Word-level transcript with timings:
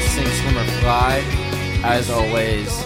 Again 0.00 0.24
here 0.24 0.26
on 0.26 0.32
Sink 0.32 0.54
Swim 0.54 0.58
or 0.58 0.64
Fly. 0.80 1.22
As 1.84 2.10
always, 2.10 2.84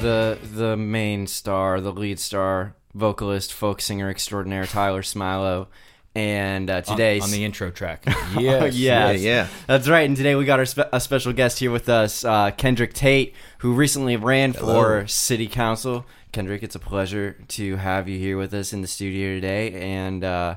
the 0.00 0.38
the 0.54 0.76
main 0.76 1.26
star, 1.26 1.80
the 1.80 1.92
lead 1.92 2.18
star, 2.18 2.74
vocalist, 2.94 3.52
folk 3.52 3.80
singer 3.80 4.08
extraordinaire 4.10 4.66
Tyler 4.66 5.02
Smilo. 5.02 5.66
And 6.14 6.70
uh, 6.70 6.80
today 6.80 7.20
on 7.20 7.30
the 7.30 7.44
intro 7.44 7.70
track. 7.70 8.04
Yes, 8.38 8.74
yeah, 8.74 9.10
yeah. 9.10 9.48
That's 9.66 9.86
right. 9.86 10.06
And 10.08 10.16
today 10.16 10.34
we 10.34 10.46
got 10.46 10.58
our 10.58 10.64
spe- 10.64 10.88
a 10.92 10.98
special 11.00 11.34
guest 11.34 11.58
here 11.58 11.70
with 11.70 11.90
us, 11.90 12.24
uh, 12.24 12.52
Kendrick 12.52 12.94
Tate, 12.94 13.34
who 13.58 13.74
recently 13.74 14.16
ran 14.16 14.54
for 14.54 15.06
city 15.06 15.46
council. 15.48 16.06
Kendrick, 16.32 16.62
it's 16.62 16.74
a 16.74 16.78
pleasure 16.80 17.36
to 17.48 17.76
have 17.76 18.08
you 18.08 18.18
here 18.18 18.38
with 18.38 18.54
us 18.54 18.72
in 18.72 18.80
the 18.80 18.88
studio 18.88 19.34
today. 19.34 19.72
And 19.74 20.24
uh, 20.24 20.56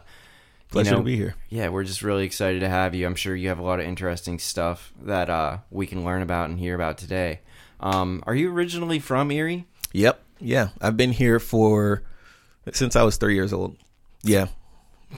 you 0.69 0.73
Pleasure 0.73 0.91
know, 0.91 0.97
to 0.97 1.03
be 1.03 1.15
here. 1.15 1.35
Yeah, 1.49 1.69
we're 1.69 1.83
just 1.83 2.03
really 2.03 2.25
excited 2.25 2.59
to 2.59 2.69
have 2.69 2.93
you. 2.93 3.05
I'm 3.07 3.15
sure 3.15 3.35
you 3.35 3.49
have 3.49 3.59
a 3.59 3.63
lot 3.63 3.79
of 3.79 3.85
interesting 3.87 4.37
stuff 4.39 4.93
that 5.01 5.29
uh, 5.29 5.57
we 5.71 5.87
can 5.87 6.05
learn 6.05 6.21
about 6.21 6.49
and 6.49 6.59
hear 6.59 6.75
about 6.75 6.97
today. 6.99 7.39
Um, 7.79 8.23
are 8.27 8.35
you 8.35 8.51
originally 8.51 8.99
from 8.99 9.31
Erie? 9.31 9.65
Yep. 9.93 10.21
Yeah. 10.39 10.69
I've 10.79 10.95
been 10.97 11.11
here 11.11 11.39
for 11.39 12.03
since 12.71 12.95
I 12.95 13.03
was 13.03 13.17
three 13.17 13.33
years 13.35 13.51
old. 13.51 13.77
Yeah. 14.21 14.47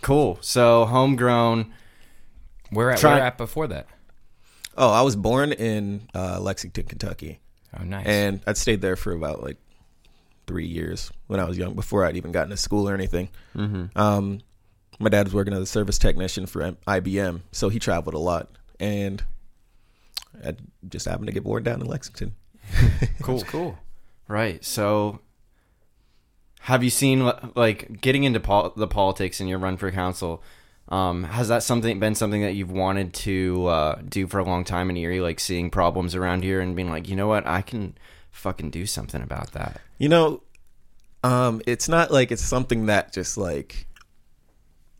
Cool. 0.01 0.37
So 0.41 0.85
homegrown. 0.85 1.73
Where 2.69 2.91
at, 2.91 2.99
Try- 2.99 3.15
where 3.15 3.23
at 3.23 3.37
before 3.37 3.67
that? 3.67 3.87
Oh, 4.77 4.89
I 4.89 5.01
was 5.01 5.17
born 5.17 5.51
in 5.51 6.07
uh, 6.15 6.39
Lexington, 6.39 6.85
Kentucky, 6.85 7.39
Oh, 7.77 7.83
nice. 7.83 8.05
and 8.05 8.39
I'd 8.47 8.55
stayed 8.55 8.79
there 8.79 8.95
for 8.95 9.11
about 9.11 9.43
like 9.43 9.57
three 10.47 10.65
years 10.65 11.11
when 11.27 11.41
I 11.41 11.43
was 11.43 11.57
young, 11.57 11.73
before 11.73 12.05
I'd 12.05 12.15
even 12.15 12.31
gotten 12.31 12.51
to 12.51 12.57
school 12.57 12.87
or 12.87 12.93
anything. 12.93 13.27
Mm-hmm. 13.53 13.97
Um, 13.99 14.39
my 15.01 15.09
dad 15.09 15.25
was 15.25 15.33
working 15.33 15.53
as 15.53 15.59
a 15.59 15.65
service 15.65 15.97
technician 15.97 16.45
for 16.45 16.71
IBM, 16.87 17.41
so 17.51 17.69
he 17.69 17.79
traveled 17.79 18.13
a 18.13 18.19
lot, 18.19 18.49
and 18.79 19.23
I 20.45 20.55
just 20.87 21.07
happened 21.07 21.27
to 21.27 21.33
get 21.33 21.43
born 21.43 21.63
down 21.63 21.81
in 21.81 21.87
Lexington. 21.87 22.35
Cool. 23.21 23.41
cool. 23.43 23.77
Right. 24.27 24.63
So 24.65 25.19
have 26.61 26.83
you 26.83 26.89
seen 26.89 27.31
like 27.55 28.01
getting 28.01 28.23
into 28.23 28.39
pol- 28.39 28.73
the 28.75 28.87
politics 28.87 29.39
in 29.41 29.47
your 29.47 29.59
run 29.59 29.77
for 29.77 29.91
council? 29.91 30.43
Um, 30.89 31.23
has 31.23 31.47
that 31.47 31.63
something 31.63 31.99
been 31.99 32.15
something 32.15 32.41
that 32.41 32.53
you've 32.53 32.71
wanted 32.71 33.13
to 33.13 33.65
uh, 33.67 34.01
do 34.07 34.27
for 34.27 34.39
a 34.39 34.43
long 34.43 34.63
time 34.63 34.89
in 34.89 34.97
Erie, 34.97 35.21
like 35.21 35.39
seeing 35.39 35.69
problems 35.69 36.15
around 36.15 36.43
here 36.43 36.59
and 36.59 36.75
being 36.75 36.89
like, 36.89 37.07
you 37.07 37.15
know 37.15 37.27
what, 37.27 37.47
I 37.47 37.61
can 37.61 37.95
fucking 38.31 38.71
do 38.71 38.85
something 38.85 39.21
about 39.21 39.53
that. 39.53 39.79
You 39.97 40.09
know, 40.09 40.43
um, 41.23 41.61
it's 41.65 41.87
not 41.87 42.11
like 42.11 42.31
it's 42.31 42.41
something 42.43 42.87
that 42.87 43.13
just 43.13 43.37
like 43.37 43.87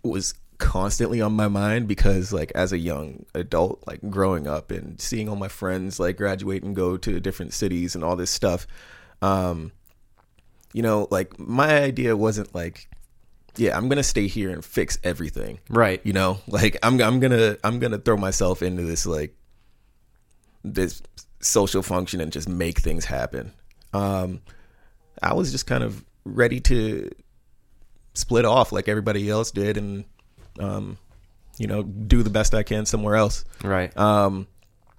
was 0.04 0.34
constantly 0.58 1.20
on 1.22 1.34
my 1.34 1.48
mind 1.48 1.88
because 1.88 2.32
like 2.32 2.52
as 2.54 2.72
a 2.72 2.78
young 2.78 3.26
adult, 3.34 3.84
like 3.88 4.00
growing 4.10 4.48
up 4.48 4.72
and 4.72 5.02
seeing 5.02 5.28
all 5.28 5.36
my 5.36 5.48
friends 5.48 6.00
like 6.00 6.18
graduate 6.18 6.64
and 6.64 6.76
go 6.76 6.98
to 6.98 7.20
different 7.20 7.54
cities 7.54 7.96
and 7.96 8.04
all 8.04 8.16
this 8.16 8.32
stuff, 8.32 8.68
um, 9.22 9.72
you 10.74 10.82
know, 10.82 11.08
like 11.12 11.38
my 11.40 11.82
idea 11.82 12.16
wasn't 12.16 12.54
like, 12.56 12.88
yeah, 13.58 13.76
I'm 13.76 13.90
gonna 13.90 14.04
stay 14.04 14.28
here 14.28 14.52
and 14.52 14.64
fix 14.64 14.98
everything. 15.04 15.60
Right. 15.70 16.00
You 16.06 16.14
know, 16.14 16.40
like 16.48 16.78
I'm 16.84 17.02
I'm 17.02 17.20
gonna 17.20 17.58
I'm 17.64 17.80
gonna 17.80 17.98
throw 17.98 18.18
myself 18.18 18.62
into 18.62 18.84
this 18.84 19.06
like 19.06 19.36
this 20.64 21.02
social 21.42 21.82
function 21.82 22.22
and 22.22 22.32
just 22.32 22.48
make 22.48 22.80
things 22.80 23.06
happen. 23.06 23.52
Um, 23.94 24.42
I 25.22 25.34
was 25.34 25.52
just 25.52 25.66
kind 25.66 25.84
of 25.84 26.06
ready 26.24 26.60
to 26.62 27.10
split 28.14 28.46
off 28.46 28.72
like 28.72 28.88
everybody 28.88 29.30
else 29.30 29.52
did 29.52 29.78
and 29.78 30.06
um, 30.60 30.98
you 31.58 31.68
know 31.68 31.84
do 31.84 32.24
the 32.24 32.30
best 32.30 32.54
I 32.54 32.64
can 32.64 32.86
somewhere 32.86 33.16
else. 33.16 33.46
Right. 33.64 33.96
Um, 33.98 34.48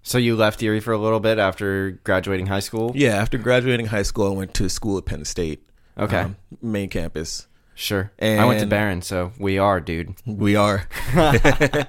so 0.03 0.19
you 0.19 0.35
left 0.35 0.63
Erie 0.63 0.81
for 0.81 0.93
a 0.93 0.99
little 0.99 1.21
bit 1.21 1.39
after 1.39 1.93
graduating 2.05 2.47
high 2.47 2.61
school? 2.61 2.93
yeah, 2.95 3.17
after 3.17 3.39
graduating 3.39 3.87
high 3.87 4.03
school, 4.03 4.33
I 4.33 4.37
went 4.37 4.55
to 4.55 4.69
school 4.69 4.99
at 4.99 5.05
Penn 5.05 5.25
State. 5.25 5.67
Okay. 5.97 6.19
um, 6.19 6.37
main 6.61 6.89
campus. 6.89 7.47
Sure. 7.75 8.13
I 8.21 8.45
went 8.45 8.61
to 8.61 8.67
Behrend, 8.67 9.05
so 9.05 9.33
we 9.39 9.59
are, 9.59 9.81
dude. 9.81 10.15
We 10.27 10.57
are. 10.57 10.89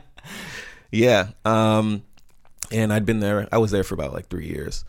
yeah. 0.91 1.29
Um, 1.45 2.03
and 2.72 2.94
I'd 2.94 3.06
been 3.06 3.19
there. 3.19 3.47
I 3.51 3.57
was 3.57 3.72
there 3.72 3.83
for 3.83 3.94
about 3.94 4.13
like 4.13 4.28
three 4.28 4.47
years. 4.47 4.85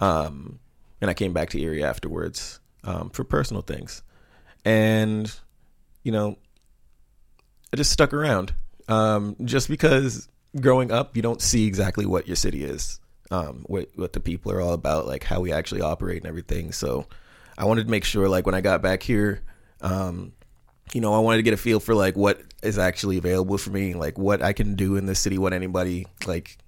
Um, 0.00 0.58
and 1.00 1.10
I 1.10 1.14
came 1.14 1.32
back 1.32 1.50
to 1.50 1.60
Erie 1.60 1.84
afterwards 1.84 2.60
um, 2.84 3.10
for 3.10 3.24
personal 3.24 3.62
things. 3.62 4.02
And, 4.64 5.34
you 6.04 6.12
know, 6.12 6.38
I 7.72 7.76
just 7.76 7.90
stuck 7.90 8.14
around. 8.14 8.54
Um, 8.86 9.34
just 9.44 9.68
because 9.68 10.28
growing 10.60 10.92
up, 10.92 11.16
you 11.16 11.22
don't 11.22 11.42
see 11.42 11.66
exactly 11.66 12.06
what 12.06 12.28
your 12.28 12.36
city 12.36 12.62
is, 12.62 13.00
um, 13.32 13.64
what, 13.66 13.88
what 13.96 14.12
the 14.12 14.20
people 14.20 14.52
are 14.52 14.60
all 14.60 14.74
about, 14.74 15.06
like 15.06 15.24
how 15.24 15.40
we 15.40 15.52
actually 15.52 15.80
operate 15.80 16.18
and 16.18 16.26
everything. 16.26 16.70
So 16.70 17.06
I 17.58 17.64
wanted 17.64 17.84
to 17.84 17.90
make 17.90 18.04
sure, 18.04 18.28
like, 18.28 18.46
when 18.46 18.54
I 18.54 18.60
got 18.60 18.82
back 18.82 19.02
here, 19.02 19.40
um, 19.80 20.32
you 20.92 21.00
know, 21.00 21.14
I 21.14 21.18
wanted 21.18 21.38
to 21.38 21.42
get 21.42 21.54
a 21.54 21.56
feel 21.56 21.80
for 21.80 21.94
like 21.94 22.16
what 22.16 22.40
is 22.62 22.78
actually 22.78 23.18
available 23.18 23.58
for 23.58 23.70
me, 23.70 23.94
like 23.94 24.18
what 24.18 24.42
I 24.42 24.52
can 24.52 24.76
do 24.76 24.96
in 24.96 25.06
this 25.06 25.18
city, 25.18 25.38
what 25.38 25.52
anybody 25.52 26.06
like 26.26 26.58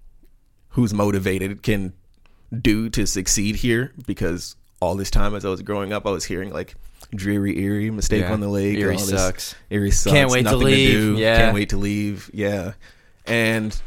who's 0.71 0.93
motivated 0.93 1.63
can 1.63 1.93
do 2.59 2.89
to 2.91 3.07
succeed 3.07 3.57
here. 3.57 3.93
Because 4.07 4.57
all 4.81 4.97
this 4.97 5.11
time 5.11 5.35
as 5.35 5.45
I 5.45 5.51
was 5.51 5.63
growing 5.63 5.93
up, 5.93 6.07
I 6.07 6.11
was 6.11 6.25
hearing 6.25 6.53
like 6.53 6.75
dreary 7.15 7.59
Erie, 7.59 7.91
mistake 7.91 8.23
Yeah. 8.23 8.33
on 8.33 8.41
the 8.41 8.49
lake, 8.49 8.79
Erie 8.79 8.95
all 8.95 8.99
this- 9.01 9.09
sucks. 9.11 9.55
Erie 9.71 9.91
sucks. 9.91 10.12
Can't 10.12 10.31
wait 10.31 10.39
to 10.39 10.45
nothing 10.53 10.61
leave. 10.61 10.91
do, 10.91 11.17
Yeah. 11.19 11.37
can't 11.39 11.55
wait 11.55 11.69
to 11.71 11.77
leave. 11.77 12.31
Yeah, 12.34 12.73
and 13.27 13.81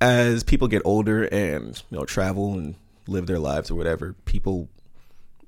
as 0.00 0.42
people 0.42 0.68
get 0.68 0.82
older 0.84 1.24
and 1.24 1.82
you 1.90 1.98
know 1.98 2.04
travel 2.04 2.54
and 2.54 2.74
live 3.06 3.26
their 3.26 3.38
lives 3.38 3.70
or 3.70 3.74
whatever, 3.74 4.14
people 4.24 4.68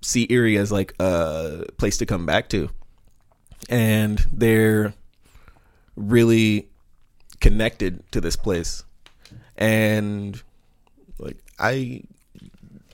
see 0.00 0.26
Erie 0.30 0.56
as 0.58 0.70
like 0.72 0.94
a 1.00 1.64
place 1.78 1.96
to 1.98 2.06
come 2.06 2.26
back 2.26 2.48
to, 2.50 2.70
and 3.68 4.24
they're 4.32 4.94
really 5.96 6.68
connected 7.40 8.02
to 8.12 8.20
this 8.20 8.36
place, 8.36 8.84
and 9.56 10.42
like 11.18 11.36
I 11.58 12.02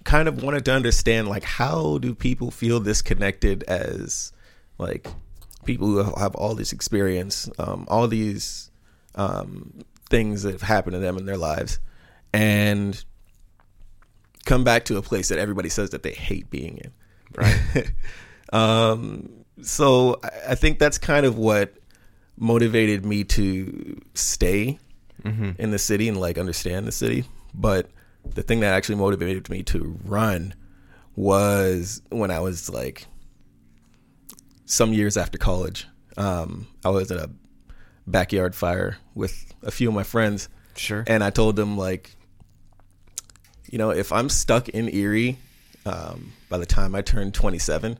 kind 0.08 0.26
of 0.26 0.42
wanted 0.42 0.64
to 0.64 0.72
understand 0.72 1.28
like 1.28 1.44
how 1.44 1.98
do 1.98 2.14
people 2.14 2.50
feel 2.50 2.80
disconnected 2.80 3.62
as 3.64 4.32
like 4.78 5.06
people 5.66 5.86
who 5.88 6.02
have 6.18 6.34
all 6.34 6.54
this 6.54 6.72
experience, 6.72 7.50
um, 7.58 7.84
all 7.88 8.08
these 8.08 8.70
um, 9.16 9.84
things 10.08 10.42
that 10.44 10.52
have 10.52 10.62
happened 10.62 10.94
to 10.94 10.98
them 10.98 11.18
in 11.18 11.26
their 11.26 11.36
lives, 11.36 11.78
and 12.32 13.04
come 14.46 14.64
back 14.64 14.86
to 14.86 14.96
a 14.96 15.02
place 15.02 15.28
that 15.28 15.38
everybody 15.38 15.68
says 15.68 15.90
that 15.90 16.02
they 16.02 16.12
hate 16.12 16.48
being 16.48 16.78
in. 16.78 16.90
Right. 17.36 17.92
um, 18.52 19.28
so 19.60 20.18
I- 20.24 20.52
I 20.52 20.54
think 20.54 20.78
that's 20.78 20.96
kind 20.96 21.26
of 21.26 21.36
what 21.36 21.74
motivated 22.38 23.04
me 23.04 23.24
to 23.24 24.00
stay 24.14 24.78
in 25.58 25.70
the 25.72 25.78
city 25.78 26.08
and 26.08 26.18
like 26.18 26.38
understand 26.38 26.86
the 26.86 26.92
city. 26.92 27.24
But 27.52 27.90
the 28.34 28.42
thing 28.42 28.60
that 28.60 28.74
actually 28.74 28.96
motivated 28.96 29.48
me 29.50 29.62
to 29.64 29.98
run 30.04 30.54
was 31.16 32.02
when 32.10 32.30
I 32.30 32.40
was 32.40 32.70
like 32.70 33.06
some 34.64 34.92
years 34.92 35.16
after 35.16 35.38
college. 35.38 35.86
Um, 36.16 36.66
I 36.84 36.90
was 36.90 37.10
at 37.10 37.18
a 37.18 37.30
backyard 38.06 38.54
fire 38.54 38.96
with 39.14 39.52
a 39.62 39.70
few 39.70 39.88
of 39.88 39.94
my 39.94 40.02
friends. 40.02 40.48
Sure. 40.76 41.04
And 41.06 41.24
I 41.24 41.30
told 41.30 41.56
them 41.56 41.76
like, 41.76 42.14
you 43.70 43.78
know, 43.78 43.90
if 43.90 44.12
I'm 44.12 44.28
stuck 44.28 44.68
in 44.68 44.92
Erie 44.94 45.38
um, 45.86 46.32
by 46.48 46.58
the 46.58 46.66
time 46.66 46.94
I 46.94 47.02
turn 47.02 47.32
27, 47.32 47.98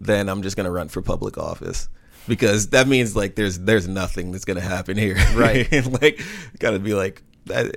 then 0.00 0.28
I'm 0.28 0.42
just 0.42 0.56
gonna 0.56 0.70
run 0.70 0.88
for 0.88 1.02
public 1.02 1.38
office 1.38 1.88
because 2.28 2.68
that 2.70 2.88
means 2.88 3.14
like 3.16 3.34
there's 3.36 3.58
there's 3.60 3.86
nothing 3.88 4.32
that's 4.32 4.44
gonna 4.44 4.60
happen 4.60 4.96
here, 4.96 5.16
Right. 5.34 5.70
like 6.02 6.20
gotta 6.58 6.78
be 6.78 6.94
like 6.94 7.22
that. 7.46 7.74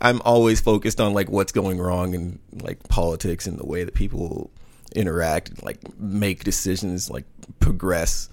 I'm 0.00 0.20
always 0.22 0.60
focused 0.60 1.00
on 1.00 1.14
like 1.14 1.28
what's 1.30 1.52
going 1.52 1.78
wrong 1.78 2.14
in 2.14 2.38
like 2.52 2.88
politics 2.88 3.46
and 3.46 3.58
the 3.58 3.66
way 3.66 3.84
that 3.84 3.94
people 3.94 4.50
interact, 4.94 5.62
like 5.62 5.78
make 5.98 6.44
decisions, 6.44 7.10
like 7.10 7.24
progress. 7.60 8.28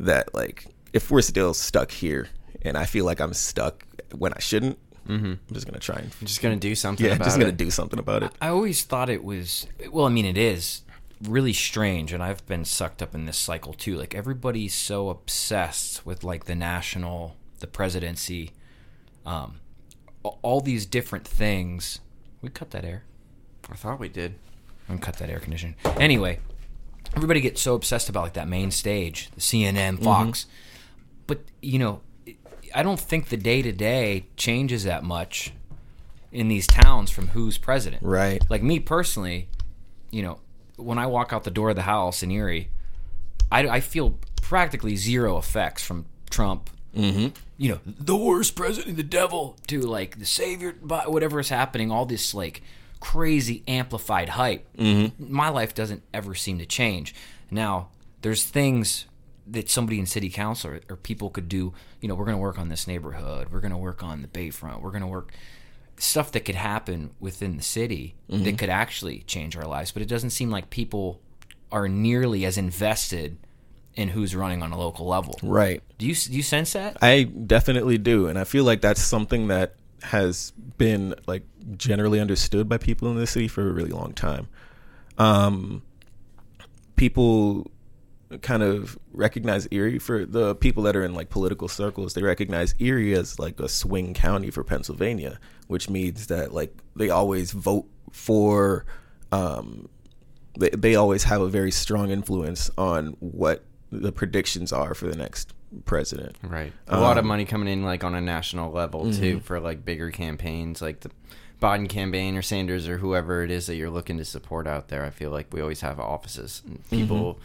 That 0.00 0.34
like 0.34 0.66
if 0.92 1.10
we're 1.10 1.22
still 1.22 1.54
stuck 1.54 1.90
here, 1.90 2.28
and 2.62 2.76
I 2.76 2.84
feel 2.84 3.04
like 3.04 3.20
I'm 3.20 3.34
stuck 3.34 3.84
when 4.12 4.32
I 4.32 4.40
shouldn't, 4.40 4.78
mm-hmm. 5.06 5.24
I'm 5.24 5.40
just 5.52 5.66
gonna 5.66 5.78
try 5.78 5.96
and 5.96 6.10
I'm 6.20 6.26
just 6.26 6.42
gonna 6.42 6.56
do 6.56 6.74
something. 6.74 7.06
yeah, 7.06 7.12
about 7.12 7.24
just 7.24 7.38
gonna 7.38 7.50
it. 7.50 7.56
do 7.56 7.70
something 7.70 7.98
about 7.98 8.22
it. 8.22 8.32
I 8.40 8.48
always 8.48 8.82
thought 8.84 9.08
it 9.08 9.22
was 9.22 9.66
well, 9.90 10.06
I 10.06 10.08
mean 10.08 10.24
it 10.24 10.38
is 10.38 10.82
really 11.22 11.52
strange 11.52 12.12
and 12.12 12.22
I've 12.22 12.44
been 12.46 12.64
sucked 12.64 13.02
up 13.02 13.14
in 13.14 13.26
this 13.26 13.38
cycle 13.38 13.72
too. 13.72 13.96
Like 13.96 14.14
everybody's 14.14 14.74
so 14.74 15.10
obsessed 15.10 16.04
with 16.04 16.24
like 16.24 16.46
the 16.46 16.54
national, 16.54 17.36
the 17.60 17.66
presidency, 17.66 18.50
um 19.24 19.56
a- 19.56 19.63
all 20.24 20.60
these 20.60 20.86
different 20.86 21.26
things. 21.26 22.00
We 22.42 22.48
cut 22.48 22.70
that 22.70 22.84
air. 22.84 23.04
I 23.70 23.76
thought 23.76 24.00
we 24.00 24.08
did. 24.08 24.34
I'm 24.88 24.98
cut 24.98 25.16
that 25.18 25.30
air 25.30 25.38
conditioning. 25.38 25.76
Anyway, 25.98 26.40
everybody 27.16 27.40
gets 27.40 27.60
so 27.62 27.74
obsessed 27.74 28.08
about 28.08 28.24
like 28.24 28.32
that 28.34 28.48
main 28.48 28.70
stage, 28.70 29.30
the 29.34 29.40
CNN, 29.40 30.02
Fox. 30.02 30.46
But 31.26 31.40
you 31.62 31.78
know, 31.78 32.00
I 32.74 32.82
don't 32.82 33.00
think 33.00 33.28
the 33.28 33.36
day 33.36 33.62
to 33.62 33.72
day 33.72 34.26
changes 34.36 34.84
that 34.84 35.04
much 35.04 35.52
in 36.32 36.48
these 36.48 36.66
towns 36.66 37.10
from 37.10 37.28
who's 37.28 37.56
president. 37.56 38.02
Right. 38.02 38.42
Like 38.50 38.62
me 38.62 38.80
personally, 38.80 39.48
you 40.10 40.22
know, 40.22 40.40
when 40.76 40.98
I 40.98 41.06
walk 41.06 41.32
out 41.32 41.44
the 41.44 41.50
door 41.50 41.70
of 41.70 41.76
the 41.76 41.82
house 41.82 42.22
in 42.22 42.30
Erie, 42.30 42.68
I, 43.50 43.68
I 43.68 43.80
feel 43.80 44.18
practically 44.42 44.96
zero 44.96 45.38
effects 45.38 45.84
from 45.84 46.06
Trump. 46.28 46.70
Mm-hmm. 46.94 47.28
You 47.64 47.70
know, 47.70 47.80
the 47.86 48.14
worst 48.14 48.56
president, 48.56 48.98
the 48.98 49.02
devil, 49.02 49.56
to 49.68 49.80
like 49.80 50.18
the 50.18 50.26
savior, 50.26 50.76
but 50.82 51.10
whatever 51.10 51.40
is 51.40 51.48
happening, 51.48 51.90
all 51.90 52.04
this 52.04 52.34
like 52.34 52.60
crazy 53.00 53.62
amplified 53.66 54.28
hype. 54.28 54.70
Mm-hmm. 54.76 55.32
My 55.32 55.48
life 55.48 55.74
doesn't 55.74 56.02
ever 56.12 56.34
seem 56.34 56.58
to 56.58 56.66
change. 56.66 57.14
Now, 57.50 57.88
there's 58.20 58.44
things 58.44 59.06
that 59.46 59.70
somebody 59.70 59.98
in 59.98 60.04
city 60.04 60.28
council 60.28 60.72
or, 60.72 60.80
or 60.90 60.96
people 60.96 61.30
could 61.30 61.48
do. 61.48 61.72
You 62.02 62.08
know, 62.08 62.14
we're 62.14 62.26
going 62.26 62.36
to 62.36 62.42
work 62.42 62.58
on 62.58 62.68
this 62.68 62.86
neighborhood. 62.86 63.48
We're 63.50 63.62
going 63.62 63.72
to 63.72 63.78
work 63.78 64.02
on 64.02 64.20
the 64.20 64.28
Bayfront. 64.28 64.82
We're 64.82 64.90
going 64.90 65.00
to 65.00 65.06
work 65.06 65.32
stuff 65.96 66.32
that 66.32 66.40
could 66.40 66.56
happen 66.56 67.14
within 67.18 67.56
the 67.56 67.62
city 67.62 68.14
that 68.28 68.58
could 68.58 68.68
actually 68.68 69.20
change 69.20 69.56
our 69.56 69.66
lives. 69.66 69.90
But 69.90 70.02
it 70.02 70.08
doesn't 70.08 70.30
seem 70.30 70.50
like 70.50 70.68
people 70.68 71.18
are 71.72 71.88
nearly 71.88 72.44
as 72.44 72.58
invested 72.58 73.38
in 73.96 74.08
who's 74.08 74.34
running 74.34 74.62
on 74.62 74.72
a 74.72 74.78
local 74.78 75.06
level. 75.06 75.38
Right. 75.42 75.82
Do 75.98 76.06
you 76.06 76.14
do 76.14 76.32
you 76.32 76.42
sense 76.42 76.72
that? 76.72 76.96
I 77.02 77.24
definitely 77.24 77.98
do, 77.98 78.26
and 78.26 78.38
I 78.38 78.44
feel 78.44 78.64
like 78.64 78.80
that's 78.80 79.00
something 79.00 79.48
that 79.48 79.76
has 80.02 80.52
been 80.76 81.14
like 81.26 81.44
generally 81.76 82.20
understood 82.20 82.68
by 82.68 82.78
people 82.78 83.10
in 83.10 83.16
the 83.16 83.26
city 83.26 83.48
for 83.48 83.68
a 83.68 83.72
really 83.72 83.90
long 83.90 84.12
time. 84.12 84.48
Um, 85.18 85.82
people 86.96 87.70
kind 88.42 88.62
of 88.62 88.98
recognize 89.12 89.68
Erie 89.70 89.98
for 89.98 90.26
the 90.26 90.54
people 90.56 90.82
that 90.84 90.96
are 90.96 91.04
in 91.04 91.14
like 91.14 91.30
political 91.30 91.68
circles. 91.68 92.14
They 92.14 92.22
recognize 92.22 92.74
Erie 92.78 93.14
as 93.14 93.38
like 93.38 93.60
a 93.60 93.68
swing 93.68 94.14
county 94.14 94.50
for 94.50 94.64
Pennsylvania, 94.64 95.38
which 95.68 95.88
means 95.88 96.26
that 96.26 96.52
like 96.52 96.76
they 96.96 97.10
always 97.10 97.52
vote 97.52 97.86
for. 98.12 98.84
Um, 99.32 99.88
they 100.58 100.70
they 100.70 100.94
always 100.94 101.24
have 101.24 101.40
a 101.40 101.48
very 101.48 101.70
strong 101.70 102.10
influence 102.10 102.70
on 102.76 103.16
what 103.20 103.64
the 104.00 104.12
predictions 104.12 104.72
are 104.72 104.94
for 104.94 105.06
the 105.06 105.16
next 105.16 105.52
president. 105.84 106.36
Right. 106.42 106.72
A 106.88 107.00
lot 107.00 107.18
of 107.18 107.24
um, 107.24 107.28
money 107.28 107.44
coming 107.44 107.68
in 107.68 107.82
like 107.82 108.04
on 108.04 108.14
a 108.14 108.20
national 108.20 108.72
level 108.72 109.12
too 109.12 109.36
mm-hmm. 109.36 109.38
for 109.40 109.60
like 109.60 109.84
bigger 109.84 110.10
campaigns 110.10 110.80
like 110.80 111.00
the 111.00 111.10
Biden 111.60 111.88
campaign 111.88 112.36
or 112.36 112.42
Sanders 112.42 112.88
or 112.88 112.98
whoever 112.98 113.42
it 113.42 113.50
is 113.50 113.66
that 113.66 113.76
you're 113.76 113.90
looking 113.90 114.18
to 114.18 114.24
support 114.24 114.66
out 114.66 114.88
there. 114.88 115.04
I 115.04 115.10
feel 115.10 115.30
like 115.30 115.52
we 115.52 115.60
always 115.60 115.80
have 115.80 115.98
offices 115.98 116.62
and 116.66 116.78
mm-hmm. 116.84 116.96
people 116.96 117.40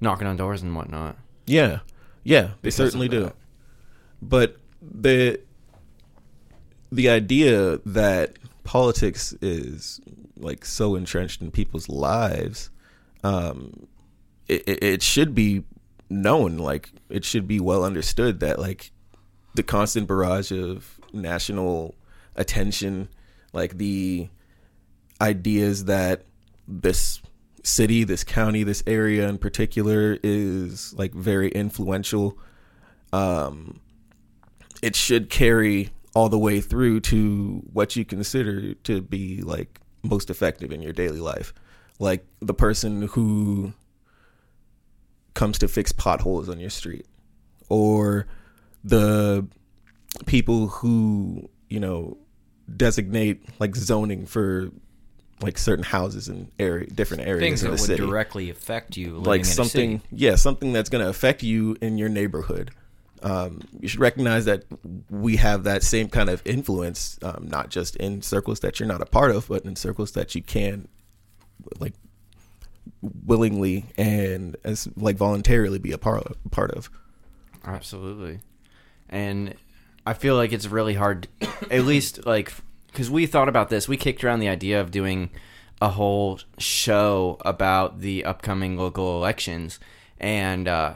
knocking 0.00 0.26
on 0.26 0.36
doors 0.36 0.62
and 0.62 0.74
whatnot. 0.74 1.16
Yeah, 1.46 1.80
yeah, 2.24 2.50
they 2.62 2.70
certainly 2.70 3.08
do. 3.08 3.24
that. 3.24 3.36
But 4.22 4.56
the 4.80 5.40
the 6.90 7.08
idea 7.08 7.78
that 7.84 8.36
politics 8.64 9.34
is 9.42 10.00
like 10.36 10.64
so 10.64 10.94
entrenched 10.94 11.40
in 11.40 11.50
people's 11.50 11.88
lives, 11.88 12.70
um, 13.22 13.86
it, 14.48 14.82
it, 14.82 15.02
should 15.02 15.34
be 15.34 15.64
known. 16.08 16.58
Like 16.58 16.90
it 17.08 17.24
should 17.24 17.46
be 17.48 17.60
well 17.60 17.84
understood 17.84 18.40
that 18.40 18.58
like 18.58 18.90
the 19.54 19.62
constant 19.62 20.06
barrage 20.06 20.52
of 20.52 21.00
national 21.12 21.94
attention, 22.36 23.08
like 23.52 23.78
the 23.78 24.28
ideas 25.20 25.86
that 25.86 26.24
this 26.68 27.20
city, 27.62 28.04
this 28.04 28.24
county, 28.24 28.62
this 28.62 28.82
area 28.86 29.28
in 29.28 29.38
particular 29.38 30.18
is 30.22 30.94
like 30.94 31.12
very 31.12 31.48
influential. 31.50 32.38
Um, 33.12 33.80
it 34.82 34.94
should 34.94 35.30
carry 35.30 35.90
all 36.14 36.28
the 36.28 36.38
way 36.38 36.60
through 36.60 37.00
to 37.00 37.62
what 37.72 37.96
you 37.96 38.04
consider 38.04 38.74
to 38.74 39.02
be 39.02 39.42
like 39.42 39.80
most 40.02 40.30
effective 40.30 40.72
in 40.72 40.82
your 40.82 40.92
daily 40.92 41.20
life. 41.20 41.52
Like 41.98 42.26
the 42.40 42.54
person 42.54 43.02
who 43.02 43.72
comes 45.36 45.58
to 45.58 45.68
fix 45.68 45.92
potholes 45.92 46.48
on 46.48 46.58
your 46.58 46.70
street 46.70 47.06
or 47.68 48.26
the 48.82 49.46
people 50.24 50.68
who, 50.68 51.48
you 51.68 51.78
know, 51.78 52.16
designate 52.74 53.44
like 53.60 53.76
zoning 53.76 54.26
for 54.26 54.70
like 55.40 55.58
certain 55.58 55.84
houses 55.84 56.28
in 56.28 56.50
area 56.58 56.86
different 56.86 57.22
areas 57.24 57.40
Things 57.40 57.62
in 57.62 57.70
that 57.70 57.80
would 57.80 57.86
city 57.86 58.04
directly 58.04 58.50
affect 58.50 58.96
you 58.96 59.18
like 59.18 59.40
in 59.40 59.44
something 59.44 59.90
a 59.96 60.00
city. 60.00 60.08
yeah 60.12 60.34
something 60.34 60.72
that's 60.72 60.88
going 60.88 61.04
to 61.04 61.08
affect 61.08 61.42
you 61.42 61.76
in 61.80 61.98
your 61.98 62.08
neighborhood 62.08 62.70
um, 63.22 63.60
you 63.78 63.86
should 63.88 64.00
recognize 64.00 64.46
that 64.46 64.64
we 65.10 65.36
have 65.36 65.64
that 65.64 65.82
same 65.82 66.08
kind 66.08 66.28
of 66.30 66.42
influence 66.44 67.18
um, 67.22 67.46
not 67.48 67.70
just 67.70 67.96
in 67.96 68.22
circles 68.22 68.60
that 68.60 68.80
you're 68.80 68.88
not 68.88 69.02
a 69.02 69.06
part 69.06 69.30
of 69.30 69.46
but 69.48 69.64
in 69.64 69.76
circles 69.76 70.12
that 70.12 70.34
you 70.34 70.42
can 70.42 70.88
like 71.78 71.94
willingly 73.02 73.86
and 73.96 74.56
as 74.64 74.88
like 74.96 75.16
voluntarily 75.16 75.78
be 75.78 75.92
a 75.92 75.98
part 75.98 76.24
of, 76.24 76.36
part 76.50 76.70
of 76.70 76.90
Absolutely. 77.66 78.40
And 79.08 79.54
I 80.06 80.14
feel 80.14 80.36
like 80.36 80.52
it's 80.52 80.66
really 80.66 80.94
hard, 80.94 81.28
at 81.70 81.84
least 81.84 82.24
like, 82.24 82.52
because 82.86 83.10
we 83.10 83.26
thought 83.26 83.48
about 83.48 83.68
this. 83.68 83.88
We 83.88 83.96
kicked 83.96 84.22
around 84.22 84.40
the 84.40 84.48
idea 84.48 84.80
of 84.80 84.90
doing 84.90 85.30
a 85.82 85.90
whole 85.90 86.40
show 86.58 87.36
about 87.44 88.00
the 88.00 88.24
upcoming 88.24 88.76
local 88.76 89.16
elections. 89.16 89.80
And 90.18 90.68
uh, 90.68 90.94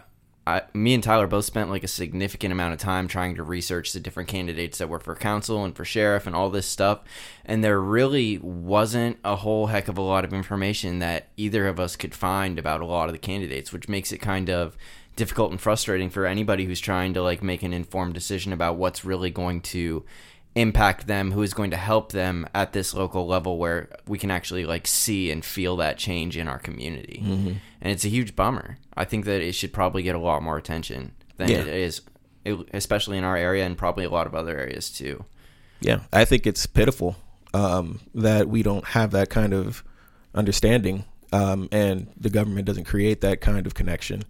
I, 0.50 0.62
me 0.74 0.94
and 0.94 1.02
Tyler 1.02 1.26
both 1.26 1.44
spent 1.44 1.70
like 1.70 1.84
a 1.84 1.88
significant 1.88 2.52
amount 2.52 2.74
of 2.74 2.80
time 2.80 3.06
trying 3.06 3.36
to 3.36 3.42
research 3.42 3.92
the 3.92 4.00
different 4.00 4.28
candidates 4.28 4.78
that 4.78 4.88
were 4.88 4.98
for 4.98 5.14
council 5.14 5.64
and 5.64 5.76
for 5.76 5.84
sheriff 5.84 6.26
and 6.26 6.34
all 6.34 6.50
this 6.50 6.66
stuff. 6.66 7.00
And 7.44 7.62
there 7.62 7.80
really 7.80 8.38
wasn't 8.38 9.18
a 9.24 9.36
whole 9.36 9.68
heck 9.68 9.88
of 9.88 9.96
a 9.96 10.02
lot 10.02 10.24
of 10.24 10.32
information 10.32 10.98
that 10.98 11.28
either 11.36 11.68
of 11.68 11.78
us 11.78 11.94
could 11.94 12.14
find 12.14 12.58
about 12.58 12.80
a 12.80 12.86
lot 12.86 13.08
of 13.08 13.12
the 13.12 13.18
candidates, 13.18 13.72
which 13.72 13.88
makes 13.88 14.10
it 14.10 14.18
kind 14.18 14.50
of 14.50 14.76
difficult 15.16 15.50
and 15.50 15.60
frustrating 15.60 16.10
for 16.10 16.26
anybody 16.26 16.64
who's 16.64 16.80
trying 16.80 17.14
to 17.14 17.22
like 17.22 17.42
make 17.42 17.62
an 17.62 17.72
informed 17.72 18.14
decision 18.14 18.52
about 18.52 18.76
what's 18.76 19.04
really 19.04 19.30
going 19.30 19.60
to 19.60 20.04
impact 20.56 21.06
them 21.06 21.32
who 21.32 21.42
is 21.42 21.54
going 21.54 21.70
to 21.70 21.76
help 21.76 22.10
them 22.12 22.46
at 22.54 22.72
this 22.72 22.92
local 22.92 23.26
level 23.26 23.56
where 23.58 23.88
we 24.08 24.18
can 24.18 24.30
actually 24.30 24.64
like 24.64 24.86
see 24.86 25.30
and 25.30 25.44
feel 25.44 25.76
that 25.76 25.96
change 25.96 26.36
in 26.36 26.48
our 26.48 26.58
community. 26.58 27.22
And 27.24 27.92
it's 27.92 28.04
a 28.04 28.08
huge 28.08 28.34
bummer. 28.34 28.78
I 28.96 29.04
think 29.04 29.24
that 29.26 29.40
it 29.40 29.52
should 29.52 29.72
probably 29.72 30.02
get 30.02 30.14
a 30.16 30.18
lot 30.18 30.42
more 30.42 30.56
attention 30.56 31.12
than 31.36 31.48
Yeah. 31.50 31.58
it 31.60 31.66
is 31.68 32.02
especially 32.72 33.18
in 33.18 33.24
our 33.24 33.36
area 33.36 33.64
and 33.66 33.76
probably 33.76 34.04
a 34.04 34.10
lot 34.10 34.26
of 34.26 34.34
other 34.34 34.58
areas 34.58 34.90
too. 34.90 35.24
Yeah, 35.80 36.00
I 36.12 36.24
think 36.24 36.46
it's 36.46 36.66
pitiful 36.66 37.16
um, 37.54 38.00
that 38.14 38.48
we 38.48 38.62
don't 38.62 38.84
have 38.88 39.10
that 39.12 39.30
kind 39.30 39.52
of 39.52 39.84
understanding, 40.34 41.04
um, 41.32 41.68
and 41.70 42.08
the 42.18 42.30
government 42.30 42.66
doesn't 42.66 42.84
create 42.84 43.20
that 43.20 43.40
kind 43.40 43.66
of 43.66 43.74
connection 43.74 44.22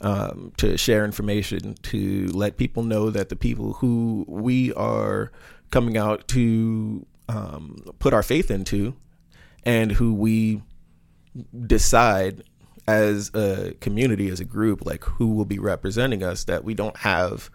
um, 0.00 0.52
to 0.58 0.76
share 0.76 1.04
information 1.04 1.74
to 1.82 2.26
let 2.28 2.56
people 2.56 2.82
know 2.82 3.10
that 3.10 3.28
the 3.28 3.36
people 3.36 3.74
who 3.74 4.24
we 4.28 4.72
are 4.74 5.32
coming 5.70 5.96
out 5.96 6.28
to 6.28 7.06
um, 7.28 7.76
put 7.98 8.12
our 8.14 8.22
faith 8.22 8.50
into, 8.50 8.94
and 9.64 9.92
who 9.92 10.14
we 10.14 10.62
decide 11.66 12.42
as 12.86 13.30
a 13.34 13.74
community, 13.80 14.28
as 14.28 14.40
a 14.40 14.44
group, 14.44 14.84
like 14.84 15.04
who 15.04 15.28
will 15.28 15.46
be 15.46 15.58
representing 15.58 16.22
us, 16.22 16.44
that 16.44 16.64
we 16.64 16.74
don't 16.74 16.98
have 16.98 17.50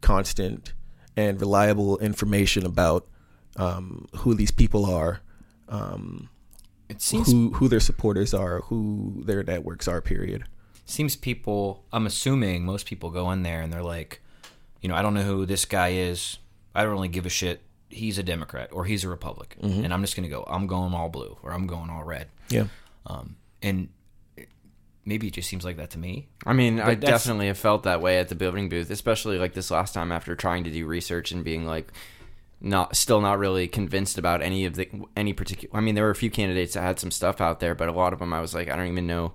constant 0.00 0.72
and 1.16 1.40
reliable 1.40 1.98
information 1.98 2.64
about 2.64 3.06
um, 3.56 4.06
who 4.18 4.34
these 4.34 4.52
people 4.52 4.86
are, 4.86 5.20
um, 5.68 6.28
It 6.88 7.02
seems 7.02 7.30
who 7.30 7.50
who 7.54 7.68
their 7.68 7.80
supporters 7.80 8.32
are, 8.32 8.60
who 8.62 9.22
their 9.26 9.42
networks 9.42 9.88
are. 9.88 10.00
Period. 10.00 10.44
seems 10.86 11.16
people 11.16 11.84
i'm 11.92 12.06
assuming 12.06 12.64
most 12.64 12.86
people 12.86 13.10
go 13.10 13.30
in 13.32 13.42
there 13.42 13.60
and 13.60 13.70
they're 13.72 13.82
like 13.82 14.22
you 14.80 14.88
know 14.88 14.94
i 14.94 15.02
don't 15.02 15.12
know 15.12 15.22
who 15.22 15.44
this 15.44 15.64
guy 15.66 15.88
is 15.88 16.38
i 16.78 16.82
don't 16.82 16.92
really 16.92 17.08
give 17.08 17.26
a 17.26 17.30
shit 17.30 17.60
he's 17.90 18.18
a 18.18 18.22
Democrat 18.22 18.68
or 18.70 18.84
he's 18.84 19.02
a 19.02 19.08
Republican, 19.08 19.62
Mm-hmm. 19.70 19.84
and 19.84 19.94
I'm 19.94 20.02
just 20.02 20.14
going 20.14 20.28
to 20.28 20.34
go. 20.36 20.44
I'm 20.46 20.66
going 20.66 20.92
all 20.92 21.08
blue 21.08 21.38
or 21.42 21.52
I'm 21.54 21.66
going 21.66 21.88
all 21.88 22.04
red. 22.04 22.28
Yeah. 22.50 22.64
Um, 23.06 23.36
and 23.62 23.88
maybe 25.06 25.28
it 25.28 25.32
just 25.32 25.48
seems 25.48 25.64
like 25.64 25.78
that 25.78 25.90
to 25.90 25.98
me. 25.98 26.28
I 26.44 26.52
mean, 26.52 26.80
I 26.80 26.84
But 26.94 27.00
that's- 27.00 27.24
definitely 27.24 27.46
have 27.46 27.56
felt 27.58 27.84
that 27.84 28.02
way 28.02 28.18
at 28.18 28.28
the 28.28 28.34
building 28.34 28.68
booth, 28.68 28.90
especially 28.90 29.38
like 29.38 29.54
this 29.54 29.70
last 29.70 29.94
time 29.94 30.12
after 30.12 30.36
trying 30.36 30.64
to 30.64 30.70
do 30.70 30.86
research 30.86 31.32
and 31.32 31.42
being 31.42 31.66
like 31.66 31.90
not 32.60 32.94
still 32.94 33.20
not 33.22 33.38
really 33.38 33.68
convinced 33.68 34.18
about 34.18 34.42
any 34.42 34.66
of 34.66 34.74
the 34.74 34.88
any 35.16 35.32
particular 35.32 35.74
I 35.76 35.80
mean, 35.80 35.94
there 35.94 36.04
were 36.04 36.10
a 36.10 36.14
few 36.14 36.30
candidates 36.30 36.74
that 36.74 36.82
had 36.82 36.98
some 36.98 37.10
stuff 37.10 37.40
out 37.40 37.60
there, 37.60 37.74
but 37.74 37.88
a 37.88 37.92
lot 37.92 38.12
of 38.12 38.18
them 38.18 38.32
I 38.34 38.40
was 38.42 38.52
like 38.54 38.68
I 38.68 38.76
don't 38.76 38.88
even 38.88 39.06
know 39.06 39.32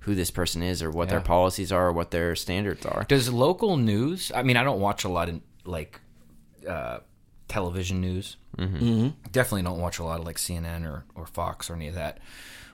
who 0.00 0.14
this 0.14 0.30
person 0.30 0.62
is 0.62 0.80
or 0.80 0.90
what 0.92 1.08
their 1.08 1.20
policies 1.20 1.72
are 1.72 1.88
or 1.88 1.92
what 1.92 2.12
their 2.12 2.36
standards 2.36 2.86
are. 2.86 3.02
Does 3.08 3.32
local 3.32 3.76
news? 3.76 4.30
I 4.32 4.44
mean, 4.44 4.56
I 4.56 4.62
don't 4.62 4.78
watch 4.78 5.02
a 5.02 5.08
lot 5.08 5.28
of 5.28 5.40
like 5.64 6.00
uh, 6.66 7.00
television 7.48 8.00
news. 8.00 8.36
Mm-hmm. 8.56 9.08
Definitely 9.32 9.62
don't 9.62 9.80
watch 9.80 9.98
a 9.98 10.04
lot 10.04 10.20
of 10.20 10.26
like 10.26 10.36
CNN 10.36 10.86
or, 10.86 11.04
or 11.14 11.26
Fox 11.26 11.70
or 11.70 11.74
any 11.74 11.88
of 11.88 11.94
that. 11.94 12.18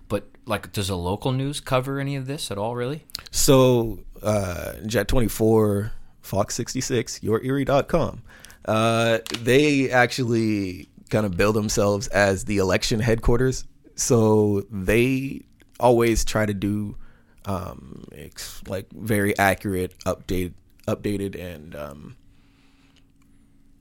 But 0.09 0.29
like, 0.47 0.73
does 0.73 0.89
the 0.89 0.97
local 0.97 1.33
news 1.33 1.61
cover 1.61 1.99
any 1.99 2.17
of 2.17 2.27
this 2.27 2.51
at 2.51 2.59
all? 2.59 2.77
Really? 2.77 3.05
So, 3.31 4.01
uh, 4.23 4.75
Jet24, 4.83 5.91
Fox 6.21 6.55
66, 6.55 7.21
YourErie.com, 7.21 8.23
uh, 8.67 9.19
they 9.41 9.91
actually 9.91 10.89
kind 11.11 11.27
of 11.27 11.37
bill 11.37 11.53
themselves 11.53 12.09
as 12.09 12.45
the 12.45 12.59
election 12.59 13.01
headquarters. 13.01 13.65
So 13.95 14.67
they 14.71 15.43
always 15.81 16.25
try 16.25 16.47
to 16.47 16.55
do 16.55 16.97
um, 17.45 18.05
ex- 18.13 18.63
like 18.67 18.91
very 18.93 19.37
accurate, 19.39 19.99
update, 20.01 20.55
updated, 20.87 21.41
and 21.41 21.75
um, 21.75 22.17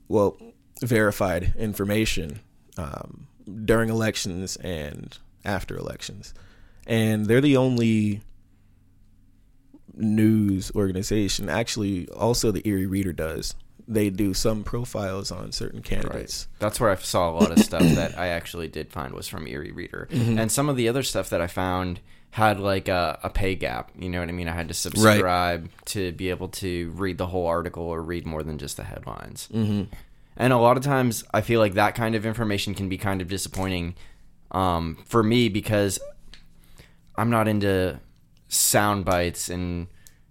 well, 0.08 0.36
verified 0.80 1.54
information 1.56 2.40
um, 2.76 3.26
during 3.64 3.88
elections 3.88 4.56
and 4.56 5.18
after 5.44 5.76
elections. 5.76 6.34
And 6.86 7.26
they're 7.26 7.40
the 7.40 7.56
only 7.56 8.22
news 9.94 10.72
organization. 10.74 11.48
Actually, 11.48 12.08
also 12.10 12.50
the 12.50 12.66
Erie 12.66 12.86
Reader 12.86 13.12
does. 13.12 13.54
They 13.86 14.10
do 14.10 14.32
some 14.32 14.62
profiles 14.64 15.30
on 15.30 15.52
certain 15.52 15.82
candidates. 15.82 16.48
That's 16.60 16.80
where 16.80 16.90
I 16.90 16.94
saw 16.96 17.30
a 17.30 17.32
lot 17.32 17.50
of 17.50 17.58
stuff 17.58 17.82
that 17.82 18.16
I 18.16 18.28
actually 18.28 18.68
did 18.68 18.92
find 18.92 19.12
was 19.12 19.28
from 19.28 19.46
Erie 19.46 19.72
Reader, 19.72 20.08
and 20.12 20.50
some 20.50 20.68
of 20.68 20.76
the 20.76 20.88
other 20.88 21.02
stuff 21.02 21.28
that 21.30 21.40
I 21.40 21.48
found 21.48 22.00
had 22.32 22.58
like 22.58 22.88
a, 22.88 23.18
a 23.22 23.28
pay 23.28 23.54
gap. 23.54 23.90
You 23.94 24.08
know 24.08 24.20
what 24.20 24.28
I 24.30 24.32
mean? 24.32 24.48
I 24.48 24.54
had 24.54 24.68
to 24.68 24.74
subscribe 24.74 25.68
to 25.86 26.12
be 26.12 26.30
able 26.30 26.48
to 26.48 26.90
read 26.96 27.18
the 27.18 27.26
whole 27.26 27.46
article 27.46 27.84
or 27.84 28.02
read 28.02 28.26
more 28.26 28.42
than 28.42 28.56
just 28.56 28.78
the 28.78 28.84
headlines. 28.84 29.50
Mm-hmm. 29.52 29.92
And 30.38 30.52
a 30.52 30.56
lot 30.56 30.78
of 30.78 30.82
times, 30.82 31.24
I 31.34 31.42
feel 31.42 31.60
like 31.60 31.74
that 31.74 31.94
kind 31.94 32.14
of 32.14 32.24
information 32.24 32.74
can 32.74 32.88
be 32.88 32.96
kind 32.96 33.20
of 33.20 33.28
disappointing 33.28 33.96
um, 34.50 34.96
for 35.04 35.22
me 35.22 35.50
because 35.50 35.98
I'm 37.16 37.28
not 37.28 37.48
into 37.48 38.00
sound 38.48 39.04
bites 39.04 39.50
and 39.50 39.88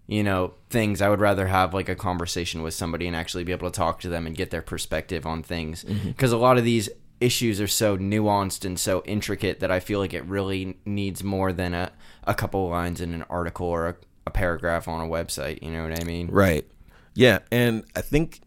you 0.07 0.23
know 0.23 0.55
things. 0.71 1.03
I 1.03 1.09
would 1.09 1.19
rather 1.19 1.45
have 1.45 1.71
like 1.75 1.87
a 1.87 1.95
conversation 1.95 2.63
with 2.63 2.73
somebody 2.73 3.05
and 3.05 3.15
actually 3.15 3.43
be 3.43 3.51
able 3.51 3.69
to 3.69 3.77
talk 3.77 3.99
to 3.99 4.09
them 4.09 4.25
and 4.25 4.35
get 4.35 4.49
their 4.49 4.63
perspective 4.63 5.27
on 5.27 5.43
things. 5.43 5.83
Because 6.07 6.31
a 6.31 6.37
lot 6.37 6.57
of 6.57 6.63
these 6.63 6.89
issues 7.21 7.61
are 7.61 7.67
so 7.67 7.97
nuanced 7.97 8.65
and 8.65 8.77
so 8.77 9.01
intricate 9.05 9.59
that 9.61 9.71
I 9.71 9.79
feel 9.79 9.99
like 9.99 10.13
it 10.13 10.25
really 10.25 10.77
needs 10.85 11.23
more 11.23 11.53
than 11.53 11.73
a, 11.73 11.91
a 12.25 12.33
couple 12.33 12.67
lines 12.67 12.99
in 12.99 13.13
an 13.13 13.23
article 13.29 13.67
or 13.67 13.87
a, 13.87 13.95
a 14.27 14.31
paragraph 14.31 14.87
on 14.87 14.99
a 14.99 15.09
website. 15.09 15.61
You 15.61 15.71
know 15.71 15.83
what 15.83 16.01
I 16.01 16.03
mean? 16.03 16.27
Right. 16.27 16.67
Yeah, 17.13 17.39
and 17.51 17.83
I 17.95 18.01
think 18.01 18.41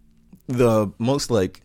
the 0.47 0.93
most 0.99 1.31
like 1.31 1.63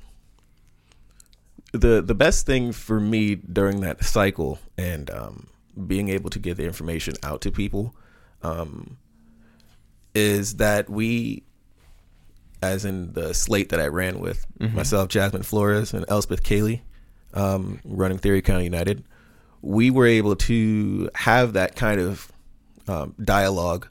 the 1.71 2.01
the 2.01 2.15
best 2.15 2.45
thing 2.45 2.71
for 2.71 2.99
me 2.99 3.35
during 3.35 3.81
that 3.81 4.03
cycle 4.03 4.59
and 4.77 5.09
um, 5.11 5.47
being 5.87 6.09
able 6.09 6.29
to 6.29 6.39
get 6.39 6.57
the 6.57 6.65
information 6.65 7.13
out 7.23 7.41
to 7.41 7.51
people 7.51 7.95
um, 8.43 8.97
is 10.13 10.57
that 10.57 10.89
we, 10.89 11.43
as 12.61 12.85
in 12.85 13.13
the 13.13 13.33
slate 13.33 13.69
that 13.69 13.79
I 13.79 13.87
ran 13.87 14.19
with 14.19 14.45
myself, 14.73 15.09
Jasmine 15.09 15.43
Flores, 15.43 15.93
and 15.93 16.05
Elspeth 16.09 16.43
Cayley, 16.43 16.83
um, 17.33 17.79
running 17.83 18.17
the 18.17 18.27
Erie 18.29 18.41
County 18.41 18.63
United, 18.65 19.03
we 19.61 19.89
were 19.91 20.07
able 20.07 20.35
to 20.35 21.09
have 21.15 21.53
that 21.53 21.75
kind 21.75 21.99
of 21.99 22.31
um, 22.87 23.13
dialogue 23.23 23.87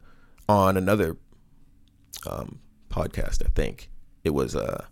on 0.48 0.76
another 0.76 1.16
um, 2.26 2.58
podcast. 2.90 3.44
I 3.44 3.50
think 3.54 3.90
it 4.24 4.30
was 4.30 4.56
uh, 4.56 4.84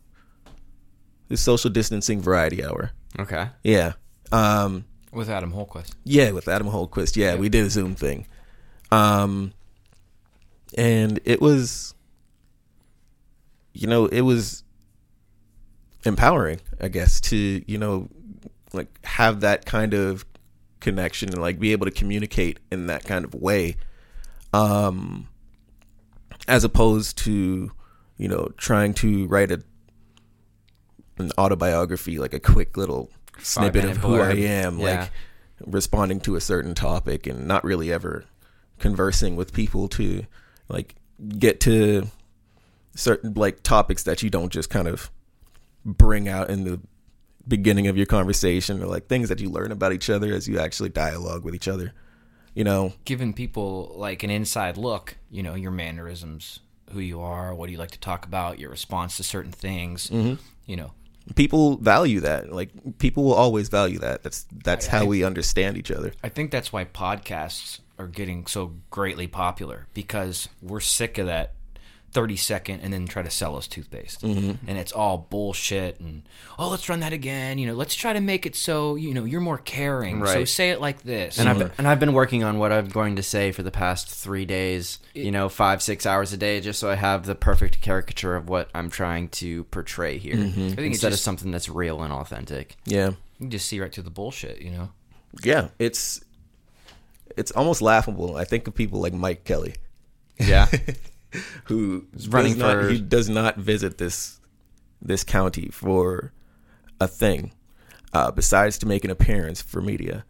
the 1.29 1.37
social 1.37 1.71
distancing 1.71 2.21
variety 2.21 2.65
hour. 2.65 2.93
Okay. 3.19 3.49
Yeah, 3.65 3.95
um, 4.33 4.85
With 5.13 5.31
Adam 5.31 5.53
Holquist. 5.53 5.95
yeah, 6.05 6.31
with 6.33 6.47
Adam 6.49 6.69
Holquist. 6.69 7.17
Yeah, 7.17 7.37
we 7.37 7.49
did 7.49 7.65
a 7.67 7.71
Zoom 7.71 7.95
thing, 7.95 8.27
um, 8.93 9.53
and 10.77 11.19
it 11.25 11.41
was, 11.41 11.95
you 13.73 13.87
know, 13.87 14.07
it 14.07 14.21
was 14.21 14.63
empowering, 16.05 16.61
I 16.81 16.89
guess, 16.89 17.21
to 17.23 17.37
you 17.67 17.79
know, 17.79 18.09
like 18.73 19.05
have 19.05 19.41
that 19.41 19.65
kind 19.67 19.95
of 19.95 20.25
connection 20.81 21.29
and 21.31 21.41
like 21.41 21.59
be 21.59 21.73
able 21.73 21.87
to 21.87 21.93
communicate 21.93 22.59
in 22.71 22.87
that 22.87 23.05
kind 23.05 23.25
of 23.25 23.35
way, 23.35 23.77
um, 24.53 25.29
as 26.49 26.65
opposed 26.65 27.19
to 27.19 27.71
you 28.19 28.29
know 28.29 28.51
trying 28.57 28.95
to 28.95 29.27
write 29.27 29.51
a 29.51 29.63
an 31.19 31.31
autobiography, 31.39 32.19
like 32.19 32.35
a 32.35 32.41
quick 32.41 32.77
little 32.77 33.11
snippet 33.39 33.85
of 33.85 33.97
who 33.99 34.21
I 34.21 34.33
am, 34.33 34.79
Yeah. 34.79 35.01
like 35.01 35.11
responding 35.67 36.21
to 36.21 36.37
a 36.37 36.41
certain 36.41 36.75
topic 36.75 37.27
and 37.27 37.47
not 37.47 37.65
really 37.65 37.91
ever 37.91 38.25
conversing 38.79 39.37
with 39.37 39.55
people 39.55 39.89
to 39.89 40.27
like 40.69 40.95
get 41.39 41.61
to 41.61 42.09
certain 42.95 43.33
like 43.33 43.63
topics 43.63 44.03
that 44.03 44.23
you 44.23 44.29
don't 44.29 44.53
just 44.53 44.69
kind 44.69 44.87
of 44.87 45.11
bring 45.85 46.29
out 46.29 46.51
in 46.51 46.65
the 46.65 46.79
beginning 47.49 47.87
of 47.87 47.97
your 47.97 48.07
conversation 48.07 48.83
or 48.83 48.87
like 48.87 49.07
things 49.07 49.29
that 49.29 49.41
you 49.41 49.49
learn 49.51 49.73
about 49.73 49.93
each 49.93 50.11
other 50.11 50.33
as 50.33 50.49
you 50.49 50.59
actually 50.59 50.89
dialogue 50.89 51.45
with 51.45 51.55
each 51.55 51.69
other 51.69 51.93
you 52.57 52.65
know? 52.65 52.95
Giving 53.05 53.33
people 53.33 53.93
like 53.97 54.25
an 54.25 54.31
inside 54.31 54.77
look, 54.77 55.19
you 55.31 55.45
know, 55.45 55.55
your 55.55 55.71
mannerisms, 55.71 56.61
who 56.91 56.99
you 56.99 57.21
are, 57.21 57.55
what 57.55 57.67
do 57.67 57.73
you 57.73 57.79
like 57.79 57.91
to 57.93 58.01
talk 58.01 58.25
about, 58.25 58.59
your 58.59 58.71
response 58.71 59.19
to 59.19 59.23
certain 59.23 59.53
things, 59.53 60.09
mm-hmm. 60.09 60.43
you 60.65 60.77
know. 60.77 60.93
people 61.37 61.77
value 61.77 62.21
that. 62.21 62.51
Like 62.51 62.71
people 62.99 63.25
will 63.25 63.35
always 63.35 63.69
value 63.69 63.99
that. 63.99 64.23
That's 64.23 64.47
that's 64.65 64.87
how 64.87 65.05
we 65.05 65.23
understand 65.23 65.77
each 65.77 65.91
other. 65.91 66.13
I 66.25 66.31
think 66.31 66.51
that's 66.51 66.73
why 66.73 66.87
podcasts 66.87 67.81
are 67.99 68.09
getting 68.09 68.47
so 68.47 68.73
greatly 68.91 69.27
popular 69.27 69.87
because 69.93 70.49
we're 70.63 70.81
sick 70.81 71.19
of 71.19 71.27
that 71.27 71.53
30 72.17 72.37
second 72.37 72.81
and 72.81 72.95
then 72.95 73.07
try 73.07 73.23
to 73.23 73.29
sell 73.29 73.57
us 73.57 73.67
toothpaste. 73.69 74.23
Mm-hmm. 74.23 74.67
And 74.67 74.79
it's 74.79 74.91
all 74.91 75.19
bullshit 75.29 76.01
and 76.01 76.23
oh, 76.59 76.71
let's 76.71 76.89
run 76.89 77.01
that 77.01 77.13
again, 77.13 77.59
you 77.59 77.67
know, 77.67 77.75
let's 77.75 77.95
try 77.95 78.15
to 78.15 78.21
make 78.21 78.47
it 78.47 78.57
so, 78.57 78.95
you 78.95 79.13
know, 79.13 79.25
you're 79.27 79.43
more 79.43 79.59
caring. 79.59 80.25
So 80.25 80.47
say 80.47 80.71
it 80.71 80.81
like 80.81 81.03
this. 81.03 81.39
And 81.39 81.47
I've 81.47 81.59
been, 81.59 81.71
and 81.77 81.87
I've 81.87 82.01
been 82.01 82.15
working 82.15 82.43
on 82.43 82.59
what 82.59 82.73
I'm 82.73 82.89
going 82.89 83.17
to 83.17 83.23
say 83.23 83.53
for 83.53 83.63
the 83.63 83.71
past 83.71 84.09
three 84.09 84.47
days. 84.47 84.99
You 85.13 85.31
know, 85.31 85.51
five 85.51 85.83
six 85.83 86.07
hours 86.07 86.33
a 86.33 86.39
day, 86.39 86.63
just 86.63 86.79
so 86.81 86.89
I 86.91 86.95
have 86.95 87.27
the 87.27 87.35
perfect 87.35 87.83
caricature 87.83 88.35
of 88.35 88.49
what 88.49 88.71
I'm 88.75 88.89
trying 88.89 89.29
to 89.41 89.65
portray 89.65 90.17
here, 90.17 90.37
I 90.37 90.51
think 90.51 90.79
it's 90.79 90.79
instead 90.79 91.13
of 91.13 91.19
something 91.19 91.51
that's 91.51 91.69
real 91.69 92.03
and 92.03 92.13
authentic. 92.15 92.77
yeah 92.87 93.09
you 93.09 93.17
can 93.41 93.51
just 93.51 93.67
see 93.67 93.79
right 93.79 93.93
through 93.93 94.05
the 94.05 94.11
bullshit, 94.11 94.63
you 94.63 94.71
know. 94.71 94.89
yeah 95.43 95.69
it's 95.79 96.23
it's 97.37 97.51
almost 97.51 97.83
laughable 97.83 98.37
i 98.39 98.45
think 98.45 98.67
of 98.67 98.75
people 98.75 98.99
like 99.01 99.13
mike 99.13 99.45
kelly 99.45 99.75
Yeah, 100.39 100.67
who 101.65 102.07
running 102.29 102.53
does 102.55 102.59
not, 102.59 102.73
for- 102.75 102.89
he 102.89 103.01
does 103.01 103.29
not 103.29 103.57
visit 103.57 103.99
this 103.99 104.41
this 105.03 105.23
county 105.25 105.69
for 105.73 106.33
a 107.01 107.07
thing 107.07 107.53
uh, 108.13 108.31
besides 108.31 108.79
to 108.79 108.87
make 108.87 109.05
an 109.05 109.11
appearance 109.11 109.61
for 109.61 109.81
media. 109.83 110.25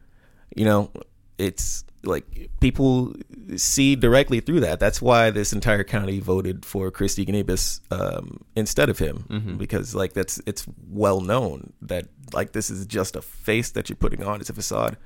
You 0.56 0.64
know, 0.64 0.90
it's 1.38 1.84
like 2.02 2.50
people 2.60 3.14
see 3.56 3.94
directly 3.96 4.40
through 4.40 4.60
that. 4.60 4.80
That's 4.80 5.00
why 5.02 5.30
this 5.30 5.52
entire 5.52 5.84
county 5.84 6.18
voted 6.20 6.64
for 6.64 6.90
Kristy 6.90 7.26
Gnibus 7.28 7.80
um, 7.90 8.44
instead 8.54 8.88
of 8.88 8.98
him 8.98 9.24
because 9.58 9.94
like 9.94 10.12
that's 10.12 10.40
it's 10.46 10.66
well 10.88 11.20
known 11.20 11.72
that 11.82 12.06
like 12.32 12.52
this 12.52 12.70
is 12.70 12.86
just 12.86 13.16
a 13.16 13.22
face 13.22 13.70
that 13.70 13.88
you're 13.88 13.96
putting 13.96 14.22
on. 14.24 14.40
It's 14.40 14.50
a 14.50 14.54
facade. 14.54 14.96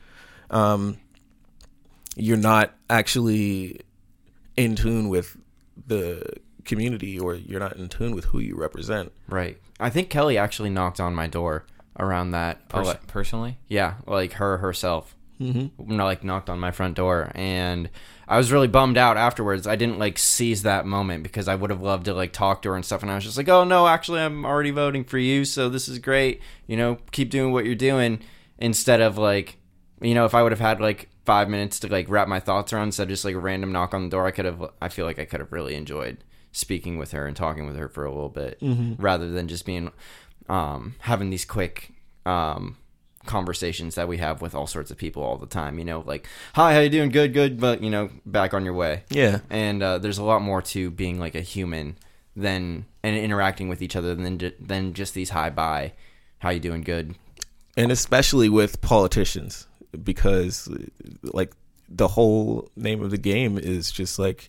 Um, 0.51 0.99
you're 2.17 2.37
not 2.37 2.75
actually 2.89 3.81
in 4.57 4.75
tune 4.77 5.09
with 5.09 5.37
the 5.87 6.25
community 6.65 7.19
or 7.19 7.35
you're 7.35 7.61
not 7.61 7.77
in 7.77 7.89
tune 7.89 8.15
with 8.15 8.27
who 8.27 8.39
you 8.39 8.55
represent. 8.57 9.13
right. 9.29 9.59
I 9.83 9.89
think 9.89 10.11
Kelly 10.11 10.37
actually 10.37 10.69
knocked 10.69 11.01
on 11.01 11.15
my 11.15 11.27
door 11.27 11.65
around 11.99 12.33
that. 12.33 12.69
Pers- 12.69 12.89
ele- 12.89 13.01
personally. 13.07 13.59
yeah, 13.67 13.95
like 14.07 14.35
her 14.35 14.59
herself. 14.59 15.17
mm-hmm. 15.41 15.99
like 15.99 16.23
knocked 16.23 16.51
on 16.51 16.61
my 16.61 16.71
front 16.71 16.97
door, 16.97 17.33
and 17.35 17.89
I 18.29 18.37
was 18.37 18.53
really 18.53 18.69
bummed 18.69 18.99
out 18.99 19.17
afterwards. 19.17 19.67
I 19.67 19.77
didn't 19.77 19.99
like 19.99 20.19
seize 20.19 20.63
that 20.65 20.85
moment 20.85 21.23
because 21.23 21.49
I 21.49 21.55
would 21.55 21.71
have 21.71 21.81
loved 21.81 22.05
to 22.05 22.15
like 22.15 22.33
talk 22.35 22.61
to 22.63 22.69
her 22.71 22.77
and 22.77 22.85
stuff, 22.85 23.03
and 23.03 23.11
I 23.11 23.15
was 23.15 23.25
just 23.25 23.39
like, 23.39 23.49
oh 23.49 23.65
no, 23.65 23.87
actually, 23.89 24.21
I'm 24.21 24.45
already 24.45 24.71
voting 24.71 25.05
for 25.05 25.17
you, 25.19 25.47
so 25.47 25.71
this 25.71 25.89
is 25.89 25.99
great. 25.99 26.43
You 26.67 26.77
know, 26.77 26.99
keep 27.11 27.31
doing 27.31 27.53
what 27.53 27.65
you're 27.65 27.75
doing 27.75 28.21
instead 28.59 29.01
of 29.01 29.17
like, 29.17 29.57
you 30.03 30.15
know, 30.15 30.27
if 30.27 30.35
I 30.35 30.43
would 30.43 30.53
have 30.53 30.61
had 30.61 30.81
like 30.81 31.09
five 31.25 31.49
minutes 31.49 31.81
to 31.81 31.89
like 31.89 32.09
wrap 32.09 32.29
my 32.29 32.41
thoughts 32.41 32.73
around 32.73 32.89
instead 32.89 33.05
of 33.05 33.09
just 33.11 33.25
like 33.25 33.35
a 33.35 33.39
random 33.41 33.73
knock 33.73 33.95
on 33.95 34.05
the 34.05 34.11
door, 34.11 34.27
I 34.27 34.31
could 34.31 34.45
have. 34.45 34.71
I 34.81 34.89
feel 34.89 35.07
like 35.07 35.19
I 35.19 35.25
could 35.25 35.41
have 35.41 35.53
really 35.53 35.75
enjoyed 35.75 36.19
speaking 36.53 36.99
with 36.99 37.13
her 37.13 37.27
and 37.27 37.37
talking 37.37 37.67
with 37.67 37.77
her 37.77 37.89
for 37.89 38.05
a 38.05 38.11
little 38.11 38.29
bit 38.29 38.59
rather 38.99 39.31
than 39.31 39.47
just 39.47 39.65
being 39.65 39.93
um 40.49 40.97
having 41.01 41.31
these 41.31 41.45
quick 41.45 41.93
um 42.27 42.77
conversations 43.25 43.95
that 43.95 44.09
we 44.09 44.17
have 44.17 44.43
with 44.43 44.53
all 44.55 44.67
sorts 44.67 44.91
of 44.91 44.97
people 44.97 45.23
all 45.23 45.37
the 45.37 45.47
time 45.47 45.79
you 45.79 45.85
know 45.85 46.03
like 46.07 46.27
hi 46.55 46.75
how 46.75 46.81
you 46.81 46.89
doing? 46.89 47.11
Good 47.11 47.33
good 47.35 47.61
but 47.61 47.83
you 47.85 47.91
know 47.91 48.11
back 48.27 48.53
on 48.53 48.65
your 48.65 48.75
way. 48.75 49.05
Yeah. 49.11 49.41
and 49.49 49.81
uh, 49.83 49.99
there's 49.99 50.19
a 50.19 50.25
lot 50.25 50.43
more 50.43 50.61
to 50.63 50.91
being 50.91 51.21
like 51.21 51.37
a 51.37 51.41
human 51.41 51.97
than 52.35 52.87
and 53.05 53.17
interacting 53.17 53.69
with 53.69 53.81
each 53.83 53.95
other 53.95 54.15
than 54.15 54.53
than 54.59 54.93
just 54.95 55.15
these 55.15 55.31
hi 55.31 55.51
bye. 55.51 55.93
How 56.41 56.51
you 56.51 56.61
doing? 56.61 56.81
Good. 56.81 57.15
And 57.77 57.93
especially 57.93 58.49
with 58.49 58.81
politicians 58.81 59.69
because 60.03 60.69
like 61.23 61.53
the 61.89 62.09
whole 62.09 62.71
name 62.77 63.03
of 63.03 63.11
the 63.11 63.19
game 63.19 63.59
is 63.59 63.91
just 63.91 64.19
like 64.19 64.49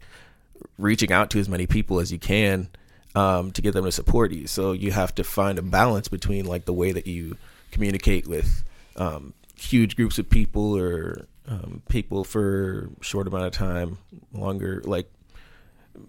reaching 0.78 1.12
out 1.12 1.30
to 1.32 1.40
as 1.40 1.50
many 1.50 1.68
people 1.68 2.00
as 2.00 2.12
you 2.12 2.20
can 2.20 2.70
um, 3.16 3.52
to 3.52 3.62
get 3.62 3.74
them 3.74 3.86
to 3.86 3.92
support 3.92 4.32
you. 4.32 4.48
So 4.48 4.72
you 4.72 4.92
have 4.92 5.14
to 5.16 5.24
find 5.24 5.58
a 5.58 5.62
balance 5.62 6.08
between 6.08 6.46
like 6.46 6.66
the 6.66 6.74
way 6.74 6.92
that 6.92 7.08
you 7.08 7.38
communicate 7.72 8.28
with 8.28 8.64
um, 8.96 9.34
huge 9.56 9.96
groups 9.96 10.20
of 10.20 10.30
people 10.30 10.78
or 10.78 11.28
um, 11.48 11.82
people 11.90 12.24
for 12.24 12.90
short 13.02 13.28
amount 13.28 13.46
of 13.46 13.54
time 13.54 13.98
longer 14.34 14.82
like 14.86 15.12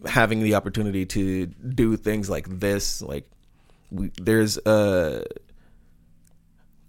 having 0.06 0.42
the 0.42 0.54
opportunity 0.54 1.04
to 1.04 1.46
do 1.46 1.96
things 1.96 2.30
like 2.30 2.48
this 2.48 3.02
like 3.02 3.28
we, 3.90 4.10
there's 4.20 4.58
a 4.58 5.24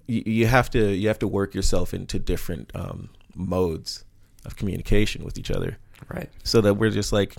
you, 0.07 0.23
you 0.25 0.47
have 0.47 0.69
to 0.71 0.91
you 0.93 1.07
have 1.07 1.19
to 1.19 1.27
work 1.27 1.53
yourself 1.53 1.93
into 1.93 2.19
different 2.19 2.71
um, 2.75 3.09
modes 3.35 4.03
of 4.45 4.55
communication 4.55 5.23
with 5.23 5.37
each 5.37 5.51
other 5.51 5.77
right 6.09 6.29
so 6.43 6.59
that 6.61 6.73
we're 6.75 6.89
just 6.89 7.13
like 7.13 7.35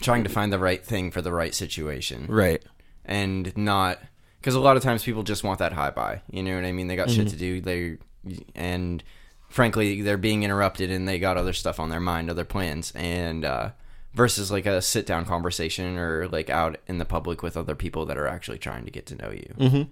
trying 0.00 0.24
to 0.24 0.30
find 0.30 0.52
the 0.52 0.58
right 0.58 0.84
thing 0.84 1.10
for 1.10 1.22
the 1.22 1.32
right 1.32 1.54
situation 1.54 2.26
right 2.28 2.62
and 3.04 3.56
not 3.56 3.98
because 4.40 4.54
a 4.54 4.60
lot 4.60 4.76
of 4.76 4.82
times 4.82 5.02
people 5.02 5.24
just 5.24 5.42
want 5.42 5.58
that 5.58 5.72
hi 5.72 5.90
bye. 5.90 6.22
You 6.30 6.42
know 6.42 6.54
what 6.54 6.64
I 6.64 6.70
mean? 6.70 6.86
They 6.86 6.94
got 6.94 7.10
shit 7.10 7.28
to 7.28 7.36
do. 7.36 7.60
They 7.60 7.98
and 8.54 9.02
frankly, 9.48 10.02
they're 10.02 10.16
being 10.16 10.44
interrupted, 10.44 10.88
and 10.90 11.08
they 11.08 11.18
got 11.18 11.36
other 11.36 11.52
stuff 11.52 11.80
on 11.80 11.88
their 11.88 11.98
mind, 12.00 12.30
other 12.30 12.44
plans, 12.44 12.92
and 12.94 13.44
uh, 13.44 13.70
versus 14.14 14.52
like 14.52 14.66
a 14.66 14.80
sit 14.82 15.04
down 15.04 15.24
conversation 15.24 15.96
or 15.98 16.28
like 16.28 16.48
out 16.48 16.76
in 16.86 16.98
the 16.98 17.04
public 17.04 17.42
with 17.42 17.56
other 17.56 17.74
people 17.74 18.06
that 18.06 18.16
are 18.16 18.28
actually 18.28 18.58
trying 18.58 18.84
to 18.84 18.90
get 18.92 19.06
to 19.06 19.16
know 19.16 19.30
you. 19.30 19.88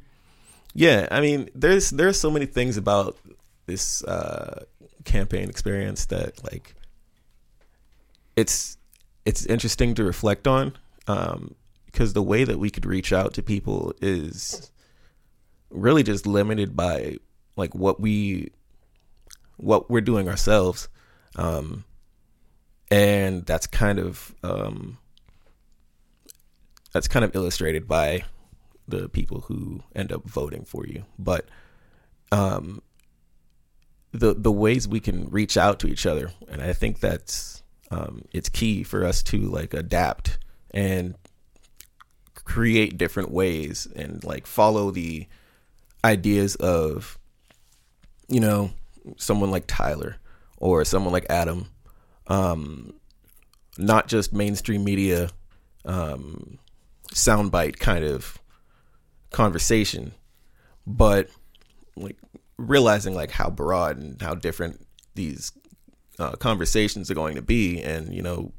Yeah 0.75 1.09
i 1.11 1.21
mean 1.21 1.49
there's 1.55 1.91
there's 1.91 2.21
so 2.21 2.31
many 2.31 2.47
things 2.47 2.77
about 2.77 3.17
this 3.67 4.05
uh, 4.05 4.65
campaign 5.05 5.49
experience 5.49 6.07
that 6.07 6.43
like 6.45 6.75
it's 8.37 8.77
it's 9.25 9.47
interesting 9.47 9.95
to 9.95 10.05
reflect 10.05 10.47
on 10.47 10.77
um, 11.07 11.55
because 11.87 12.13
the 12.13 12.23
way 12.23 12.45
that 12.45 12.59
we 12.59 12.71
could 12.71 12.85
reach 12.85 13.13
out 13.13 13.33
to 13.35 13.43
people 13.43 13.95
is 14.03 14.71
really 15.71 16.03
just 16.03 16.27
limited 16.27 16.77
by 16.77 17.17
like 17.57 17.75
what 17.75 18.01
we 18.01 18.51
what 19.57 19.89
we're 19.91 20.01
doing 20.01 20.29
ourselves 20.29 20.89
um 21.37 21.85
and 22.91 23.47
that's 23.47 23.67
kind 23.67 23.99
of 23.99 24.35
um 24.43 24.99
that's 26.93 27.09
kind 27.09 27.25
of 27.25 27.35
illustrated 27.35 27.89
by 27.89 28.23
the 28.87 29.09
people 29.09 29.43
who 29.43 29.83
end 29.95 30.13
up 30.13 30.25
voting 30.25 30.65
for 30.65 30.87
you. 30.87 31.05
But 31.19 31.49
um 32.33 32.83
the 34.13 34.35
the 34.35 34.53
ways 34.53 34.87
we 34.87 35.01
can 35.01 35.29
reach 35.31 35.57
out 35.57 35.79
to 35.81 35.89
each 35.89 36.07
other 36.07 36.31
and 36.49 36.63
i 36.63 36.73
think 36.73 37.01
that's 37.01 37.63
um 37.91 38.23
it's 38.33 38.49
key 38.49 38.85
for 38.85 39.05
us 39.05 39.25
to 39.25 39.39
like 39.39 39.75
adapt 39.75 40.39
and 40.71 41.17
create 42.45 42.99
different 42.99 43.31
ways 43.31 43.89
and 43.97 44.23
like 44.25 44.47
follow 44.47 44.91
the 44.91 45.27
ideas 46.05 46.55
of 46.57 47.19
you 48.29 48.41
know 48.41 48.71
someone 49.17 49.51
like 49.51 49.65
Tyler 49.67 50.17
or 50.59 50.85
someone 50.85 51.13
like 51.13 51.27
Adam. 51.29 51.67
Um 52.27 52.95
not 53.77 54.07
just 54.09 54.33
mainstream 54.33 54.85
media 54.85 55.31
um 55.85 56.59
soundbite 57.13 57.79
kind 57.79 58.05
of 58.05 58.39
conversation 59.35 60.13
but 60.87 61.29
like 61.97 62.17
realizing 62.57 63.15
like 63.15 63.31
how 63.31 63.51
broad 63.51 63.99
and 63.99 64.21
how 64.23 64.35
different 64.35 64.87
these 65.15 65.53
uh, 66.19 66.33
conversations 66.33 67.11
are 67.11 67.15
going 67.15 67.35
to 67.35 67.43
be 67.43 67.83
and 67.83 68.15
you 68.15 68.23
know 68.23 68.53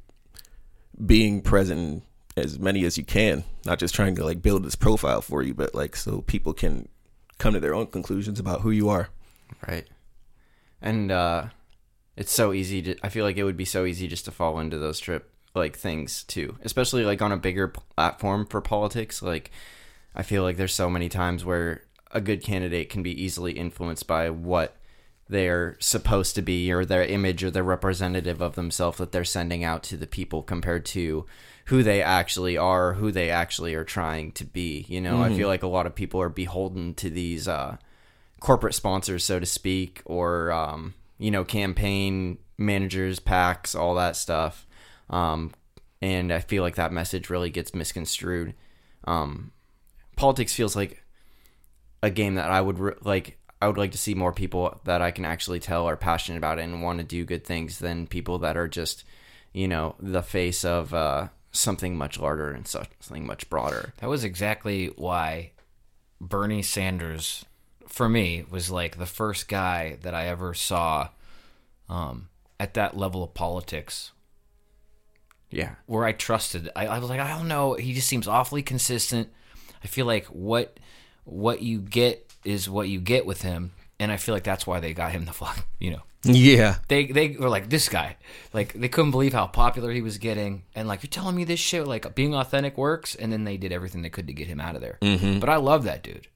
being 1.06 1.42
present 1.42 2.04
as 2.38 2.60
many 2.60 2.84
as 2.84 2.98
you 2.98 3.04
can 3.04 3.44
not 3.66 3.80
just 3.80 3.96
trying 3.96 4.16
to 4.16 4.24
like 4.24 4.42
build 4.42 4.64
this 4.64 4.76
profile 4.76 5.22
for 5.22 5.42
you 5.42 5.54
but 5.54 5.74
like 5.74 5.96
so 5.96 6.22
people 6.22 6.54
can 6.54 6.88
come 7.38 7.54
to 7.54 7.60
their 7.60 7.74
own 7.74 7.88
conclusions 7.88 8.40
about 8.40 8.62
who 8.62 8.72
you 8.72 8.90
are 8.90 9.10
Right. 9.68 9.88
And 10.82 11.12
uh 11.12 11.46
it's 12.16 12.32
so 12.32 12.54
easy 12.54 12.82
to 12.82 12.96
I 13.04 13.10
feel 13.10 13.26
like 13.26 13.38
it 13.38 13.44
would 13.44 13.58
be 13.58 13.66
so 13.66 13.86
easy 13.86 14.08
just 14.08 14.26
to 14.26 14.32
fall 14.32 14.60
into 14.60 14.78
those 14.78 15.00
trip 15.00 15.32
like 15.54 15.78
things 15.78 16.24
too. 16.24 16.58
Especially 16.64 17.04
like 17.04 17.22
on 17.22 17.32
a 17.32 17.38
bigger 17.38 17.68
platform 17.68 18.46
for 18.46 18.62
politics, 18.62 19.22
like 19.22 19.52
I 20.16 20.24
feel 20.24 20.44
like 20.44 20.58
there's 20.58 20.74
so 20.74 20.90
many 20.90 21.10
times 21.10 21.44
where 21.44 21.84
a 22.12 22.22
good 22.22 22.42
candidate 22.42 22.90
can 22.90 23.04
be 23.04 23.24
easily 23.24 23.52
influenced 23.54 24.08
by 24.08 24.30
what 24.30 24.78
they're 25.28 25.76
supposed 25.80 26.36
to 26.36 26.42
be 26.42 26.72
or 26.72 26.86
their 26.86 27.04
image 27.04 27.44
or 27.44 27.52
their 27.52 27.64
representative 27.64 28.42
of 28.42 28.56
themselves 28.56 29.00
that 29.00 29.12
they're 29.12 29.24
sending 29.24 29.64
out 29.64 29.84
to 29.84 29.98
the 29.98 30.08
people 30.08 30.42
compared 30.42 30.86
to 30.86 31.26
who 31.66 31.84
they 31.84 32.02
actually 32.02 32.56
are, 32.56 32.94
who 32.94 33.12
they 33.12 33.30
actually 33.30 33.74
are 33.74 33.84
trying 33.84 34.32
to 34.32 34.46
be. 34.46 34.86
You 34.88 35.02
know, 35.02 35.22
I 35.22 35.34
feel 35.34 35.48
like 35.48 35.64
a 35.64 35.68
lot 35.68 35.88
of 35.88 35.96
people 35.96 36.22
are 36.22 36.30
beholden 36.30 36.94
to 36.96 37.10
these 37.10 37.48
uh 37.48 37.78
corporate 38.40 38.76
sponsors, 38.76 39.24
so 39.24 39.40
to 39.40 39.46
speak, 39.46 40.04
or 40.06 40.52
um, 40.52 40.94
you 41.18 41.32
know, 41.32 41.44
campaign 41.44 42.38
managers, 42.58 43.20
PACs, 43.20 43.78
all 43.78 43.96
that 43.96 44.16
stuff. 44.16 44.68
Um, 45.10 45.52
and 46.02 46.32
I 46.32 46.40
feel 46.40 46.62
like 46.62 46.76
that 46.76 46.94
message 46.94 47.32
really 47.32 47.50
gets 47.50 47.74
misconstrued. 47.74 48.54
Um, 49.06 49.52
politics 50.16 50.54
feels 50.54 50.76
like 50.76 51.04
a 52.04 52.10
game 52.10 52.36
that 52.36 52.50
I 52.52 52.62
would 52.62 52.80
re- 52.80 52.94
like. 53.04 53.38
I 53.62 53.68
would 53.68 53.78
like 53.78 53.94
to 53.94 53.98
see 53.98 54.14
more 54.14 54.34
people 54.34 54.80
that 54.84 55.02
I 55.02 55.12
can 55.12 55.26
actually 55.26 55.60
tell 55.60 55.86
are 55.88 55.96
passionate 55.96 56.38
about 56.38 56.60
it 56.60 56.64
and 56.64 56.84
want 56.84 57.00
to 57.00 57.04
do 57.06 57.24
good 57.24 57.46
things 57.46 57.80
than 57.80 58.06
people 58.06 58.38
that 58.40 58.58
are 58.58 58.68
just, 58.68 59.06
you 59.54 59.68
know, 59.68 59.96
the 60.00 60.22
face 60.22 60.66
of 60.66 60.94
uh, 60.94 61.30
something 61.52 61.98
much 61.98 62.20
larger 62.20 62.52
and 62.52 62.68
something 62.68 63.26
much 63.26 63.50
broader. 63.50 63.94
That 64.00 64.10
was 64.10 64.24
exactly 64.26 64.88
why 64.98 65.52
Bernie 66.20 66.62
Sanders, 66.62 67.46
for 67.88 68.10
me, 68.10 68.46
was 68.52 68.70
like 68.70 68.98
the 68.98 69.06
first 69.08 69.48
guy 69.48 69.98
that 70.02 70.14
I 70.14 70.28
ever 70.28 70.54
saw 70.54 71.10
um, 71.90 72.28
at 72.60 72.74
that 72.76 72.98
level 72.98 73.24
of 73.24 73.34
politics 73.34 74.12
Yeah. 75.50 75.76
where 75.86 76.06
I 76.06 76.12
trusted. 76.12 76.70
I, 76.76 76.88
I 76.88 77.00
was 77.00 77.10
like, 77.10 77.22
I 77.22 77.36
don't 77.38 77.48
know. 77.48 77.76
He 77.76 77.94
just 77.94 78.08
seems 78.08 78.28
awfully 78.28 78.62
consistent. 78.62 79.30
I 79.86 79.88
feel 79.88 80.08
like 80.08 80.26
what 80.26 80.80
what 81.26 81.62
you 81.62 81.80
get 81.80 82.34
is 82.44 82.68
what 82.68 82.90
you 82.90 83.00
get 83.00 83.28
with 83.28 83.44
him, 83.44 83.72
and 84.00 84.12
I 84.12 84.18
feel 84.18 84.34
like 84.34 84.44
that's 84.44 84.66
why 84.66 84.80
they 84.80 84.96
got 84.96 85.12
him 85.12 85.26
the 85.26 85.34
fuck. 85.34 85.66
You 85.80 85.92
know, 85.92 86.02
yeah 86.24 86.78
they 86.88 87.06
they 87.06 87.36
were 87.38 87.50
like 87.50 87.70
this 87.70 87.88
guy. 87.88 88.16
Like 88.52 88.74
they 88.74 88.88
couldn't 88.88 89.12
believe 89.12 89.34
how 89.34 89.46
popular 89.46 89.92
he 89.92 90.02
was 90.02 90.18
getting, 90.18 90.64
and 90.74 90.88
like 90.88 91.04
you're 91.04 91.10
telling 91.12 91.36
me 91.36 91.44
this 91.44 91.60
shit, 91.60 91.86
like 91.86 92.16
being 92.16 92.34
authentic 92.34 92.76
works, 92.80 93.14
and 93.14 93.32
then 93.32 93.44
they 93.44 93.58
did 93.58 93.72
everything 93.72 94.02
they 94.02 94.10
could 94.10 94.26
to 94.26 94.34
get 94.34 94.48
him 94.48 94.60
out 94.60 94.74
of 94.74 94.82
there. 94.82 94.98
Mm-hmm. 95.04 95.40
But 95.40 95.50
I 95.50 95.58
love 95.58 95.84
that 95.84 96.02
dude, 96.02 96.28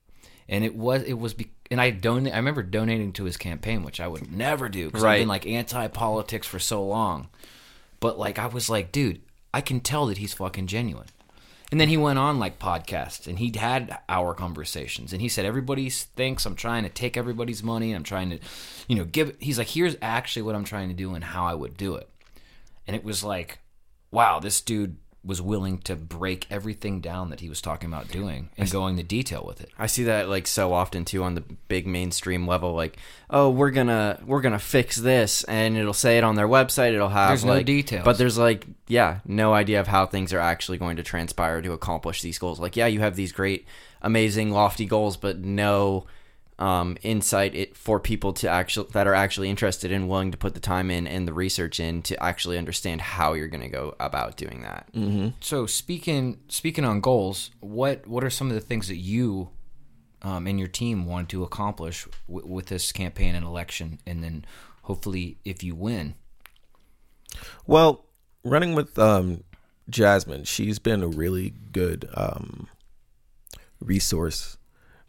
and 0.47 0.63
it 0.63 0.75
was 0.75 1.01
it 1.03 1.13
was. 1.13 1.33
Be- 1.33 1.49
and 1.71 1.81
I 1.81 1.89
donate. 1.89 2.33
I 2.33 2.37
remember 2.37 2.61
donating 2.61 3.13
to 3.13 3.23
his 3.23 3.37
campaign, 3.37 3.81
which 3.81 3.99
I 3.99 4.07
would 4.07 4.31
never 4.31 4.69
do 4.69 4.85
because 4.85 5.03
I've 5.03 5.19
been 5.21 5.27
like 5.27 5.47
anti 5.47 5.87
politics 5.87 6.45
for 6.45 6.59
so 6.59 6.85
long. 6.85 7.29
But 7.99 8.19
like 8.19 8.37
I 8.37 8.45
was 8.45 8.69
like, 8.69 8.91
dude, 8.91 9.21
I 9.51 9.61
can 9.61 9.79
tell 9.79 10.05
that 10.07 10.19
he's 10.19 10.33
fucking 10.33 10.67
genuine. 10.67 11.07
And 11.71 11.79
then 11.79 11.89
he 11.89 11.97
went 11.97 12.17
on 12.17 12.39
like 12.39 12.57
podcasts 12.57 13.27
and 13.27 13.37
he'd 13.37 13.55
had 13.55 13.99
our 14.09 14.33
conversations 14.33 15.13
and 15.13 15.21
he 15.21 15.29
said 15.29 15.45
everybody 15.45 15.89
thinks 15.89 16.45
I'm 16.45 16.55
trying 16.55 16.83
to 16.83 16.89
take 16.89 17.15
everybody's 17.15 17.61
money. 17.61 17.93
I'm 17.93 18.03
trying 18.03 18.31
to, 18.31 18.39
you 18.87 18.95
know, 18.95 19.05
give. 19.05 19.35
He's 19.39 19.59
like, 19.59 19.67
here's 19.67 19.95
actually 20.01 20.41
what 20.41 20.55
I'm 20.55 20.63
trying 20.63 20.89
to 20.89 20.95
do 20.95 21.13
and 21.13 21.23
how 21.23 21.45
I 21.45 21.53
would 21.53 21.77
do 21.77 21.95
it. 21.95 22.09
And 22.87 22.95
it 22.95 23.03
was 23.03 23.23
like, 23.23 23.59
wow, 24.09 24.39
this 24.39 24.61
dude 24.61 24.97
was 25.23 25.41
willing 25.41 25.77
to 25.79 25.95
break 25.95 26.47
everything 26.49 27.01
down 27.01 27.29
that 27.29 27.41
he 27.41 27.49
was 27.49 27.59
talking 27.59 27.89
about 27.89 28.07
doing 28.07 28.49
and 28.57 28.71
going 28.71 28.93
into 28.97 29.03
detail 29.03 29.43
with 29.45 29.59
it. 29.59 29.69
I 29.77 29.87
see 29.87 30.03
that 30.05 30.29
like 30.29 30.47
so 30.47 30.71
often 30.73 31.03
too 31.03 31.23
on 31.23 31.35
the 31.35 31.41
big 31.41 31.85
mainstream 31.85 32.47
level. 32.47 32.73
Like, 32.73 32.97
oh, 33.29 33.49
we're 33.49 33.71
gonna 33.71 34.19
we're 34.25 34.41
gonna 34.41 34.59
fix 34.59 34.95
this, 34.95 35.43
and 35.43 35.75
it'll 35.75 35.93
say 35.93 36.17
it 36.17 36.23
on 36.23 36.35
their 36.35 36.47
website. 36.47 36.93
It'll 36.93 37.09
have 37.09 37.29
There's 37.31 37.45
no 37.45 37.53
like, 37.55 37.65
details. 37.65 38.05
but 38.05 38.17
there's 38.17 38.37
like 38.37 38.65
yeah, 38.87 39.19
no 39.23 39.53
idea 39.53 39.79
of 39.79 39.87
how 39.87 40.05
things 40.05 40.33
are 40.33 40.39
actually 40.39 40.79
going 40.79 40.97
to 40.97 41.03
transpire 41.03 41.61
to 41.61 41.73
accomplish 41.73 42.21
these 42.21 42.39
goals. 42.39 42.59
Like, 42.59 42.75
yeah, 42.75 42.87
you 42.87 43.01
have 43.01 43.15
these 43.15 43.31
great, 43.31 43.67
amazing, 44.01 44.49
lofty 44.49 44.85
goals, 44.85 45.15
but 45.15 45.37
no 45.39 46.07
um, 46.59 46.97
insight 47.03 47.55
it, 47.55 47.75
for 47.77 47.99
people 47.99 48.33
to 48.33 48.49
actually 48.49 48.87
that 48.91 49.07
are 49.07 49.15
actually 49.15 49.49
interested 49.49 49.91
and 49.91 50.09
willing 50.09 50.29
to 50.31 50.37
put 50.37 50.53
the 50.53 50.59
time 50.59 50.91
in 50.91 51.07
and 51.07 51.27
the 51.27 51.33
research 51.33 51.79
in 51.79 52.01
to 52.03 52.21
actually 52.21 52.57
understand 52.57 53.01
how 53.01 53.33
you're 53.33 53.47
going 53.47 53.63
to 53.63 53.69
go 53.69 53.95
about 53.99 54.35
doing 54.35 54.61
that. 54.61 54.89
So 55.39 55.65
speaking 55.65 56.39
speaking 56.49 56.83
on 56.85 56.99
goals, 56.99 57.51
what 57.61 58.05
what 58.05 58.23
are 58.23 58.29
some 58.29 58.49
of 58.49 58.55
the 58.55 58.61
things 58.61 58.89
that 58.89 58.97
you 58.97 59.49
um, 60.21 60.47
and 60.47 60.59
your 60.59 60.67
team 60.67 61.05
want 61.05 61.29
to 61.29 61.43
accomplish 61.43 62.05
w- 62.27 62.45
with 62.45 62.65
this 62.65 62.91
campaign 62.91 63.35
and 63.35 63.45
election, 63.45 63.99
and 64.05 64.21
then 64.21 64.43
hopefully, 64.83 65.37
if 65.45 65.63
you 65.63 65.75
win, 65.75 66.15
Well, 67.65 68.05
running 68.43 68.75
with 68.75 68.99
um, 68.99 69.43
Jasmine, 69.89 70.43
she's 70.43 70.77
been 70.77 71.01
a 71.03 71.07
really 71.07 71.53
good 71.71 72.09
um, 72.13 72.67
resource 73.79 74.57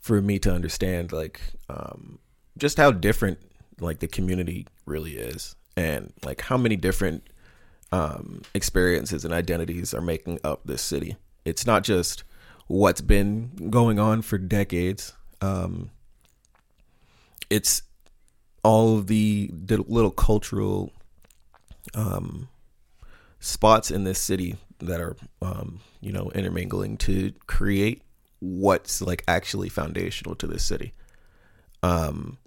for 0.00 0.20
me 0.22 0.38
to 0.40 0.52
understand, 0.52 1.12
like, 1.12 1.40
um, 1.68 2.18
just 2.58 2.76
how 2.76 2.90
different 2.90 3.38
like 3.80 4.00
the 4.00 4.08
community 4.08 4.66
really 4.86 5.12
is, 5.12 5.56
and 5.76 6.12
like 6.24 6.42
how 6.42 6.56
many 6.56 6.76
different 6.76 7.22
um, 7.92 8.42
experiences 8.54 9.24
and 9.24 9.32
identities 9.34 9.94
are 9.94 10.00
making 10.00 10.38
up 10.44 10.62
this 10.64 10.82
city. 10.82 11.16
It's 11.44 11.66
not 11.66 11.82
just 11.84 12.24
what's 12.66 13.00
been 13.00 13.70
going 13.70 13.98
on 13.98 14.22
for 14.22 14.38
decades. 14.38 15.14
Um, 15.40 15.90
it's 17.48 17.82
all 18.62 18.98
of 18.98 19.06
the, 19.06 19.50
little 19.52 20.10
cultural 20.10 20.92
um, 21.94 22.48
spots 23.40 23.90
in 23.90 24.04
this 24.04 24.18
city 24.18 24.56
that 24.78 25.00
are, 25.00 25.16
um, 25.42 25.80
you 26.00 26.12
know, 26.12 26.30
intermingling 26.34 26.96
to 26.98 27.32
create 27.46 28.02
what's 28.40 29.00
like 29.00 29.22
actually 29.28 29.68
foundational 29.68 30.34
to 30.36 30.46
this 30.46 30.64
city. 30.64 30.92
Um, 31.82 32.38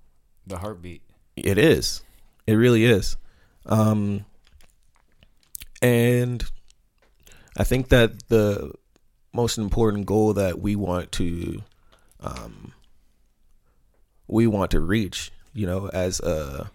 the 0.45 0.57
heartbeat. 0.57 1.01
it 1.35 1.57
is. 1.57 2.03
It 2.45 2.53
really 2.55 2.85
is. 2.85 3.15
Um, 3.65 4.25
and 5.81 6.43
I 7.57 7.63
think 7.63 7.89
that 7.89 8.27
the 8.29 8.73
most 9.31 9.57
important 9.57 10.05
goal 10.05 10.33
that 10.33 10.59
we 10.59 10.75
want 10.75 11.11
to 11.13 11.63
um, 12.19 12.73
we 14.27 14.47
want 14.47 14.71
to 14.71 14.79
reach, 14.79 15.31
you 15.53 15.65
know, 15.65 15.89
as 15.89 16.19
a 16.21 16.71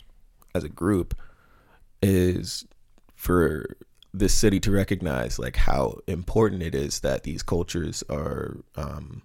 as 0.55 0.65
a 0.65 0.69
group 0.69 1.15
is 2.03 2.67
for 3.15 3.77
this 4.19 4.35
city 4.35 4.61
to 4.61 4.71
recognize 4.71 5.39
like 5.39 5.57
how 5.57 5.99
important 6.07 6.63
it 6.63 6.75
is 6.75 7.01
that 7.01 7.23
these 7.23 7.43
cultures 7.43 8.03
are 8.11 8.59
um, 8.77 9.23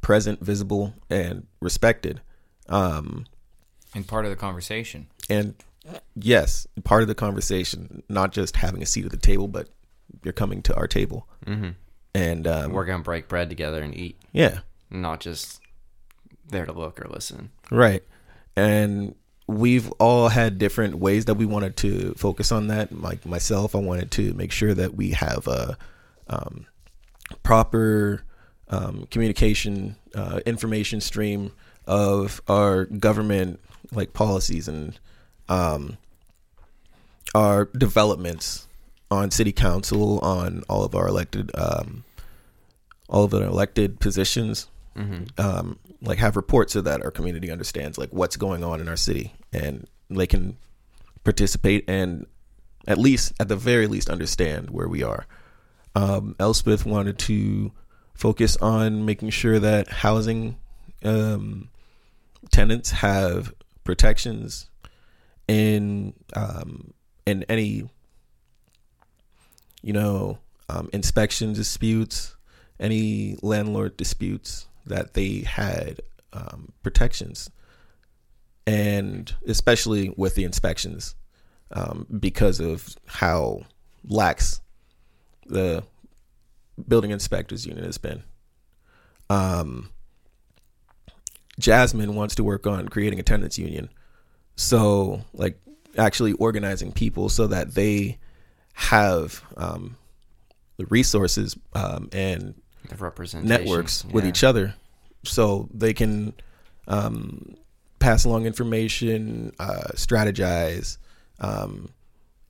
present, 0.00 0.40
visible, 0.40 0.94
and 1.08 1.46
respected. 1.60 2.20
Um, 2.68 3.26
and 3.94 4.06
part 4.06 4.24
of 4.24 4.30
the 4.30 4.36
conversation. 4.36 5.08
and 5.28 5.54
yes, 6.14 6.66
part 6.84 7.02
of 7.02 7.08
the 7.08 7.14
conversation, 7.14 8.02
not 8.08 8.32
just 8.32 8.56
having 8.56 8.82
a 8.82 8.86
seat 8.86 9.04
at 9.04 9.10
the 9.10 9.16
table, 9.16 9.48
but 9.48 9.68
you're 10.22 10.32
coming 10.32 10.62
to 10.62 10.74
our 10.76 10.86
table. 10.86 11.28
Mm-hmm. 11.46 11.70
And 12.14 12.46
um, 12.46 12.72
We're 12.72 12.84
gonna 12.84 13.02
break 13.02 13.28
bread 13.28 13.48
together 13.48 13.82
and 13.82 13.96
eat, 13.96 14.18
yeah, 14.32 14.60
not 14.90 15.20
just 15.20 15.60
there 16.48 16.66
to 16.66 16.72
look 16.72 17.00
or 17.00 17.08
listen. 17.08 17.50
right. 17.70 18.02
And 18.56 19.14
we've 19.50 19.90
all 19.92 20.28
had 20.28 20.58
different 20.58 20.96
ways 20.98 21.24
that 21.24 21.34
we 21.34 21.44
wanted 21.44 21.76
to 21.78 22.14
focus 22.14 22.52
on 22.52 22.68
that. 22.68 22.92
Like 22.92 23.26
myself, 23.26 23.74
I 23.74 23.78
wanted 23.78 24.10
to 24.12 24.32
make 24.34 24.52
sure 24.52 24.74
that 24.74 24.94
we 24.94 25.10
have 25.10 25.46
a 25.48 25.76
um, 26.28 26.66
proper 27.42 28.22
um, 28.68 29.06
communication 29.10 29.96
uh, 30.14 30.40
information 30.46 31.00
stream 31.00 31.52
of 31.86 32.40
our 32.48 32.84
government 32.84 33.60
like 33.92 34.12
policies 34.12 34.68
and 34.68 34.98
um, 35.48 35.98
our 37.34 37.64
developments 37.76 38.68
on 39.10 39.32
city 39.32 39.52
council 39.52 40.20
on 40.20 40.62
all 40.68 40.84
of 40.84 40.94
our 40.94 41.08
elected 41.08 41.50
um, 41.56 42.04
all 43.08 43.24
of 43.24 43.34
our 43.34 43.42
elected 43.42 43.98
positions 43.98 44.68
um, 45.38 45.78
like 46.02 46.18
have 46.18 46.36
reports 46.36 46.72
so 46.72 46.80
that 46.80 47.02
our 47.02 47.10
community 47.10 47.50
understands 47.50 47.98
like 47.98 48.10
what's 48.10 48.36
going 48.36 48.64
on 48.64 48.80
in 48.80 48.88
our 48.88 48.96
city 48.96 49.34
and 49.52 49.86
they 50.08 50.26
can 50.26 50.56
participate 51.24 51.84
and 51.88 52.26
at 52.86 52.98
least 52.98 53.32
at 53.38 53.48
the 53.48 53.56
very 53.56 53.86
least 53.86 54.08
understand 54.10 54.70
where 54.70 54.88
we 54.88 55.02
are. 55.02 55.26
Um, 55.94 56.36
elspeth 56.38 56.86
wanted 56.86 57.18
to 57.20 57.72
focus 58.14 58.56
on 58.58 59.04
making 59.04 59.30
sure 59.30 59.58
that 59.58 59.88
housing 59.88 60.56
um, 61.04 61.68
tenants 62.50 62.90
have 62.90 63.52
protections 63.84 64.68
in 65.48 66.14
um, 66.36 66.92
in 67.26 67.44
any 67.48 67.88
you 69.82 69.92
know 69.92 70.38
um, 70.68 70.88
inspection 70.92 71.52
disputes, 71.52 72.36
any 72.78 73.36
landlord 73.42 73.96
disputes 73.96 74.66
that 74.90 75.14
they 75.14 75.40
had 75.40 76.00
um, 76.32 76.72
protections, 76.82 77.50
and 78.66 79.34
especially 79.46 80.12
with 80.16 80.34
the 80.34 80.44
inspections 80.44 81.14
um, 81.72 82.06
because 82.18 82.60
of 82.60 82.96
how 83.06 83.62
lax 84.04 84.60
the 85.46 85.82
building 86.88 87.10
inspectors 87.10 87.66
unit 87.66 87.84
has 87.84 87.98
been. 87.98 88.22
Um, 89.28 89.90
Jasmine 91.58 92.14
wants 92.14 92.34
to 92.36 92.44
work 92.44 92.66
on 92.66 92.88
creating 92.88 93.20
a 93.20 93.22
tenants 93.22 93.58
union. 93.58 93.90
So, 94.56 95.22
like, 95.32 95.58
actually 95.96 96.32
organizing 96.34 96.92
people 96.92 97.28
so 97.28 97.46
that 97.48 97.74
they 97.74 98.18
have 98.72 99.42
um, 99.56 99.96
the 100.76 100.86
resources 100.86 101.56
um, 101.74 102.08
and 102.12 102.54
The 102.88 102.96
representation 102.96 103.48
networks 103.48 104.04
with 104.04 104.26
each 104.26 104.42
other 104.42 104.74
so 105.24 105.68
they 105.72 105.92
can 105.92 106.32
um, 106.88 107.54
pass 107.98 108.24
along 108.24 108.46
information, 108.46 109.52
uh, 109.58 109.88
strategize, 109.94 110.98
um, 111.40 111.90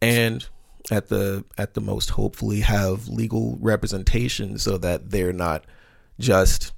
and 0.01 0.47
at 0.91 1.09
the 1.09 1.45
at 1.59 1.75
the 1.75 1.81
most 1.81 2.11
hopefully 2.11 2.61
have 2.61 3.07
legal 3.09 3.59
representation 3.61 4.59
so 4.59 4.79
that 4.79 5.11
they're 5.11 5.33
not 5.33 5.65
just 6.19 6.73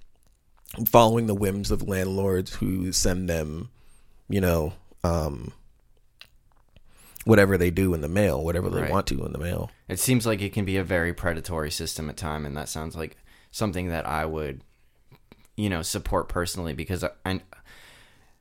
following 0.86 1.26
the 1.26 1.34
whims 1.34 1.70
of 1.70 1.86
landlords 1.86 2.54
who 2.54 2.90
send 2.92 3.28
them, 3.28 3.68
you 4.28 4.40
know, 4.40 4.72
um, 5.04 5.52
whatever 7.24 7.56
they 7.56 7.70
do 7.70 7.94
in 7.94 8.00
the 8.00 8.08
mail, 8.08 8.42
whatever 8.42 8.68
they 8.70 8.82
Right. 8.82 8.90
want 8.90 9.06
to 9.08 9.24
in 9.24 9.32
the 9.32 9.38
mail. 9.38 9.70
It 9.88 10.00
seems 10.00 10.26
like 10.26 10.40
it 10.40 10.52
can 10.52 10.64
be 10.64 10.76
a 10.76 10.84
very 10.84 11.12
predatory 11.12 11.70
system 11.70 12.08
at 12.10 12.16
time, 12.16 12.44
and 12.46 12.56
that 12.56 12.68
sounds 12.68 12.96
like 12.96 13.16
something 13.50 13.88
that 13.88 14.06
I 14.06 14.24
would, 14.26 14.62
you 15.56 15.68
know, 15.68 15.82
support 15.82 16.28
personally 16.28 16.74
because 16.74 17.04
I, 17.04 17.10
I 17.24 17.40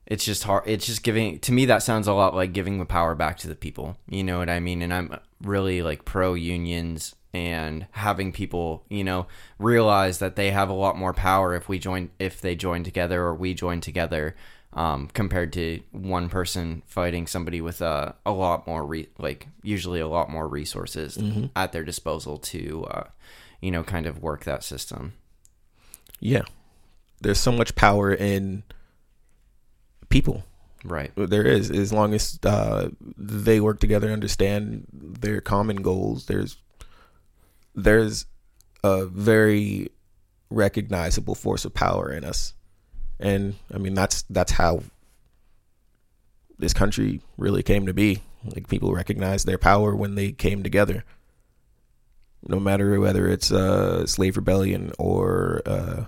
it's 0.06 0.24
just 0.24 0.44
hard. 0.44 0.64
It's 0.66 0.86
just 0.86 1.02
giving 1.02 1.38
to 1.40 1.52
me 1.52 1.66
that 1.66 1.82
sounds 1.82 2.08
a 2.08 2.12
lot 2.12 2.34
like 2.34 2.52
giving 2.52 2.78
the 2.78 2.84
power 2.84 3.14
back 3.14 3.38
to 3.38 3.48
the 3.48 3.54
people. 3.54 3.96
You 4.08 4.24
know 4.24 4.38
what 4.38 4.50
I 4.50 4.60
mean? 4.60 4.82
And 4.82 4.92
I'm 4.92 5.16
really 5.42 5.82
like 5.82 6.04
pro 6.04 6.34
unions 6.34 7.14
and 7.32 7.86
having 7.92 8.32
people, 8.32 8.84
you 8.88 9.04
know, 9.04 9.26
realize 9.58 10.18
that 10.18 10.36
they 10.36 10.50
have 10.50 10.68
a 10.68 10.74
lot 10.74 10.98
more 10.98 11.14
power 11.14 11.54
if 11.54 11.68
we 11.68 11.78
join 11.78 12.10
if 12.18 12.40
they 12.40 12.54
join 12.54 12.84
together 12.84 13.22
or 13.22 13.34
we 13.34 13.54
join 13.54 13.80
together. 13.80 14.36
Um, 14.74 15.08
compared 15.12 15.52
to 15.52 15.82
one 15.90 16.30
person 16.30 16.82
fighting 16.86 17.26
somebody 17.26 17.60
with 17.60 17.82
a, 17.82 18.14
a 18.24 18.32
lot 18.32 18.66
more 18.66 18.86
re- 18.86 19.10
like 19.18 19.48
usually 19.62 20.00
a 20.00 20.08
lot 20.08 20.30
more 20.30 20.48
resources 20.48 21.18
at 21.54 21.72
their 21.72 21.84
disposal 21.84 22.38
to 22.38 22.86
uh, 22.90 23.04
you 23.60 23.70
know 23.70 23.82
kind 23.82 24.06
of 24.06 24.22
work 24.22 24.44
that 24.44 24.64
system 24.64 25.12
Yeah, 26.20 26.44
there's 27.22 27.40
so 27.40 27.52
much 27.52 27.74
power 27.74 28.12
in 28.12 28.62
people. 30.08 30.44
right 30.84 31.12
There 31.16 31.46
is, 31.46 31.70
as 31.70 31.92
long 31.92 32.14
as 32.14 32.38
uh, 32.42 32.88
they 33.16 33.60
work 33.60 33.80
together, 33.80 34.10
understand 34.10 34.86
their 34.92 35.40
common 35.40 35.76
goals. 35.76 36.26
There's 36.26 36.56
there's 37.74 38.26
a 38.84 39.06
very 39.06 39.88
recognizable 40.50 41.34
force 41.34 41.64
of 41.64 41.72
power 41.72 42.12
in 42.12 42.24
us, 42.24 42.54
and 43.18 43.54
I 43.72 43.78
mean 43.78 43.94
that's 43.94 44.22
that's 44.28 44.52
how 44.52 44.82
this 46.58 46.74
country 46.74 47.22
really 47.36 47.62
came 47.62 47.86
to 47.86 47.94
be. 47.94 48.22
Like 48.44 48.68
people 48.68 48.92
recognized 48.92 49.46
their 49.46 49.58
power 49.58 49.94
when 49.94 50.16
they 50.16 50.32
came 50.32 50.64
together, 50.64 51.04
no 52.46 52.58
matter 52.58 52.98
whether 52.98 53.28
it's 53.28 53.52
uh, 53.52 54.04
slave 54.06 54.36
rebellion 54.36 54.92
or 54.98 55.62
uh, 55.64 56.04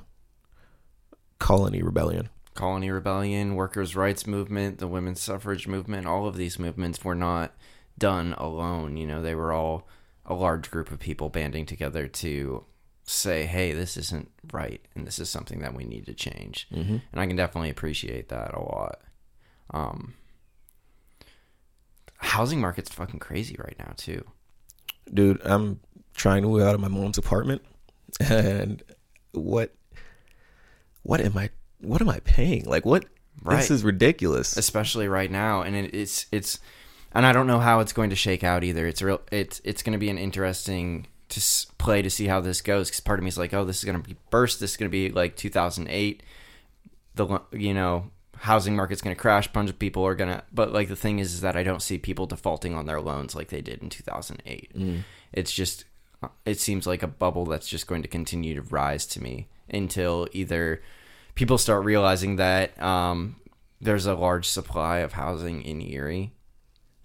colony 1.38 1.83
rebellion. 1.83 2.29
colony 2.55 2.90
rebellion, 2.90 3.55
workers' 3.55 3.97
rights 3.97 4.27
movement, 4.27 4.79
the 4.79 4.87
women's 4.87 5.20
suffrage 5.20 5.66
movement, 5.66 6.07
all 6.07 6.27
of 6.27 6.37
these 6.37 6.59
movements 6.59 7.05
were 7.05 7.14
not 7.14 7.53
done 7.99 8.35
alone. 8.38 8.97
You 8.97 9.07
know, 9.07 9.23
they 9.23 9.35
were 9.35 9.53
all 9.53 9.88
a 10.27 10.35
large 10.35 10.70
group 10.70 10.90
of 10.90 10.99
people 11.01 11.29
banding 11.29 11.66
together 11.66 12.07
to 12.07 12.64
say, 13.07 13.44
hey, 13.44 13.73
this 13.73 13.97
isn't 13.97 14.31
right 14.53 14.81
and 14.94 15.07
this 15.07 15.18
is 15.18 15.29
something 15.29 15.61
that 15.61 15.75
we 15.75 15.85
need 15.85 16.07
to 16.07 16.14
change. 16.14 16.66
Mm-hmm. 16.73 16.97
And 17.12 17.20
I 17.20 17.27
can 17.27 17.37
definitely 17.37 17.70
appreciate 17.70 18.31
that 18.31 18.55
a 18.55 18.61
lot. 18.61 19.01
Um, 19.70 20.14
housing 22.16 22.61
market's 22.61 22.92
fucking 22.92 23.20
crazy 23.20 23.57
right 23.59 23.77
now, 23.79 23.92
too. 23.97 24.25
Dude, 25.12 25.40
I'm 25.44 25.81
trying 26.14 26.42
to 26.42 26.49
move 26.49 26.62
out 26.62 26.75
of 26.75 26.81
my 26.81 26.88
mom's 26.88 27.18
apartment, 27.18 27.62
and 28.20 28.83
what, 29.33 29.75
what 31.05 31.21
am 31.21 31.38
I, 31.38 31.51
what 31.81 32.03
am 32.03 32.09
I 32.09 32.19
paying? 32.21 32.64
Like, 32.64 32.85
what? 32.85 33.05
Right. 33.43 33.57
This 33.57 33.71
is 33.71 33.85
ridiculous. 33.85 34.57
especially 34.57 35.09
right 35.09 35.31
now 35.31 35.62
and 35.62 35.77
it, 35.77 35.95
it's 35.95 36.27
it's 36.33 36.61
and 37.12 37.27
i 37.27 37.33
don't 37.33 37.47
know 37.47 37.59
how 37.59 37.81
it's 37.81 37.93
going 37.93 38.11
to 38.11 38.17
shake 38.17 38.45
out 38.45 38.64
either 38.64 38.87
it's 38.87 39.03
real 39.03 39.21
it's 39.31 39.61
it's 39.64 39.83
going 39.83 39.93
to 39.93 39.99
be 39.99 40.09
an 40.09 40.19
interesting 40.19 41.07
to 41.29 41.40
play 41.79 42.01
to 42.01 42.09
see 42.09 42.27
how 42.27 42.40
this 42.40 42.61
goes 42.61 42.88
because 42.88 43.01
part 43.01 43.19
of 43.19 43.25
me 43.25 43.29
is 43.29 43.37
like 43.37 43.53
oh 43.53 43.64
this 43.64 43.79
is 43.79 43.85
going 43.85 44.01
to 44.01 44.09
be 44.09 44.17
burst 44.31 44.61
this 44.61 44.73
is 44.73 44.77
going 44.77 44.88
to 44.88 44.93
be 44.93 45.11
like 45.11 45.37
2008 45.37 46.23
the 47.17 47.40
you 47.53 47.75
know 47.75 48.11
housing 48.38 48.77
market's 48.77 49.03
going 49.03 49.14
to 49.14 49.21
crash 49.21 49.49
bunch 49.49 49.69
of 49.69 49.79
people 49.79 50.07
are 50.07 50.14
going 50.14 50.31
to 50.31 50.43
but 50.53 50.73
like 50.73 50.88
the 50.88 50.97
thing 50.97 51.19
is, 51.19 51.35
is 51.35 51.40
that 51.40 51.57
i 51.57 51.62
don't 51.62 51.83
see 51.83 51.99
people 51.99 52.27
defaulting 52.27 52.75
on 52.75 52.87
their 52.87 53.01
loans 53.01 53.35
like 53.35 53.49
they 53.49 53.61
did 53.61 53.83
in 53.83 53.90
2008 53.90 54.73
mm. 54.77 55.03
it's 55.33 55.53
just 55.53 55.85
it 56.45 56.61
seems 56.61 56.87
like 56.87 57.03
a 57.03 57.09
bubble 57.09 57.45
that's 57.45 57.69
just 57.69 57.87
going 57.87 58.03
to 58.03 58.09
continue 58.09 58.55
to 58.55 58.63
rise 58.63 59.07
to 59.07 59.23
me 59.23 59.49
until 59.71 60.29
either 60.33 60.83
people 61.35 61.59
start 61.59 61.85
realizing 61.85 62.37
that 62.37 62.81
um, 62.83 63.37
there's 63.81 64.07
a 64.07 64.15
large 64.15 64.47
supply 64.47 64.99
of 64.99 65.13
housing 65.13 65.63
in 65.63 65.81
Erie. 65.81 66.33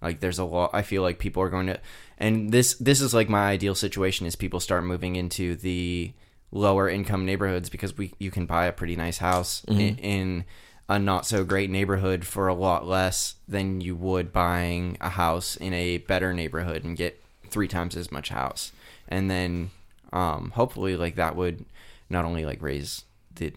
Like 0.02 0.20
there's 0.20 0.38
a 0.38 0.44
lot. 0.44 0.70
I 0.72 0.82
feel 0.82 1.02
like 1.02 1.18
people 1.18 1.42
are 1.42 1.50
going 1.50 1.66
to, 1.66 1.78
and 2.16 2.52
this 2.52 2.74
this 2.74 3.00
is 3.00 3.12
like 3.12 3.28
my 3.28 3.50
ideal 3.50 3.74
situation 3.74 4.26
is 4.26 4.34
people 4.34 4.60
start 4.60 4.84
moving 4.84 5.16
into 5.16 5.56
the 5.56 6.12
lower 6.52 6.88
income 6.88 7.26
neighborhoods 7.26 7.68
because 7.68 7.96
we 7.96 8.14
you 8.18 8.30
can 8.30 8.46
buy 8.46 8.66
a 8.66 8.72
pretty 8.72 8.96
nice 8.96 9.18
house 9.18 9.62
in, 9.68 9.96
in 9.96 10.44
a 10.88 10.98
not 10.98 11.26
so 11.26 11.44
great 11.44 11.70
neighborhood 11.70 12.24
for 12.24 12.48
a 12.48 12.54
lot 12.54 12.86
less 12.86 13.36
than 13.46 13.80
you 13.80 13.94
would 13.94 14.32
buying 14.32 14.96
a 15.00 15.10
house 15.10 15.54
in 15.56 15.72
a 15.72 15.98
better 15.98 16.32
neighborhood 16.32 16.82
and 16.82 16.96
get 16.96 17.22
three 17.48 17.68
times 17.68 17.96
as 17.96 18.10
much 18.10 18.30
house 18.30 18.72
and 19.10 19.30
then 19.30 19.70
um, 20.12 20.52
hopefully 20.54 20.96
like 20.96 21.16
that 21.16 21.36
would 21.36 21.64
not 22.08 22.24
only 22.24 22.44
like 22.44 22.62
raise 22.62 23.04
the 23.34 23.52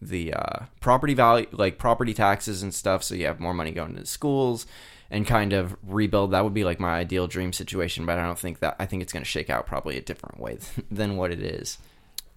the 0.00 0.32
uh, 0.32 0.64
property 0.80 1.14
value 1.14 1.46
like 1.52 1.78
property 1.78 2.14
taxes 2.14 2.62
and 2.62 2.72
stuff 2.72 3.02
so 3.02 3.14
you 3.14 3.26
have 3.26 3.40
more 3.40 3.54
money 3.54 3.72
going 3.72 3.96
to 3.96 4.06
schools 4.06 4.66
and 5.10 5.26
kind 5.26 5.52
of 5.52 5.76
rebuild. 5.82 6.32
That 6.32 6.44
would 6.44 6.54
be 6.54 6.64
like 6.64 6.78
my 6.78 6.98
ideal 6.98 7.26
dream 7.26 7.52
situation 7.52 8.06
but 8.06 8.18
i 8.18 8.24
don't 8.24 8.38
think 8.38 8.60
that 8.60 8.76
i 8.78 8.86
think 8.86 9.02
it's 9.02 9.12
going 9.12 9.24
to 9.24 9.28
shake 9.28 9.50
out 9.50 9.66
probably 9.66 9.96
a 9.96 10.02
different 10.02 10.38
way 10.38 10.58
than 10.90 11.16
what 11.16 11.32
it 11.32 11.40
is 11.40 11.78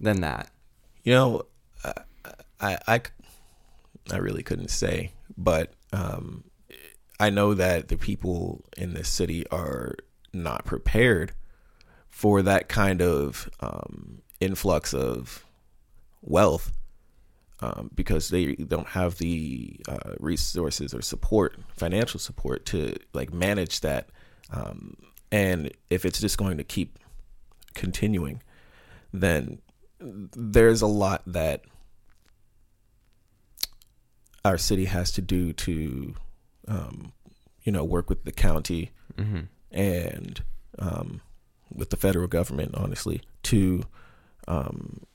than 0.02 0.20
that. 0.20 0.50
You 1.04 1.14
know, 1.14 1.42
I, 1.84 1.92
I, 2.60 2.78
I, 2.88 3.00
I 4.10 4.16
really 4.16 4.42
couldn't 4.42 4.70
say, 4.70 5.12
but 5.38 5.72
um, 5.92 6.44
I 7.18 7.30
know 7.30 7.54
that 7.54 7.88
the 7.88 7.96
people 7.96 8.64
in 8.76 8.92
this 8.92 9.08
city 9.08 9.46
are 9.50 9.94
not 10.34 10.64
prepared 10.64 11.32
for 12.12 12.42
that 12.42 12.68
kind 12.68 13.02
of 13.02 13.50
um, 13.58 14.22
influx 14.38 14.94
of 14.94 15.44
wealth 16.20 16.72
um, 17.60 17.90
because 17.94 18.28
they 18.28 18.54
don't 18.54 18.88
have 18.88 19.18
the 19.18 19.80
uh, 19.88 20.14
resources 20.20 20.94
or 20.94 21.02
support, 21.02 21.56
financial 21.76 22.20
support 22.20 22.64
to 22.66 22.94
like 23.12 23.32
manage 23.32 23.80
that. 23.80 24.10
Um, 24.52 24.96
and 25.32 25.72
if 25.90 26.04
it's 26.04 26.20
just 26.20 26.38
going 26.38 26.58
to 26.58 26.64
keep 26.64 26.98
continuing, 27.74 28.42
then 29.12 29.60
there's 30.00 30.82
a 30.82 30.86
lot 30.86 31.22
that 31.26 31.64
our 34.44 34.58
city 34.58 34.84
has 34.84 35.10
to 35.12 35.22
do 35.22 35.52
to, 35.54 36.14
um, 36.68 37.12
you 37.62 37.72
know, 37.72 37.84
work 37.84 38.10
with 38.10 38.24
the 38.24 38.32
county 38.32 38.90
and 39.70 40.42
um, 40.78 41.20
with 41.74 41.90
the 41.90 41.96
federal 41.96 42.28
government, 42.28 42.74
honestly, 42.74 43.22
to 43.44 43.82
um, 44.48 45.06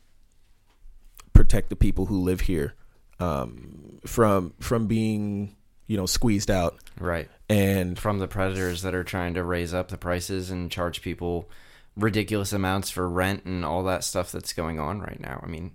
protect 1.34 1.70
the 1.70 1.76
people 1.76 2.06
who 2.06 2.22
live 2.22 2.42
here 2.42 2.74
um, 3.20 4.00
from 4.06 4.54
from 4.60 4.88
being, 4.88 5.56
you 5.88 5.98
know, 5.98 6.06
squeezed 6.06 6.52
out. 6.52 6.78
right 7.00 7.30
And 7.50 7.98
from 7.98 8.20
the 8.20 8.28
predators 8.28 8.82
that 8.82 8.96
are 8.96 9.04
trying 9.04 9.36
to 9.36 9.44
raise 9.44 9.74
up 9.74 9.90
the 9.90 9.98
prices 9.98 10.52
and 10.52 10.72
charge 10.72 11.02
people 11.02 11.50
ridiculous 11.96 12.54
amounts 12.54 12.90
for 12.90 13.10
rent 13.10 13.46
and 13.46 13.66
all 13.66 13.84
that 13.84 14.04
stuff 14.04 14.32
that's 14.32 14.54
going 14.54 14.80
on 14.80 15.00
right 15.00 15.20
now. 15.20 15.40
I 15.44 15.48
mean, 15.48 15.72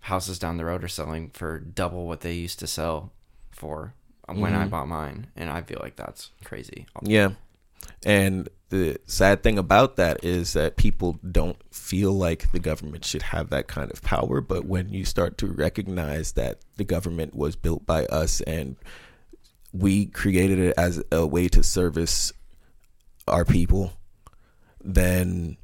houses 0.00 0.38
down 0.38 0.56
the 0.56 0.64
road 0.64 0.82
are 0.82 0.88
selling 0.88 1.30
for 1.30 1.58
double 1.58 2.06
what 2.06 2.20
they 2.20 2.32
used 2.32 2.58
to 2.60 2.66
sell 2.66 3.12
for 3.50 3.94
when 4.26 4.54
I 4.54 4.66
bought 4.66 4.86
mine, 4.86 5.26
and 5.36 5.50
I 5.50 5.60
feel 5.62 5.80
like 5.82 5.96
that's 5.96 6.30
crazy. 6.44 6.86
Yeah. 7.02 7.30
And 8.04 8.48
the 8.70 8.98
sad 9.04 9.42
thing 9.42 9.58
about 9.58 9.96
that 9.96 10.24
is 10.24 10.52
that 10.54 10.76
people 10.76 11.18
don't 11.28 11.56
feel 11.72 12.12
like 12.12 12.50
the 12.52 12.60
government 12.60 13.04
should 13.04 13.22
have 13.22 13.50
that 13.50 13.66
kind 13.66 13.90
of 13.90 14.00
power. 14.02 14.40
But 14.40 14.64
when 14.64 14.88
you 14.88 15.04
start 15.04 15.38
to 15.38 15.48
recognize 15.48 16.32
that 16.32 16.60
the 16.76 16.84
government 16.84 17.34
was 17.34 17.56
built 17.56 17.84
by 17.84 18.06
us 18.06 18.40
and 18.42 18.76
we 19.72 20.06
created 20.06 20.58
it 20.58 20.74
as 20.78 21.02
a 21.10 21.26
way 21.26 21.48
to 21.48 21.62
service 21.62 22.32
our 23.26 23.44
people, 23.44 23.92
then 24.82 25.56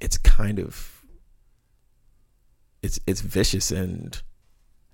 it's 0.00 0.18
kind 0.18 0.58
of 0.58 1.04
it's 2.82 2.98
it's 3.06 3.20
vicious 3.20 3.70
and 3.70 4.22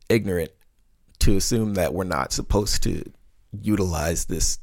ignorant 0.08 0.50
to 1.20 1.36
assume 1.36 1.74
that 1.74 1.94
we're 1.94 2.04
not 2.04 2.32
supposed 2.32 2.82
to 2.82 3.04
utilize 3.52 4.24
this 4.24 4.58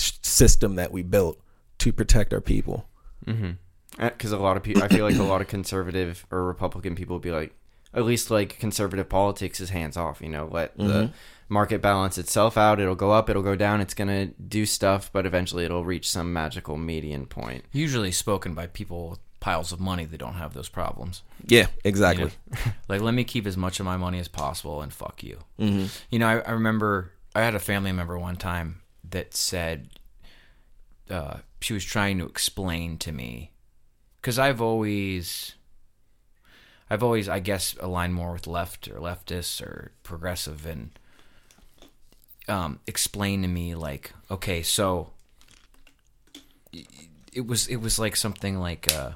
system 0.00 0.76
that 0.76 0.92
we 0.92 1.02
built 1.02 1.40
to 1.78 1.92
protect 1.92 2.32
our 2.32 2.40
people. 2.40 2.88
Mm-hmm. 3.26 3.52
Uh, 3.98 4.10
because 4.10 4.32
a 4.32 4.38
lot 4.38 4.56
of 4.56 4.62
people, 4.62 4.82
I 4.82 4.88
feel 4.88 5.04
like 5.04 5.16
a 5.16 5.22
lot 5.22 5.40
of 5.40 5.48
conservative 5.48 6.26
or 6.30 6.44
Republican 6.44 6.94
people 6.94 7.16
would 7.16 7.22
be 7.22 7.32
like, 7.32 7.54
at 7.92 8.04
least 8.04 8.30
like 8.30 8.58
conservative 8.58 9.08
politics 9.08 9.60
is 9.60 9.70
hands 9.70 9.96
off. 9.96 10.20
You 10.20 10.28
know, 10.28 10.48
let 10.50 10.76
the 10.76 10.84
mm-hmm. 10.84 11.12
market 11.48 11.82
balance 11.82 12.18
itself 12.18 12.56
out. 12.56 12.80
It'll 12.80 12.94
go 12.94 13.10
up, 13.10 13.28
it'll 13.28 13.42
go 13.42 13.56
down. 13.56 13.80
It's 13.80 13.94
gonna 13.94 14.26
do 14.26 14.64
stuff, 14.64 15.10
but 15.12 15.26
eventually 15.26 15.64
it'll 15.64 15.84
reach 15.84 16.08
some 16.08 16.32
magical 16.32 16.76
median 16.76 17.26
point. 17.26 17.64
Usually 17.72 18.12
spoken 18.12 18.54
by 18.54 18.68
people 18.68 19.10
with 19.10 19.18
piles 19.40 19.72
of 19.72 19.80
money 19.80 20.04
that 20.04 20.18
don't 20.18 20.34
have 20.34 20.54
those 20.54 20.68
problems. 20.68 21.22
Yeah, 21.46 21.66
exactly. 21.82 22.30
like 22.88 23.00
let 23.00 23.14
me 23.14 23.24
keep 23.24 23.46
as 23.46 23.56
much 23.56 23.80
of 23.80 23.86
my 23.86 23.96
money 23.96 24.18
as 24.18 24.28
possible 24.28 24.82
and 24.82 24.92
fuck 24.92 25.22
you 25.22 25.38
mm-hmm. 25.58 25.86
you 26.10 26.18
know 26.18 26.26
I, 26.26 26.38
I 26.40 26.50
remember 26.52 27.12
i 27.34 27.42
had 27.42 27.54
a 27.54 27.58
family 27.58 27.92
member 27.92 28.18
one 28.18 28.36
time 28.36 28.79
that 29.10 29.34
said 29.34 29.90
uh, 31.08 31.38
she 31.60 31.72
was 31.72 31.84
trying 31.84 32.18
to 32.18 32.26
explain 32.26 32.98
to 32.98 33.12
me. 33.12 33.50
Because 34.20 34.38
i've 34.38 34.60
always 34.60 35.54
i've 36.90 37.02
always 37.02 37.26
i 37.26 37.40
guess 37.40 37.74
aligned 37.80 38.12
more 38.12 38.32
with 38.32 38.46
left 38.46 38.86
or 38.86 38.96
leftists 38.96 39.62
or 39.62 39.92
progressive 40.02 40.66
and 40.66 40.90
um, 42.48 42.80
explain 42.86 43.40
to 43.42 43.48
me 43.48 43.74
like 43.74 44.12
okay 44.30 44.62
so 44.62 45.10
it 47.32 47.46
was 47.46 47.66
it 47.68 47.76
was 47.76 47.98
like 47.98 48.16
something 48.16 48.58
like 48.58 48.92
uh, 48.92 49.12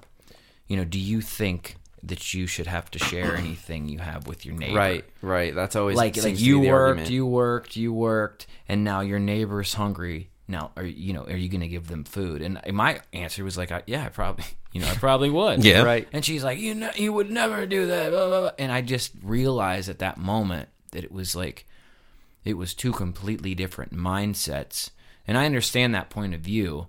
you 0.68 0.76
know 0.76 0.84
do 0.84 0.98
you 0.98 1.20
think 1.20 1.76
that 2.08 2.34
you 2.34 2.46
should 2.46 2.66
have 2.66 2.90
to 2.92 2.98
share 2.98 3.36
anything 3.36 3.88
you 3.88 3.98
have 3.98 4.26
with 4.26 4.44
your 4.44 4.54
neighbor 4.54 4.76
Right, 4.76 5.04
right. 5.22 5.54
That's 5.54 5.76
always 5.76 5.96
like 5.96 6.16
like 6.22 6.38
you 6.38 6.60
worked, 6.60 6.72
argument. 6.72 7.10
you 7.10 7.26
worked, 7.26 7.76
you 7.76 7.92
worked, 7.92 8.46
and 8.68 8.84
now 8.84 9.00
your 9.00 9.18
neighbor's 9.18 9.74
hungry. 9.74 10.30
Now, 10.46 10.72
are 10.76 10.84
you 10.84 11.14
know, 11.14 11.24
are 11.24 11.36
you 11.36 11.48
going 11.48 11.62
to 11.62 11.68
give 11.68 11.88
them 11.88 12.04
food? 12.04 12.42
And 12.42 12.60
my 12.72 13.00
answer 13.14 13.42
was 13.44 13.56
like, 13.56 13.72
I, 13.72 13.82
yeah, 13.86 14.04
I 14.04 14.08
probably, 14.10 14.44
you 14.72 14.82
know, 14.82 14.88
I 14.88 14.94
probably 14.94 15.30
would. 15.30 15.64
Yeah. 15.64 15.82
Right. 15.82 16.06
And 16.12 16.22
she's 16.24 16.44
like, 16.44 16.58
you 16.58 16.74
know, 16.74 16.90
you 16.96 17.12
would 17.14 17.30
never 17.30 17.64
do 17.64 17.86
that. 17.86 18.10
Blah, 18.10 18.28
blah, 18.28 18.40
blah. 18.40 18.50
And 18.58 18.70
I 18.70 18.82
just 18.82 19.12
realized 19.22 19.88
at 19.88 20.00
that 20.00 20.18
moment 20.18 20.68
that 20.92 21.02
it 21.02 21.12
was 21.12 21.34
like, 21.34 21.66
it 22.44 22.58
was 22.58 22.74
two 22.74 22.92
completely 22.92 23.54
different 23.54 23.94
mindsets. 23.94 24.90
And 25.26 25.38
I 25.38 25.46
understand 25.46 25.94
that 25.94 26.10
point 26.10 26.34
of 26.34 26.42
view, 26.42 26.88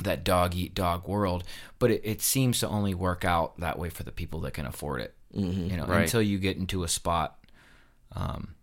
that 0.00 0.24
dog 0.24 0.54
eat 0.54 0.74
dog 0.74 1.06
world, 1.06 1.44
but 1.78 1.90
it, 1.90 2.00
it 2.04 2.22
seems 2.22 2.60
to 2.60 2.68
only 2.68 2.94
work 2.94 3.24
out 3.24 3.58
that 3.60 3.78
way 3.78 3.90
for 3.90 4.02
the 4.04 4.12
people 4.12 4.40
that 4.40 4.54
can 4.54 4.66
afford 4.66 5.00
it. 5.02 5.14
You 5.34 5.76
know, 5.76 5.86
Right. 5.86 6.02
until 6.02 6.22
you 6.22 6.38
get 6.38 6.56
into 6.56 6.82
a 6.82 6.88
spot 6.88 7.38
um, 8.14 8.54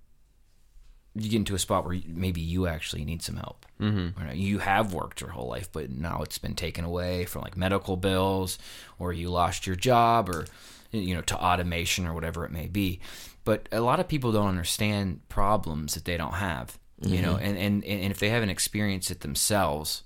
you 1.16 1.30
get 1.30 1.38
into 1.38 1.56
a 1.56 1.60
spot 1.60 1.86
where 1.86 2.00
maybe 2.08 2.40
you 2.40 2.68
actually 2.68 3.04
need 3.04 3.22
some 3.24 3.36
help. 3.36 3.66
Mm-hmm. 3.82 4.32
You 4.36 4.60
have 4.60 4.94
worked 4.94 5.22
your 5.22 5.32
whole 5.32 5.48
life, 5.50 5.70
but 5.72 5.90
now 5.90 6.22
it's 6.22 6.38
been 6.38 6.54
taken 6.56 6.86
away 6.86 7.26
from 7.26 7.42
like 7.42 7.58
medical 7.58 7.98
bills, 7.98 8.60
or 9.00 9.12
you 9.12 9.30
lost 9.30 9.66
your 9.66 9.76
job, 9.76 10.30
or 10.30 10.46
you 10.92 11.16
know 11.16 11.22
to 11.22 11.36
automation 11.36 12.06
or 12.06 12.14
whatever 12.14 12.46
it 12.46 12.52
may 12.52 12.68
be. 12.68 13.00
But 13.44 13.68
a 13.72 13.82
lot 13.82 14.00
of 14.00 14.08
people 14.08 14.32
don't 14.32 14.48
understand 14.48 15.28
problems 15.30 15.96
that 15.96 16.06
they 16.06 16.16
don't 16.18 16.36
have. 16.36 16.78
You 17.02 17.22
know, 17.22 17.38
and, 17.38 17.58
and 17.58 17.84
and 17.86 18.12
if 18.12 18.20
they 18.20 18.30
haven't 18.30 18.50
experienced 18.50 19.10
it 19.10 19.22
themselves, 19.22 20.04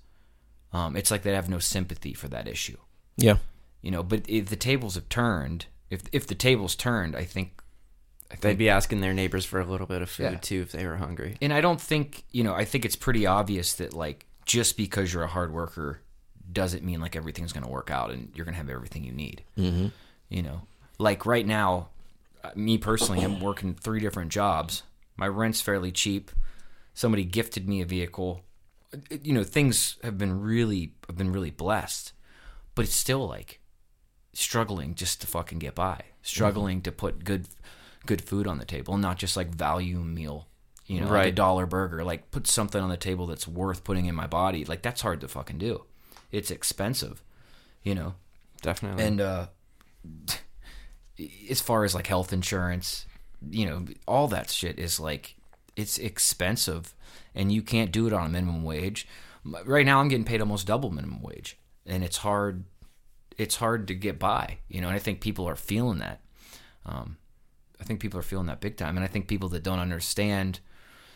um, 0.74 0.96
it's 0.96 1.12
like 1.12 1.22
they 1.24 1.34
have 1.34 1.50
no 1.50 1.60
sympathy 1.60 2.14
for 2.14 2.28
that 2.28 2.48
issue 2.48 2.78
Yeah. 3.18 3.38
you 3.82 3.92
know 3.92 4.04
but 4.04 4.22
if 4.28 4.48
the 4.48 4.56
tables 4.56 4.96
have 4.96 5.08
turned 5.10 5.66
if 5.90 6.02
if 6.12 6.28
the 6.28 6.36
tables 6.36 6.76
turned 6.76 7.16
i 7.16 7.24
think 7.24 7.60
They'd 8.42 8.58
be 8.58 8.70
asking 8.70 9.02
their 9.02 9.14
neighbors 9.14 9.46
for 9.46 9.60
a 9.60 9.66
little 9.66 9.86
bit 9.86 10.02
of 10.02 10.10
food 10.10 10.24
Yeah. 10.32 10.38
too 10.40 10.62
if 10.62 10.72
they 10.72 10.88
were 10.88 10.96
hungry. 10.98 11.38
and 11.42 11.54
i 11.54 11.62
don't 11.62 11.80
think 11.80 12.24
you 12.32 12.44
know 12.44 12.54
i 12.56 12.66
think 12.66 12.84
it's 12.86 12.96
pretty 12.96 13.26
obvious 13.28 13.74
that 13.76 13.94
like 13.94 14.26
just 14.46 14.76
because 14.76 15.14
you're 15.14 15.24
a 15.24 15.28
hard 15.28 15.54
worker 15.54 16.00
doesn't 16.52 16.84
mean 16.84 17.00
like 17.00 17.16
everything's 17.16 17.54
going 17.54 17.64
to 17.64 17.70
work 17.70 17.90
out 17.92 18.12
and 18.12 18.32
you're 18.36 18.44
going 18.46 18.54
to 18.54 18.58
have 18.58 18.70
everything 18.70 19.04
you 19.04 19.12
need 19.14 19.44
mm-hmm. 19.58 19.88
you 20.30 20.42
know 20.42 20.62
like 20.98 21.26
right 21.26 21.46
now 21.46 21.90
uh, 22.44 22.50
me 22.56 22.78
personally 22.78 23.24
i'm 23.24 23.40
working 23.40 23.74
three 23.76 24.00
different 24.00 24.32
jobs 24.32 24.84
my 25.16 25.28
rent's 25.28 25.62
fairly 25.62 25.92
cheap 25.92 26.32
somebody 26.94 27.24
gifted 27.24 27.68
me 27.70 27.82
a 27.82 27.86
vehicle 27.86 28.38
It- 28.38 28.44
you 29.22 29.34
know 29.34 29.44
things 29.44 29.98
have 30.04 30.18
been 30.18 30.42
really 30.42 30.94
have 31.08 31.18
been 31.18 31.32
really 31.32 31.52
blessed 31.52 32.14
but 32.76 32.86
it's 32.86 32.96
still 32.96 33.28
like 33.28 33.60
struggling 34.34 34.96
just 34.96 35.22
to 35.22 35.28
fucking 35.28 35.60
get 35.60 35.76
by 35.76 36.02
struggling 36.22 36.82
to 36.82 36.92
put 36.92 37.24
good 37.24 37.48
good 38.06 38.22
food 38.22 38.48
on 38.48 38.58
the 38.58 38.66
table 38.66 38.98
not 38.98 39.18
just 39.18 39.38
like 39.38 39.50
value 39.50 40.00
meal 40.00 40.48
you 40.86 41.00
know 41.00 41.10
like 41.10 41.28
a 41.28 41.32
dollar 41.32 41.66
burger 41.66 42.04
like 42.04 42.30
put 42.32 42.48
something 42.48 42.82
on 42.82 42.90
the 42.90 42.98
table 42.98 43.28
that's 43.28 43.48
worth 43.48 43.84
putting 43.84 44.06
in 44.06 44.16
my 44.16 44.28
body 44.28 44.66
like 44.66 44.82
that's 44.82 45.02
hard 45.02 45.22
to 45.22 45.28
fucking 45.28 45.58
do. 45.58 45.84
It's 46.32 46.52
expensive 46.52 47.24
you 47.84 47.96
know? 47.96 48.16
Definitely. 48.62 49.04
and 49.04 49.22
uh 49.22 49.48
as 51.50 51.62
far 51.62 51.84
as 51.84 51.94
like 51.94 52.08
health 52.08 52.34
insurance 52.34 53.06
you 53.50 53.66
know 53.66 53.86
all 54.08 54.28
that 54.30 54.50
shit 54.50 54.80
is 54.80 55.00
like 55.00 55.36
it's 55.76 55.98
expensive 55.98 56.96
and 57.36 57.52
you 57.52 57.62
can't 57.62 57.92
do 57.92 58.08
it 58.08 58.14
on 58.14 58.26
a 58.26 58.30
minimum 58.30 58.64
wage 58.64 59.08
right 59.66 59.86
now 59.86 60.00
i'm 60.00 60.08
getting 60.08 60.26
paid 60.26 60.42
almost 60.42 60.68
double 60.68 60.90
minimum 60.90 61.22
wage 61.22 61.58
and 61.86 62.04
it's 62.04 62.18
hard 62.18 62.64
it's 63.38 63.56
hard 63.58 63.88
to 63.88 63.94
get 63.96 64.20
by 64.20 64.58
you 64.70 64.80
know 64.80 64.88
and 64.88 64.96
i 64.96 65.00
think 65.00 65.20
people 65.22 65.48
are 65.48 65.56
feeling 65.56 65.98
that 66.00 66.22
um, 66.86 67.18
i 67.80 67.84
think 67.84 68.00
people 68.00 68.20
are 68.20 68.24
feeling 68.24 68.48
that 68.48 68.62
big 68.62 68.78
time 68.78 68.96
and 68.96 69.04
i 69.04 69.08
think 69.08 69.28
people 69.28 69.50
that 69.50 69.64
don't 69.64 69.80
understand 69.80 70.60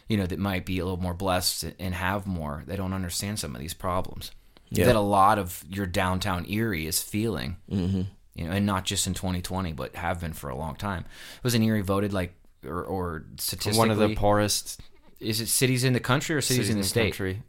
you 0.08 0.18
know 0.18 0.26
that 0.26 0.40
might 0.40 0.66
be 0.66 0.80
a 0.80 0.84
little 0.84 1.00
more 1.02 1.14
blessed 1.14 1.66
and 1.80 1.94
have 1.94 2.26
more 2.26 2.64
they 2.68 2.76
don't 2.76 2.94
understand 2.94 3.40
some 3.40 3.56
of 3.56 3.62
these 3.62 3.74
problems 3.74 4.32
Yeah. 4.70 4.86
that 4.86 4.96
a 4.96 5.02
lot 5.02 5.38
of 5.38 5.64
your 5.70 5.86
downtown 5.86 6.46
erie 6.50 6.88
is 6.88 7.02
feeling 7.02 7.58
mm-hmm. 7.72 8.02
you 8.36 8.46
know 8.46 8.52
and 8.52 8.66
not 8.66 8.84
just 8.86 9.08
in 9.08 9.14
2020 9.14 9.74
but 9.74 9.96
have 9.96 10.20
been 10.22 10.34
for 10.34 10.50
a 10.50 10.56
long 10.56 10.76
time 10.76 11.06
wasn't 11.44 11.64
erie 11.64 11.82
voted 11.82 12.12
like 12.14 12.34
or, 12.66 12.84
or 12.84 13.26
statistically 13.38 13.78
one 13.78 13.92
of 13.92 13.98
the 14.00 14.16
poorest 14.16 14.82
is 15.20 15.42
it 15.42 15.48
cities 15.48 15.84
in 15.84 15.94
the 15.94 16.00
country 16.00 16.36
or 16.36 16.42
cities, 16.42 16.70
in 16.70 16.78
the, 16.78 16.84
state 16.84 17.12
country. 17.12 17.42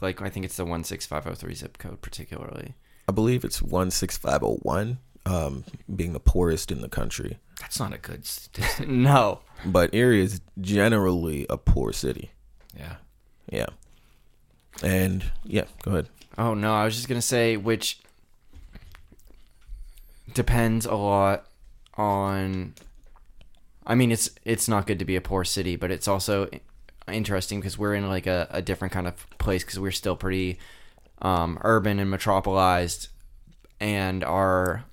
Like 0.00 0.22
I 0.22 0.28
think 0.28 0.44
it's 0.44 0.56
the 0.56 0.64
one 0.64 0.84
six 0.84 1.06
five 1.06 1.24
zero 1.24 1.34
three 1.34 1.54
zip 1.54 1.78
code 1.78 2.00
particularly. 2.02 2.74
I 3.08 3.12
believe 3.12 3.44
it's 3.44 3.60
16501, 3.60 4.98
um, 5.26 5.64
being 5.94 6.12
the 6.12 6.20
poorest 6.20 6.72
in 6.72 6.80
the 6.80 6.88
country. 6.88 7.38
that's 7.60 7.78
not 7.78 7.92
a 7.92 7.98
good 7.98 8.26
statistic 8.26 8.88
No. 8.88 9.40
But 9.64 9.94
Erie 9.94 10.20
is 10.20 10.40
generally 10.60 11.46
a 11.48 11.56
poor 11.56 11.92
city. 11.92 12.30
yeah 12.76 12.96
Yeah. 13.50 13.66
And 14.82 15.24
yeah, 15.44 15.64
go 15.82 15.92
ahead. 15.92 16.08
Oh 16.36 16.54
no, 16.54 16.74
I 16.74 16.84
was 16.84 16.94
just 16.94 17.08
gonna 17.08 17.22
say 17.22 17.56
which 17.56 18.00
depends 20.34 20.86
a 20.86 20.94
lot 20.94 21.46
on. 21.94 22.74
I 23.86 23.94
mean, 23.94 24.10
it's 24.12 24.30
it's 24.44 24.68
not 24.68 24.86
good 24.86 24.98
to 24.98 25.04
be 25.04 25.16
a 25.16 25.20
poor 25.20 25.44
city, 25.44 25.76
but 25.76 25.90
it's 25.90 26.08
also 26.08 26.48
interesting 27.10 27.60
because 27.60 27.78
we're 27.78 27.94
in 27.94 28.08
like 28.08 28.26
a, 28.26 28.48
a 28.50 28.62
different 28.62 28.92
kind 28.92 29.06
of 29.06 29.26
place 29.38 29.62
because 29.62 29.78
we're 29.78 29.92
still 29.92 30.16
pretty 30.16 30.58
um, 31.22 31.58
urban 31.62 31.98
and 31.98 32.10
metropolized, 32.10 33.08
and 33.80 34.24
our 34.24 34.84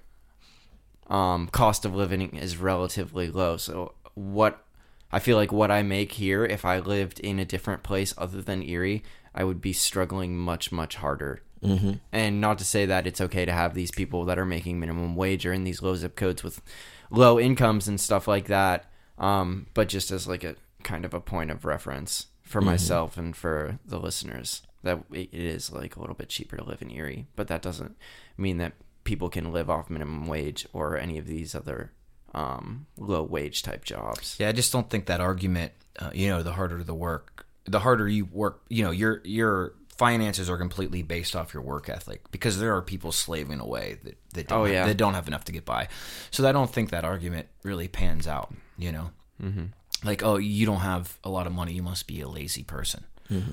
um, 1.07 1.47
cost 1.47 1.85
of 1.85 1.95
living 1.95 2.35
is 2.35 2.57
relatively 2.57 3.29
low. 3.29 3.57
So 3.57 3.93
what 4.15 4.63
I 5.11 5.19
feel 5.19 5.37
like 5.37 5.51
what 5.51 5.71
I 5.71 5.83
make 5.83 6.13
here, 6.13 6.45
if 6.45 6.65
I 6.65 6.79
lived 6.79 7.19
in 7.19 7.39
a 7.39 7.45
different 7.45 7.83
place 7.83 8.13
other 8.17 8.41
than 8.41 8.63
Erie, 8.63 9.03
I 9.35 9.43
would 9.43 9.61
be 9.61 9.73
struggling 9.73 10.37
much 10.37 10.71
much 10.71 10.95
harder. 10.95 11.41
Mm-hmm. 11.63 11.93
And 12.11 12.41
not 12.41 12.57
to 12.57 12.65
say 12.65 12.85
that 12.85 13.07
it's 13.07 13.21
okay 13.21 13.45
to 13.45 13.51
have 13.51 13.73
these 13.73 13.91
people 13.91 14.25
that 14.25 14.37
are 14.37 14.45
making 14.45 14.79
minimum 14.79 15.15
wage 15.15 15.45
or 15.45 15.53
in 15.53 15.63
these 15.63 15.81
low 15.81 15.95
zip 15.95 16.15
codes 16.15 16.43
with 16.43 16.61
low 17.09 17.39
incomes 17.39 17.87
and 17.87 18.01
stuff 18.01 18.27
like 18.27 18.47
that. 18.47 18.91
Um, 19.17 19.67
but 19.73 19.87
just 19.87 20.11
as 20.11 20.27
like 20.27 20.43
a 20.43 20.55
kind 20.83 21.05
of 21.05 21.13
a 21.13 21.19
point 21.19 21.51
of 21.51 21.65
reference 21.65 22.27
for 22.41 22.61
myself 22.61 23.17
and 23.17 23.35
for 23.35 23.79
the 23.85 23.99
listeners 23.99 24.61
that 24.83 24.99
it 25.11 25.29
is 25.33 25.71
like 25.71 25.95
a 25.95 25.99
little 25.99 26.15
bit 26.15 26.29
cheaper 26.29 26.57
to 26.57 26.63
live 26.63 26.81
in 26.81 26.91
Erie, 26.91 27.25
but 27.35 27.47
that 27.47 27.61
doesn't 27.61 27.95
mean 28.37 28.57
that 28.57 28.73
people 29.05 29.29
can 29.29 29.51
live 29.51 29.69
off 29.69 29.89
minimum 29.89 30.27
wage 30.27 30.67
or 30.73 30.97
any 30.97 31.17
of 31.17 31.25
these 31.25 31.55
other 31.55 31.91
um, 32.33 32.85
low 32.97 33.23
wage 33.23 33.63
type 33.63 33.85
jobs. 33.85 34.35
Yeah, 34.39 34.49
I 34.49 34.51
just 34.51 34.71
don't 34.73 34.89
think 34.89 35.05
that 35.05 35.21
argument. 35.21 35.71
Uh, 35.97 36.09
you 36.13 36.27
know, 36.27 36.43
the 36.43 36.53
harder 36.53 36.83
the 36.83 36.93
work, 36.95 37.45
the 37.65 37.79
harder 37.79 38.07
you 38.09 38.25
work. 38.25 38.61
You 38.69 38.83
know, 38.83 38.91
your 38.91 39.21
your 39.23 39.73
finances 39.95 40.49
are 40.49 40.57
completely 40.57 41.03
based 41.03 41.35
off 41.35 41.53
your 41.53 41.61
work 41.63 41.87
ethic 41.87 42.29
because 42.31 42.59
there 42.59 42.75
are 42.75 42.81
people 42.81 43.11
slaving 43.11 43.59
away 43.59 43.99
that 44.03 44.17
that 44.33 44.47
don't, 44.47 44.59
Oh, 44.61 44.63
have, 44.65 44.73
yeah. 44.73 44.85
that 44.87 44.97
don't 44.97 45.13
have 45.13 45.27
enough 45.27 45.45
to 45.45 45.51
get 45.51 45.63
by. 45.65 45.87
So 46.31 46.47
I 46.47 46.51
don't 46.51 46.69
think 46.69 46.89
that 46.89 47.05
argument 47.05 47.47
really 47.61 47.87
pans 47.87 48.27
out. 48.27 48.53
You 48.77 48.91
know, 48.91 49.11
mm-hmm. 49.41 49.65
Like 50.03 50.23
oh, 50.23 50.37
you 50.37 50.65
don't 50.65 50.81
have 50.81 51.17
a 51.23 51.29
lot 51.29 51.47
of 51.47 51.53
money, 51.53 51.73
you 51.73 51.83
must 51.83 52.07
be 52.07 52.21
a 52.21 52.27
lazy 52.27 52.63
person. 52.63 53.05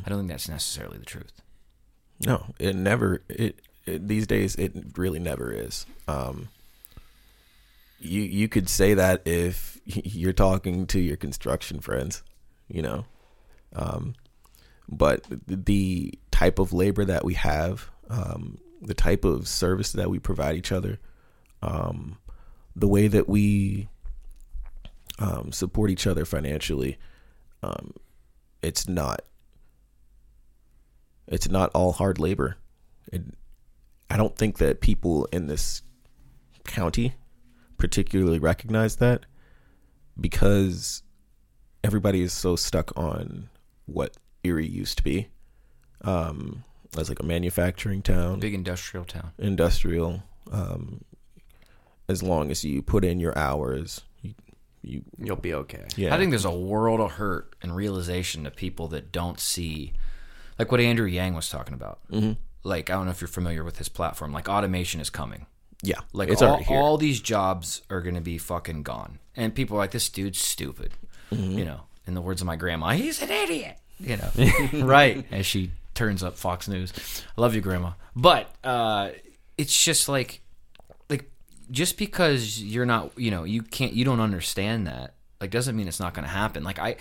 I 0.04 0.08
don't 0.08 0.18
think 0.18 0.30
that's 0.30 0.48
necessarily 0.48 0.98
the 0.98 1.04
truth. 1.04 1.32
No, 2.24 2.46
it 2.58 2.76
never. 2.76 3.22
It, 3.28 3.60
it 3.86 4.06
these 4.06 4.26
days 4.26 4.54
it 4.56 4.72
really 4.96 5.18
never 5.18 5.52
is. 5.52 5.86
Um, 6.06 6.48
you 7.98 8.22
you 8.22 8.48
could 8.48 8.68
say 8.68 8.94
that 8.94 9.22
if 9.26 9.80
you're 9.84 10.32
talking 10.32 10.86
to 10.88 11.00
your 11.00 11.16
construction 11.16 11.80
friends, 11.80 12.22
you 12.68 12.82
know, 12.82 13.04
um, 13.74 14.14
but 14.88 15.24
the 15.46 16.18
type 16.30 16.58
of 16.58 16.72
labor 16.72 17.04
that 17.04 17.24
we 17.24 17.34
have, 17.34 17.88
um, 18.08 18.58
the 18.82 18.94
type 18.94 19.24
of 19.24 19.48
service 19.48 19.92
that 19.92 20.10
we 20.10 20.18
provide 20.18 20.56
each 20.56 20.72
other, 20.72 20.98
um, 21.62 22.18
the 22.74 22.88
way 22.88 23.08
that 23.08 23.28
we 23.28 23.88
um, 25.20 25.52
support 25.52 25.90
each 25.90 26.06
other 26.06 26.24
financially, 26.24 26.98
um, 27.62 27.92
it's 28.62 28.88
not 28.88 29.22
it's 31.26 31.48
not 31.48 31.70
all 31.74 31.92
hard 31.92 32.18
labor. 32.18 32.56
It, 33.12 33.22
I 34.08 34.16
don't 34.16 34.36
think 34.36 34.58
that 34.58 34.80
people 34.80 35.26
in 35.26 35.46
this 35.46 35.82
county 36.64 37.14
particularly 37.78 38.38
recognize 38.40 38.96
that 38.96 39.24
because 40.20 41.02
everybody 41.84 42.22
is 42.22 42.32
so 42.32 42.56
stuck 42.56 42.92
on 42.96 43.48
what 43.86 44.16
Erie 44.42 44.66
used 44.66 44.98
to 44.98 45.04
be 45.04 45.28
um, 46.02 46.64
as 46.98 47.08
like 47.08 47.20
a 47.20 47.24
manufacturing 47.24 48.02
town, 48.02 48.40
Big 48.40 48.54
industrial 48.54 49.04
town. 49.04 49.30
industrial. 49.38 50.22
Um, 50.50 51.04
as 52.08 52.22
long 52.24 52.50
as 52.50 52.64
you 52.64 52.82
put 52.82 53.04
in 53.04 53.20
your 53.20 53.36
hours, 53.38 54.00
you, 54.82 55.02
you 55.18 55.26
You'll 55.26 55.36
be 55.36 55.54
okay. 55.54 55.84
yeah. 55.96 56.14
I 56.14 56.18
think 56.18 56.30
there's 56.30 56.44
a 56.44 56.50
world 56.50 57.00
of 57.00 57.12
hurt 57.12 57.54
and 57.62 57.74
realization 57.74 58.44
to 58.44 58.50
people 58.50 58.88
that 58.88 59.12
don't 59.12 59.38
see, 59.38 59.92
like 60.58 60.70
what 60.72 60.80
Andrew 60.80 61.06
Yang 61.06 61.34
was 61.34 61.48
talking 61.48 61.74
about. 61.74 62.00
Mm-hmm. 62.10 62.32
Like 62.62 62.90
I 62.90 62.94
don't 62.94 63.04
know 63.06 63.10
if 63.10 63.20
you're 63.20 63.28
familiar 63.28 63.64
with 63.64 63.78
his 63.78 63.88
platform. 63.88 64.32
Like 64.32 64.48
automation 64.48 65.00
is 65.00 65.10
coming. 65.10 65.46
yeah, 65.82 66.00
Like 66.12 66.28
it's 66.28 66.42
all, 66.42 66.50
already 66.50 66.64
here. 66.64 66.76
all 66.78 66.96
these 66.98 67.20
jobs 67.20 67.82
are 67.90 68.00
going 68.02 68.14
to 68.16 68.20
be 68.20 68.36
fucking 68.38 68.82
gone, 68.82 69.18
and 69.36 69.54
people 69.54 69.76
are 69.76 69.80
like, 69.80 69.92
"This 69.92 70.08
dude's 70.10 70.40
stupid." 70.40 70.92
Mm-hmm. 71.32 71.58
You 71.58 71.64
know, 71.64 71.80
in 72.06 72.14
the 72.14 72.20
words 72.20 72.40
of 72.40 72.46
my 72.46 72.56
grandma, 72.56 72.90
he's 72.90 73.22
an 73.22 73.30
idiot. 73.30 73.76
You 73.98 74.16
know, 74.16 74.30
right. 74.86 75.24
as 75.30 75.44
she 75.46 75.72
turns 75.94 76.22
up 76.22 76.36
Fox 76.38 76.68
News. 76.68 76.92
I 77.36 77.40
love 77.40 77.54
you, 77.54 77.60
Grandma. 77.60 77.92
But 78.16 78.50
uh, 78.64 79.10
it's 79.58 79.84
just 79.84 80.08
like, 80.08 80.28
like 80.28 80.40
just 81.70 81.96
because 81.98 82.62
you're 82.62 82.86
not, 82.86 83.18
you 83.18 83.30
know, 83.30 83.44
you 83.44 83.62
can't, 83.62 83.92
you 83.92 84.04
don't 84.04 84.20
understand 84.20 84.86
that, 84.86 85.14
like, 85.40 85.50
doesn't 85.50 85.76
mean 85.76 85.88
it's 85.88 86.00
not 86.00 86.14
going 86.14 86.24
to 86.24 86.30
happen. 86.30 86.64
Like 86.64 86.78
I, 86.78 86.96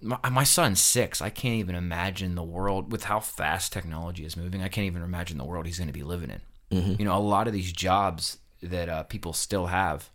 my, 0.00 0.18
my 0.30 0.44
son's 0.44 0.80
six. 0.80 1.20
I 1.20 1.30
can't 1.30 1.56
even 1.56 1.74
imagine 1.74 2.34
the 2.34 2.42
world 2.42 2.92
with 2.92 3.04
how 3.04 3.20
fast 3.20 3.72
technology 3.72 4.24
is 4.24 4.36
moving. 4.36 4.62
I 4.62 4.68
can't 4.68 4.86
even 4.86 5.02
imagine 5.02 5.38
the 5.38 5.44
world 5.44 5.66
he's 5.66 5.78
going 5.78 5.88
to 5.88 5.94
be 5.94 6.02
living 6.02 6.30
in. 6.30 6.40
You 6.98 7.04
know, 7.04 7.16
a 7.16 7.18
lot 7.18 7.46
of 7.46 7.52
these 7.52 7.72
jobs 7.72 8.38
that 8.62 8.88
uh, 8.88 9.02
people 9.04 9.32
still 9.32 9.66
have 9.66 10.10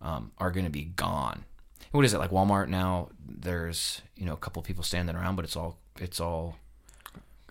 um, 0.00 0.32
are 0.38 0.50
going 0.50 0.64
to 0.66 0.70
be 0.70 0.84
gone. 0.84 1.44
What 1.90 2.04
is 2.04 2.14
it 2.14 2.18
like 2.18 2.30
Walmart 2.30 2.68
now? 2.68 3.08
there's 3.40 4.02
you 4.16 4.26
know 4.26 4.34
a 4.34 4.36
couple 4.36 4.62
people 4.62 4.84
standing 4.84 5.16
around, 5.16 5.36
but 5.36 5.44
it's 5.44 5.56
all 5.56 5.78
it's 5.98 6.20
all 6.20 6.56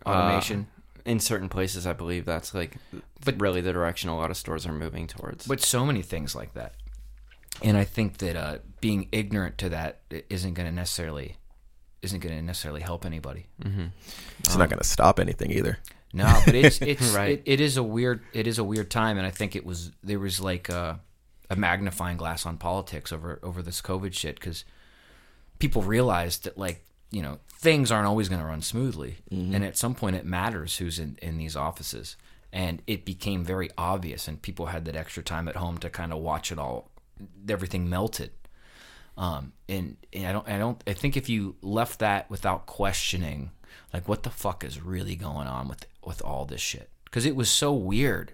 automation. 0.05 0.67
Uh, 0.75 0.78
in 1.05 1.19
certain 1.19 1.49
places, 1.49 1.85
I 1.87 1.93
believe 1.93 2.25
that's 2.25 2.53
like, 2.53 2.75
but 3.25 3.39
really 3.39 3.61
the 3.61 3.73
direction 3.73 4.09
a 4.09 4.17
lot 4.17 4.31
of 4.31 4.37
stores 4.37 4.65
are 4.65 4.71
moving 4.73 5.07
towards. 5.07 5.47
but 5.47 5.61
so 5.61 5.85
many 5.85 6.01
things 6.01 6.35
like 6.35 6.53
that. 6.53 6.73
And 7.63 7.75
I 7.77 7.83
think 7.83 8.17
that 8.19 8.35
uh, 8.35 8.57
being 8.79 9.09
ignorant 9.11 9.57
to 9.59 9.69
that 9.69 9.99
i- 10.11 10.23
isn't 10.29 10.53
going 10.53 10.67
to 10.67 10.71
necessarily 10.73 11.37
isn't 12.01 12.19
going 12.21 12.33
to 12.35 12.41
necessarily 12.41 12.79
help 12.81 13.05
anybody. 13.05 13.47
Mm-hmm. 13.61 13.87
It's 14.39 14.55
not 14.55 14.63
um, 14.63 14.69
going 14.69 14.77
to 14.79 14.85
stop 14.87 15.19
anything 15.19 15.51
either. 15.51 15.79
No, 16.13 16.41
but 16.45 16.55
it's 16.55 16.81
it's 16.81 17.09
Right. 17.11 17.31
it, 17.39 17.43
it 17.45 17.59
is 17.61 17.75
a 17.77 17.83
weird 17.83 18.21
it 18.33 18.47
is 18.47 18.57
a 18.59 18.63
weird 18.63 18.89
time, 18.89 19.17
and 19.17 19.27
I 19.27 19.31
think 19.31 19.55
it 19.55 19.65
was 19.65 19.91
there 20.03 20.19
was 20.19 20.39
like 20.39 20.69
a, 20.69 21.01
a 21.49 21.55
magnifying 21.57 22.15
glass 22.17 22.45
on 22.45 22.57
politics 22.57 23.11
over 23.11 23.39
over 23.43 23.61
this 23.61 23.81
COVID 23.81 24.13
shit 24.13 24.35
because 24.35 24.63
people 25.59 25.81
realized 25.81 26.45
that 26.45 26.57
like 26.57 26.85
you 27.11 27.21
know 27.21 27.39
things 27.51 27.91
aren't 27.91 28.07
always 28.07 28.29
going 28.29 28.41
to 28.41 28.47
run 28.47 28.61
smoothly, 28.61 29.17
and 29.31 29.63
at 29.65 29.77
some 29.77 29.95
point 29.95 30.15
it 30.15 30.25
matters 30.25 30.77
who's 30.77 30.99
in 30.99 31.17
in 31.21 31.37
these 31.37 31.55
offices, 31.55 32.15
and 32.53 32.81
it 32.87 33.05
became 33.05 33.43
very 33.43 33.69
obvious, 33.77 34.27
and 34.27 34.41
people 34.41 34.67
had 34.67 34.85
that 34.85 34.95
extra 34.95 35.23
time 35.23 35.47
at 35.47 35.55
home 35.55 35.77
to 35.79 35.89
kind 35.89 36.11
of 36.13 36.19
watch 36.19 36.51
it 36.51 36.59
all, 36.59 36.89
everything 37.47 37.89
melted. 37.89 38.31
Um, 39.17 39.51
and, 39.67 39.97
and 40.13 40.27
I 40.27 40.31
don't, 40.31 40.47
I 40.47 40.57
don't, 40.57 40.81
I 40.87 40.93
think 40.93 41.17
if 41.17 41.27
you 41.27 41.55
left 41.61 41.99
that 41.99 42.29
without 42.29 42.65
questioning, 42.67 43.51
like 43.93 44.07
what 44.07 44.23
the 44.23 44.29
fuck 44.29 44.63
is 44.63 44.81
really 44.81 45.15
going 45.17 45.47
on 45.47 45.67
with 45.67 45.85
with 46.05 46.21
all 46.21 46.45
this 46.45 46.61
shit? 46.61 46.89
Because 47.03 47.25
it 47.25 47.35
was 47.35 47.49
so 47.49 47.73
weird, 47.73 48.33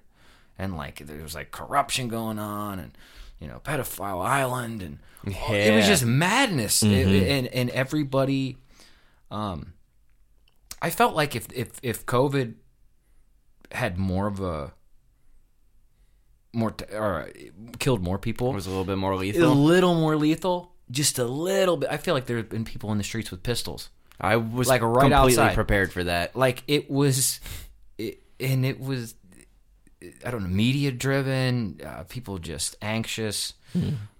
and 0.59 0.77
like 0.77 0.99
there 1.07 1.23
was 1.23 1.33
like 1.33 1.49
corruption 1.51 2.07
going 2.07 2.37
on, 2.37 2.77
and 2.77 2.95
you 3.39 3.47
know, 3.47 3.59
pedophile 3.63 4.23
island, 4.23 4.83
and 4.83 4.99
it 5.25 5.75
was 5.75 5.87
just 5.87 6.05
madness, 6.05 6.83
It- 6.83 7.07
and 7.31 7.47
and 7.47 7.69
everybody, 7.71 8.57
um, 9.35 9.73
I 10.81 10.89
felt 10.89 11.15
like 11.15 11.35
if 11.35 11.47
if 11.53 11.69
if 11.83 12.05
COVID 12.05 12.55
had 13.71 13.97
more 13.97 14.27
of 14.27 14.39
a 14.39 14.73
more 16.53 16.71
t- 16.71 16.85
or 16.95 17.29
killed 17.79 18.01
more 18.01 18.17
people 18.17 18.51
it 18.51 18.55
was 18.55 18.65
a 18.65 18.69
little 18.69 18.85
bit 18.85 18.97
more 18.97 19.15
lethal, 19.15 19.51
a 19.51 19.53
little 19.53 19.93
more 19.95 20.15
lethal, 20.15 20.71
just 20.89 21.19
a 21.19 21.25
little 21.25 21.77
bit. 21.77 21.89
I 21.91 21.97
feel 21.97 22.13
like 22.13 22.25
there 22.27 22.37
have 22.37 22.49
been 22.49 22.65
people 22.65 22.91
in 22.91 22.97
the 22.97 23.03
streets 23.03 23.31
with 23.31 23.43
pistols. 23.43 23.89
I 24.19 24.37
was 24.37 24.67
Like, 24.69 24.81
right 24.81 25.11
completely 25.11 25.33
outside. 25.43 25.55
prepared 25.55 25.91
for 25.91 26.05
that. 26.05 26.35
Like 26.37 26.63
it 26.67 26.89
was, 26.89 27.41
it, 27.97 28.21
and 28.39 28.65
it 28.65 28.79
was, 28.79 29.15
I 30.25 30.31
don't 30.31 30.43
know, 30.43 30.49
media 30.49 30.91
driven. 30.93 31.81
Uh, 31.85 32.03
people 32.07 32.37
just 32.37 32.77
anxious. 32.81 33.53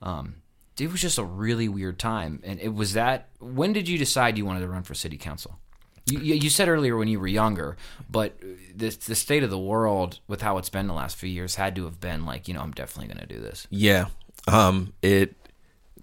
Um, 0.02 0.36
it 0.80 0.92
was 0.92 1.02
just 1.02 1.18
a 1.18 1.24
really 1.24 1.68
weird 1.70 1.98
time, 2.00 2.42
and 2.44 2.60
it 2.60 2.74
was 2.74 2.94
that. 2.94 3.30
When 3.40 3.74
did 3.74 3.88
you 3.88 3.98
decide 3.98 4.38
you 4.38 4.46
wanted 4.46 4.62
to 4.62 4.68
run 4.68 4.84
for 4.84 4.94
city 4.94 5.18
council? 5.18 5.60
You, 6.08 6.20
you 6.20 6.50
said 6.52 6.68
earlier 6.68 6.96
when 6.98 7.08
you 7.08 7.20
were 7.20 7.26
younger, 7.28 7.78
but 8.12 8.40
the 8.76 8.90
the 9.08 9.16
state 9.16 9.42
of 9.42 9.50
the 9.50 9.58
world 9.58 10.20
with 10.28 10.42
how 10.42 10.58
it's 10.60 10.70
been 10.70 10.86
the 10.86 10.94
last 10.94 11.16
few 11.16 11.30
years 11.30 11.56
had 11.56 11.76
to 11.78 11.86
have 11.86 12.00
been 12.00 12.26
like, 12.28 12.48
you 12.48 12.54
know, 12.54 12.62
I'm 12.62 12.74
definitely 12.74 13.12
going 13.12 13.28
to 13.28 13.34
do 13.34 13.42
this. 13.42 13.66
Yeah. 13.72 14.06
Um 14.48 14.94
it 15.02 15.34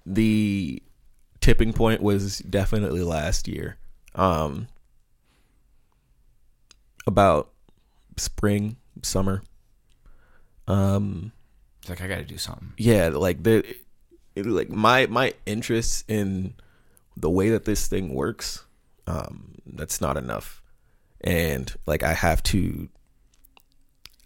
the 0.05 0.83
tipping 1.41 1.73
point 1.73 2.03
was 2.03 2.39
definitely 2.41 3.03
last 3.03 3.47
year. 3.47 3.77
Um 4.16 4.66
about 7.07 7.51
spring, 8.16 8.77
summer. 9.03 9.43
Um 10.66 11.31
It's 11.81 11.91
like 11.91 12.01
I 12.01 12.09
got 12.09 12.16
to 12.16 12.25
do 12.25 12.39
something. 12.39 12.73
yeah, 12.77 13.09
like 13.09 13.43
the 13.43 13.64
it, 14.35 14.47
like 14.47 14.70
my 14.70 15.07
my 15.07 15.35
interest 15.47 16.05
in 16.09 16.55
the 17.16 17.30
way 17.30 17.51
that 17.51 17.64
this 17.64 17.87
thing 17.89 18.14
works 18.14 18.64
um 19.07 19.53
that's 19.66 20.01
not 20.01 20.16
enough. 20.16 20.62
And 21.20 21.72
like 21.87 22.03
I 22.03 22.14
have 22.14 22.43
to 22.45 22.89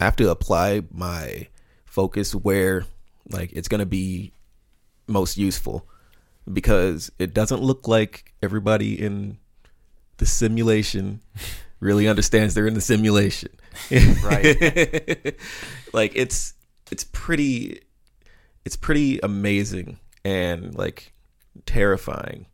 I 0.01 0.05
have 0.05 0.17
to 0.17 0.31
apply 0.31 0.83
my 0.91 1.49
focus 1.85 2.35
where 2.35 2.85
like 3.31 3.53
it's 3.53 3.69
going 3.69 3.81
to 3.81 3.87
be 3.87 4.33
most 5.07 5.37
useful 5.37 5.87
because 6.53 7.11
it 7.19 7.35
doesn't 7.35 7.63
look 7.63 7.89
like 7.89 8.33
everybody 8.43 9.01
in 9.01 9.39
the 10.19 10.27
simulation 10.27 11.21
really 11.81 12.09
understands 12.09 12.55
they're 12.55 12.67
in 12.67 12.75
the 12.75 12.81
simulation. 12.81 13.51
Right. 13.91 15.37
like 15.93 16.13
it's 16.15 16.55
it's 16.91 17.05
pretty 17.05 17.81
it's 18.67 18.75
pretty 18.75 19.21
amazing 19.21 19.97
and 20.25 20.75
like 20.75 21.13
terrifying 21.67 22.47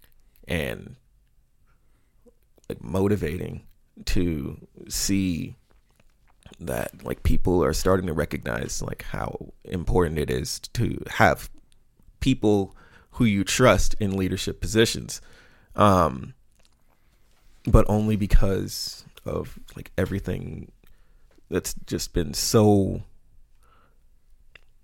and 0.46 0.94
like 2.68 2.84
motivating 2.84 3.62
to 4.04 4.58
see 4.90 5.56
that 6.60 7.02
like 7.02 7.22
people 7.22 7.64
are 7.64 7.72
starting 7.72 8.06
to 8.06 8.12
recognize 8.12 8.82
like 8.82 9.04
how 9.04 9.54
important 9.64 10.18
it 10.18 10.30
is 10.30 10.58
to 10.74 11.02
have 11.08 11.48
people 12.20 12.76
who 13.12 13.24
you 13.24 13.42
trust 13.42 13.94
in 13.98 14.14
leadership 14.14 14.60
positions. 14.60 15.22
Um 15.74 16.34
but 17.64 17.86
only 17.88 18.16
because 18.16 19.06
of 19.24 19.58
like 19.76 19.92
everything 19.96 20.70
that's 21.48 21.72
just 21.86 22.12
been 22.12 22.34
so 22.34 23.02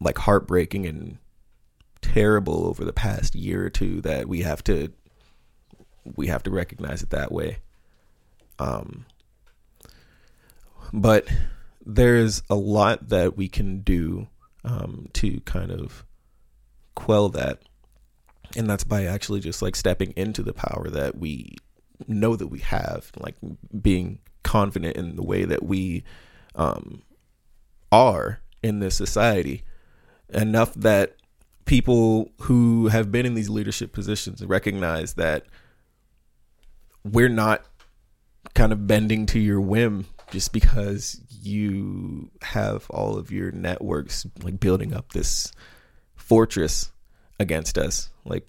like 0.00 0.18
heartbreaking 0.18 0.86
and 0.86 1.18
terrible 2.00 2.66
over 2.66 2.84
the 2.84 2.92
past 2.92 3.34
year 3.34 3.64
or 3.64 3.70
two 3.70 4.00
that 4.02 4.28
we 4.28 4.42
have 4.42 4.62
to 4.64 4.92
we 6.16 6.28
have 6.28 6.42
to 6.42 6.50
recognize 6.50 7.02
it 7.02 7.10
that 7.10 7.32
way. 7.32 7.58
Um 8.58 9.04
but 10.92 11.28
there's 11.84 12.42
a 12.48 12.54
lot 12.54 13.08
that 13.08 13.36
we 13.36 13.48
can 13.48 13.80
do 13.80 14.28
um 14.64 15.08
to 15.14 15.40
kind 15.40 15.70
of 15.70 16.04
quell 16.94 17.28
that. 17.30 17.62
And 18.56 18.68
that's 18.68 18.84
by 18.84 19.04
actually 19.04 19.40
just 19.40 19.60
like 19.60 19.76
stepping 19.76 20.12
into 20.16 20.42
the 20.42 20.54
power 20.54 20.88
that 20.88 21.18
we 21.18 21.56
know 22.06 22.36
that 22.36 22.46
we 22.46 22.60
have 22.60 23.10
like 23.18 23.36
being 23.82 24.20
confident 24.44 24.96
in 24.96 25.16
the 25.16 25.22
way 25.22 25.44
that 25.44 25.64
we 25.64 26.04
um 26.54 27.02
are 27.90 28.40
in 28.62 28.78
this 28.78 28.94
society 28.94 29.64
enough 30.32 30.74
that 30.74 31.16
people 31.64 32.30
who 32.42 32.88
have 32.88 33.12
been 33.12 33.26
in 33.26 33.34
these 33.34 33.50
leadership 33.50 33.92
positions 33.92 34.44
recognize 34.44 35.14
that 35.14 35.44
we're 37.04 37.28
not 37.28 37.64
kind 38.54 38.72
of 38.72 38.86
bending 38.86 39.26
to 39.26 39.38
your 39.38 39.60
whim 39.60 40.06
just 40.30 40.52
because 40.52 41.20
you 41.42 42.30
have 42.42 42.86
all 42.90 43.16
of 43.16 43.30
your 43.30 43.50
networks 43.50 44.26
like 44.42 44.58
building 44.60 44.92
up 44.92 45.12
this 45.12 45.52
fortress 46.16 46.92
against 47.38 47.78
us. 47.78 48.10
Like 48.24 48.48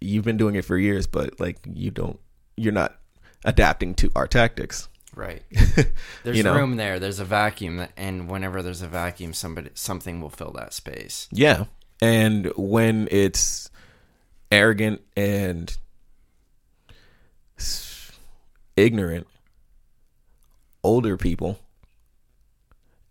you've 0.00 0.24
been 0.24 0.36
doing 0.36 0.54
it 0.54 0.64
for 0.64 0.76
years 0.76 1.06
but 1.06 1.38
like 1.38 1.58
you 1.72 1.90
don't 1.90 2.18
you're 2.56 2.72
not 2.72 2.96
adapting 3.44 3.94
to 3.94 4.10
our 4.16 4.26
tactics 4.26 4.88
Right. 5.14 5.42
There's 6.24 6.36
You 6.36 6.42
know? 6.42 6.54
room 6.54 6.76
there. 6.76 6.98
There's 6.98 7.18
a 7.20 7.24
vacuum, 7.24 7.86
and 7.96 8.28
whenever 8.28 8.62
there's 8.62 8.82
a 8.82 8.88
vacuum, 8.88 9.32
somebody 9.32 9.70
something 9.74 10.20
will 10.20 10.30
fill 10.30 10.52
that 10.52 10.72
space. 10.72 11.28
Yeah. 11.32 11.64
And 12.00 12.52
when 12.56 13.08
it's 13.10 13.70
arrogant 14.50 15.02
and 15.16 15.76
ignorant, 18.76 19.26
older 20.82 21.16
people, 21.16 21.58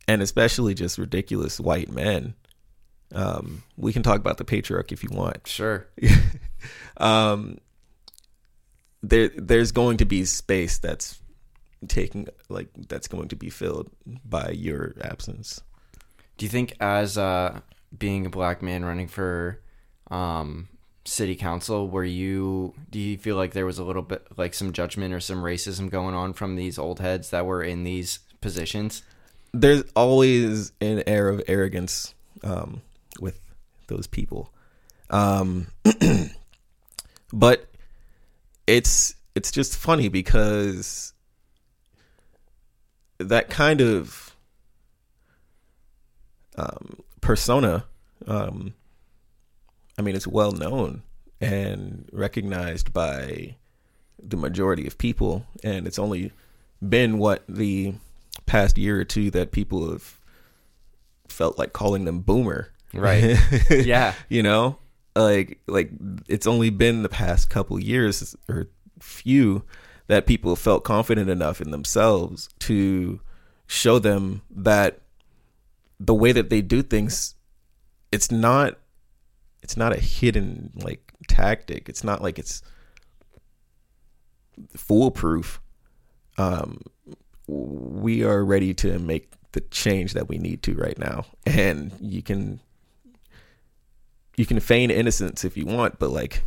and 0.08 0.22
especially 0.22 0.74
just 0.74 0.98
ridiculous 0.98 1.60
white 1.60 1.90
men, 1.90 2.34
um, 3.14 3.64
we 3.78 3.94
can 3.94 4.04
talk 4.04 4.18
about 4.18 4.38
the 4.38 4.46
patriarch 4.46 4.92
if 4.92 5.04
you 5.04 5.10
want. 5.12 5.48
Sure. 5.48 5.88
Um, 6.98 7.60
there, 9.02 9.30
there's 9.30 9.72
going 9.72 9.98
to 9.98 10.06
be 10.06 10.26
space 10.26 10.78
that's 10.78 11.19
taking 11.88 12.28
like 12.50 12.70
that's 12.88 13.08
going 13.08 13.30
to 13.30 13.36
be 13.36 13.50
filled 13.50 13.90
by 14.26 14.50
your 14.50 14.96
absence. 15.02 15.62
Do 16.38 16.46
you 16.46 16.50
think, 16.50 16.76
as 16.80 17.18
uh, 17.18 17.60
being 17.98 18.26
a 18.26 18.30
black 18.30 18.62
man 18.62 18.86
running 18.86 19.08
for 19.08 19.60
um, 20.10 20.70
city 21.06 21.36
council, 21.36 21.90
were 21.90 22.04
you? 22.04 22.74
Do 22.90 23.00
you 23.00 23.18
feel 23.18 23.36
like 23.36 23.54
there 23.54 23.66
was 23.66 23.80
a 23.80 23.84
little 23.84 24.02
bit 24.02 24.26
like 24.38 24.54
some 24.54 24.74
judgment 24.74 25.14
or 25.14 25.20
some 25.20 25.44
racism 25.44 25.90
going 25.90 26.16
on 26.16 26.34
from 26.34 26.56
these 26.56 26.78
old 26.80 27.00
heads 27.00 27.30
that 27.32 27.46
were 27.46 27.64
in 27.64 27.84
these 27.84 28.20
positions? 28.42 29.04
there's 29.54 29.84
always 29.96 30.72
an 30.82 31.04
air 31.08 31.30
of 31.30 31.42
arrogance 31.48 32.14
um, 32.44 32.82
with 33.20 33.40
those 33.88 34.08
people, 34.08 34.54
um, 35.10 35.68
but 37.34 37.68
it's 38.68 39.16
it's 39.36 39.52
just 39.52 39.76
funny 39.76 40.10
because 40.10 41.14
that 43.20 43.50
kind 43.50 43.82
of 43.82 44.36
um, 46.56 47.00
persona, 47.22 47.86
um, 48.28 48.74
I 49.98 50.02
mean, 50.02 50.16
it's 50.16 50.28
well 50.28 50.52
known 50.52 51.04
and 51.42 52.10
recognized 52.12 52.92
by 52.94 53.56
the 54.22 54.38
majority 54.38 54.88
of 54.88 54.98
people. 54.98 55.46
And 55.64 55.88
it's 55.88 56.00
only 56.00 56.32
been 56.88 57.18
what 57.18 57.44
the 57.48 57.94
past 58.46 58.78
year 58.78 59.00
or 59.00 59.06
two 59.06 59.32
that 59.32 59.52
people 59.52 59.92
have 59.92 60.20
felt 61.28 61.58
like 61.58 61.74
calling 61.74 62.06
them 62.06 62.20
boomer. 62.22 62.70
Right. 62.94 63.38
Yeah. 63.70 64.14
you 64.30 64.42
know, 64.44 64.78
like 65.16 65.60
like 65.68 65.92
it's 66.28 66.48
only 66.48 66.70
been 66.70 67.04
the 67.04 67.10
past 67.10 67.50
couple 67.50 67.80
years 67.80 68.36
or 68.48 68.68
few 69.00 69.64
that 70.10 70.26
people 70.26 70.56
felt 70.56 70.84
confident 70.84 71.30
enough 71.30 71.62
in 71.62 71.70
themselves 71.70 72.50
to 72.58 73.22
show 73.68 74.00
them 74.00 74.42
that 74.50 75.02
the 76.00 76.16
way 76.16 76.32
that 76.32 76.50
they 76.50 76.62
do 76.62 76.82
things 76.82 77.36
it's 78.12 78.32
not 78.32 78.80
it's 79.62 79.78
not 79.78 79.96
a 79.96 80.00
hidden 80.00 80.72
like 80.74 81.14
tactic. 81.28 81.90
It's 81.90 82.04
not 82.04 82.24
like 82.24 82.40
it's 82.40 82.64
foolproof. 84.76 85.62
Um 86.40 86.82
we 87.46 88.24
are 88.24 88.44
ready 88.44 88.74
to 88.76 88.98
make 88.98 89.32
the 89.52 89.62
change 89.62 90.14
that 90.14 90.28
we 90.28 90.40
need 90.40 90.64
to 90.64 90.74
right 90.74 90.98
now. 90.98 91.26
And 91.46 91.92
you 92.00 92.24
can 92.24 92.62
you 94.38 94.48
can 94.48 94.60
feign 94.60 94.90
innocence 94.90 95.46
if 95.46 95.56
you 95.56 95.68
want 95.68 96.00
but 96.00 96.10
like 96.10 96.44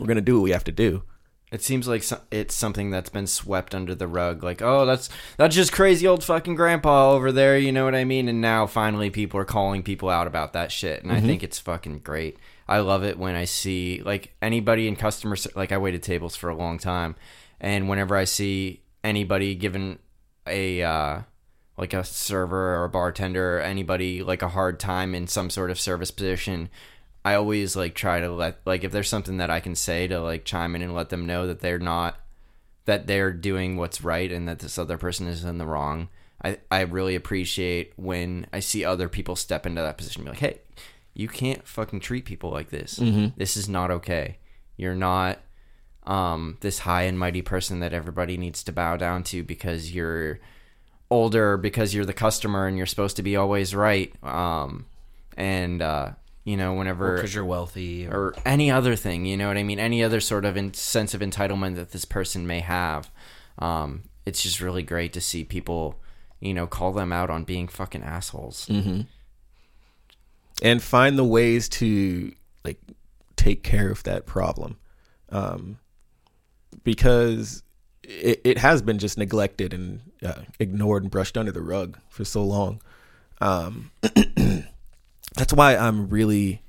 we're 0.00 0.08
gonna 0.08 0.20
do 0.20 0.38
what 0.40 0.42
we 0.42 0.50
have 0.50 0.64
to 0.64 0.72
do 0.72 1.04
It 1.50 1.62
seems 1.62 1.88
like 1.88 2.04
it's 2.30 2.54
something 2.54 2.90
that's 2.90 3.08
been 3.08 3.26
swept 3.26 3.74
under 3.74 3.94
the 3.94 4.06
rug. 4.06 4.42
Like, 4.42 4.60
oh, 4.60 4.84
that's 4.84 5.08
that's 5.38 5.54
just 5.54 5.72
crazy 5.72 6.06
old 6.06 6.22
fucking 6.22 6.56
grandpa 6.56 7.12
over 7.12 7.32
there. 7.32 7.58
You 7.58 7.72
know 7.72 7.84
what 7.84 7.94
I 7.94 8.04
mean? 8.04 8.28
And 8.28 8.40
now 8.40 8.66
finally, 8.66 9.08
people 9.08 9.40
are 9.40 9.46
calling 9.46 9.82
people 9.82 10.10
out 10.10 10.26
about 10.26 10.52
that 10.52 10.70
shit, 10.70 11.02
and 11.02 11.10
I 11.12 11.20
think 11.20 11.42
it's 11.42 11.58
fucking 11.58 12.00
great. 12.00 12.38
I 12.68 12.80
love 12.80 13.02
it 13.02 13.18
when 13.18 13.34
I 13.34 13.44
see 13.44 14.02
like 14.04 14.34
anybody 14.42 14.88
in 14.88 14.96
customer 14.96 15.36
like 15.54 15.72
I 15.72 15.78
waited 15.78 16.02
tables 16.02 16.36
for 16.36 16.50
a 16.50 16.56
long 16.56 16.78
time, 16.78 17.16
and 17.60 17.88
whenever 17.88 18.14
I 18.14 18.24
see 18.24 18.82
anybody 19.02 19.54
given 19.54 19.98
a 20.46 20.82
uh, 20.82 21.22
like 21.78 21.94
a 21.94 22.04
server 22.04 22.76
or 22.76 22.84
a 22.84 22.88
bartender 22.90 23.56
or 23.56 23.60
anybody 23.60 24.22
like 24.22 24.42
a 24.42 24.48
hard 24.48 24.78
time 24.78 25.14
in 25.14 25.26
some 25.26 25.48
sort 25.48 25.70
of 25.70 25.80
service 25.80 26.10
position 26.10 26.68
i 27.28 27.34
always 27.34 27.76
like 27.76 27.94
try 27.94 28.20
to 28.20 28.30
let 28.30 28.58
like 28.64 28.84
if 28.84 28.92
there's 28.92 29.08
something 29.08 29.36
that 29.38 29.50
i 29.50 29.60
can 29.60 29.74
say 29.74 30.06
to 30.06 30.20
like 30.20 30.44
chime 30.44 30.74
in 30.74 30.82
and 30.82 30.94
let 30.94 31.08
them 31.08 31.26
know 31.26 31.46
that 31.46 31.60
they're 31.60 31.78
not 31.78 32.18
that 32.84 33.06
they're 33.06 33.32
doing 33.32 33.76
what's 33.76 34.02
right 34.02 34.32
and 34.32 34.48
that 34.48 34.60
this 34.60 34.78
other 34.78 34.98
person 34.98 35.26
is 35.26 35.44
in 35.44 35.58
the 35.58 35.66
wrong 35.66 36.08
i 36.42 36.58
i 36.70 36.80
really 36.80 37.14
appreciate 37.14 37.92
when 37.96 38.46
i 38.52 38.60
see 38.60 38.84
other 38.84 39.08
people 39.08 39.36
step 39.36 39.66
into 39.66 39.82
that 39.82 39.98
position 39.98 40.20
and 40.22 40.26
be 40.26 40.30
like 40.30 40.40
hey 40.40 40.60
you 41.18 41.26
can't 41.26 41.66
fucking 41.66 41.98
treat 41.98 42.24
people 42.24 42.50
like 42.50 42.70
this. 42.70 42.96
This 43.36 43.56
is 43.56 43.68
not 43.68 43.90
okay. 43.90 44.38
You're 44.76 44.94
not 44.94 45.40
um, 46.06 46.56
this 46.60 46.78
high 46.78 47.02
and 47.02 47.18
mighty 47.18 47.42
person 47.42 47.80
that 47.80 47.92
everybody 47.92 48.36
needs 48.36 48.62
to 48.62 48.72
bow 48.72 48.96
down 48.96 49.24
to 49.24 49.42
because 49.42 49.92
you're 49.92 50.38
older, 51.10 51.56
because 51.56 51.92
you're 51.92 52.04
the 52.04 52.12
customer 52.12 52.68
and 52.68 52.76
you're 52.76 52.86
supposed 52.86 53.16
to 53.16 53.24
be 53.24 53.34
always 53.34 53.74
right. 53.74 54.14
Um, 54.22 54.86
and 55.36 55.82
uh, 55.82 56.10
you 56.48 56.56
know, 56.56 56.72
whenever 56.72 57.16
because 57.16 57.34
you're 57.34 57.44
wealthy. 57.44 58.06
Or, 58.06 58.28
or 58.28 58.34
any 58.46 58.70
other 58.70 58.96
thing, 58.96 59.26
you 59.26 59.36
know 59.36 59.48
what 59.48 59.58
I 59.58 59.62
mean? 59.62 59.78
Any 59.78 60.02
other 60.02 60.18
sort 60.20 60.46
of 60.46 60.56
in- 60.56 60.72
sense 60.72 61.12
of 61.12 61.20
entitlement 61.20 61.76
that 61.76 61.90
this 61.90 62.06
person 62.06 62.46
may 62.46 62.60
have. 62.60 63.10
Um, 63.58 64.04
it's 64.24 64.42
just 64.42 64.60
really 64.60 64.82
great 64.82 65.12
to 65.12 65.20
see 65.20 65.44
people, 65.44 66.00
you 66.40 66.54
know, 66.54 66.66
call 66.66 66.92
them 66.92 67.12
out 67.12 67.28
on 67.28 67.44
being 67.44 67.68
fucking 67.68 68.02
assholes. 68.02 68.66
and 70.62 70.82
find 70.82 71.18
the 71.18 71.24
ways 71.24 71.68
to 71.68 72.32
like 72.64 72.80
take 73.36 73.62
care 73.62 73.90
of 73.90 74.02
that 74.02 74.26
problem 74.26 74.76
um 75.30 75.78
because 76.82 77.62
it, 78.02 78.40
it 78.44 78.58
has 78.58 78.82
been 78.82 78.98
just 78.98 79.16
neglected 79.18 79.72
and 79.72 80.00
uh, 80.24 80.42
ignored 80.58 81.02
and 81.04 81.12
brushed 81.12 81.36
under 81.38 81.52
the 81.52 81.60
rug 81.62 81.98
for 82.08 82.24
so 82.24 82.42
long 82.42 82.80
um 83.40 83.90
that's 85.38 85.52
why 85.52 85.76
i'm 85.76 86.08
really 86.08 86.60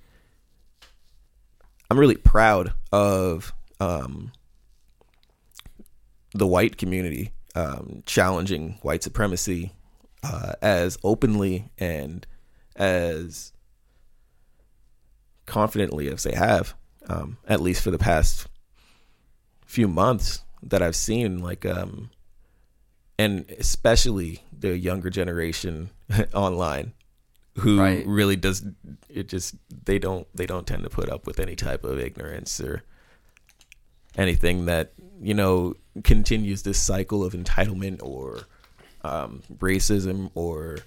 i'm 1.92 2.00
really 2.00 2.16
proud 2.16 2.74
of 2.92 3.54
um 3.80 4.32
the 6.34 6.48
white 6.48 6.78
community 6.78 7.32
um 7.56 8.04
challenging 8.06 8.78
white 8.82 9.04
supremacy 9.04 9.74
uh 10.24 10.54
as 10.62 10.98
openly 11.04 11.70
and 11.78 12.26
as 12.76 13.52
confidently 15.50 16.08
as 16.08 16.24
they 16.24 16.34
have, 16.34 16.76
um, 17.10 17.38
at 17.48 17.60
least 17.60 17.84
for 17.84 17.92
the 17.92 17.98
past 17.98 18.48
few 19.66 19.88
months 19.88 20.44
that 20.64 20.82
I've 20.82 20.96
seen, 20.96 21.40
like, 21.40 21.66
um, 21.66 22.12
and 23.18 23.50
especially 23.58 24.44
the 24.58 24.78
younger 24.78 25.10
generation 25.10 25.90
online, 26.34 26.94
who 27.60 27.80
Right. 27.80 28.06
really 28.08 28.36
does 28.36 28.66
it. 29.10 29.28
Just 29.28 29.56
they 29.86 30.00
don't 30.00 30.28
they 30.36 30.46
don't 30.46 30.66
tend 30.68 30.84
to 30.84 30.90
put 30.90 31.10
up 31.10 31.28
with 31.28 31.40
any 31.40 31.56
type 31.56 31.84
of 31.84 32.00
ignorance 32.00 32.60
or 32.60 32.84
anything 34.18 34.66
that 34.66 34.94
you 35.22 35.34
know 35.34 35.76
continues 36.04 36.64
this 36.64 36.80
cycle 36.80 37.24
of 37.24 37.34
entitlement 37.34 38.02
or 38.02 38.42
um, 39.04 39.44
racism 39.60 40.30
or 40.36 40.80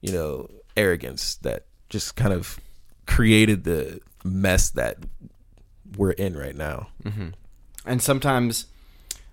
you 0.00 0.12
know 0.12 0.48
arrogance 0.76 1.36
that 1.36 1.66
just 1.88 2.16
kind 2.16 2.32
of 2.32 2.58
created 3.06 3.64
the 3.64 4.00
mess 4.24 4.70
that 4.70 4.96
we're 5.96 6.12
in 6.12 6.36
right 6.36 6.56
now. 6.56 6.88
and 7.84 8.00
sometimes 8.00 8.66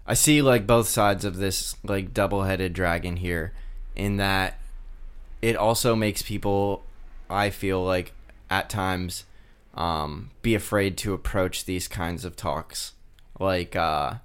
I 0.06 0.14
see 0.16 0.42
like 0.42 0.68
both 0.68 0.88
sides 0.88 1.24
of 1.24 1.38
this 1.38 1.76
like 1.84 2.14
double-headed 2.14 2.74
dragon 2.74 3.16
here 3.18 3.54
in 3.96 4.18
that 4.18 4.59
it 5.42 5.56
also 5.56 5.96
makes 5.96 6.22
people 6.22 6.86
I 7.30 7.50
feel 7.50 7.84
like 7.84 8.14
at 8.50 8.70
times 8.70 9.26
um 9.76 10.32
be 10.42 10.56
afraid 10.56 10.98
to 10.98 11.14
approach 11.14 11.66
these 11.66 11.88
kinds 11.88 12.26
of 12.26 12.36
talks 12.36 12.94
like 13.40 13.76
uh 13.76 14.16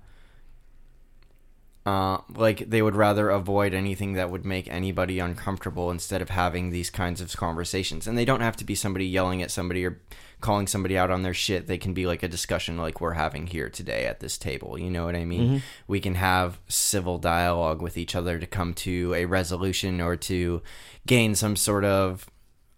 uh, 1.87 2.19
like 2.35 2.71
they 2.71 2.81
would 2.81 2.97
rather 2.97 3.29
avoid 3.29 3.75
anything 3.75 4.15
that 4.15 4.31
would 4.31 4.45
make 4.45 4.67
anybody 4.69 5.19
uncomfortable 5.19 5.91
instead 5.91 6.23
of 6.23 6.31
having 6.31 6.71
these 6.71 6.89
kinds 6.89 7.21
of 7.21 7.31
conversations. 7.37 8.07
And 8.07 8.17
they 8.17 8.25
don't 8.25 8.41
have 8.41 8.57
to 8.57 8.65
be 8.65 8.75
somebody 8.75 9.07
yelling 9.07 9.43
at 9.43 9.51
somebody 9.51 9.85
or 9.85 10.01
calling 10.45 10.69
somebody 10.69 10.97
out 10.97 11.11
on 11.11 11.23
their 11.23 11.35
shit. 11.35 11.67
They 11.67 11.79
can 11.79 11.95
be 11.95 12.07
like 12.07 12.23
a 12.23 12.29
discussion 12.29 12.77
like 12.77 13.01
we're 13.01 13.15
having 13.15 13.49
here 13.49 13.69
today 13.69 14.07
at 14.07 14.21
this 14.21 14.39
table. 14.39 14.79
You 14.79 14.91
know 14.91 15.07
what 15.07 15.17
I 15.17 15.25
mean? 15.25 15.63
We 15.89 15.99
can 16.01 16.15
have 16.15 16.61
civil 16.69 17.19
dialogue 17.19 17.83
with 17.83 17.97
each 17.97 18.15
other 18.15 18.39
to 18.39 18.47
come 18.47 18.75
to 18.75 19.15
a 19.15 19.25
resolution 19.25 20.01
or 20.01 20.15
to 20.17 20.63
gain 21.07 21.35
some 21.35 21.57
sort 21.57 21.85
of 21.85 22.31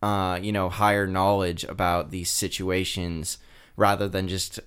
uh, 0.02 0.38
you 0.40 0.52
know, 0.52 0.68
higher 0.68 1.06
knowledge 1.06 1.64
about 1.64 2.10
these 2.10 2.30
situations 2.30 3.38
rather 3.76 4.08
than 4.08 4.28
just 4.28 4.60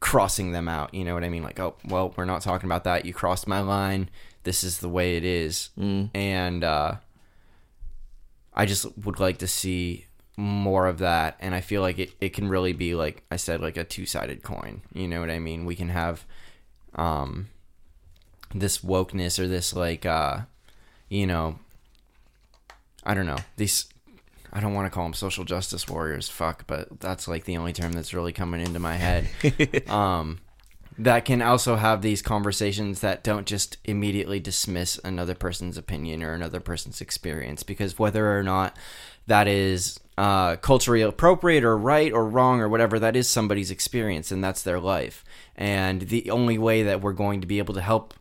crossing 0.00 0.52
them 0.52 0.68
out. 0.68 0.94
You 0.94 1.04
know 1.04 1.14
what 1.14 1.24
I 1.24 1.28
mean? 1.28 1.42
Like, 1.42 1.58
oh, 1.58 1.76
well, 1.88 2.14
we're 2.16 2.24
not 2.24 2.42
talking 2.42 2.68
about 2.68 2.84
that. 2.84 3.04
You 3.04 3.12
crossed 3.12 3.48
my 3.48 3.60
line. 3.60 4.10
This 4.44 4.62
is 4.62 4.78
the 4.78 4.88
way 4.88 5.16
it 5.16 5.24
is. 5.24 5.70
And 6.14 6.62
uh, 6.62 6.96
I 8.54 8.66
just 8.66 8.86
would 8.98 9.18
like 9.18 9.38
to 9.38 9.48
see 9.48 10.05
more 10.36 10.86
of 10.86 10.98
that. 10.98 11.36
And 11.40 11.54
I 11.54 11.60
feel 11.60 11.80
like 11.80 11.98
it, 11.98 12.12
it 12.20 12.30
can 12.30 12.48
really 12.48 12.72
be, 12.72 12.94
like 12.94 13.24
I 13.30 13.36
said, 13.36 13.60
like 13.60 13.76
a 13.76 13.84
two 13.84 14.06
sided 14.06 14.42
coin. 14.42 14.82
You 14.92 15.08
know 15.08 15.20
what 15.20 15.30
I 15.30 15.38
mean? 15.38 15.64
We 15.64 15.76
can 15.76 15.88
have 15.88 16.24
um, 16.94 17.48
this 18.54 18.78
wokeness 18.78 19.38
or 19.38 19.48
this, 19.48 19.74
like, 19.74 20.04
uh, 20.04 20.40
you 21.08 21.26
know, 21.26 21.58
I 23.04 23.14
don't 23.14 23.26
know, 23.26 23.38
these. 23.56 23.86
I 24.52 24.60
don't 24.60 24.72
want 24.72 24.86
to 24.86 24.90
call 24.90 25.04
them 25.04 25.12
social 25.12 25.44
justice 25.44 25.86
warriors, 25.86 26.30
fuck, 26.30 26.66
but 26.66 27.00
that's 27.00 27.28
like 27.28 27.44
the 27.44 27.58
only 27.58 27.74
term 27.74 27.92
that's 27.92 28.14
really 28.14 28.32
coming 28.32 28.62
into 28.62 28.78
my 28.78 28.94
head. 28.94 29.28
um, 29.90 30.38
that 30.98 31.26
can 31.26 31.42
also 31.42 31.76
have 31.76 32.00
these 32.00 32.22
conversations 32.22 33.00
that 33.00 33.22
don't 33.22 33.46
just 33.46 33.76
immediately 33.84 34.40
dismiss 34.40 34.98
another 35.04 35.34
person's 35.34 35.76
opinion 35.76 36.22
or 36.22 36.32
another 36.32 36.60
person's 36.60 37.02
experience, 37.02 37.62
because 37.62 37.98
whether 37.98 38.38
or 38.38 38.42
not 38.42 38.76
that 39.26 39.46
is 39.46 40.00
uh, 40.18 40.56
culturally 40.56 41.02
appropriate 41.02 41.62
or 41.62 41.76
right 41.76 42.12
or 42.12 42.26
wrong 42.26 42.60
or 42.60 42.68
whatever, 42.68 42.98
that 42.98 43.16
is 43.16 43.28
somebody's 43.28 43.70
experience 43.70 44.32
and 44.32 44.42
that's 44.42 44.62
their 44.62 44.80
life. 44.80 45.24
And 45.54 46.02
the 46.02 46.30
only 46.30 46.58
way 46.58 46.82
that 46.82 47.02
we're 47.02 47.12
going 47.12 47.40
to 47.42 47.46
be 47.46 47.58
able 47.58 47.74
to 47.74 47.82
help 47.82 48.14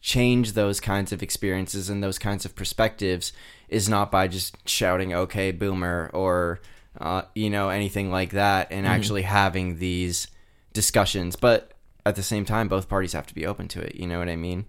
change 0.00 0.52
those 0.52 0.80
kinds 0.80 1.12
of 1.12 1.22
experiences 1.22 1.90
and 1.90 2.02
those 2.02 2.18
kinds 2.18 2.44
of 2.44 2.54
perspectives 2.54 3.32
is 3.68 3.88
not 3.88 4.10
by 4.10 4.26
just 4.26 4.56
shouting 4.66 5.12
okay 5.12 5.50
boomer 5.50 6.10
or 6.14 6.60
uh, 6.98 7.22
you 7.34 7.50
know 7.50 7.68
anything 7.68 8.10
like 8.10 8.30
that 8.30 8.66
and 8.70 8.86
actually 8.86 9.22
having 9.22 9.78
these 9.78 10.28
discussions. 10.72 11.36
But 11.36 11.72
at 12.06 12.16
the 12.16 12.22
same 12.22 12.44
time 12.44 12.68
both 12.68 12.88
parties 12.88 13.12
have 13.12 13.26
to 13.26 13.34
be 13.34 13.46
open 13.46 13.68
to 13.68 13.80
it. 13.80 13.96
You 13.96 14.06
know 14.06 14.18
what 14.20 14.28
i 14.28 14.36
mean? 14.36 14.66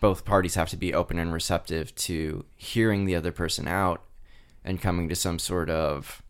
Both 0.00 0.24
parties 0.24 0.56
have 0.56 0.68
to 0.70 0.76
be 0.76 0.92
open 0.92 1.18
and 1.18 1.32
receptive 1.32 1.94
to 1.96 2.44
hearing 2.56 3.04
the 3.04 3.16
other 3.16 3.32
person 3.32 3.66
out 3.66 4.02
and 4.68 4.80
coming 4.80 5.08
to 5.08 5.16
some 5.16 5.38
sort 5.38 5.70
of 5.70 6.22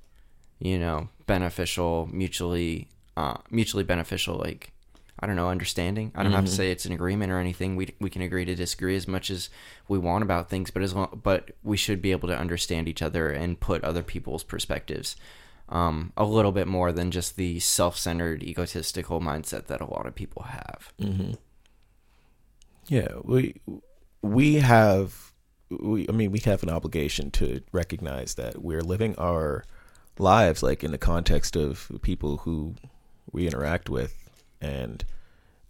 you 0.59 0.78
know 0.78 1.09
beneficial 1.26 2.09
mutually 2.12 2.89
uh, 3.16 3.36
mutually 3.51 3.84
beneficial 3.84 4.36
like 4.36 4.72
I 5.20 5.26
don't 5.26 5.34
know 5.34 5.49
understanding. 5.49 6.12
I 6.14 6.22
don't 6.22 6.30
have 6.30 6.45
to 6.45 6.51
say 6.51 6.70
it's 6.70 6.86
an 6.86 6.93
agreement 6.93 7.32
or 7.32 7.41
anything. 7.41 7.74
We 7.74 7.93
we 7.99 8.09
can 8.09 8.22
agree 8.22 8.45
to 8.45 8.55
disagree 8.55 8.95
as 8.95 9.09
much 9.09 9.30
as 9.30 9.51
we 9.89 9.99
want 9.99 10.22
about 10.22 10.49
things, 10.49 10.70
but 10.70 10.80
as 10.82 10.95
long, 10.95 11.20
but 11.24 11.51
we 11.64 11.76
should 11.76 12.01
be 12.01 12.12
able 12.12 12.28
to 12.28 12.39
understand 12.39 12.86
each 12.86 13.03
other 13.03 13.28
and 13.28 13.59
put 13.59 13.82
other 13.82 14.05
people's 14.05 14.45
perspectives 14.45 15.16
um, 15.70 16.12
a 16.16 16.24
little 16.24 16.53
bit 16.53 16.68
more 16.68 16.93
than 16.93 17.11
just 17.11 17.34
the 17.34 17.59
self-centered, 17.59 18.45
egotistical 18.45 19.20
mindset 19.20 19.66
that 19.66 19.80
a 19.80 19.91
lot 19.91 20.07
of 20.07 20.14
people 20.14 20.45
have. 20.45 20.93
Yeah, 22.86 23.09
we 23.24 23.61
we 24.22 24.55
have 24.57 25.28
we 25.70 26.06
I 26.08 26.12
mean 26.12 26.30
we 26.30 26.40
have 26.40 26.62
an 26.62 26.70
obligation 26.70 27.30
to 27.32 27.60
recognize 27.72 28.34
that 28.34 28.62
we're 28.62 28.82
living 28.82 29.16
our 29.16 29.64
lives 30.18 30.62
like 30.62 30.82
in 30.82 30.90
the 30.90 30.98
context 30.98 31.56
of 31.56 31.90
people 32.02 32.38
who 32.38 32.74
we 33.32 33.46
interact 33.46 33.88
with 33.88 34.14
and 34.60 35.04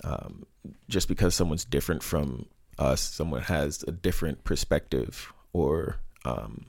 um, 0.05 0.47
just 0.89 1.09
because 1.09 1.35
someone's 1.35 1.65
different 1.65 2.03
from 2.03 2.47
us, 2.79 3.01
someone 3.01 3.43
has 3.43 3.85
a 3.87 3.93
different 3.93 4.45
perspective 4.45 5.33
or 5.53 5.97
um, 6.25 6.67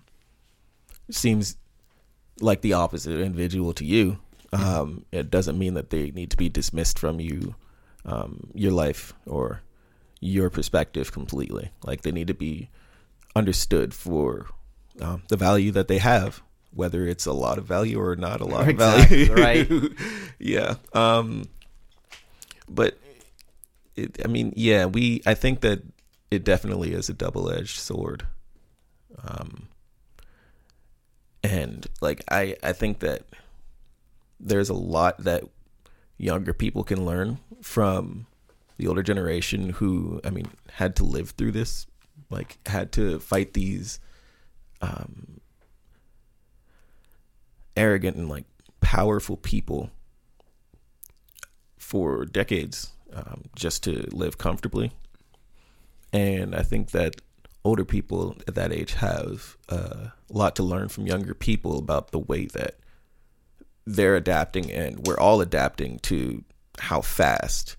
seems 1.09 1.57
like 2.39 2.61
the 2.61 2.73
opposite 2.73 3.19
individual 3.19 3.73
to 3.73 3.85
you, 3.85 4.19
um, 4.53 5.05
it 5.11 5.29
doesn't 5.29 5.59
mean 5.59 5.75
that 5.75 5.89
they 5.89 6.11
need 6.11 6.31
to 6.31 6.37
be 6.37 6.49
dismissed 6.49 6.97
from 6.97 7.19
you, 7.19 7.55
um, 8.05 8.49
your 8.53 8.71
life 8.71 9.13
or 9.25 9.61
your 10.19 10.49
perspective 10.49 11.11
completely. 11.11 11.69
Like 11.83 12.01
they 12.01 12.11
need 12.11 12.27
to 12.27 12.33
be 12.33 12.69
understood 13.35 13.93
for 13.93 14.47
um, 15.01 15.23
the 15.29 15.37
value 15.37 15.71
that 15.71 15.87
they 15.87 15.97
have, 15.99 16.41
whether 16.73 17.07
it's 17.07 17.25
a 17.25 17.33
lot 17.33 17.57
of 17.57 17.65
value 17.65 17.99
or 18.01 18.15
not 18.15 18.41
a 18.41 18.45
lot 18.45 18.67
Exactly, 18.67 19.23
of 19.23 19.29
value. 19.29 19.41
right. 19.43 19.91
yeah. 20.39 20.75
Um, 20.93 21.45
but 22.69 22.97
it, 23.95 24.17
I 24.23 24.27
mean, 24.27 24.53
yeah, 24.55 24.85
we. 24.85 25.21
I 25.25 25.33
think 25.33 25.61
that 25.61 25.81
it 26.31 26.43
definitely 26.43 26.93
is 26.93 27.09
a 27.09 27.13
double-edged 27.13 27.77
sword. 27.79 28.27
Um, 29.23 29.67
and 31.43 31.87
like 32.01 32.23
I, 32.29 32.55
I 32.61 32.73
think 32.73 32.99
that 32.99 33.23
there's 34.39 34.69
a 34.69 34.73
lot 34.73 35.23
that 35.23 35.43
younger 36.17 36.53
people 36.53 36.83
can 36.83 37.05
learn 37.05 37.39
from 37.61 38.25
the 38.77 38.87
older 38.87 39.03
generation 39.03 39.69
who 39.71 40.21
i 40.23 40.29
mean 40.29 40.47
had 40.73 40.95
to 40.95 41.03
live 41.03 41.31
through 41.31 41.51
this 41.51 41.85
like 42.29 42.57
had 42.67 42.91
to 42.93 43.19
fight 43.19 43.53
these 43.53 43.99
um 44.81 45.39
arrogant 47.75 48.17
and 48.17 48.29
like 48.29 48.45
powerful 48.81 49.37
people 49.37 49.89
for 51.77 52.25
decades 52.25 52.91
um, 53.13 53.45
just 53.55 53.83
to 53.83 54.07
live 54.11 54.37
comfortably. 54.37 54.91
And 56.11 56.55
i 56.55 56.63
think 56.63 56.91
that 56.91 57.21
older 57.63 57.85
people 57.85 58.35
at 58.47 58.55
that 58.55 58.71
age 58.71 58.93
have 58.93 59.57
uh, 59.69 60.07
a 60.07 60.13
lot 60.29 60.55
to 60.55 60.63
learn 60.63 60.89
from 60.89 61.05
younger 61.05 61.33
people 61.33 61.77
about 61.77 62.11
the 62.11 62.19
way 62.19 62.45
that 62.45 62.75
they're 63.85 64.15
adapting 64.15 64.71
and 64.71 65.05
we're 65.07 65.19
all 65.19 65.41
adapting 65.41 65.99
to 65.99 66.43
how 66.79 67.01
fast 67.01 67.75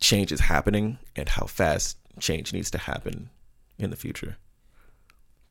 change 0.00 0.32
is 0.32 0.40
happening 0.40 0.98
and 1.16 1.28
how 1.28 1.46
fast 1.46 1.96
change 2.20 2.52
needs 2.52 2.70
to 2.70 2.78
happen 2.78 3.30
in 3.78 3.90
the 3.90 3.96
future. 3.96 4.36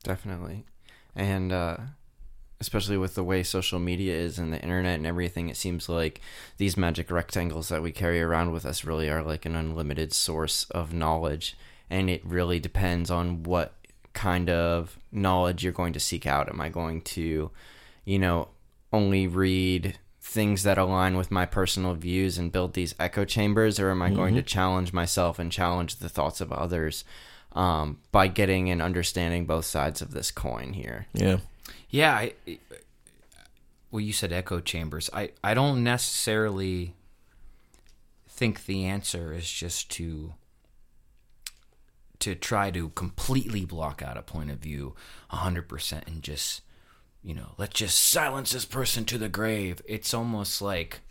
Definitely. 0.04 0.66
And 1.16 1.52
uh, 1.52 1.78
especially 2.60 2.98
with 2.98 3.16
the 3.16 3.24
way 3.24 3.44
social 3.44 3.80
media 3.80 4.16
is 4.16 4.38
and 4.38 4.54
the 4.54 4.62
internet 4.62 4.96
and 4.96 5.08
everything, 5.08 5.50
it 5.50 5.58
seems 5.58 5.90
like 5.90 6.22
these 6.58 6.78
magic 6.78 7.12
rectangles 7.12 7.70
that 7.70 7.84
we 7.84 7.92
carry 7.92 8.22
around 8.22 8.52
with 8.52 8.66
us 8.66 8.84
really 8.84 9.10
are 9.10 9.24
like 9.24 9.46
an 9.46 9.56
unlimited 9.56 10.14
source 10.14 10.66
of 10.72 10.94
knowledge. 10.94 11.58
And 11.90 12.10
it 12.10 12.26
really 12.26 12.60
depends 12.60 13.10
on 13.10 13.44
what 13.44 13.74
kind 14.14 14.50
of 14.50 14.98
knowledge 15.12 15.64
you're 15.64 15.74
going 15.74 15.94
to 15.94 16.00
seek 16.00 16.26
out. 16.26 16.50
Am 16.50 16.62
I 16.62 16.70
going 16.70 17.02
to, 17.02 17.52
you 18.06 18.20
know, 18.20 18.50
only 18.92 19.28
read 19.28 19.98
things 20.30 20.62
that 20.62 20.78
align 20.78 21.18
with 21.18 21.32
my 21.32 21.44
personal 21.44 21.96
views 21.96 22.38
and 22.38 22.52
build 22.52 22.74
these 22.74 22.94
echo 23.00 23.26
chambers, 23.26 23.80
or 23.80 23.90
am 23.90 24.04
I 24.04 24.12
going 24.12 24.36
to 24.36 24.44
challenge 24.44 24.94
myself 24.94 25.40
and 25.40 25.52
challenge 25.52 25.96
the 25.96 26.08
thoughts 26.08 26.40
of 26.40 26.52
others 26.52 27.04
um, 27.54 27.98
by 28.12 28.28
getting 28.28 28.70
and 28.70 28.80
understanding 28.80 29.48
both 29.48 29.66
sides 29.66 30.04
of 30.04 30.12
this 30.12 30.30
coin 30.30 30.74
here? 30.74 31.08
Yeah. 31.14 31.38
Yeah, 31.90 32.14
I, 32.14 32.34
well, 33.90 34.02
you 34.02 34.14
said 34.14 34.32
echo 34.32 34.60
chambers. 34.60 35.10
I, 35.12 35.32
I 35.44 35.56
don't 35.56 35.84
necessarily 35.84 36.94
think 38.28 38.68
the 38.68 38.86
answer 38.86 39.34
is 39.34 39.52
just 39.52 39.90
to 39.92 40.34
to 42.20 42.36
try 42.36 42.70
to 42.70 42.90
completely 42.90 43.64
block 43.64 44.04
out 44.04 44.18
a 44.18 44.22
point 44.22 44.52
of 44.52 44.58
view 44.60 44.94
100% 45.32 46.06
and 46.06 46.22
just 46.22 46.62
you 47.24 47.34
know 47.34 47.54
let's 47.58 47.74
just 47.74 48.00
silence 48.00 48.52
this 48.52 48.66
person 48.66 49.06
to 49.06 49.18
the 49.18 49.30
grave 49.30 49.82
it's 49.86 50.14
almost 50.14 50.62
like 50.62 51.02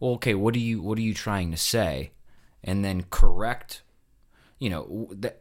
well 0.00 0.12
okay 0.12 0.34
what 0.34 0.54
are 0.54 0.60
you 0.60 0.82
what 0.82 0.98
are 0.98 1.02
you 1.02 1.14
trying 1.14 1.50
to 1.50 1.56
say 1.56 2.10
and 2.64 2.84
then 2.84 3.04
correct 3.10 3.82
you 4.58 4.68
know 4.68 5.08
that 5.12 5.40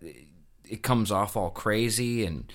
it 0.63 0.83
comes 0.83 1.11
off 1.11 1.35
all 1.35 1.49
crazy 1.49 2.25
and 2.25 2.51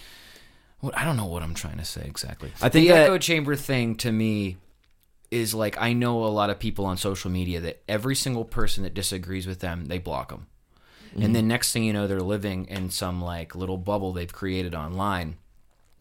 what 0.81 0.97
I 0.97 1.05
don't 1.05 1.17
know 1.17 1.27
what 1.27 1.43
I'm 1.43 1.55
trying 1.55 1.79
to 1.79 1.85
say 1.85 2.03
exactly. 2.07 2.53
I 2.61 2.69
think 2.69 2.89
the 2.89 2.95
that- 2.95 3.05
echo 3.05 3.19
chamber 3.19 3.55
thing 3.55 3.95
to 3.97 4.11
me 4.11 4.57
is 5.31 5.55
like 5.55 5.81
I 5.81 5.93
know 5.93 6.25
a 6.25 6.27
lot 6.27 6.51
of 6.51 6.59
people 6.59 6.87
on 6.87 6.97
social 6.97 7.31
media 7.31 7.61
that 7.61 7.83
every 7.89 8.17
single 8.17 8.45
person 8.45 8.83
that 8.83 8.95
disagrees 8.95 9.47
with 9.47 9.61
them, 9.61 9.87
they 9.87 9.99
block 9.99 10.31
them. 10.31 10.47
And 11.13 11.23
mm-hmm. 11.23 11.33
then 11.33 11.49
next 11.49 11.73
thing 11.73 11.85
you 11.85 11.93
know, 11.93 12.07
they're 12.07 12.21
living 12.21 12.67
in 12.67 12.91
some 12.91 13.21
like 13.21 13.55
little 13.55 13.77
bubble 13.77 14.13
they've 14.13 14.33
created 14.33 14.75
online, 14.75 15.37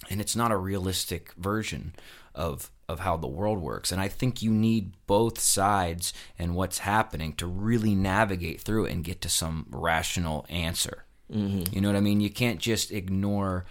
and 0.10 0.22
it's 0.22 0.36
not 0.36 0.52
a 0.52 0.58
realistic 0.58 1.34
version 1.38 1.94
of 2.36 2.72
of 2.88 3.02
how 3.02 3.16
the 3.18 3.28
world 3.28 3.60
works. 3.60 3.92
And 3.92 4.02
I 4.02 4.08
think 4.08 4.42
you 4.42 4.50
need 4.52 4.94
both 5.06 5.40
sides 5.40 6.12
and 6.40 6.56
what's 6.56 6.80
happening 6.80 7.34
to 7.34 7.46
really 7.46 7.94
navigate 7.94 8.62
through 8.62 8.86
it 8.86 8.92
and 8.92 9.04
get 9.04 9.22
to 9.22 9.30
some 9.30 9.68
rational 9.70 10.46
answer. 10.50 11.06
You 11.32 11.80
know 11.82 11.90
what 11.90 11.96
I 11.96 12.00
mean? 12.02 12.22
You 12.22 12.32
can't 12.32 12.60
just 12.60 12.92
ignore 12.92 13.66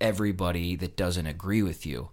everybody 0.00 0.76
that 0.76 0.96
doesn't 0.96 1.26
agree 1.26 1.62
with 1.62 1.86
you. 1.86 2.10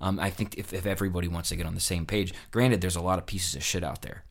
Um, 0.00 0.20
I 0.20 0.30
think 0.30 0.56
if, 0.56 0.72
if 0.72 0.86
everybody 0.86 1.26
wants 1.28 1.48
to 1.48 1.56
get 1.56 1.66
on 1.66 1.74
the 1.74 1.80
same 1.80 2.06
page, 2.06 2.32
granted, 2.52 2.80
there's 2.80 2.96
a 2.96 3.00
lot 3.00 3.18
of 3.18 3.26
pieces 3.26 3.56
of 3.56 3.64
shit 3.64 3.82
out 3.82 4.02
there. 4.02 4.22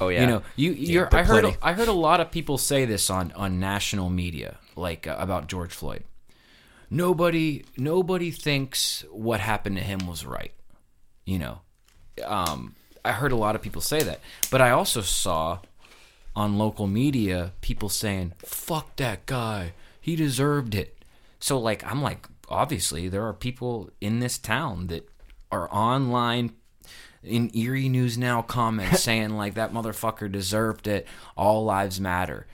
Oh 0.00 0.08
yeah, 0.08 0.22
You 0.22 0.26
know, 0.26 0.42
you 0.56 0.72
you're, 0.72 1.06
but 1.06 1.20
I 1.20 1.22
heard 1.24 1.42
plenty. 1.42 1.56
I 1.60 1.72
heard 1.74 1.88
a 1.88 1.92
lot 1.92 2.20
of 2.20 2.30
people 2.30 2.56
say 2.56 2.86
this 2.86 3.10
on 3.10 3.32
on 3.32 3.58
national 3.60 4.08
media, 4.08 4.56
like 4.76 5.06
uh, 5.06 5.16
about 5.18 5.48
George 5.48 5.72
Floyd. 5.72 6.04
Nobody 6.90 7.64
nobody 7.76 8.30
thinks 8.30 9.04
what 9.10 9.40
happened 9.40 9.76
to 9.76 9.82
him 9.82 10.06
was 10.06 10.24
right. 10.24 10.52
You 11.26 11.38
know, 11.38 11.60
um, 12.24 12.74
I 13.04 13.12
heard 13.12 13.32
a 13.32 13.36
lot 13.36 13.54
of 13.54 13.62
people 13.62 13.82
say 13.82 14.02
that, 14.02 14.20
but 14.50 14.62
I 14.62 14.70
also 14.70 15.02
saw 15.02 15.58
on 16.34 16.56
local 16.56 16.86
media 16.86 17.52
people 17.60 17.88
saying 17.88 18.32
"fuck 18.38 18.96
that 18.96 19.26
guy, 19.26 19.72
he 20.00 20.16
deserved 20.16 20.74
it." 20.74 21.04
So 21.40 21.58
like 21.58 21.84
I'm 21.84 22.00
like 22.02 22.26
obviously 22.48 23.08
there 23.08 23.26
are 23.26 23.34
people 23.34 23.90
in 24.00 24.20
this 24.20 24.38
town 24.38 24.86
that 24.86 25.08
are 25.52 25.72
online 25.72 26.52
in 27.22 27.50
Erie 27.54 27.88
News 27.88 28.16
Now 28.16 28.42
comments 28.42 29.02
saying 29.02 29.30
like 29.30 29.54
that 29.54 29.72
motherfucker 29.72 30.30
deserved 30.30 30.86
it. 30.86 31.06
All 31.36 31.64
lives 31.64 32.00
matter, 32.00 32.46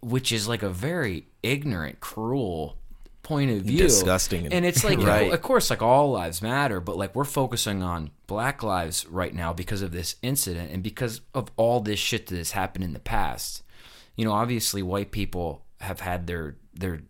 which 0.00 0.32
is 0.32 0.48
like 0.48 0.62
a 0.62 0.68
very 0.70 1.26
ignorant, 1.42 2.00
cruel 2.00 2.76
point 3.22 3.50
of 3.50 3.62
view. 3.62 3.78
Disgusting 3.78 4.44
and- 4.44 4.52
And 4.52 4.66
it's 4.66 4.84
like, 4.84 4.98
Right. 5.02 5.32
of 5.32 5.42
course, 5.42 5.70
like 5.70 5.82
all 5.82 6.10
lives 6.10 6.42
matter, 6.42 6.80
but 6.80 6.96
like 6.96 7.14
we're 7.14 7.24
focusing 7.24 7.82
on 7.82 8.10
Black 8.26 8.62
lives 8.62 9.06
right 9.06 9.34
now 9.34 9.52
because 9.52 9.82
of 9.82 9.92
this 9.92 10.16
incident 10.22 10.70
and 10.72 10.82
because 10.82 11.20
of 11.34 11.50
all 11.56 11.80
this 11.80 11.98
shit 11.98 12.26
that 12.28 12.36
has 12.36 12.52
happened 12.52 12.84
in 12.84 12.92
the 12.92 12.98
past. 12.98 13.62
You 14.16 14.24
know, 14.24 14.32
obviously, 14.32 14.82
white 14.82 15.10
people 15.10 15.64
have 15.80 16.00
had 16.00 16.26
their 16.26 16.56
their 16.74 17.02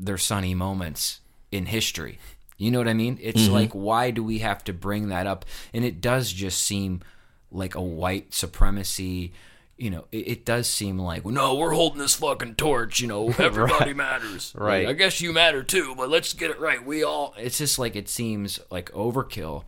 their 0.00 0.18
sunny 0.18 0.54
moments 0.54 1.20
in 1.50 1.66
history. 1.66 2.18
You 2.56 2.70
know 2.70 2.78
what 2.78 2.88
I 2.88 2.94
mean? 2.94 3.18
It's 3.20 3.42
mm-hmm. 3.42 3.52
like, 3.52 3.72
why 3.72 4.10
do 4.10 4.22
we 4.22 4.38
have 4.38 4.64
to 4.64 4.72
bring 4.72 5.08
that 5.08 5.26
up? 5.26 5.44
And 5.72 5.84
it 5.84 6.00
does 6.00 6.32
just 6.32 6.62
seem 6.62 7.02
like 7.50 7.74
a 7.74 7.82
white 7.82 8.34
supremacy. 8.34 9.32
You 9.78 9.90
know, 9.90 10.04
it, 10.10 10.28
it 10.28 10.44
does 10.44 10.66
seem 10.68 10.98
like, 10.98 11.24
no, 11.24 11.54
we're 11.54 11.72
holding 11.72 12.00
this 12.00 12.16
fucking 12.16 12.56
torch. 12.56 13.00
You 13.00 13.06
know, 13.06 13.28
everybody 13.38 13.94
matters. 13.94 14.52
Right. 14.56 14.86
Like, 14.86 14.96
I 14.96 14.98
guess 14.98 15.20
you 15.20 15.32
matter 15.32 15.62
too, 15.62 15.94
but 15.96 16.08
let's 16.08 16.32
get 16.32 16.50
it 16.50 16.58
right. 16.60 16.84
We 16.84 17.02
all. 17.04 17.34
It's 17.38 17.58
just 17.58 17.78
like 17.78 17.96
it 17.96 18.08
seems 18.08 18.58
like 18.70 18.90
overkill 18.92 19.64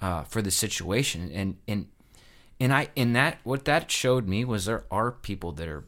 uh, 0.00 0.24
for 0.24 0.42
the 0.42 0.50
situation, 0.50 1.30
and 1.32 1.56
and 1.66 1.86
and 2.60 2.72
I 2.72 2.88
and 2.96 3.16
that 3.16 3.38
what 3.42 3.64
that 3.64 3.90
showed 3.90 4.28
me 4.28 4.44
was 4.44 4.66
there 4.66 4.84
are 4.90 5.10
people 5.10 5.52
that 5.52 5.68
are 5.68 5.84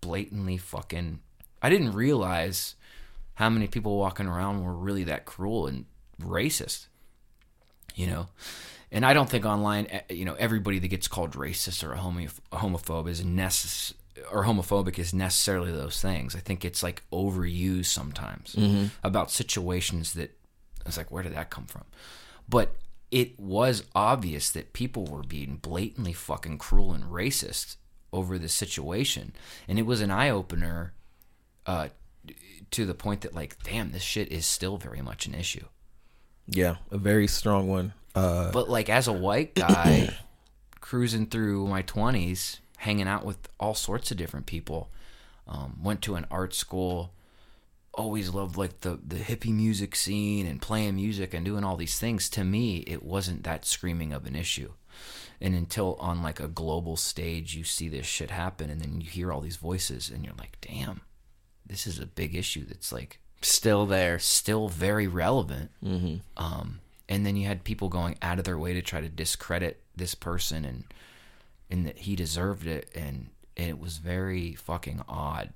blatantly 0.00 0.56
fucking. 0.56 1.20
I 1.62 1.70
didn't 1.70 1.92
realize 1.92 2.74
how 3.34 3.48
many 3.48 3.68
people 3.68 3.96
walking 3.96 4.26
around 4.26 4.64
were 4.64 4.74
really 4.74 5.04
that 5.04 5.24
cruel 5.24 5.66
and 5.68 5.84
racist. 6.20 6.86
you 7.94 8.06
know 8.06 8.28
and 8.90 9.04
i 9.06 9.12
don't 9.12 9.28
think 9.28 9.44
online 9.44 9.86
eh, 9.86 10.00
you 10.10 10.24
know 10.24 10.34
everybody 10.34 10.78
that 10.78 10.88
gets 10.88 11.08
called 11.08 11.32
racist 11.32 11.82
or 11.86 11.92
a 11.92 11.98
homo- 11.98 12.28
homophobe 12.52 13.08
is 13.08 13.22
necess- 13.22 13.94
or 14.32 14.44
homophobic 14.44 14.98
is 14.98 15.14
necessarily 15.14 15.70
those 15.70 16.00
things. 16.02 16.34
I 16.34 16.40
think 16.40 16.64
it's 16.64 16.82
like 16.82 17.04
overused 17.12 17.84
sometimes 17.86 18.56
about 19.04 19.30
situations 19.30 20.14
that 20.14 20.36
it's 20.84 20.96
like 20.96 21.12
where 21.12 21.22
did 21.22 21.34
that 21.34 21.50
come 21.50 21.66
from? 21.66 21.84
But 22.48 22.74
it 23.12 23.38
was 23.38 23.84
obvious 23.94 24.50
that 24.50 24.72
people 24.72 25.04
were 25.06 25.22
being 25.22 25.56
blatantly 25.56 26.12
fucking 26.12 26.58
cruel 26.58 26.92
and 26.92 27.04
racist 27.04 27.76
over 28.12 28.38
this 28.38 28.52
situation. 28.52 29.32
And 29.68 29.78
it 29.78 29.86
was 29.86 30.00
an 30.00 30.10
eye-opener 30.10 30.94
uh, 31.64 31.88
to 32.72 32.84
the 32.84 32.94
point 32.94 33.20
that 33.20 33.34
like 33.34 33.62
damn 33.62 33.92
this 33.92 34.02
shit 34.02 34.32
is 34.32 34.44
still 34.46 34.78
very 34.78 35.00
much 35.00 35.26
an 35.26 35.34
issue. 35.34 35.66
Yeah, 36.48 36.76
a 36.90 36.98
very 36.98 37.28
strong 37.28 37.68
one. 37.68 37.92
Uh, 38.18 38.50
but 38.52 38.68
like 38.68 38.88
as 38.88 39.06
a 39.08 39.12
white 39.12 39.54
guy 39.66 40.14
cruising 40.80 41.26
through 41.26 41.66
my 41.66 41.82
20s 41.82 42.58
hanging 42.78 43.08
out 43.08 43.24
with 43.24 43.36
all 43.58 43.74
sorts 43.74 44.10
of 44.10 44.16
different 44.16 44.46
people 44.46 44.88
um, 45.46 45.78
went 45.82 46.02
to 46.02 46.14
an 46.14 46.26
art 46.30 46.54
school 46.54 47.12
always 47.94 48.30
loved 48.32 48.56
like 48.56 48.80
the 48.80 48.98
the 49.06 49.16
hippie 49.16 49.52
music 49.52 49.96
scene 49.96 50.46
and 50.46 50.62
playing 50.62 50.94
music 50.96 51.34
and 51.34 51.44
doing 51.44 51.64
all 51.64 51.76
these 51.76 51.98
things 51.98 52.28
to 52.30 52.44
me 52.44 52.78
it 52.86 53.02
wasn't 53.02 53.42
that 53.44 53.64
screaming 53.64 54.12
of 54.12 54.24
an 54.26 54.36
issue 54.36 54.72
and 55.40 55.54
until 55.54 55.94
on 56.00 56.22
like 56.22 56.40
a 56.40 56.48
global 56.48 56.96
stage 56.96 57.54
you 57.56 57.64
see 57.64 57.88
this 57.88 58.06
shit 58.06 58.30
happen 58.30 58.70
and 58.70 58.80
then 58.80 59.00
you 59.00 59.08
hear 59.08 59.32
all 59.32 59.40
these 59.40 59.56
voices 59.56 60.10
and 60.10 60.24
you're 60.24 60.34
like 60.38 60.56
damn 60.60 61.00
this 61.66 61.86
is 61.86 61.98
a 61.98 62.06
big 62.06 62.34
issue 62.34 62.64
that's 62.64 62.92
like 62.92 63.18
Still 63.40 63.86
there. 63.86 64.18
still 64.18 64.68
very 64.68 65.06
relevant. 65.06 65.70
Um, 66.36 66.80
and 67.08 67.24
then 67.24 67.36
you 67.36 67.46
had 67.46 67.64
people 67.64 67.88
going 67.88 68.16
out 68.22 68.38
of 68.38 68.44
their 68.44 68.58
way 68.58 68.74
to 68.74 68.82
try 68.82 69.00
to 69.00 69.08
discredit 69.08 69.80
this 69.96 70.14
person 70.14 70.64
and 70.64 70.84
and 71.70 71.86
that 71.86 71.98
he 71.98 72.16
deserved 72.16 72.66
it, 72.66 72.90
and, 72.94 73.28
and 73.56 73.68
it 73.68 73.78
was 73.78 73.98
very 73.98 74.54
fucking 74.54 75.02
odd 75.08 75.50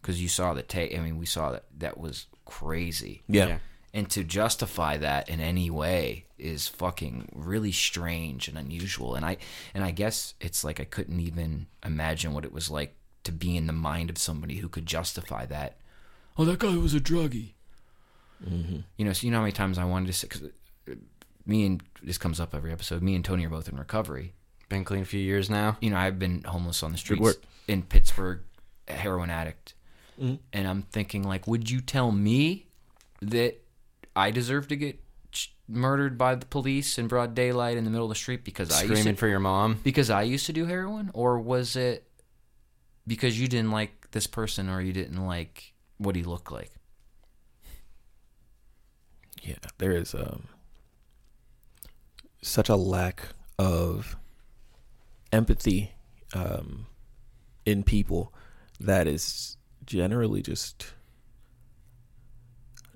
because 0.00 0.22
you 0.22 0.28
saw 0.28 0.54
the 0.54 0.62
tape. 0.62 0.96
I 0.96 1.00
mean, 1.00 1.18
we 1.18 1.26
saw 1.26 1.52
that 1.52 1.64
that 1.78 1.98
was 1.98 2.26
crazy. 2.44 3.22
yeah. 3.28 3.46
Yeah. 3.46 3.58
And 3.94 4.10
to 4.10 4.22
justify 4.22 4.98
that 4.98 5.30
in 5.30 5.40
any 5.40 5.70
way 5.70 6.26
is 6.36 6.68
fucking 6.68 7.30
really 7.34 7.72
strange 7.72 8.46
and 8.46 8.58
unusual. 8.58 9.14
And 9.14 9.24
I 9.24 9.38
and 9.74 9.82
I 9.82 9.92
guess 9.92 10.34
it's 10.40 10.62
like 10.62 10.78
I 10.78 10.84
couldn't 10.84 11.20
even 11.20 11.66
imagine 11.84 12.34
what 12.34 12.44
it 12.44 12.52
was 12.52 12.70
like 12.70 12.94
to 13.24 13.32
be 13.32 13.56
in 13.56 13.66
the 13.66 13.72
mind 13.72 14.10
of 14.10 14.18
somebody 14.18 14.56
who 14.56 14.68
could 14.68 14.84
justify 14.84 15.46
that. 15.46 15.78
Oh, 16.36 16.44
that 16.44 16.58
guy 16.58 16.76
was 16.76 16.94
a 16.94 17.00
druggie. 17.00 17.52
Mm-hmm. 18.46 18.80
You 18.98 19.04
know, 19.04 19.12
so 19.14 19.26
you 19.26 19.30
know 19.30 19.38
how 19.38 19.42
many 19.44 19.52
times 19.52 19.78
I 19.78 19.84
wanted 19.84 20.06
to 20.08 20.12
say, 20.12 20.28
cause 20.28 20.42
me 21.46 21.64
and 21.66 21.82
this 22.02 22.18
comes 22.18 22.40
up 22.40 22.54
every 22.54 22.72
episode. 22.72 23.02
Me 23.02 23.14
and 23.14 23.24
Tony 23.24 23.46
are 23.46 23.50
both 23.50 23.68
in 23.68 23.76
recovery. 23.76 24.32
Been 24.68 24.84
clean 24.84 25.02
a 25.02 25.06
few 25.06 25.20
years 25.20 25.48
now. 25.48 25.78
You 25.80 25.90
know, 25.90 25.96
I've 25.96 26.18
been 26.18 26.42
homeless 26.44 26.82
on 26.82 26.92
the 26.92 26.98
streets 26.98 27.22
work. 27.22 27.36
in 27.66 27.82
Pittsburgh, 27.82 28.40
a 28.86 28.92
heroin 28.92 29.30
addict, 29.30 29.74
and 30.18 30.38
I'm 30.68 30.82
thinking 30.82 31.22
like, 31.22 31.46
would 31.46 31.70
you 31.70 31.80
tell 31.80 32.10
me 32.12 32.66
that 33.22 33.62
I 34.14 34.30
deserve 34.30 34.68
to 34.68 34.76
get 34.76 34.98
ch- 35.32 35.54
murdered 35.68 36.18
by 36.18 36.34
the 36.34 36.44
police 36.46 36.98
in 36.98 37.06
broad 37.08 37.34
daylight 37.34 37.76
in 37.78 37.84
the 37.84 37.90
middle 37.90 38.04
of 38.06 38.10
the 38.10 38.14
street 38.16 38.44
because 38.44 38.70
I 38.70 38.82
used 38.82 38.94
Screaming 38.94 39.16
for 39.16 39.26
your 39.28 39.40
mom. 39.40 39.80
because 39.84 40.10
I 40.10 40.22
used 40.22 40.44
to 40.46 40.52
do 40.52 40.66
heroin, 40.66 41.10
or 41.14 41.38
was 41.38 41.76
it 41.76 42.04
because 43.06 43.40
you 43.40 43.48
didn't 43.48 43.70
like 43.70 44.10
this 44.10 44.26
person 44.26 44.68
or 44.68 44.80
you 44.82 44.92
didn't 44.92 45.24
like 45.24 45.72
what 45.98 46.14
he 46.16 46.22
looked 46.24 46.52
like? 46.52 46.72
Yeah, 49.42 49.54
there 49.78 49.92
is 49.92 50.14
um, 50.14 50.44
such 52.40 52.68
a 52.68 52.76
lack 52.76 53.22
of 53.58 54.16
empathy 55.32 55.92
um, 56.34 56.86
in 57.64 57.82
people 57.82 58.32
that 58.80 59.06
is 59.06 59.56
generally 59.84 60.42
just 60.42 60.92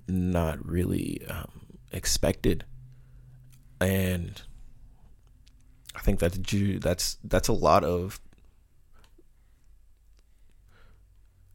not 0.08 0.64
really 0.64 1.22
um, 1.28 1.66
expected, 1.90 2.64
and 3.80 4.42
I 5.94 6.00
think 6.00 6.18
that's 6.18 6.38
that's 6.80 7.18
that's 7.24 7.48
a 7.48 7.52
lot 7.52 7.84
of 7.84 8.20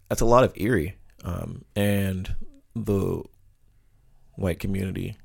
that's 0.09 0.21
a 0.21 0.25
lot 0.25 0.43
of 0.43 0.53
Erie 0.55 0.95
um, 1.23 1.65
and 1.75 2.35
the 2.75 3.23
white 4.35 4.59
community 4.59 5.17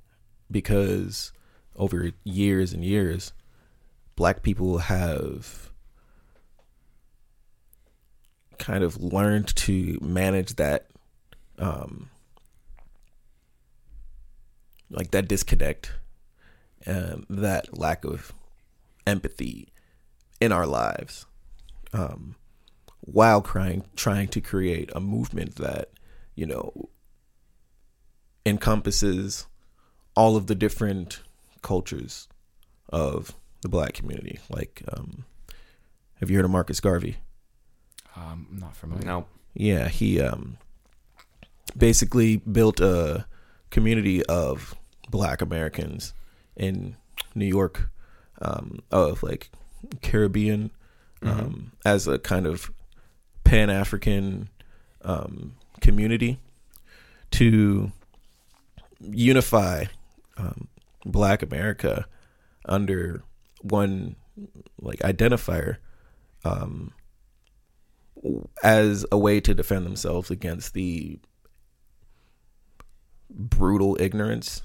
because 0.50 1.32
over 1.76 2.12
years 2.24 2.72
and 2.72 2.84
years, 2.84 3.32
black 4.16 4.42
people 4.42 4.78
have 4.78 5.70
kind 8.58 8.84
of 8.84 9.02
learned 9.02 9.54
to 9.56 9.98
manage 10.00 10.56
that, 10.56 10.86
um, 11.58 12.10
like 14.90 15.10
that 15.10 15.28
disconnect, 15.28 15.92
and 16.84 17.26
that 17.28 17.76
lack 17.76 18.04
of 18.04 18.32
empathy 19.06 19.68
in 20.40 20.52
our 20.52 20.66
lives, 20.66 21.26
um, 21.92 22.36
while 23.00 23.40
trying 23.40 23.84
trying 23.96 24.28
to 24.28 24.40
create 24.40 24.90
a 24.94 25.00
movement 25.00 25.56
that 25.56 25.90
you 26.34 26.46
know 26.46 26.88
encompasses 28.44 29.46
all 30.14 30.36
of 30.36 30.46
the 30.46 30.54
different 30.54 31.20
cultures 31.62 32.28
of 32.90 33.34
the 33.62 33.68
black 33.68 33.94
community. 33.94 34.38
Like, 34.50 34.82
um, 34.92 35.24
have 36.20 36.30
you 36.30 36.36
heard 36.36 36.44
of 36.44 36.50
Marcus 36.50 36.80
Garvey? 36.80 37.16
Um, 38.16 38.46
I'm 38.50 38.58
not 38.58 38.76
familiar. 38.76 39.06
No. 39.06 39.26
Yeah, 39.54 39.88
he 39.88 40.20
um, 40.20 40.58
basically 41.76 42.36
built 42.36 42.80
a 42.80 43.26
community 43.70 44.24
of 44.26 44.74
black 45.10 45.40
Americans 45.40 46.12
in 46.56 46.96
New 47.34 47.46
York, 47.46 47.88
um, 48.40 48.80
of 48.90 49.22
like 49.22 49.50
Caribbean, 50.00 50.70
um, 51.22 51.72
as 51.84 52.06
a 52.06 52.18
kind 52.18 52.46
of 52.46 52.70
Pan 53.44 53.70
African 53.70 54.48
um, 55.02 55.54
community 55.80 56.38
to 57.32 57.92
unify 59.00 59.84
um, 60.36 60.68
Black 61.04 61.42
America 61.42 62.06
under 62.64 63.22
one 63.60 64.16
like 64.80 64.98
identifier 65.00 65.76
um, 66.44 66.92
as 68.62 69.04
a 69.10 69.18
way 69.18 69.40
to 69.40 69.54
defend 69.54 69.86
themselves 69.86 70.30
against 70.30 70.74
the 70.74 71.18
brutal 73.30 73.96
ignorance 74.00 74.62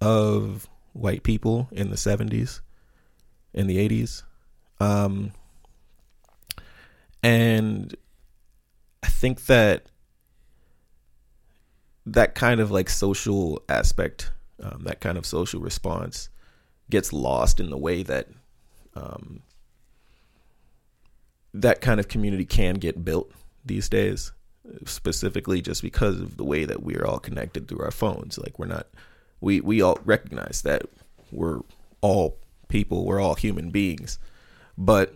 of 0.00 0.68
white 0.92 1.22
people 1.22 1.68
in 1.72 1.90
the 1.90 1.96
70s 1.96 2.60
in 3.54 3.66
the 3.66 3.76
80s 3.88 4.22
um, 4.80 5.32
and 7.22 7.94
i 9.02 9.08
think 9.08 9.46
that 9.46 9.90
that 12.04 12.34
kind 12.34 12.60
of 12.60 12.70
like 12.70 12.88
social 12.88 13.62
aspect 13.68 14.30
um, 14.62 14.82
that 14.84 15.00
kind 15.00 15.18
of 15.18 15.26
social 15.26 15.60
response 15.60 16.28
gets 16.90 17.12
lost 17.12 17.60
in 17.60 17.70
the 17.70 17.76
way 17.76 18.02
that 18.02 18.28
um, 18.94 19.42
that 21.52 21.80
kind 21.80 22.00
of 22.00 22.08
community 22.08 22.44
can 22.44 22.74
get 22.74 23.04
built 23.04 23.30
these 23.64 23.88
days 23.88 24.32
specifically 24.84 25.60
just 25.60 25.82
because 25.82 26.20
of 26.20 26.36
the 26.36 26.44
way 26.44 26.64
that 26.64 26.82
we 26.82 26.96
are 26.96 27.06
all 27.06 27.18
connected 27.18 27.68
through 27.68 27.82
our 27.82 27.90
phones. 27.90 28.38
Like 28.38 28.58
we're 28.58 28.66
not 28.66 28.86
we 29.40 29.60
we 29.60 29.82
all 29.82 29.98
recognize 30.04 30.62
that 30.62 30.82
we're 31.30 31.60
all 32.00 32.38
people 32.68 33.04
we're 33.04 33.20
all 33.20 33.34
human 33.34 33.70
beings. 33.70 34.18
But 34.76 35.14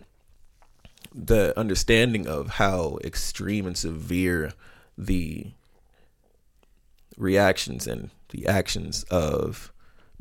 the 1.13 1.57
understanding 1.59 2.27
of 2.27 2.51
how 2.51 2.97
extreme 3.03 3.67
and 3.67 3.77
severe 3.77 4.53
the 4.97 5.47
reactions 7.17 7.85
and 7.85 8.09
the 8.31 8.47
actions 8.47 9.03
of 9.03 9.71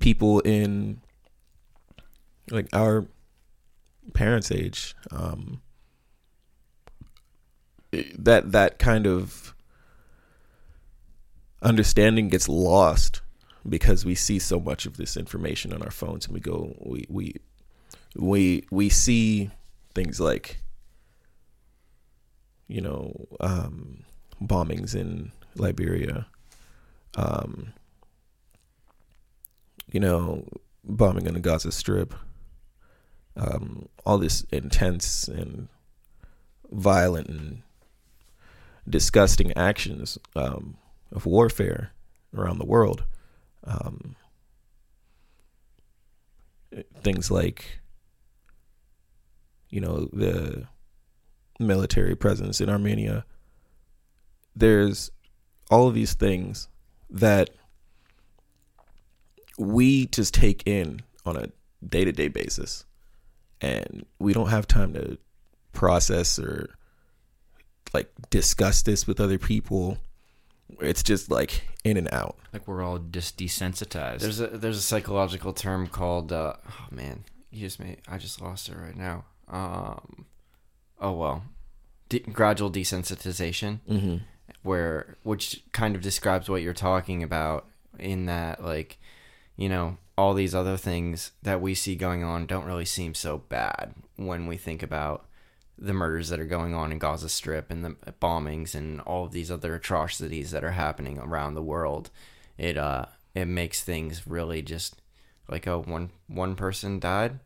people 0.00 0.40
in 0.40 1.00
like 2.50 2.68
our 2.72 3.06
parents 4.14 4.50
age 4.50 4.94
um 5.10 5.60
that 7.92 8.52
that 8.52 8.78
kind 8.78 9.06
of 9.06 9.54
understanding 11.62 12.28
gets 12.28 12.48
lost 12.48 13.20
because 13.68 14.04
we 14.04 14.14
see 14.14 14.38
so 14.38 14.58
much 14.58 14.86
of 14.86 14.96
this 14.96 15.16
information 15.16 15.72
on 15.72 15.82
our 15.82 15.90
phones 15.90 16.26
and 16.26 16.34
we 16.34 16.40
go 16.40 16.74
we 16.80 17.04
we 17.08 17.34
we 18.16 18.64
we 18.70 18.88
see 18.88 19.50
things 19.94 20.18
like 20.20 20.62
you 22.68 22.80
know 22.80 23.12
um 23.40 24.02
bombings 24.42 24.94
in 24.94 25.30
Liberia 25.56 26.26
um 27.16 27.72
you 29.92 30.00
know 30.00 30.46
bombing 30.84 31.26
in 31.26 31.34
the 31.34 31.40
Gaza 31.40 31.72
Strip, 31.72 32.14
um, 33.36 33.88
all 34.04 34.18
this 34.18 34.42
intense 34.50 35.28
and 35.28 35.68
violent 36.70 37.28
and 37.28 37.62
disgusting 38.88 39.52
actions 39.56 40.18
um, 40.34 40.76
of 41.12 41.26
warfare 41.26 41.92
around 42.34 42.58
the 42.58 42.66
world. 42.66 43.04
Um, 43.64 44.16
things 47.02 47.30
like, 47.30 47.80
you 49.68 49.80
know, 49.80 50.08
the 50.12 50.66
military 51.58 52.14
presence 52.14 52.60
in 52.60 52.70
Armenia. 52.70 53.24
There's 54.56 55.10
all 55.70 55.88
of 55.88 55.94
these 55.94 56.14
things 56.14 56.68
that 57.10 57.50
we 59.60 60.06
just 60.06 60.32
take 60.34 60.62
in 60.66 61.02
on 61.26 61.36
a 61.36 61.48
day 61.86 62.04
to 62.04 62.12
day 62.12 62.28
basis. 62.28 62.84
And 63.60 64.06
we 64.18 64.32
don't 64.32 64.48
have 64.48 64.66
time 64.66 64.94
to 64.94 65.18
process 65.72 66.38
or 66.38 66.70
like 67.92 68.10
discuss 68.30 68.82
this 68.82 69.06
with 69.06 69.20
other 69.20 69.38
people. 69.38 69.98
It's 70.80 71.02
just 71.02 71.30
like 71.30 71.62
in 71.84 71.98
and 71.98 72.08
out. 72.12 72.38
Like 72.54 72.66
we're 72.66 72.82
all 72.82 72.98
just 72.98 73.36
desensitized. 73.36 74.20
There's 74.20 74.40
a 74.40 74.46
there's 74.46 74.78
a 74.78 74.82
psychological 74.82 75.52
term 75.52 75.88
called 75.88 76.32
uh, 76.32 76.54
oh 76.66 76.86
man, 76.90 77.24
you 77.50 77.60
just 77.60 77.78
made 77.80 77.98
I 78.08 78.16
just 78.16 78.40
lost 78.40 78.68
it 78.70 78.76
right 78.76 78.96
now. 78.96 79.24
Um, 79.48 80.24
oh 81.00 81.12
well, 81.12 81.42
De- 82.08 82.20
gradual 82.20 82.70
desensitization, 82.70 83.80
Mm-hmm. 83.90 84.16
where 84.62 85.16
which 85.22 85.62
kind 85.72 85.94
of 85.94 86.00
describes 86.00 86.48
what 86.48 86.62
you're 86.62 86.72
talking 86.72 87.22
about 87.22 87.66
in 87.98 88.24
that 88.26 88.64
like, 88.64 88.98
you 89.60 89.68
know, 89.68 89.98
all 90.16 90.32
these 90.32 90.54
other 90.54 90.78
things 90.78 91.32
that 91.42 91.60
we 91.60 91.74
see 91.74 91.94
going 91.94 92.24
on 92.24 92.46
don't 92.46 92.64
really 92.64 92.86
seem 92.86 93.14
so 93.14 93.38
bad 93.38 93.94
when 94.16 94.46
we 94.46 94.56
think 94.56 94.82
about 94.82 95.26
the 95.78 95.92
murders 95.92 96.30
that 96.30 96.40
are 96.40 96.46
going 96.46 96.74
on 96.74 96.90
in 96.92 96.98
Gaza 96.98 97.28
Strip 97.28 97.70
and 97.70 97.84
the 97.84 97.90
bombings 98.22 98.74
and 98.74 99.00
all 99.02 99.26
of 99.26 99.32
these 99.32 99.50
other 99.50 99.74
atrocities 99.74 100.50
that 100.50 100.64
are 100.64 100.72
happening 100.72 101.18
around 101.18 101.54
the 101.54 101.62
world. 101.62 102.08
It 102.56 102.78
uh 102.78 103.04
it 103.34 103.44
makes 103.46 103.82
things 103.82 104.26
really 104.26 104.62
just 104.62 105.00
like 105.46 105.66
oh 105.68 105.82
one 105.82 106.10
one 106.26 106.54
person 106.56 106.98
died 106.98 107.38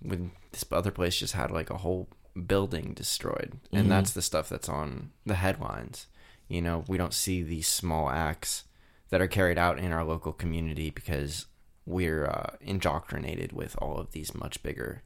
when 0.00 0.32
this 0.52 0.64
other 0.72 0.90
place 0.90 1.16
just 1.18 1.34
had 1.34 1.50
like 1.50 1.70
a 1.70 1.78
whole 1.78 2.08
building 2.46 2.92
destroyed 2.94 3.58
and 3.72 3.86
Mhm. 3.86 3.90
that's 3.90 4.10
the 4.12 4.22
stuff 4.22 4.48
that's 4.48 4.68
on 4.68 5.10
the 5.24 5.36
headlines 5.36 6.06
you 6.48 6.60
know 6.60 6.84
we 6.88 6.98
don't 6.98 7.14
see 7.14 7.42
these 7.42 7.68
small 7.68 8.10
acts 8.10 8.64
that 9.10 9.20
are 9.20 9.28
carried 9.28 9.58
out 9.58 9.78
in 9.78 9.92
our 9.92 10.04
local 10.04 10.32
community 10.32 10.90
because 10.90 11.46
we're 11.86 12.26
uh, 12.26 12.56
indoctrinated 12.60 13.52
with 13.52 13.76
all 13.80 13.96
of 13.98 14.12
these 14.12 14.34
much 14.34 14.62
bigger 14.62 15.02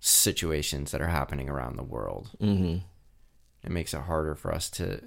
situations 0.00 0.90
that 0.92 1.00
are 1.00 1.08
happening 1.08 1.48
around 1.48 1.76
the 1.76 1.82
world 1.82 2.30
Mm-hmm. 2.40 2.78
it 3.64 3.70
makes 3.70 3.92
it 3.92 4.02
harder 4.02 4.34
for 4.36 4.54
us 4.54 4.70
to 4.70 5.02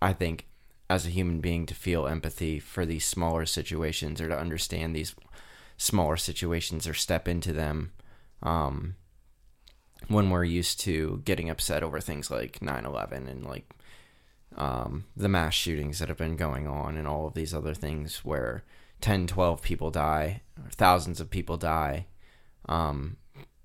i 0.00 0.12
think 0.12 0.46
as 0.88 1.04
a 1.04 1.10
human 1.10 1.40
being 1.40 1.66
to 1.66 1.74
feel 1.74 2.06
empathy 2.06 2.60
for 2.60 2.86
these 2.86 3.04
smaller 3.04 3.44
situations 3.44 4.20
or 4.20 4.28
to 4.28 4.38
understand 4.38 4.94
these 4.94 5.16
smaller 5.76 6.16
situations 6.16 6.86
or 6.86 6.94
step 6.94 7.26
into 7.26 7.52
them 7.52 7.90
um, 8.42 8.94
when 10.06 10.30
we're 10.30 10.44
used 10.44 10.78
to 10.80 11.20
getting 11.24 11.50
upset 11.50 11.82
over 11.82 11.98
things 11.98 12.30
like 12.30 12.60
9-11 12.60 13.28
and 13.28 13.44
like 13.44 13.68
um, 14.56 15.04
the 15.16 15.28
mass 15.28 15.54
shootings 15.54 15.98
that 15.98 16.08
have 16.08 16.16
been 16.18 16.36
going 16.36 16.66
on 16.66 16.96
and 16.96 17.06
all 17.06 17.26
of 17.26 17.34
these 17.34 17.52
other 17.54 17.74
things 17.74 18.24
where 18.24 18.64
10 19.00 19.26
12 19.26 19.62
people 19.62 19.90
die 19.90 20.40
or 20.64 20.70
thousands 20.70 21.20
of 21.20 21.30
people 21.30 21.56
die 21.56 22.06
um, 22.68 23.16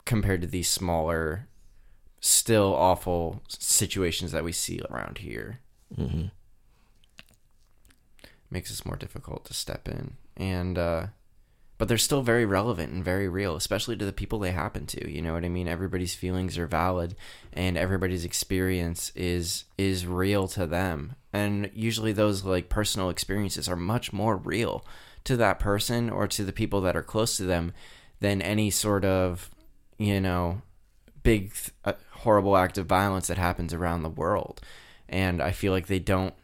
compared 0.05 0.41
to 0.41 0.47
these 0.47 0.69
smaller 0.69 1.47
still 2.19 2.73
awful 2.75 3.41
situations 3.47 4.31
that 4.31 4.43
we 4.43 4.51
see 4.51 4.79
around 4.89 5.19
here 5.19 5.59
Mm-hmm. 5.97 6.27
makes 8.49 8.71
us 8.71 8.85
more 8.85 8.95
difficult 8.95 9.43
to 9.45 9.53
step 9.53 9.87
in 9.89 10.13
and 10.37 10.77
uh 10.77 11.07
but 11.81 11.87
they're 11.87 11.97
still 11.97 12.21
very 12.21 12.45
relevant 12.45 12.93
and 12.93 13.03
very 13.03 13.27
real 13.27 13.55
especially 13.55 13.97
to 13.97 14.05
the 14.05 14.13
people 14.13 14.37
they 14.37 14.51
happen 14.51 14.85
to 14.85 15.11
you 15.11 15.19
know 15.19 15.33
what 15.33 15.43
i 15.43 15.49
mean? 15.49 15.67
Everybody's 15.67 16.13
feelings 16.13 16.55
are 16.59 16.67
valid 16.67 17.15
and 17.53 17.75
everybody's 17.75 18.23
experience 18.23 19.11
is 19.15 19.63
is 19.79 20.05
real 20.05 20.47
to 20.49 20.67
them. 20.67 21.15
And 21.33 21.71
usually 21.73 22.13
those 22.13 22.43
like 22.43 22.69
personal 22.69 23.09
experiences 23.09 23.67
are 23.67 23.75
much 23.75 24.13
more 24.13 24.37
real 24.37 24.85
to 25.23 25.35
that 25.37 25.57
person 25.57 26.11
or 26.11 26.27
to 26.27 26.43
the 26.43 26.53
people 26.53 26.81
that 26.81 26.95
are 26.95 27.01
close 27.01 27.35
to 27.37 27.45
them 27.45 27.73
than 28.19 28.43
any 28.43 28.69
sort 28.69 29.03
of 29.03 29.49
you 29.97 30.21
know 30.21 30.61
big 31.23 31.51
uh, 31.83 31.93
horrible 32.11 32.57
act 32.57 32.77
of 32.77 32.85
violence 32.85 33.25
that 33.25 33.39
happens 33.39 33.73
around 33.73 34.03
the 34.03 34.09
world. 34.09 34.61
And 35.09 35.41
i 35.41 35.49
feel 35.49 35.71
like 35.71 35.87
they 35.87 35.97
don't 35.97 36.35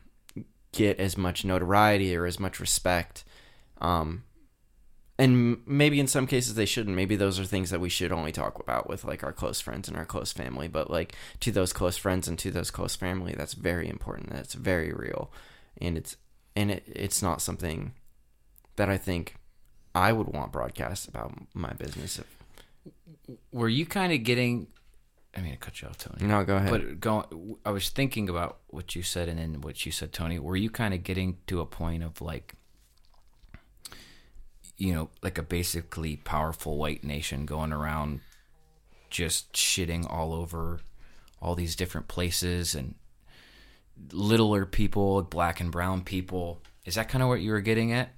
get 0.72 1.00
as 1.00 1.16
much 1.16 1.46
notoriety 1.46 2.16
or 2.16 2.26
as 2.26 2.40
much 2.40 2.60
respect 2.60 3.24
um 3.80 4.24
and 5.20 5.58
maybe 5.66 6.00
in 6.00 6.08
some 6.08 6.28
cases 6.28 6.56
they 6.56 6.66
shouldn't 6.66 6.96
maybe 6.96 7.16
those 7.16 7.40
are 7.40 7.46
things 7.46 7.70
that 7.70 7.80
we 7.80 7.90
should 7.90 8.12
only 8.12 8.32
talk 8.32 8.60
about 8.60 8.88
with 8.88 9.04
like 9.04 9.24
our 9.24 9.34
close 9.34 9.60
friends 9.60 9.88
and 9.88 9.98
our 9.98 10.06
close 10.06 10.32
family 10.32 10.68
but 10.68 10.92
like 10.92 11.16
to 11.40 11.52
those 11.52 11.74
close 11.74 11.98
friends 11.98 12.28
and 12.28 12.38
to 12.38 12.52
those 12.52 12.72
close 12.72 12.96
family 12.96 13.34
that's 13.36 13.54
very 13.54 13.90
important 13.90 14.30
that's 14.32 14.54
very 14.54 14.94
real 14.94 15.32
and 15.82 15.98
it's 15.98 16.18
and 16.56 16.72
it, 16.72 16.84
it's 16.88 17.22
not 17.22 17.42
something 17.42 17.94
that 18.76 18.90
i 18.90 18.98
think 18.98 19.36
i 19.96 20.12
would 20.12 20.28
want 20.28 20.52
broadcast 20.52 21.08
about 21.08 21.34
my 21.54 21.74
business 21.74 22.20
Were 23.52 23.70
you 23.70 23.86
kind 23.86 24.14
of 24.14 24.24
getting? 24.24 24.68
I 25.36 25.42
mean, 25.42 25.54
I 25.54 25.56
cut 25.58 25.82
you 25.82 25.88
off, 25.88 25.98
Tony. 25.98 26.26
No, 26.26 26.44
go 26.44 26.56
ahead. 26.56 26.70
But 26.70 27.00
going, 27.00 27.58
I 27.66 27.72
was 27.72 27.90
thinking 27.90 28.30
about 28.30 28.60
what 28.68 28.96
you 28.96 29.04
said 29.04 29.28
and 29.28 29.38
then 29.38 29.62
what 29.62 29.86
you 29.86 29.92
said, 29.92 30.14
Tony. 30.14 30.40
Were 30.40 30.56
you 30.56 30.70
kind 30.70 30.94
of 30.94 31.04
getting 31.04 31.38
to 31.48 31.60
a 31.62 31.66
point 31.66 32.04
of 32.04 32.22
like, 32.22 32.56
you 34.78 34.94
know, 34.94 35.10
like 35.22 35.38
a 35.38 35.44
basically 35.44 36.18
powerful 36.18 36.78
white 36.78 37.04
nation 37.04 37.46
going 37.46 37.74
around 37.74 38.22
just 39.10 39.54
shitting 39.54 40.12
all 40.12 40.34
over 40.34 40.80
all 41.42 41.56
these 41.56 41.76
different 41.76 42.08
places 42.08 42.76
and 42.76 42.96
littler 44.12 44.66
people, 44.66 45.22
black 45.24 45.60
and 45.60 45.72
brown 45.72 46.04
people? 46.04 46.62
Is 46.86 46.96
that 46.96 47.10
kind 47.10 47.22
of 47.22 47.30
what 47.30 47.42
you 47.42 47.52
were 47.52 47.62
getting 47.62 47.92
at? 47.92 48.10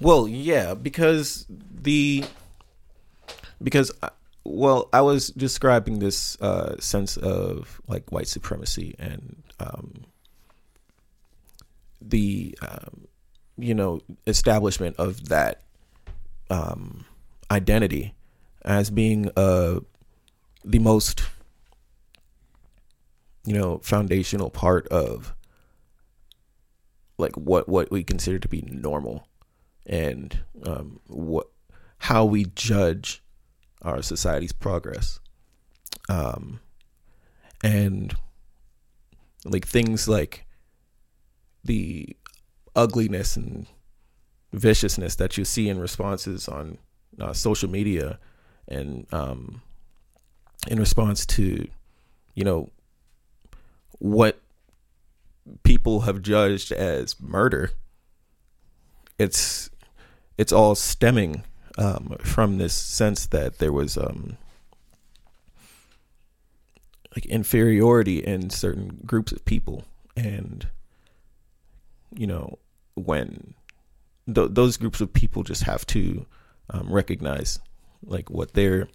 Well, 0.00 0.26
yeah, 0.26 0.74
because 0.74 1.46
the 1.48 2.24
because 3.62 3.92
uh, 4.02 4.10
well, 4.44 4.88
I 4.92 5.02
was 5.02 5.28
describing 5.28 5.98
this 5.98 6.40
uh, 6.40 6.76
sense 6.78 7.16
of 7.16 7.80
like 7.86 8.10
white 8.10 8.28
supremacy 8.28 8.94
and 8.98 9.42
um, 9.60 10.04
the 12.00 12.58
um, 12.62 13.06
you 13.56 13.74
know 13.74 14.00
establishment 14.26 14.96
of 14.98 15.28
that 15.28 15.62
um, 16.50 17.04
identity 17.50 18.14
as 18.64 18.90
being 18.90 19.30
uh, 19.36 19.80
the 20.64 20.78
most 20.78 21.22
you 23.44 23.54
know 23.54 23.78
foundational 23.78 24.50
part 24.50 24.86
of 24.88 25.34
like 27.16 27.36
what 27.36 27.68
what 27.68 27.90
we 27.90 28.04
consider 28.04 28.38
to 28.38 28.48
be 28.48 28.62
normal 28.62 29.26
and 29.86 30.40
um, 30.64 31.00
what 31.06 31.48
how 31.98 32.24
we 32.24 32.44
judge 32.54 33.22
our 33.82 34.02
society's 34.02 34.52
progress. 34.52 35.20
Um, 36.08 36.60
and 37.62 38.14
like 39.44 39.66
things 39.66 40.08
like 40.08 40.46
the 41.64 42.16
ugliness 42.74 43.36
and 43.36 43.66
viciousness 44.52 45.14
that 45.16 45.36
you 45.36 45.44
see 45.44 45.68
in 45.68 45.78
responses 45.78 46.48
on 46.48 46.78
uh, 47.20 47.32
social 47.32 47.68
media 47.68 48.18
and 48.66 49.06
um, 49.12 49.62
in 50.66 50.78
response 50.78 51.26
to 51.26 51.68
you 52.34 52.44
know 52.44 52.70
what 53.98 54.40
people 55.62 56.00
have 56.00 56.22
judged 56.22 56.72
as 56.72 57.20
murder 57.20 57.70
it's 59.18 59.70
it's 60.36 60.52
all 60.52 60.74
stemming 60.74 61.42
um, 61.76 62.16
from 62.20 62.58
this 62.58 62.74
sense 62.74 63.26
that 63.26 63.58
there 63.58 63.72
was 63.72 63.96
um, 63.98 64.36
like 67.14 67.26
inferiority 67.26 68.18
in 68.18 68.50
certain 68.50 69.00
groups 69.04 69.32
of 69.32 69.44
people. 69.44 69.84
And 70.16 70.68
you 72.14 72.26
know 72.26 72.58
when 72.94 73.54
th- 74.32 74.50
those 74.52 74.76
groups 74.76 75.00
of 75.00 75.12
people 75.12 75.42
just 75.42 75.62
have 75.64 75.86
to 75.86 76.26
um, 76.70 76.90
recognize 76.90 77.60
like 78.04 78.30
what 78.30 78.54
their 78.54 78.88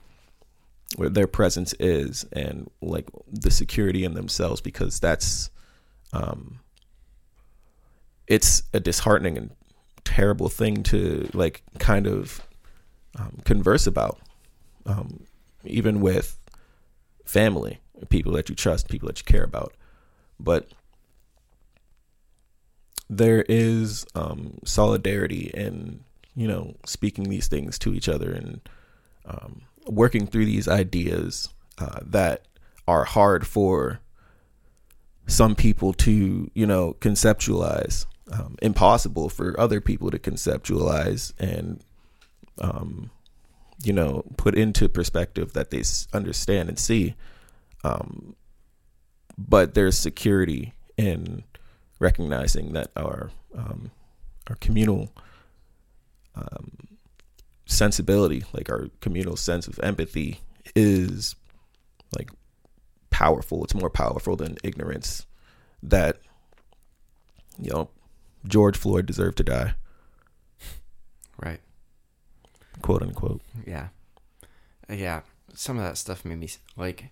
what 0.96 1.14
their 1.14 1.28
presence 1.28 1.74
is 1.80 2.26
and 2.34 2.70
like 2.82 3.10
the 3.28 3.50
security 3.50 4.04
in 4.04 4.14
themselves 4.14 4.62
because 4.62 5.00
that's 5.00 5.50
um 6.14 6.60
it's 8.28 8.64
a 8.74 8.80
disheartening 8.80 9.38
and 9.38 9.50
terrible 10.04 10.50
thing 10.50 10.84
to 10.84 11.30
like 11.34 11.64
kind 11.80 12.08
of 12.08 12.42
um, 13.18 13.40
converse 13.46 13.88
about, 13.88 14.20
um, 14.86 15.26
even 15.64 16.02
with 16.02 16.38
family, 17.26 17.80
people 18.10 18.32
that 18.34 18.50
you 18.50 18.56
trust, 18.56 18.90
people 18.90 19.08
that 19.08 19.20
you 19.20 19.26
care 19.26 19.44
about. 19.44 19.74
But 20.40 20.70
there 23.18 23.43
is 23.47 24.05
um, 24.16 24.59
solidarity 24.66 25.51
in 25.53 26.03
you 26.36 26.47
know 26.47 26.76
speaking 26.86 27.30
these 27.30 27.47
things 27.47 27.78
to 27.80 27.93
each 27.93 28.09
other 28.09 28.32
and 28.32 28.61
um, 29.26 29.61
working 29.88 30.26
through 30.28 30.45
these 30.45 30.68
ideas 30.68 31.49
uh, 31.78 31.99
that 32.01 32.45
are 32.88 33.05
hard 33.05 33.45
for 33.47 33.99
some 35.28 35.55
people 35.55 35.93
to 35.93 36.49
you 36.53 36.66
know 36.66 36.95
conceptualize 36.99 38.05
um, 38.32 38.55
impossible 38.61 39.30
for 39.30 39.59
other 39.59 39.82
people 39.82 40.09
to 40.11 40.20
conceptualize 40.20 41.34
and 41.39 41.84
um, 42.59 43.09
you 43.84 43.93
know 43.93 44.24
put 44.38 44.55
into 44.55 44.88
perspective 44.89 45.53
that 45.53 45.72
they 45.72 45.84
understand 46.14 46.70
and 46.70 46.80
see. 46.80 47.16
Um, 47.84 48.36
but 49.38 49.74
there's 49.74 49.97
security 49.97 50.74
in 50.97 51.43
recognizing 52.04 52.74
that 52.74 52.91
our 52.95 53.32
um, 53.56 53.89
our 54.49 54.56
communal 54.58 55.10
um, 56.36 56.97
sensibility, 57.66 58.43
like 58.54 58.70
our 58.70 58.89
communal 59.01 59.36
sense 59.38 59.68
of 59.68 59.80
empathy, 59.82 60.41
is 60.76 61.36
like 62.16 62.30
powerful. 63.10 63.64
It's 63.64 63.74
more 63.74 63.89
powerful 63.89 64.36
than 64.36 64.58
ignorance. 64.64 65.26
That 65.82 66.18
you 67.60 67.72
know, 67.72 67.89
George 68.47 68.78
Floyd 68.78 69.06
deserved 69.06 69.38
to 69.38 69.43
die, 69.43 69.74
Right. 71.41 71.60
quote 72.82 73.01
unquote. 73.01 73.41
Yeah. 73.66 73.88
Yeah. 74.89 75.22
Some 75.54 75.78
of 75.78 75.84
that 75.84 75.97
stuff 75.97 76.26
made 76.26 76.39
me 76.39 76.49
like. 76.76 77.10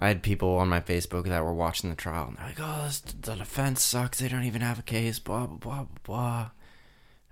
I 0.00 0.08
had 0.08 0.22
people 0.22 0.56
on 0.56 0.68
my 0.68 0.80
Facebook 0.80 1.26
that 1.28 1.44
were 1.44 1.54
watching 1.54 1.90
the 1.90 1.96
trial, 1.96 2.28
and 2.28 2.38
they're 2.38 2.46
like, 2.46 2.58
"Oh, 2.58 2.84
this, 2.84 3.00
the 3.00 3.36
defense 3.36 3.82
sucks. 3.82 4.18
They 4.18 4.28
don't 4.28 4.44
even 4.44 4.62
have 4.62 4.78
a 4.78 4.82
case." 4.82 5.18
Blah 5.18 5.46
blah 5.46 5.58
blah 5.58 5.74
blah. 5.84 5.86
blah. 6.02 6.50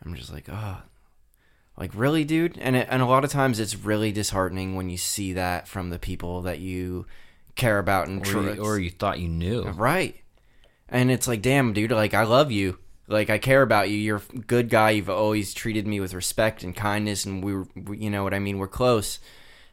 I'm 0.05 0.15
just 0.15 0.33
like, 0.33 0.49
oh, 0.49 0.77
like 1.77 1.91
really, 1.95 2.25
dude. 2.25 2.59
And 2.59 2.77
it, 2.77 2.89
and 2.91 3.03
a 3.03 3.07
lot 3.07 3.25
of 3.25 3.31
times 3.31 3.59
it's 3.59 3.77
really 3.77 4.13
disheartening 4.13 4.77
when 4.77 4.91
you 4.91 4.99
see 4.99 5.33
that 5.33 5.69
from 5.69 5.91
the 5.91 5.99
people 5.99 6.43
that 6.43 6.59
you 6.61 7.07
care 7.55 7.79
about 7.79 8.09
and 8.09 8.27
Or 8.27 8.43
you, 8.43 8.63
or 8.63 8.79
you 8.79 8.91
thought 8.91 9.19
you 9.19 9.29
knew. 9.29 9.63
Right. 9.63 10.17
And 10.89 11.11
it's 11.11 11.29
like, 11.29 11.43
damn, 11.43 11.73
dude, 11.73 11.91
like 11.91 12.15
I 12.15 12.25
love 12.25 12.51
you. 12.51 12.79
Like 13.07 13.31
I 13.31 13.39
care 13.39 13.63
about 13.63 13.91
you. 13.91 13.97
You're 13.97 14.23
a 14.35 14.39
good 14.39 14.69
guy. 14.69 14.91
You've 14.91 15.11
always 15.11 15.55
treated 15.55 15.87
me 15.87 16.01
with 16.01 16.15
respect 16.15 16.63
and 16.63 16.77
kindness 16.77 17.25
and 17.25 17.43
we 17.43 17.55
were 17.55 17.67
we, 17.75 17.99
you 17.99 18.11
know 18.11 18.23
what 18.23 18.35
I 18.35 18.39
mean, 18.39 18.59
we're 18.59 18.69
close. 18.69 19.19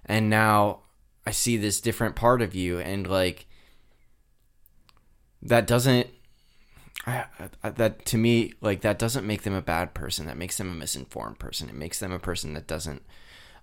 And 0.06 0.30
now 0.30 0.80
I 1.26 1.32
see 1.32 1.58
this 1.58 1.82
different 1.82 2.16
part 2.16 2.42
of 2.42 2.56
you 2.56 2.80
and 2.80 3.08
like 3.08 3.48
that 5.42 5.68
doesn't 5.68 6.08
I, 7.08 7.26
I, 7.64 7.70
that 7.70 8.06
to 8.06 8.18
me 8.18 8.54
like 8.62 8.82
that 8.82 8.98
doesn't 9.00 9.28
make 9.28 9.44
them 9.44 9.54
a 9.54 9.62
bad 9.62 9.94
person. 9.94 10.26
That 10.26 10.38
makes 10.38 10.58
them 10.58 10.72
a 10.72 10.76
misinformed 10.76 11.40
person. 11.40 11.70
It 11.70 11.76
makes 11.76 12.00
them 12.00 12.12
a 12.12 12.20
person 12.20 12.54
that 12.54 12.68
doesn't 12.68 13.04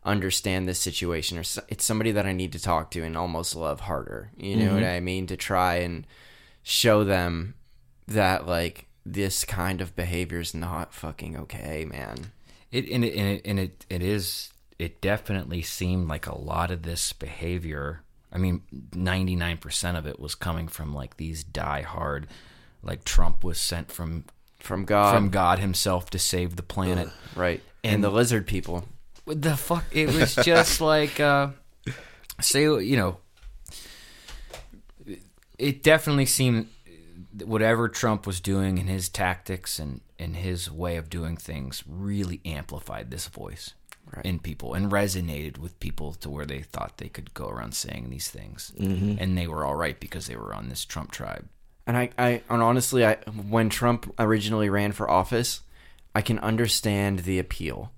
understand 0.04 0.68
this 0.68 0.80
situation 0.80 1.38
or 1.38 1.42
s- 1.42 1.58
it's 1.68 1.84
somebody 1.84 2.12
that 2.12 2.26
I 2.26 2.32
need 2.32 2.52
to 2.52 2.60
talk 2.60 2.90
to 2.92 3.02
and 3.02 3.16
almost 3.16 3.56
love 3.56 3.80
harder. 3.80 4.30
You 4.36 4.56
know 4.56 4.74
what 4.74 4.82
mm-hmm. 4.82 4.96
I 4.96 5.00
mean? 5.00 5.26
To 5.28 5.36
try 5.36 5.76
and 5.76 6.06
show 6.62 7.02
them 7.02 7.54
that 8.06 8.46
like 8.46 8.86
this 9.04 9.44
kind 9.44 9.80
of 9.80 9.96
behavior 9.96 10.40
is 10.40 10.54
not 10.54 10.94
fucking 10.94 11.36
okay, 11.36 11.84
man. 11.84 12.32
It 12.70 12.88
and 12.88 13.04
it 13.04 13.14
and 13.14 13.28
it 13.28 13.42
and 13.44 13.58
it, 13.58 13.86
it 13.90 14.02
is 14.02 14.51
it 14.78 15.00
definitely 15.00 15.62
seemed 15.62 16.08
like 16.08 16.26
a 16.26 16.38
lot 16.38 16.70
of 16.70 16.82
this 16.82 17.12
behavior. 17.12 18.02
I 18.32 18.38
mean, 18.38 18.62
ninety 18.94 19.36
nine 19.36 19.58
percent 19.58 19.96
of 19.96 20.06
it 20.06 20.18
was 20.18 20.34
coming 20.34 20.68
from 20.68 20.94
like 20.94 21.16
these 21.16 21.44
die 21.44 21.82
hard, 21.82 22.26
like 22.82 23.04
Trump 23.04 23.44
was 23.44 23.60
sent 23.60 23.90
from 23.92 24.24
From 24.58 24.84
God, 24.84 25.14
from 25.14 25.30
God 25.30 25.58
Himself 25.58 26.10
to 26.10 26.18
save 26.18 26.56
the 26.56 26.62
planet. 26.62 27.08
right? 27.36 27.62
And, 27.84 28.02
the 28.02 28.10
lizard 28.10 28.46
people. 28.46 28.84
What 29.24 29.42
the 29.42 29.56
fuck? 29.56 29.84
It 29.92 30.12
was 30.12 30.34
just 30.44 30.80
like, 30.80 31.18
uh, 31.20 31.48
say, 32.40 32.62
you 32.62 32.96
know, 32.96 33.18
it 35.58 35.82
definitely 35.82 36.26
seemed 36.26 36.68
whatever 37.44 37.88
Trump 37.88 38.26
was 38.26 38.40
doing 38.40 38.78
and 38.78 38.88
his 38.88 39.08
tactics 39.08 39.78
and, 39.78 40.00
and 40.18 40.36
his 40.36 40.70
way 40.70 40.96
of 40.96 41.08
doing 41.10 41.36
things 41.36 41.82
really 41.86 42.40
amplified 42.44 43.10
this 43.10 43.26
voice 43.26 43.74
Right. 44.14 44.26
in 44.26 44.40
people 44.40 44.74
and 44.74 44.90
resonated 44.90 45.56
with 45.56 45.80
people 45.80 46.12
to 46.14 46.28
where 46.28 46.44
they 46.44 46.60
thought 46.60 46.98
they 46.98 47.08
could 47.08 47.32
go 47.32 47.48
around 47.48 47.74
saying 47.74 48.10
these 48.10 48.28
things. 48.28 48.72
Mm-hmm. 48.78 49.16
And 49.18 49.38
they 49.38 49.46
were 49.46 49.64
all 49.64 49.74
right 49.76 49.98
because 49.98 50.26
they 50.26 50.36
were 50.36 50.54
on 50.54 50.68
this 50.68 50.84
Trump 50.84 51.12
tribe. 51.12 51.48
And 51.86 51.96
I, 51.96 52.10
I, 52.18 52.42
and 52.50 52.62
honestly, 52.62 53.06
I 53.06 53.14
when 53.48 53.70
Trump 53.70 54.12
originally 54.18 54.68
ran 54.68 54.92
for 54.92 55.10
office, 55.10 55.62
I 56.14 56.20
can 56.22 56.38
understand 56.40 57.20
the 57.20 57.38
appeal. 57.38 57.90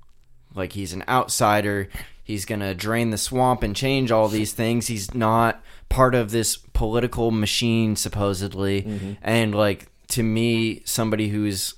Like 0.55 0.73
he's 0.73 0.93
an 0.93 1.05
outsider. 1.09 1.89
He's 2.23 2.45
gonna 2.45 2.75
drain 2.75 3.11
the 3.11 3.19
swamp 3.19 3.63
and 3.63 3.75
change 3.75 4.11
all 4.11 4.29
these 4.29 4.53
things. 4.53 4.87
He's 4.87 5.15
not 5.15 5.63
part 5.89 6.15
of 6.15 6.31
this 6.31 6.57
political 6.57 7.31
machine, 7.31 7.97
supposedly. 7.97 8.83
Mm-hmm. 8.83 9.13
And 9.21 9.55
like 9.55 9.89
to 10.09 10.23
me, 10.23 10.83
somebody 10.85 11.29
who's 11.29 11.75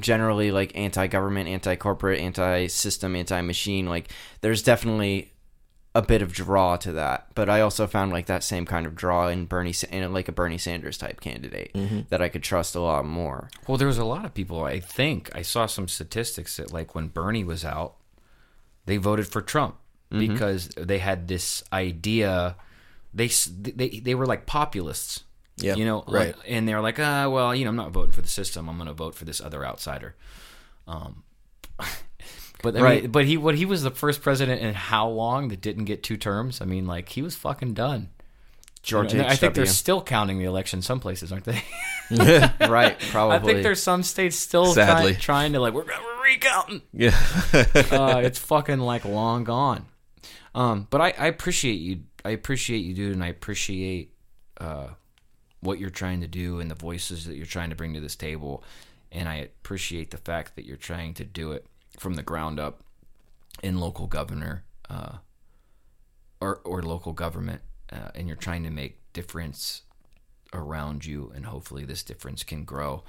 generally 0.00 0.50
like 0.50 0.76
anti-government, 0.76 1.48
anti-corporate, 1.48 2.20
anti-system, 2.20 3.16
anti-machine, 3.16 3.86
like 3.86 4.10
there's 4.40 4.62
definitely 4.62 5.32
a 5.94 6.02
bit 6.02 6.22
of 6.22 6.32
draw 6.32 6.76
to 6.76 6.92
that. 6.92 7.26
But 7.34 7.48
I 7.48 7.60
also 7.60 7.86
found 7.86 8.12
like 8.12 8.26
that 8.26 8.44
same 8.44 8.66
kind 8.66 8.86
of 8.86 8.94
draw 8.94 9.28
in 9.28 9.46
Bernie, 9.46 9.72
Sa- 9.72 9.88
in 9.90 10.12
like 10.12 10.28
a 10.28 10.32
Bernie 10.32 10.58
Sanders 10.58 10.98
type 10.98 11.20
candidate 11.20 11.72
mm-hmm. 11.72 12.00
that 12.10 12.22
I 12.22 12.28
could 12.28 12.42
trust 12.42 12.76
a 12.76 12.80
lot 12.80 13.04
more. 13.04 13.48
Well, 13.66 13.78
there 13.78 13.88
was 13.88 13.98
a 13.98 14.04
lot 14.04 14.24
of 14.24 14.34
people. 14.34 14.64
I 14.64 14.80
think 14.80 15.30
I 15.34 15.42
saw 15.42 15.66
some 15.66 15.88
statistics 15.88 16.56
that, 16.58 16.72
like, 16.72 16.94
when 16.94 17.08
Bernie 17.08 17.42
was 17.42 17.64
out, 17.64 17.96
they 18.86 18.96
voted 18.96 19.26
for 19.26 19.40
Trump 19.40 19.76
mm-hmm. 20.12 20.32
because 20.32 20.68
they 20.76 20.98
had 20.98 21.26
this 21.26 21.64
idea. 21.72 22.56
They 23.12 23.28
they 23.28 24.00
they 24.00 24.14
were 24.14 24.26
like 24.26 24.46
populists. 24.46 25.24
Yeah, 25.60 25.74
you 25.74 25.84
know, 25.84 26.04
right. 26.08 26.36
like- 26.36 26.46
and 26.48 26.68
they're 26.68 26.80
like, 26.80 26.98
ah, 27.00 27.28
well, 27.28 27.54
you 27.54 27.64
know, 27.64 27.70
I'm 27.70 27.76
not 27.76 27.90
voting 27.90 28.12
for 28.12 28.22
the 28.22 28.28
system. 28.28 28.68
I'm 28.68 28.76
going 28.76 28.88
to 28.88 28.94
vote 28.94 29.14
for 29.14 29.24
this 29.24 29.40
other 29.40 29.64
outsider. 29.66 30.14
Um, 30.86 31.22
but 32.62 32.76
I 32.76 32.80
Right. 32.80 33.02
mean, 33.02 33.10
but 33.10 33.24
he 33.24 33.36
what 33.36 33.54
he 33.54 33.64
was 33.66 33.82
the 33.82 33.90
first 33.90 34.22
president 34.22 34.60
in 34.62 34.74
how 34.74 35.08
long 35.08 35.48
that 35.48 35.60
didn't 35.60 35.84
get 35.84 36.02
two 36.02 36.16
terms? 36.16 36.60
I 36.60 36.64
mean, 36.64 36.86
like 36.86 37.08
he 37.08 37.22
was 37.22 37.34
fucking 37.36 37.74
done. 37.74 38.10
George 38.82 39.12
And 39.12 39.22
I 39.22 39.34
think 39.34 39.54
they're 39.54 39.66
still 39.66 40.00
counting 40.00 40.38
the 40.38 40.44
election 40.44 40.80
some 40.82 41.00
places, 41.00 41.32
aren't 41.32 41.44
they? 41.44 41.62
right, 42.60 42.98
probably. 43.10 43.36
I 43.36 43.40
think 43.40 43.62
there's 43.62 43.82
some 43.82 44.02
states 44.02 44.36
still 44.36 44.66
Sadly. 44.72 45.12
trying, 45.12 45.20
trying 45.20 45.52
to 45.54 45.60
like 45.60 45.74
we're, 45.74 45.84
we're 45.84 46.22
recounting. 46.24 46.82
Yeah, 46.92 47.18
Uh, 47.52 48.20
it's 48.24 48.38
fucking 48.38 48.78
like 48.78 49.04
long 49.04 49.44
gone. 49.44 49.84
Um, 50.54 50.86
but 50.90 51.00
I, 51.00 51.12
I 51.18 51.26
appreciate 51.26 51.74
you. 51.80 52.02
I 52.24 52.30
appreciate 52.30 52.78
you, 52.78 52.94
dude, 52.94 53.12
and 53.12 53.22
I 53.22 53.28
appreciate 53.28 54.14
uh, 54.60 54.88
what 55.60 55.78
you're 55.78 55.90
trying 55.90 56.20
to 56.20 56.28
do 56.28 56.60
and 56.60 56.70
the 56.70 56.74
voices 56.74 57.24
that 57.26 57.36
you're 57.36 57.46
trying 57.46 57.70
to 57.70 57.76
bring 57.76 57.94
to 57.94 58.00
this 58.00 58.16
table. 58.16 58.62
And 59.10 59.28
I 59.28 59.36
appreciate 59.36 60.10
the 60.10 60.18
fact 60.18 60.56
that 60.56 60.64
you're 60.64 60.76
trying 60.76 61.14
to 61.14 61.24
do 61.24 61.52
it 61.52 61.66
from 61.98 62.14
the 62.14 62.22
ground 62.22 62.60
up 62.60 62.82
in 63.62 63.78
local 63.78 64.06
governor 64.06 64.64
uh, 64.90 65.18
or 66.40 66.60
or 66.64 66.82
local 66.82 67.12
government, 67.12 67.62
uh, 67.92 68.10
and 68.14 68.28
you're 68.28 68.36
trying 68.36 68.62
to 68.64 68.70
make 68.70 68.98
difference 69.12 69.82
around 70.52 71.04
you, 71.04 71.32
and 71.34 71.46
hopefully 71.46 71.84
this 71.84 72.02
difference 72.02 72.44
can 72.44 72.64
grow 72.64 73.02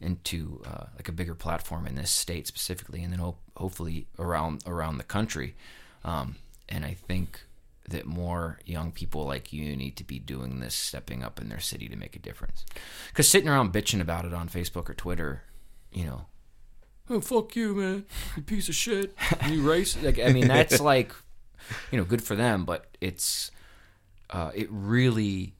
into 0.00 0.60
uh, 0.66 0.84
like 0.96 1.08
a 1.08 1.12
bigger 1.12 1.34
platform 1.34 1.86
in 1.86 1.94
this 1.94 2.10
state 2.10 2.46
specifically, 2.46 3.02
and 3.02 3.12
then 3.12 3.20
ho- 3.20 3.38
hopefully 3.56 4.06
around 4.18 4.62
around 4.66 4.98
the 4.98 5.04
country. 5.04 5.54
Um, 6.04 6.36
and 6.68 6.84
I 6.84 6.94
think 6.94 7.42
that 7.88 8.06
more 8.06 8.58
young 8.64 8.92
people 8.92 9.24
like 9.24 9.52
you 9.52 9.76
need 9.76 9.96
to 9.96 10.04
be 10.04 10.18
doing 10.18 10.60
this, 10.60 10.74
stepping 10.74 11.22
up 11.22 11.40
in 11.40 11.48
their 11.48 11.60
city 11.60 11.88
to 11.88 11.96
make 11.96 12.16
a 12.16 12.18
difference. 12.18 12.64
Because 13.08 13.28
sitting 13.28 13.48
around 13.48 13.72
bitching 13.72 14.00
about 14.00 14.24
it 14.24 14.32
on 14.32 14.48
Facebook 14.48 14.88
or 14.88 14.94
Twitter, 14.94 15.42
you 15.92 16.04
know, 16.04 16.26
oh 17.10 17.20
fuck 17.20 17.54
you, 17.56 17.74
man, 17.74 18.04
you 18.36 18.42
piece 18.42 18.68
of 18.68 18.74
shit, 18.74 19.14
you 19.48 19.62
racist. 19.62 20.02
Like, 20.02 20.18
I 20.18 20.32
mean, 20.32 20.48
that's 20.48 20.80
like, 20.80 21.12
you 21.90 21.98
know, 21.98 22.04
good 22.04 22.22
for 22.22 22.34
them, 22.34 22.64
but 22.64 22.96
it's, 23.00 23.50
uh, 24.30 24.50
it 24.54 24.68
really, 24.70 25.54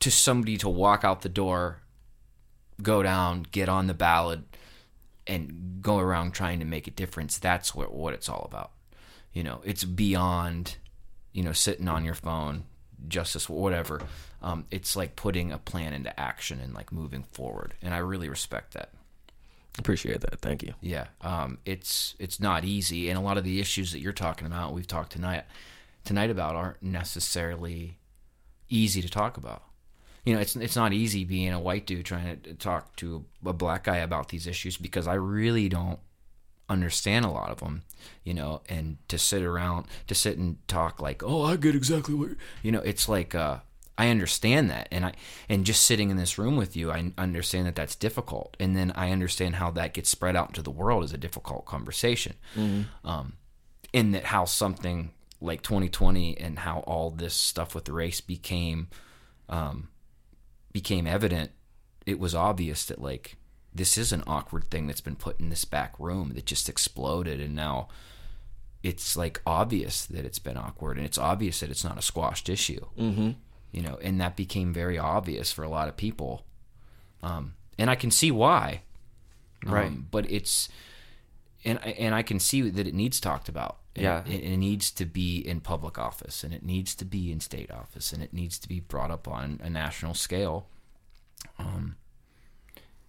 to 0.00 0.10
somebody 0.10 0.56
to 0.58 0.68
walk 0.68 1.04
out 1.04 1.22
the 1.22 1.28
door, 1.28 1.82
go 2.82 3.02
down, 3.02 3.44
get 3.50 3.68
on 3.68 3.86
the 3.86 3.94
ballot, 3.94 4.40
and 5.26 5.78
go 5.82 5.98
around 5.98 6.32
trying 6.32 6.58
to 6.58 6.64
make 6.64 6.86
a 6.86 6.90
difference. 6.90 7.38
That's 7.38 7.74
what 7.74 7.92
what 7.92 8.14
it's 8.14 8.28
all 8.28 8.46
about. 8.50 8.72
You 9.32 9.42
know, 9.42 9.60
it's 9.64 9.84
beyond, 9.84 10.76
you 11.38 11.44
know, 11.44 11.52
sitting 11.52 11.86
on 11.86 12.04
your 12.04 12.14
phone, 12.14 12.64
justice, 13.06 13.48
whatever. 13.48 14.02
Um, 14.42 14.64
it's 14.72 14.96
like 14.96 15.14
putting 15.14 15.52
a 15.52 15.58
plan 15.58 15.92
into 15.92 16.18
action 16.18 16.58
and 16.58 16.74
like 16.74 16.90
moving 16.90 17.22
forward, 17.30 17.74
and 17.80 17.94
I 17.94 17.98
really 17.98 18.28
respect 18.28 18.74
that. 18.74 18.90
Appreciate 19.78 20.20
that. 20.22 20.40
Thank 20.40 20.64
you. 20.64 20.74
Yeah, 20.80 21.06
um, 21.20 21.58
it's 21.64 22.16
it's 22.18 22.40
not 22.40 22.64
easy, 22.64 23.08
and 23.08 23.16
a 23.16 23.20
lot 23.20 23.38
of 23.38 23.44
the 23.44 23.60
issues 23.60 23.92
that 23.92 24.00
you're 24.00 24.12
talking 24.12 24.48
about, 24.48 24.74
we've 24.74 24.88
talked 24.88 25.12
tonight 25.12 25.44
tonight 26.04 26.30
about, 26.30 26.56
aren't 26.56 26.82
necessarily 26.82 27.98
easy 28.68 29.00
to 29.00 29.08
talk 29.08 29.36
about. 29.36 29.62
You 30.24 30.34
know, 30.34 30.40
it's 30.40 30.56
it's 30.56 30.74
not 30.74 30.92
easy 30.92 31.24
being 31.24 31.52
a 31.52 31.60
white 31.60 31.86
dude 31.86 32.04
trying 32.04 32.40
to 32.40 32.54
talk 32.54 32.96
to 32.96 33.24
a 33.46 33.52
black 33.52 33.84
guy 33.84 33.98
about 33.98 34.30
these 34.30 34.48
issues 34.48 34.76
because 34.76 35.06
I 35.06 35.14
really 35.14 35.68
don't 35.68 36.00
understand 36.68 37.24
a 37.24 37.30
lot 37.30 37.50
of 37.50 37.60
them. 37.60 37.82
You 38.24 38.34
know, 38.34 38.62
and 38.68 38.98
to 39.08 39.18
sit 39.18 39.42
around 39.42 39.86
to 40.06 40.14
sit 40.14 40.38
and 40.38 40.56
talk 40.68 41.00
like, 41.00 41.22
oh, 41.22 41.42
I 41.42 41.56
get 41.56 41.74
exactly 41.74 42.14
what 42.14 42.30
you 42.62 42.70
know. 42.70 42.80
It's 42.80 43.08
like 43.08 43.34
uh, 43.34 43.58
I 43.96 44.08
understand 44.08 44.70
that, 44.70 44.88
and 44.92 45.04
I 45.04 45.14
and 45.48 45.66
just 45.66 45.84
sitting 45.84 46.10
in 46.10 46.16
this 46.16 46.38
room 46.38 46.56
with 46.56 46.76
you, 46.76 46.92
I 46.92 47.12
understand 47.18 47.66
that 47.66 47.74
that's 47.74 47.96
difficult, 47.96 48.56
and 48.60 48.76
then 48.76 48.92
I 48.94 49.10
understand 49.10 49.56
how 49.56 49.72
that 49.72 49.94
gets 49.94 50.08
spread 50.08 50.36
out 50.36 50.50
into 50.50 50.62
the 50.62 50.70
world 50.70 51.04
is 51.04 51.12
a 51.12 51.18
difficult 51.18 51.66
conversation. 51.66 52.34
Um, 53.04 53.34
in 53.92 54.12
that 54.12 54.24
how 54.24 54.44
something 54.44 55.10
like 55.40 55.62
2020 55.62 56.36
and 56.38 56.60
how 56.60 56.80
all 56.80 57.10
this 57.10 57.34
stuff 57.34 57.74
with 57.74 57.84
the 57.84 57.92
race 57.92 58.20
became 58.20 58.88
um, 59.48 59.88
became 60.72 61.06
evident, 61.06 61.50
it 62.06 62.18
was 62.20 62.34
obvious 62.34 62.84
that 62.86 63.00
like 63.00 63.36
this 63.74 63.96
is 63.98 64.12
an 64.12 64.24
awkward 64.26 64.70
thing 64.70 64.86
that's 64.86 65.00
been 65.00 65.16
put 65.16 65.38
in 65.40 65.50
this 65.50 65.64
back 65.64 65.94
room 65.98 66.32
that 66.34 66.46
just 66.46 66.68
exploded, 66.68 67.40
and 67.40 67.54
now 67.54 67.88
it's 68.82 69.16
like 69.16 69.40
obvious 69.46 70.06
that 70.06 70.24
it's 70.24 70.38
been 70.38 70.56
awkward, 70.56 70.96
and 70.96 71.06
it's 71.06 71.18
obvious 71.18 71.60
that 71.60 71.70
it's 71.70 71.84
not 71.84 71.98
a 71.98 72.02
squashed 72.02 72.48
issue. 72.48 72.84
Mm-hmm. 72.98 73.30
You 73.72 73.82
know, 73.82 73.98
and 74.02 74.20
that 74.20 74.34
became 74.36 74.72
very 74.72 74.98
obvious 74.98 75.52
for 75.52 75.62
a 75.62 75.68
lot 75.68 75.88
of 75.88 75.96
people, 75.96 76.44
um, 77.22 77.54
and 77.78 77.90
I 77.90 77.94
can 77.96 78.10
see 78.10 78.30
why. 78.30 78.82
Right. 79.64 79.88
Um, 79.88 80.06
but 80.10 80.30
it's 80.30 80.68
and 81.64 81.78
I- 81.84 81.90
and 81.98 82.14
I 82.14 82.22
can 82.22 82.38
see 82.40 82.62
that 82.70 82.86
it 82.86 82.94
needs 82.94 83.20
talked 83.20 83.48
about. 83.48 83.78
And 83.96 84.04
Yeah. 84.04 84.24
it, 84.26 84.44
it 84.44 84.56
needs 84.56 84.92
to 84.92 85.04
be 85.04 85.38
in 85.38 85.60
public 85.60 85.98
office, 85.98 86.44
and 86.44 86.54
it 86.54 86.62
needs 86.62 86.94
to 86.94 87.04
be 87.04 87.32
in 87.32 87.40
state 87.40 87.70
office, 87.70 88.12
and 88.12 88.22
it 88.22 88.32
needs 88.32 88.56
to 88.60 88.68
be 88.68 88.78
brought 88.78 89.10
up 89.10 89.26
on 89.26 89.60
a 89.62 89.68
national 89.68 90.14
scale. 90.14 90.68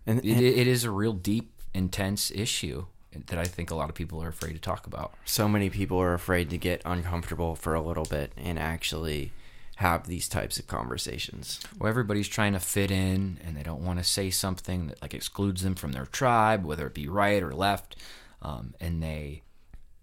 And, 0.06 0.20
It, 0.26 0.41
it 0.41 0.68
is 0.68 0.84
a 0.84 0.91
real 0.91 1.14
deep, 1.14 1.52
intense 1.74 2.32
issue 2.32 2.86
that 3.28 3.39
I 3.39 3.45
think 3.45 3.72
a 3.72 3.76
lot 3.76 3.89
of 3.89 3.95
people 3.95 4.22
are 4.24 4.28
afraid 4.28 4.54
to 4.54 4.60
talk 4.60 4.86
about. 4.88 5.14
so 5.26 5.47
many 5.47 5.70
people 5.70 6.00
are 6.00 6.14
afraid 6.14 6.50
to 6.52 6.58
get 6.58 6.82
uncomfortable 6.86 7.56
for 7.56 7.74
a 7.74 7.82
little 7.82 8.06
bit 8.06 8.32
and 8.38 8.60
actually 8.60 9.32
have 9.78 10.08
these 10.08 10.28
types 10.28 10.60
of 10.60 10.68
conversations. 10.68 11.60
Where 11.78 11.89
everybody's 11.89 12.28
trying 12.28 12.54
to 12.54 12.60
fit 12.60 12.91
in, 12.91 13.39
and 13.45 13.56
they 13.56 13.64
don't 13.64 13.82
want 13.82 13.97
to 14.00 14.04
say 14.04 14.30
something 14.30 14.88
that 14.88 15.02
like 15.02 15.14
excludes 15.14 15.64
them 15.64 15.76
from 15.76 15.93
their 15.93 16.06
tribe, 16.06 16.66
whether 16.66 16.86
it 16.86 16.93
be 16.93 17.08
right 17.08 17.41
or 17.41 17.54
left, 17.54 17.95
um, 18.41 18.76
and 18.80 19.02
they, 19.02 19.43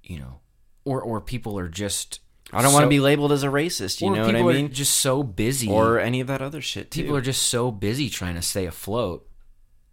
you 0.03 0.19
know, 0.19 0.41
or 0.85 1.01
or 1.03 1.21
people 1.21 1.59
are 1.59 1.69
just. 1.69 2.21
I 2.53 2.63
don't 2.63 2.73
want 2.73 2.85
to 2.85 2.89
be 2.89 3.01
labeled 3.01 3.33
as 3.33 3.43
a 3.43 3.49
racist, 3.49 4.01
you 4.01 4.07
know 4.09 4.21
what 4.23 4.31
I 4.31 4.33
people 4.33 4.51
are 4.51 4.55
mean? 4.55 4.73
just 4.73 4.97
so 4.99 5.23
busy, 5.23 5.69
or 5.69 5.99
any 5.99 6.21
of 6.21 6.29
that 6.29 6.41
other 6.41 6.61
shit 6.61 6.91
too. 6.93 7.03
people 7.03 7.17
are 7.17 7.21
just 7.21 7.43
so 7.43 7.71
busy 7.73 8.09
trying 8.09 8.37
to 8.37 8.43
stay 8.43 8.67
afloat 8.67 9.29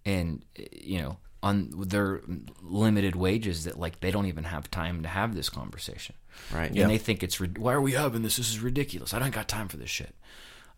and 0.06 0.44
eh, 0.58 0.66
you 0.72 1.02
know 1.02 1.18
on 1.42 1.70
their 1.76 2.22
limited 2.62 3.16
wages 3.16 3.66
that 3.66 3.78
like 3.78 4.00
they 4.00 4.12
don't 4.12 4.28
even 4.28 4.46
have 4.46 4.72
time 4.72 5.04
to 5.04 5.10
have 5.10 5.36
this 5.36 5.50
conversation. 5.50 6.16
Right. 6.52 6.72
and 6.72 6.90
they 6.90 6.98
think 6.98 7.22
it's 7.22 7.40
why 7.40 7.74
are 7.74 7.82
we 7.82 7.92
having 7.92 8.24
this? 8.24 8.38
This 8.38 8.50
is 8.50 8.60
ridiculous. 8.60 9.14
I 9.14 9.20
don't 9.20 9.34
got 9.34 9.48
time 9.48 9.68
for 9.68 9.78
this 9.78 9.90
shit. 9.90 10.16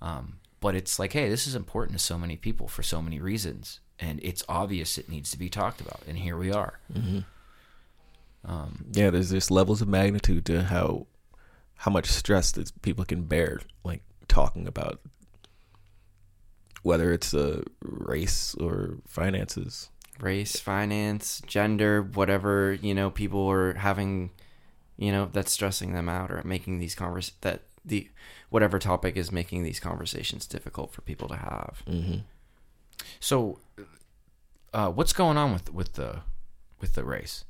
Um, 0.02 0.40
but 0.60 0.76
it's 0.76 1.00
like 1.00 1.14
hey 1.14 1.30
this 1.30 1.48
is 1.48 1.56
important 1.56 1.98
to 1.98 2.04
so 2.04 2.18
many 2.18 2.36
people 2.36 2.68
for 2.68 2.84
so 2.84 3.02
many 3.02 3.20
reasons 3.22 3.80
and 4.00 4.20
it's 4.24 4.44
obvious 4.50 4.98
it 4.98 5.08
needs 5.08 5.32
to 5.32 5.38
be 5.38 5.50
talked 5.50 5.80
about 5.80 6.02
and 6.08 6.18
here 6.18 6.38
we 6.38 6.52
are. 6.52 6.80
Mm-hmm. 6.94 7.20
Um, 8.44 8.86
yeah, 8.92 9.10
there's 9.10 9.32
just 9.32 9.50
levels 9.50 9.82
of 9.82 9.88
magnitude 9.88 10.46
to 10.46 10.64
how 10.64 11.08
how 11.78 11.92
much 11.92 12.08
stress 12.08 12.52
that 12.54 12.82
people 12.82 13.06
can 13.06 13.24
bear, 13.24 13.60
like 13.84 14.02
talking 14.28 14.68
about 14.68 15.02
whether 16.86 17.12
it's 17.12 17.34
a 17.34 17.64
race 17.82 18.54
or 18.60 18.98
finances. 19.08 19.90
race, 20.20 20.60
finance, 20.60 21.42
gender, 21.48 22.04
whatever, 22.04 22.78
you 22.80 22.94
know, 22.94 23.10
people 23.10 23.48
are 23.50 23.74
having, 23.74 24.30
you 24.96 25.12
know, 25.12 25.28
that's 25.34 25.52
stressing 25.52 25.94
them 25.94 26.08
out 26.08 26.30
or 26.32 26.42
making 26.46 26.78
these 26.78 26.94
convers 26.94 27.32
that 27.42 27.64
the 27.84 28.08
whatever 28.50 28.78
topic 28.78 29.18
is 29.18 29.32
making 29.32 29.64
these 29.64 29.80
conversations 29.80 30.46
difficult 30.46 30.94
for 30.94 31.02
people 31.02 31.28
to 31.28 31.36
have. 31.36 31.82
so 33.20 33.60
uh, 34.74 34.90
what's 34.92 35.12
going 35.14 35.38
on 35.38 35.54
with 35.54 35.74
with 35.74 35.94
the 35.94 36.22
with 36.82 36.94
the 36.94 37.04
race 37.04 37.46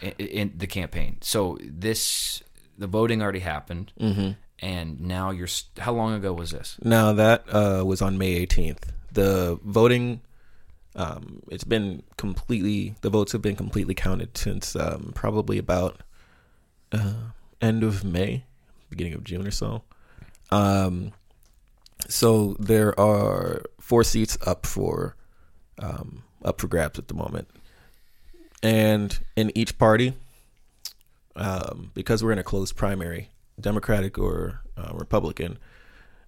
in, 0.00 0.12
in 0.12 0.52
the 0.56 0.66
campaign 0.66 1.18
so 1.20 1.58
this 1.60 2.42
the 2.78 2.86
voting 2.86 3.20
already 3.22 3.40
happened 3.40 3.92
Mm-hmm. 4.00 4.30
And 4.60 5.00
now 5.00 5.30
you're 5.30 5.48
how 5.78 5.92
long 5.92 6.14
ago 6.14 6.32
was 6.32 6.50
this 6.50 6.78
Now 6.82 7.12
that 7.12 7.44
uh, 7.52 7.84
was 7.84 8.00
on 8.00 8.18
May 8.18 8.46
18th. 8.46 8.90
The 9.12 9.58
voting, 9.62 10.20
um, 10.96 11.42
it's 11.50 11.64
been 11.64 12.02
completely. 12.16 12.94
The 13.00 13.10
votes 13.10 13.32
have 13.32 13.42
been 13.42 13.56
completely 13.56 13.94
counted 13.94 14.36
since 14.36 14.74
um, 14.74 15.12
probably 15.14 15.58
about 15.58 16.00
uh, 16.92 17.14
end 17.60 17.84
of 17.84 18.04
May, 18.04 18.44
beginning 18.90 19.14
of 19.14 19.24
June 19.24 19.46
or 19.46 19.50
so. 19.50 19.82
Um, 20.50 21.12
so 22.08 22.56
there 22.58 22.98
are 22.98 23.62
four 23.80 24.04
seats 24.04 24.36
up 24.46 24.66
for 24.66 25.16
um, 25.78 26.22
up 26.44 26.60
for 26.60 26.68
grabs 26.68 26.98
at 26.98 27.08
the 27.08 27.14
moment, 27.14 27.48
and 28.62 29.18
in 29.36 29.56
each 29.56 29.78
party, 29.78 30.14
um, 31.36 31.90
because 31.94 32.22
we're 32.22 32.32
in 32.32 32.38
a 32.38 32.44
closed 32.44 32.76
primary, 32.76 33.30
Democratic 33.60 34.18
or 34.18 34.60
uh, 34.76 34.92
Republican, 34.94 35.58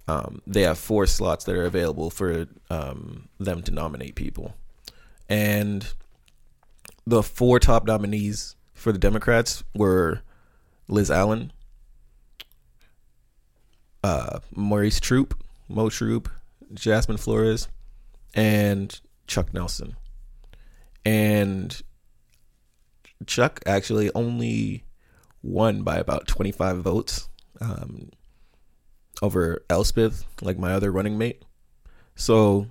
um, 0.09 0.41
they 0.47 0.62
have 0.62 0.79
four 0.79 1.07
slots 1.07 1.45
that 1.45 1.57
are 1.57 1.64
available 1.64 2.11
for 2.11 2.47
um, 2.70 3.29
them 3.39 3.62
to 3.62 3.72
nominate 3.72 4.14
people. 4.14 4.55
And 5.29 5.93
the 7.07 7.22
four 7.22 7.59
top 7.59 7.87
nominees 7.87 8.55
for 8.74 8.93
the 8.93 8.99
Democrats 8.99 9.64
were 9.74 10.22
Liz 10.89 11.11
Allen, 11.11 11.53
uh, 14.05 14.39
Maurice 14.55 15.01
Troop, 15.01 15.43
Mo 15.68 15.89
Troop, 15.89 16.29
Jasmine 16.72 17.16
Flores, 17.16 17.68
and 18.35 19.01
Chuck 19.27 19.53
Nelson. 19.53 19.97
And 21.05 21.81
Chuck 23.27 23.61
actually 23.66 24.11
only 24.14 24.85
won 25.47 25.82
by 25.82 25.97
about 25.97 26.26
25 26.26 26.78
votes 26.78 27.28
um, 27.61 28.11
over 29.22 29.64
Elspeth, 29.70 30.24
like 30.42 30.59
my 30.59 30.72
other 30.72 30.90
running 30.90 31.16
mate. 31.16 31.44
So 32.14 32.66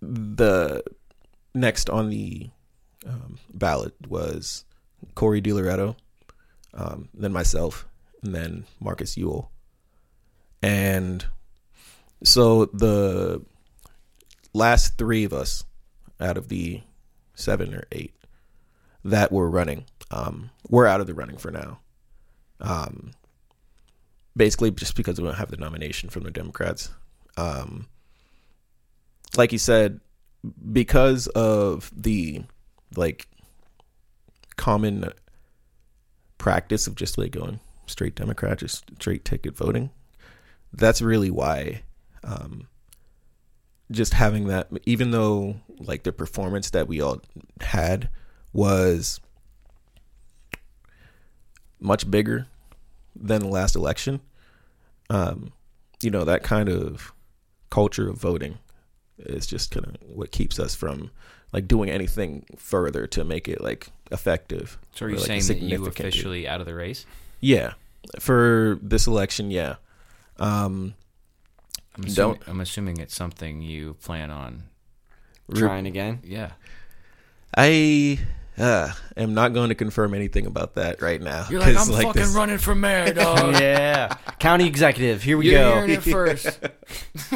the 0.00 0.82
next 1.54 1.90
on 1.90 2.10
the 2.10 2.50
um, 3.06 3.38
ballot 3.52 3.94
was 4.08 4.64
Corey 5.14 5.42
DiLoretto, 5.42 5.96
um, 6.74 7.08
then 7.14 7.32
myself, 7.32 7.86
and 8.22 8.34
then 8.34 8.64
Marcus 8.80 9.16
Ewell. 9.16 9.50
And 10.62 11.24
so 12.22 12.66
the 12.66 13.44
last 14.52 14.96
three 14.96 15.24
of 15.24 15.32
us 15.32 15.64
out 16.20 16.36
of 16.36 16.48
the 16.48 16.82
seven 17.34 17.74
or 17.74 17.84
eight 17.90 18.14
that 19.04 19.32
were 19.32 19.50
running, 19.50 19.84
um, 20.12 20.50
we're 20.68 20.86
out 20.86 21.00
of 21.00 21.06
the 21.06 21.14
running 21.14 21.38
for 21.38 21.50
now. 21.50 21.80
Um, 22.60 23.12
basically, 24.36 24.70
just 24.70 24.94
because 24.94 25.20
we 25.20 25.26
don't 25.26 25.36
have 25.36 25.50
the 25.50 25.56
nomination 25.56 26.10
from 26.10 26.22
the 26.22 26.30
Democrats. 26.30 26.90
Um, 27.36 27.88
like 29.36 29.52
you 29.52 29.58
said, 29.58 30.00
because 30.72 31.26
of 31.28 31.90
the 31.96 32.42
like 32.94 33.26
common 34.56 35.10
practice 36.38 36.86
of 36.86 36.94
just 36.94 37.16
like 37.16 37.32
going 37.32 37.60
straight 37.86 38.14
Democrat, 38.14 38.58
just 38.58 38.84
straight 39.00 39.24
ticket 39.24 39.56
voting. 39.56 39.90
That's 40.72 41.02
really 41.02 41.30
why, 41.30 41.82
um, 42.22 42.68
just 43.90 44.14
having 44.14 44.46
that, 44.48 44.68
even 44.86 45.10
though 45.10 45.56
like 45.78 46.02
the 46.02 46.12
performance 46.12 46.70
that 46.70 46.88
we 46.88 47.00
all 47.00 47.20
had 47.60 48.08
was 48.52 49.20
much 51.82 52.10
bigger 52.10 52.46
than 53.14 53.40
the 53.42 53.48
last 53.48 53.76
election, 53.76 54.20
um, 55.10 55.52
you 56.02 56.10
know, 56.10 56.24
that 56.24 56.42
kind 56.42 56.68
of 56.68 57.12
culture 57.70 58.08
of 58.08 58.16
voting 58.16 58.58
is 59.18 59.46
just 59.46 59.70
kind 59.70 59.86
of 59.86 59.96
what 60.02 60.30
keeps 60.30 60.58
us 60.58 60.74
from 60.74 61.10
like 61.52 61.68
doing 61.68 61.90
anything 61.90 62.44
further 62.56 63.06
to 63.06 63.24
make 63.24 63.48
it 63.48 63.60
like 63.60 63.88
effective. 64.10 64.78
so 64.94 65.04
are 65.04 65.08
or, 65.08 65.10
you 65.12 65.16
like, 65.18 65.26
saying 65.26 65.46
that 65.46 65.58
you 65.58 65.86
officially 65.86 66.48
out 66.48 66.60
of 66.60 66.66
the 66.66 66.74
race 66.74 67.04
Yeah, 67.40 67.74
for 68.18 68.78
this 68.82 69.06
election, 69.06 69.50
yeah. 69.50 69.76
Um, 70.38 70.94
I'm 71.94 72.04
assuming, 72.04 72.14
Don't- 72.14 72.48
I'm 72.48 72.60
assuming 72.60 72.96
it's 72.98 73.14
something 73.14 73.60
you 73.60 73.94
plan 73.94 74.30
on 74.30 74.64
trying 75.54 75.86
again. 75.86 76.20
Yeah. 76.24 76.52
I 77.56 78.18
uh, 78.58 78.92
am 79.16 79.34
not 79.34 79.52
going 79.54 79.68
to 79.70 79.74
confirm 79.74 80.14
anything 80.14 80.46
about 80.46 80.74
that 80.76 81.00
right 81.02 81.20
now. 81.20 81.46
You're 81.50 81.60
like, 81.60 81.74
'cause, 81.76 81.88
I'm 81.90 82.02
fucking 82.02 82.22
this- 82.22 82.34
running 82.34 82.58
for 82.58 82.74
mayor, 82.74 83.12
dog. 83.14 83.54
Yeah, 83.60 84.14
county 84.38 84.66
executive. 84.66 85.22
Here 85.22 85.36
we 85.36 85.50
go. 85.50 85.50
You're 85.50 85.62
go 85.70 85.74
hearing 85.74 85.90
it 85.90 86.02
first. 86.02 86.60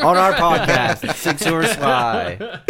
on 0.00 0.16
our 0.16 0.32
podcast, 0.34 1.14
Sink 1.14 1.38
Swim 1.38 1.54
or 1.54 1.64
Fly. 1.64 2.60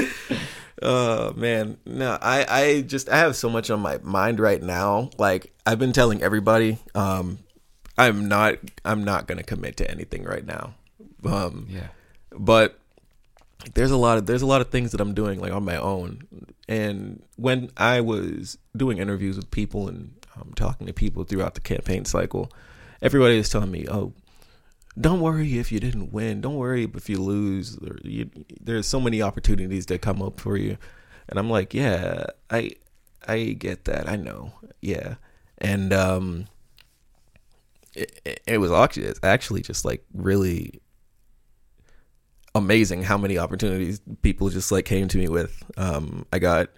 Oh 0.81 1.33
man, 1.33 1.77
no, 1.87 2.17
I 2.23 2.47
I 2.49 2.81
just 2.83 3.09
I 3.09 3.19
have 3.19 3.35
so 3.35 3.49
much 3.51 3.69
on 3.71 3.81
my 3.81 3.99
mind 4.03 4.39
right 4.41 4.63
now. 4.63 5.11
Like 5.19 5.53
I've 5.67 5.79
been 5.79 5.93
telling 5.93 6.23
everybody, 6.23 6.79
um, 6.95 7.39
I'm 7.97 8.29
not 8.29 8.59
I'm 8.85 9.03
not 9.03 9.27
gonna 9.27 9.43
commit 9.43 9.77
to 9.79 9.91
anything 9.91 10.23
right 10.23 10.47
now. 10.47 10.75
Um, 11.25 11.67
yeah. 11.69 11.89
but 12.31 12.79
there's 13.75 13.91
a 13.91 13.97
lot 13.97 14.19
of 14.19 14.27
there's 14.27 14.43
a 14.43 14.47
lot 14.47 14.61
of 14.61 14.71
things 14.71 14.93
that 14.93 15.01
I'm 15.01 15.15
doing 15.15 15.41
like 15.41 15.53
on 15.53 15.65
my 15.65 15.77
own. 15.77 16.23
And 16.69 17.23
when 17.37 17.71
I 17.77 18.01
was 18.01 18.59
doing 18.77 18.99
interviews 18.99 19.37
with 19.37 19.51
people 19.51 19.89
and 19.89 20.15
um, 20.37 20.53
talking 20.55 20.87
to 20.87 20.93
people 20.93 21.25
throughout 21.25 21.55
the 21.55 21.61
campaign 21.61 22.05
cycle, 22.05 22.51
everybody 23.03 23.37
was 23.37 23.49
telling 23.49 23.71
me, 23.71 23.87
"Oh, 23.91 24.13
don't 25.01 25.21
worry 25.21 25.59
if 25.59 25.73
you 25.73 25.81
didn't 25.81 26.13
win. 26.13 26.41
Don't 26.41 26.57
worry 26.57 26.89
if 26.95 27.09
you 27.09 27.21
lose. 27.21 27.79
There's 28.61 28.87
so 28.87 29.01
many 29.01 29.23
opportunities 29.23 29.87
that 29.87 30.03
come 30.03 30.23
up 30.23 30.41
for 30.41 30.57
you." 30.57 30.77
And 31.29 31.39
I'm 31.39 31.51
like, 31.51 31.75
"Yeah, 31.75 32.27
I 32.51 32.73
I 33.27 33.57
get 33.59 33.85
that. 33.87 34.09
I 34.09 34.17
know. 34.17 34.53
Yeah." 34.81 35.17
And 35.59 35.93
um 35.93 36.47
it, 37.95 38.41
it- 38.47 38.59
was 38.59 38.71
actually 39.23 39.63
just 39.63 39.85
like 39.85 40.05
really 40.15 40.81
amazing 42.59 43.03
how 43.03 43.17
many 43.17 43.39
opportunities 43.39 44.01
people 44.23 44.49
just 44.49 44.71
like 44.71 44.85
came 44.85 45.09
to 45.09 45.19
me 45.19 45.29
with. 45.29 45.63
Um, 45.77 46.27
I 46.33 46.39
got 46.39 46.69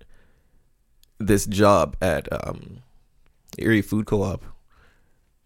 this 1.18 1.46
job 1.46 1.96
at 2.00 2.28
um, 2.32 2.82
Erie 3.58 3.82
Food 3.82 4.06
Co-op, 4.06 4.44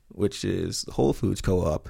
which 0.09 0.45
is 0.45 0.85
Whole 0.93 1.13
Foods 1.13 1.41
Co-op, 1.41 1.89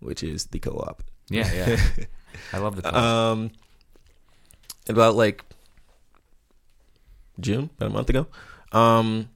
which 0.00 0.22
is 0.22 0.46
the 0.46 0.58
co-op. 0.58 1.02
Yeah, 1.30 1.52
yeah. 1.52 1.80
I 2.52 2.58
love 2.58 2.76
the 2.76 2.82
call. 2.82 2.96
Um, 2.96 3.50
about 4.88 5.14
like 5.14 5.44
June, 7.40 7.70
about 7.76 7.90
a 7.90 7.92
month 7.92 8.10
ago. 8.10 8.26
Um, 8.72 9.30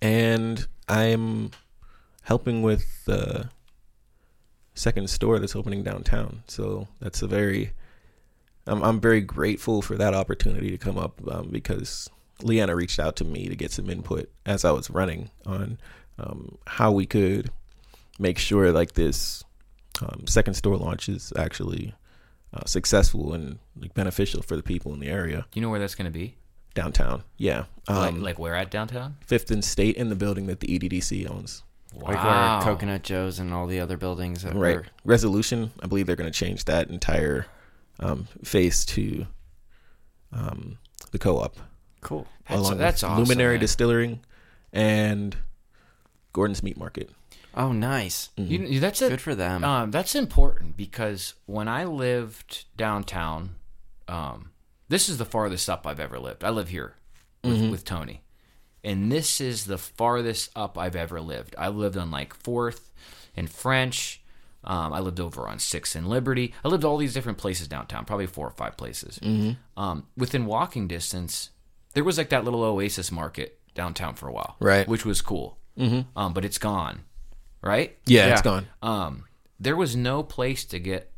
and 0.00 0.66
I'm 0.88 1.50
helping 2.22 2.62
with 2.62 3.04
the 3.06 3.48
second 4.74 5.10
store 5.10 5.38
that's 5.38 5.56
opening 5.56 5.82
downtown. 5.82 6.42
So 6.46 6.88
that's 7.00 7.22
a 7.22 7.26
very, 7.26 7.72
I'm 8.66 8.82
I'm 8.82 9.00
very 9.00 9.20
grateful 9.20 9.82
for 9.82 9.96
that 9.96 10.14
opportunity 10.14 10.70
to 10.70 10.78
come 10.78 10.98
up 10.98 11.20
um, 11.30 11.48
because 11.50 12.08
Leanna 12.42 12.74
reached 12.74 12.98
out 12.98 13.16
to 13.16 13.24
me 13.24 13.48
to 13.48 13.56
get 13.56 13.72
some 13.72 13.90
input 13.90 14.30
as 14.46 14.64
I 14.64 14.70
was 14.70 14.90
running 14.90 15.30
on 15.46 15.78
um, 16.18 16.58
how 16.66 16.92
we 16.92 17.06
could 17.06 17.50
make 18.18 18.38
sure 18.38 18.72
like 18.72 18.92
this 18.92 19.44
um, 20.00 20.26
second 20.26 20.54
store 20.54 20.76
launch 20.76 21.08
is 21.08 21.32
actually 21.36 21.94
uh, 22.54 22.64
successful 22.66 23.32
and 23.32 23.58
like 23.76 23.94
beneficial 23.94 24.42
for 24.42 24.56
the 24.56 24.62
people 24.62 24.92
in 24.92 25.00
the 25.00 25.08
area 25.08 25.46
Do 25.50 25.60
you 25.60 25.62
know 25.62 25.70
where 25.70 25.80
that's 25.80 25.94
going 25.94 26.10
to 26.10 26.18
be? 26.18 26.36
downtown. 26.74 27.22
Yeah, 27.36 27.64
like, 27.88 28.12
um, 28.12 28.22
like 28.22 28.38
where 28.38 28.54
at 28.54 28.70
downtown? 28.70 29.16
Fifth 29.26 29.50
and 29.50 29.64
State 29.64 29.96
in 29.96 30.08
the 30.08 30.14
building 30.14 30.46
that 30.46 30.60
the 30.60 30.78
EDDC 30.78 31.30
owns. 31.30 31.62
Like 31.94 32.16
Wow. 32.16 32.58
where 32.58 32.64
Coconut 32.74 33.02
Joe's 33.02 33.38
and 33.38 33.52
all 33.52 33.66
the 33.66 33.80
other 33.80 33.96
buildings. 33.96 34.42
That 34.42 34.54
Right. 34.54 34.76
were- 34.76 34.86
Resolution. 35.04 35.72
I 35.82 35.86
believe 35.86 36.06
they're 36.06 36.16
going 36.16 36.30
to 36.30 36.36
change 36.38 36.64
that 36.64 36.88
entire 36.88 37.46
um, 38.00 38.26
face 38.42 38.84
to 38.86 39.26
um, 40.32 40.78
the 41.10 41.18
co-op. 41.18 41.56
Cool. 42.00 42.26
That's, 42.48 42.60
along 42.60 42.78
that's 42.78 43.02
with 43.02 43.10
awesome. 43.12 43.24
Luminary 43.24 43.54
man. 43.54 43.60
Distilling 43.60 44.20
and 44.72 45.36
Gordon's 46.32 46.62
Meat 46.62 46.76
Market. 46.76 47.10
Oh, 47.54 47.70
nice. 47.72 48.30
You, 48.36 48.60
you- 48.60 48.80
that's 48.80 49.02
it. 49.02 49.10
Good 49.10 49.20
for 49.20 49.34
them. 49.34 49.62
Um, 49.62 49.90
that's 49.90 50.14
important 50.14 50.76
because 50.76 51.34
when 51.46 51.68
I 51.68 51.84
lived 51.84 52.64
downtown, 52.76 53.56
um, 54.08 54.50
this 54.88 55.08
is 55.08 55.18
the 55.18 55.26
farthest 55.26 55.68
up 55.68 55.86
I've 55.86 56.00
ever 56.00 56.18
lived. 56.18 56.42
I 56.44 56.50
live 56.50 56.68
here 56.70 56.94
with, 57.44 57.70
with 57.70 57.84
Tony, 57.84 58.22
and 58.84 59.10
this 59.12 59.40
is 59.40 59.64
the 59.66 59.78
farthest 59.78 60.50
up 60.56 60.76
I've 60.78 60.96
ever 60.96 61.20
lived. 61.20 61.54
I 61.58 61.68
lived 61.68 61.96
on 61.96 62.10
like 62.10 62.34
Fourth 62.34 62.90
and 63.36 63.48
French. 63.50 64.20
Um, 64.64 64.92
I 64.92 65.00
lived 65.00 65.18
over 65.18 65.48
on 65.48 65.58
Sixth 65.58 65.96
and 65.96 66.08
Liberty. 66.08 66.54
I 66.64 66.68
lived 66.68 66.84
all 66.84 66.96
these 66.96 67.14
different 67.14 67.38
places 67.38 67.66
downtown, 67.66 68.04
probably 68.04 68.26
four 68.26 68.46
or 68.46 68.52
five 68.52 68.76
places. 68.76 69.18
Um, 69.76 70.06
within 70.16 70.46
walking 70.46 70.86
distance, 70.86 71.50
there 71.94 72.04
was 72.04 72.16
like 72.16 72.28
that 72.30 72.44
little 72.44 72.62
oasis 72.62 73.10
market 73.10 73.58
downtown 73.74 74.14
for 74.14 74.28
a 74.28 74.32
while, 74.32 74.56
Right. 74.60 74.86
Which 74.86 75.04
was 75.04 75.20
cool. 75.20 75.58
Mm-hmm. 75.78 76.16
Um, 76.16 76.32
but 76.32 76.44
it's 76.44 76.58
gone, 76.58 77.00
right? 77.62 77.96
Yeah, 78.06 78.26
Yeah. 78.26 78.32
it's 78.34 78.42
gone. 78.42 78.66
um, 78.82 79.24
there 79.58 79.76
was 79.76 79.94
no 79.96 80.22
place 80.22 80.64
to 80.66 80.78
get 80.78 81.10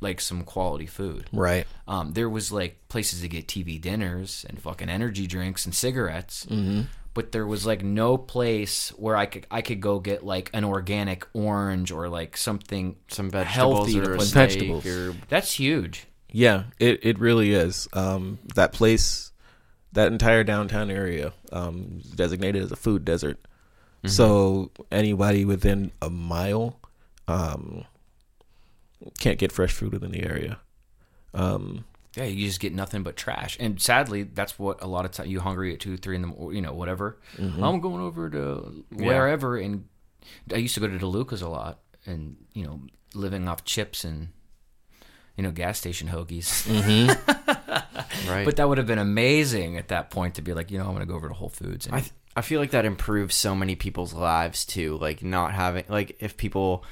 like 0.00 0.20
some 0.20 0.42
quality 0.44 0.86
food. 0.86 1.26
Right. 1.32 1.66
Um, 1.88 2.12
there 2.12 2.28
was 2.28 2.52
like 2.52 2.88
places 2.88 3.22
to 3.22 3.28
get 3.28 3.46
TV 3.48 3.80
dinners 3.80 4.44
and 4.48 4.60
fucking 4.60 4.88
energy 4.88 5.26
drinks 5.26 5.64
and 5.64 5.74
cigarettes, 5.74 6.44
mm-hmm. 6.46 6.82
But 7.14 7.32
there 7.32 7.46
was 7.46 7.64
like 7.64 7.82
no 7.82 8.18
place 8.18 8.90
where 8.96 9.16
I 9.16 9.26
could 9.26 9.46
I 9.50 9.62
could 9.62 9.80
go 9.80 10.00
get 10.00 10.24
like 10.24 10.50
an 10.52 10.64
organic 10.64 11.26
orange 11.32 11.90
or 11.92 12.08
like 12.08 12.36
something 12.36 12.96
Some 13.08 13.30
vegetables 13.30 13.86
healthy 13.92 14.00
or 14.00 14.04
to 14.12 14.18
put- 14.18 14.28
Vegetables. 14.28 14.86
or 14.86 15.14
That's 15.28 15.52
huge. 15.52 16.06
Yeah, 16.30 16.64
it, 16.80 16.98
it 17.04 17.18
really 17.20 17.52
is. 17.54 17.86
Um, 17.92 18.40
that 18.56 18.72
place, 18.72 19.30
that 19.92 20.10
entire 20.10 20.42
downtown 20.42 20.90
area, 20.90 21.32
um, 21.52 22.02
designated 22.16 22.60
as 22.64 22.72
a 22.72 22.76
food 22.76 23.04
desert. 23.04 23.38
So 24.06 24.70
anybody 24.92 25.44
within 25.46 25.90
a 26.02 26.10
mile, 26.10 26.78
um, 27.26 27.84
can't 29.18 29.38
get 29.38 29.50
fresh 29.52 29.72
food 29.72 29.92
within 29.92 30.10
the 30.10 30.22
area. 30.24 30.58
Um, 31.32 31.84
Yeah, 32.16 32.24
you 32.24 32.46
just 32.46 32.60
get 32.60 32.72
nothing 32.72 33.02
but 33.02 33.16
trash, 33.16 33.56
and 33.58 33.80
sadly, 33.80 34.22
that's 34.22 34.58
what 34.58 34.82
a 34.82 34.86
lot 34.86 35.04
of 35.04 35.10
time 35.10 35.26
you 35.26 35.40
hungry 35.40 35.72
at 35.74 35.80
two, 35.80 35.96
three 35.96 36.14
in 36.14 36.22
the 36.22 36.28
morning, 36.28 36.56
you 36.56 36.62
know 36.62 36.72
whatever. 36.72 37.18
Mm-hmm. 37.36 37.62
I'm 37.62 37.80
going 37.80 38.00
over 38.00 38.30
to 38.30 38.84
wherever, 38.92 39.56
and 39.56 39.88
I 40.52 40.56
used 40.56 40.74
to 40.74 40.80
go 40.80 40.86
to 40.86 40.98
DeLuca's 40.98 41.42
a 41.42 41.48
lot, 41.48 41.80
and 42.06 42.36
you 42.52 42.64
know 42.64 42.80
living 43.14 43.48
off 43.48 43.64
chips 43.64 44.04
and 44.04 44.28
you 45.36 45.42
know 45.42 45.50
gas 45.50 45.78
station 45.78 46.08
hoagies. 46.08 46.66
Mm-hmm. 46.68 48.28
right. 48.30 48.44
but 48.44 48.56
that 48.56 48.68
would 48.68 48.78
have 48.78 48.86
been 48.86 48.98
amazing 48.98 49.76
at 49.76 49.88
that 49.88 50.10
point 50.10 50.34
to 50.36 50.42
be 50.42 50.54
like, 50.54 50.70
you 50.70 50.78
know, 50.78 50.86
I'm 50.86 50.92
gonna 50.92 51.06
go 51.06 51.14
over 51.14 51.28
to 51.28 51.34
Whole 51.34 51.48
Foods. 51.48 51.86
And, 51.86 51.94
I 51.96 52.00
th- 52.00 52.12
I 52.36 52.42
feel 52.42 52.60
like 52.60 52.70
that 52.70 52.84
improves 52.84 53.34
so 53.34 53.54
many 53.54 53.76
people's 53.76 54.12
lives 54.12 54.64
too. 54.64 54.98
Like 54.98 55.22
not 55.22 55.52
having 55.52 55.84
like 55.88 56.16
if 56.20 56.36
people 56.36 56.84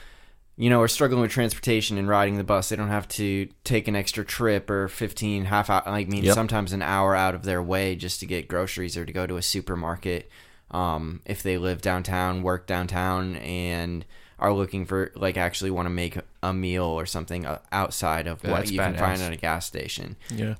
you 0.56 0.68
know 0.70 0.80
are 0.82 0.88
struggling 0.88 1.22
with 1.22 1.30
transportation 1.30 1.96
and 1.98 2.08
riding 2.08 2.36
the 2.36 2.44
bus, 2.44 2.68
they 2.68 2.76
don't 2.76 2.88
have 2.88 3.08
to 3.08 3.48
take 3.64 3.88
an 3.88 3.96
extra 3.96 4.24
trip 4.24 4.68
or 4.70 4.88
15 4.88 5.46
half 5.46 5.70
hour 5.70 5.82
I 5.86 6.04
mean 6.04 6.24
Yep. 6.24 6.34
sometimes 6.34 6.72
an 6.72 6.82
hour 6.82 7.14
out 7.14 7.34
of 7.34 7.42
their 7.44 7.62
way 7.62 7.96
just 7.96 8.20
to 8.20 8.26
get 8.26 8.48
groceries 8.48 8.96
or 8.96 9.04
to 9.04 9.12
go 9.12 9.26
to 9.26 9.36
a 9.36 9.42
supermarket. 9.42 10.30
Um, 10.70 11.20
if 11.26 11.42
they 11.42 11.58
live 11.58 11.82
downtown, 11.82 12.42
work 12.42 12.66
downtown 12.66 13.36
and 13.36 14.04
are 14.38 14.52
looking 14.52 14.86
for 14.86 15.12
like 15.14 15.36
actually 15.36 15.70
want 15.70 15.86
to 15.86 15.90
make 15.90 16.18
a 16.42 16.52
meal 16.52 16.84
or 16.84 17.06
something 17.06 17.46
uh, 17.46 17.58
outside 17.70 18.26
of 18.26 18.42
what 18.42 18.50
That's 18.56 18.70
you 18.72 18.78
can 18.78 18.94
badass. 18.94 18.98
find 18.98 19.22
at 19.22 19.32
a 19.32 19.36
gas 19.36 19.66
station. 19.66 20.16
yeah. 20.30 20.54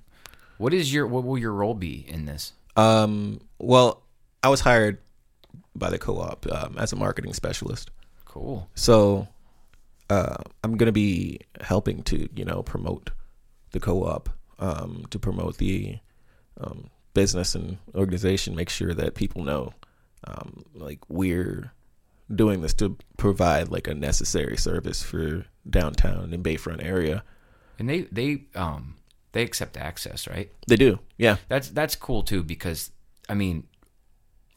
what 0.59 0.73
is 0.74 0.93
your 0.93 1.06
what 1.06 1.24
will 1.24 1.39
your 1.39 1.52
role 1.52 1.74
be 1.74 2.05
in 2.09 2.27
this? 2.27 2.52
Um, 2.77 3.40
well, 3.59 4.02
I 4.43 4.48
was 4.48 4.60
hired 4.60 4.98
by 5.74 5.90
the 5.90 5.98
co-op 5.98 6.47
um, 6.52 6.77
as 6.78 6.93
a 6.93 6.97
marketing 6.97 7.32
specialist. 7.32 7.90
Cool. 8.24 8.69
So 8.74 9.28
uh, 10.12 10.36
I'm 10.62 10.76
going 10.76 10.89
to 10.89 10.93
be 10.93 11.40
helping 11.62 12.02
to, 12.05 12.28
you 12.34 12.44
know, 12.44 12.62
promote 12.62 13.10
the 13.70 13.80
co-op, 13.80 14.28
um, 14.59 15.06
to 15.09 15.18
promote 15.18 15.56
the 15.56 15.98
um, 16.60 16.90
business 17.14 17.55
and 17.55 17.78
organization, 17.94 18.55
make 18.55 18.68
sure 18.68 18.93
that 18.93 19.14
people 19.14 19.43
know, 19.43 19.72
um, 20.26 20.64
like 20.74 20.98
we're 21.09 21.72
doing 22.34 22.60
this 22.60 22.74
to 22.74 22.98
provide 23.16 23.70
like 23.70 23.89
a 23.89 23.94
necessary 23.94 24.59
service 24.59 25.02
for 25.02 25.47
downtown 25.68 26.34
and 26.34 26.44
Bayfront 26.44 26.84
area. 26.84 27.24
And 27.78 27.89
they 27.89 28.02
they 28.02 28.44
um 28.55 28.97
they 29.32 29.43
accept 29.43 29.78
access, 29.78 30.28
right? 30.28 30.52
They 30.68 30.76
do, 30.76 30.98
yeah, 31.16 31.36
That's 31.48 31.68
that's 31.70 31.97
cool 31.97 32.22
too 32.22 32.43
because 32.43 32.90
I 33.30 33.34
mean, 33.34 33.64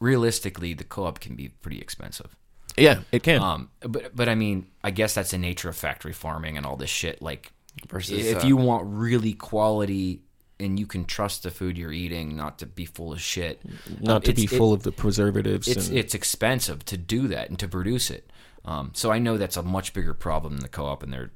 realistically, 0.00 0.74
the 0.74 0.84
co-op 0.84 1.18
can 1.18 1.34
be 1.34 1.48
pretty 1.48 1.80
expensive. 1.80 2.36
Yeah, 2.76 3.00
it 3.12 3.22
can. 3.22 3.40
Um, 3.42 3.70
but 3.80 4.14
but 4.14 4.28
I 4.28 4.34
mean, 4.34 4.66
I 4.84 4.90
guess 4.90 5.14
that's 5.14 5.30
the 5.30 5.38
nature 5.38 5.68
of 5.68 5.76
factory 5.76 6.12
farming 6.12 6.56
and 6.56 6.66
all 6.66 6.76
this 6.76 6.90
shit. 6.90 7.20
Like, 7.22 7.52
Versus, 7.88 8.24
if 8.26 8.42
uh, 8.44 8.46
you 8.46 8.56
want 8.56 8.84
really 8.86 9.32
quality 9.34 10.22
and 10.58 10.80
you 10.80 10.86
can 10.86 11.04
trust 11.04 11.42
the 11.42 11.50
food 11.50 11.76
you're 11.76 11.92
eating 11.92 12.34
not 12.36 12.58
to 12.60 12.66
be 12.66 12.86
full 12.86 13.12
of 13.12 13.20
shit, 13.20 13.60
Not 14.00 14.16
um, 14.16 14.22
to 14.22 14.32
be 14.32 14.42
it's- 14.44 14.54
it- 14.54 14.56
full 14.56 14.72
of 14.72 14.82
the 14.82 14.92
preservatives. 14.92 15.68
it's 15.68 15.88
and, 15.88 15.98
it's 15.98 16.14
expensive 16.14 16.84
to 16.86 16.96
do 16.96 17.28
that 17.28 17.50
and 17.50 17.58
to 17.58 17.68
produce 17.68 18.10
it. 18.10 18.30
Um, 18.64 18.90
so 18.94 19.12
I 19.12 19.18
know 19.18 19.36
that's 19.36 19.56
a 19.58 19.62
much 19.62 19.92
bigger 19.92 20.14
problem 20.14 20.54
than 20.54 20.62
the 20.62 20.68
co-op, 20.68 21.02
and 21.02 21.12
they're, 21.12 21.30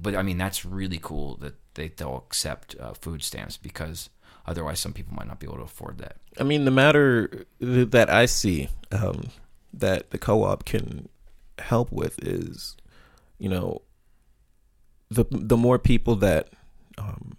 but 0.00 0.14
I 0.14 0.22
mean 0.22 0.38
that's 0.38 0.64
really 0.64 0.98
cool 1.02 1.36
that 1.38 1.54
they 1.74 1.88
they'll 1.88 2.24
accept 2.28 2.76
uh, 2.80 2.94
food 2.94 3.22
stamps 3.22 3.56
because 3.56 4.08
otherwise 4.46 4.78
some 4.80 4.92
people 4.92 5.14
might 5.14 5.26
not 5.28 5.40
be 5.40 5.46
able 5.46 5.56
to 5.58 5.62
afford 5.64 5.98
that. 5.98 6.16
I 6.38 6.44
mean, 6.44 6.64
the 6.64 6.70
matter 6.70 7.44
that 7.60 8.08
I 8.08 8.26
see 8.26 8.68
um, 8.92 9.24
that 9.72 10.10
the 10.10 10.18
co-op 10.18 10.64
can 10.64 11.08
help 11.58 11.92
with 11.92 12.18
is, 12.22 12.76
you 13.38 13.48
know, 13.48 13.82
the 15.10 15.24
the 15.30 15.56
more 15.56 15.78
people 15.78 16.16
that 16.16 16.50
um, 16.98 17.36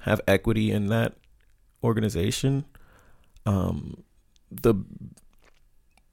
have 0.00 0.20
equity 0.26 0.70
in 0.70 0.86
that 0.88 1.14
organization, 1.84 2.64
um, 3.46 4.02
the 4.50 4.74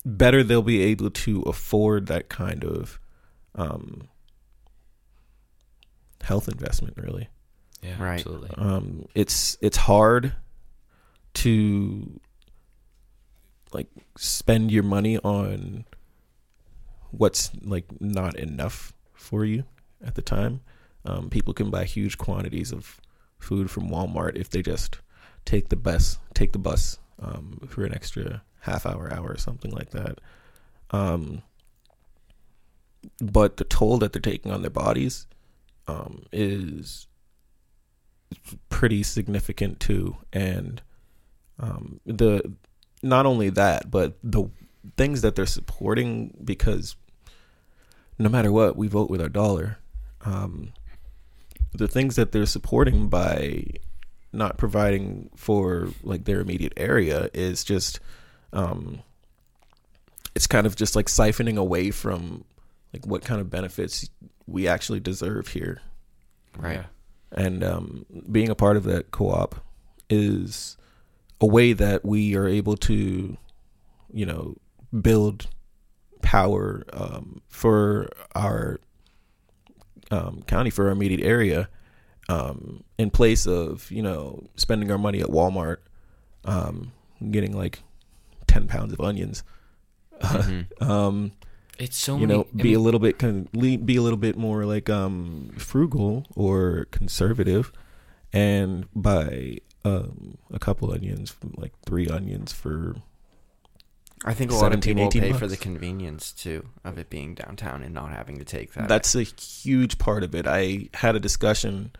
better 0.05 0.43
they'll 0.43 0.61
be 0.61 0.81
able 0.81 1.09
to 1.09 1.41
afford 1.43 2.07
that 2.07 2.29
kind 2.29 2.63
of 2.63 2.99
um, 3.55 4.07
health 6.21 6.47
investment. 6.47 6.95
Really, 6.97 7.29
Yeah, 7.81 8.01
Right. 8.01 8.19
absolutely. 8.19 8.51
um, 8.57 9.05
it's 9.15 9.57
it's 9.61 9.77
hard 9.77 10.33
to 11.35 12.19
like 13.73 13.87
spend 14.17 14.71
your 14.71 14.83
money 14.83 15.17
on 15.19 15.85
what's 17.11 17.51
like 17.63 17.85
not 17.99 18.37
enough 18.37 18.93
for 19.13 19.45
you 19.45 19.63
at 20.03 20.15
the 20.15 20.21
time. 20.21 20.61
Um, 21.05 21.29
people 21.29 21.53
can 21.53 21.69
buy 21.69 21.85
huge 21.85 22.17
quantities 22.17 22.71
of 22.71 22.99
food 23.39 23.71
from 23.71 23.89
Walmart 23.89 24.35
if 24.35 24.49
they 24.49 24.61
just 24.61 24.99
take 25.45 25.69
the 25.69 25.75
bus 25.75 26.19
take 26.33 26.51
the 26.51 26.59
bus 26.59 26.99
um, 27.21 27.59
for 27.67 27.85
an 27.85 27.93
extra 27.93 28.43
half 28.61 28.85
hour 28.85 29.11
hour 29.13 29.29
or 29.29 29.37
something 29.37 29.71
like 29.71 29.91
that. 29.91 30.19
Um, 30.91 31.43
but 33.21 33.57
the 33.57 33.63
toll 33.63 33.97
that 33.99 34.13
they're 34.13 34.21
taking 34.21 34.51
on 34.51 34.61
their 34.61 34.69
bodies 34.69 35.27
um, 35.87 36.23
is 36.31 37.07
pretty 38.69 39.03
significant 39.03 39.79
too, 39.79 40.17
and 40.33 40.81
um, 41.59 41.99
the 42.05 42.53
not 43.01 43.25
only 43.25 43.49
that, 43.51 43.89
but 43.91 44.17
the 44.23 44.45
things 44.97 45.21
that 45.21 45.35
they're 45.35 45.45
supporting 45.45 46.33
because 46.43 46.95
no 48.17 48.29
matter 48.29 48.51
what, 48.51 48.75
we 48.75 48.87
vote 48.87 49.09
with 49.09 49.21
our 49.21 49.29
dollar. 49.29 49.77
Um, 50.25 50.73
the 51.73 51.87
things 51.87 52.15
that 52.17 52.31
they're 52.31 52.45
supporting 52.45 53.07
by 53.07 53.63
not 54.33 54.57
providing 54.57 55.29
for 55.35 55.89
like 56.03 56.25
their 56.25 56.39
immediate 56.41 56.73
area 56.75 57.29
is 57.33 57.63
just 57.63 57.99
um, 58.53 58.99
it's 60.35 60.47
kind 60.47 60.67
of 60.67 60.75
just 60.75 60.95
like 60.95 61.05
siphoning 61.07 61.57
away 61.57 61.91
from 61.91 62.43
like 62.93 63.05
what 63.05 63.23
kind 63.23 63.39
of 63.39 63.49
benefits 63.49 64.09
we 64.47 64.67
actually 64.67 64.99
deserve 64.99 65.47
here 65.49 65.79
Right. 66.57 66.83
and 67.31 67.63
um, 67.63 68.05
being 68.31 68.49
a 68.49 68.55
part 68.55 68.75
of 68.77 68.83
that 68.83 69.11
co-op 69.11 69.55
is 70.09 70.75
a 71.41 71.45
way 71.45 71.73
that 71.73 72.03
we 72.05 72.35
are 72.35 72.47
able 72.47 72.75
to 72.77 73.37
you 74.13 74.25
know 74.25 74.55
build 75.01 75.47
power 76.21 76.83
um, 76.93 77.41
for 77.47 78.09
our 78.35 78.79
um, 80.11 80.41
county 80.47 80.69
for 80.69 80.85
our 80.85 80.91
immediate 80.91 81.21
area 81.21 81.69
um, 82.27 82.83
in 82.97 83.09
place 83.09 83.45
of 83.47 83.89
you 83.91 84.01
know 84.01 84.43
spending 84.55 84.91
our 84.91 84.97
money 84.97 85.19
at 85.21 85.27
walmart 85.27 85.77
um, 86.45 86.91
getting 87.31 87.55
like 87.55 87.79
10 88.47 88.67
pounds 88.67 88.91
of 88.93 88.99
onions 88.99 89.43
um, 90.81 91.31
It's 91.77 91.97
so 91.97 92.15
you 92.17 92.27
many. 92.27 92.33
know 92.39 92.47
I 92.57 92.61
be 92.61 92.73
a 92.73 92.79
little 92.79 92.99
bit 92.99 93.19
con- 93.19 93.47
be 93.53 93.95
a 93.95 94.01
little 94.01 94.17
bit 94.17 94.35
more 94.37 94.65
like 94.65 94.89
um 94.89 95.51
frugal 95.57 96.25
or 96.35 96.87
conservative 96.91 97.71
and 98.33 98.87
buy 98.93 99.59
um 99.97 100.37
a 100.51 100.59
couple 100.59 100.91
onions 100.91 101.35
like 101.57 101.73
three 101.85 102.07
onions 102.07 102.51
for 102.51 102.95
I 104.25 104.33
think 104.33 104.51
a 104.51 104.55
lot 104.55 104.73
of 104.73 104.81
people 104.81 105.07
18 105.07 105.21
pay 105.21 105.33
for 105.33 105.47
the 105.47 105.55
convenience 105.57 106.31
too 106.33 106.65
of 106.83 106.97
it 106.97 107.09
being 107.09 107.35
downtown 107.35 107.83
and 107.83 107.93
not 107.93 108.11
having 108.11 108.37
to 108.39 108.43
take 108.45 108.73
that. 108.73 108.87
that's 108.89 109.15
a 109.15 109.23
huge 109.23 109.97
part 109.97 110.23
of 110.23 110.35
it 110.35 110.45
i 110.47 110.89
had 110.93 111.15
a 111.15 111.19
discussion 111.19 111.91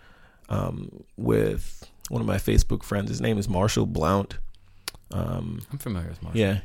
um 0.49 1.03
with 1.15 1.89
one 2.09 2.21
of 2.21 2.27
my 2.27 2.37
facebook 2.37 2.83
friends 2.83 3.09
his 3.09 3.21
name 3.21 3.37
is 3.37 3.47
marshall 3.47 3.85
blount 3.85 4.37
um 5.11 5.61
I'm 5.71 5.79
familiar 5.79 6.09
with 6.09 6.21
Marshall. 6.21 6.39
Yeah, 6.39 6.59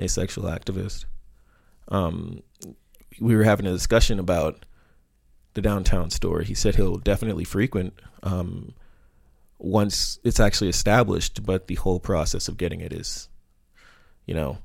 asexual 0.00 0.44
activist. 0.44 1.04
Um, 1.88 2.42
we 3.20 3.36
were 3.36 3.44
having 3.44 3.66
a 3.66 3.70
discussion 3.72 4.18
about 4.18 4.64
the 5.54 5.60
downtown 5.60 6.08
store. 6.10 6.40
He 6.42 6.54
said 6.54 6.76
he'll 6.76 6.96
definitely 6.96 7.44
frequent 7.44 7.92
um, 8.22 8.72
once 9.58 10.18
it's 10.24 10.40
actually 10.40 10.68
established, 10.68 11.44
but 11.44 11.66
the 11.66 11.74
whole 11.74 12.00
process 12.00 12.48
of 12.48 12.56
getting 12.56 12.80
it 12.80 12.92
is, 12.92 13.28
you 14.26 14.34
know, 14.34 14.58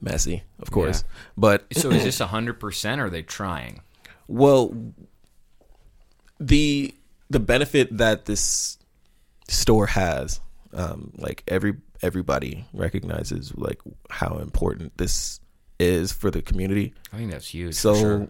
messy, 0.00 0.42
of 0.60 0.70
course. 0.70 1.04
But 1.36 1.66
So 1.72 1.90
is 1.90 2.04
this 2.04 2.18
hundred 2.18 2.60
percent? 2.60 3.00
Or 3.00 3.06
are 3.06 3.10
they 3.10 3.22
trying? 3.22 3.80
well, 4.28 4.72
the 6.38 6.94
the 7.28 7.40
benefit 7.40 7.96
that 7.98 8.24
this 8.24 8.78
store 9.48 9.86
has, 9.86 10.40
um, 10.72 11.12
like 11.16 11.42
every 11.48 11.74
everybody 12.02 12.64
recognizes 12.72 13.52
like 13.56 13.80
how 14.08 14.38
important 14.38 14.96
this 14.96 15.40
is 15.78 16.12
for 16.12 16.30
the 16.30 16.42
community. 16.42 16.94
I 17.12 17.16
think 17.16 17.32
that's 17.32 17.48
huge. 17.48 17.74
So 17.74 17.94
sure. 17.94 18.28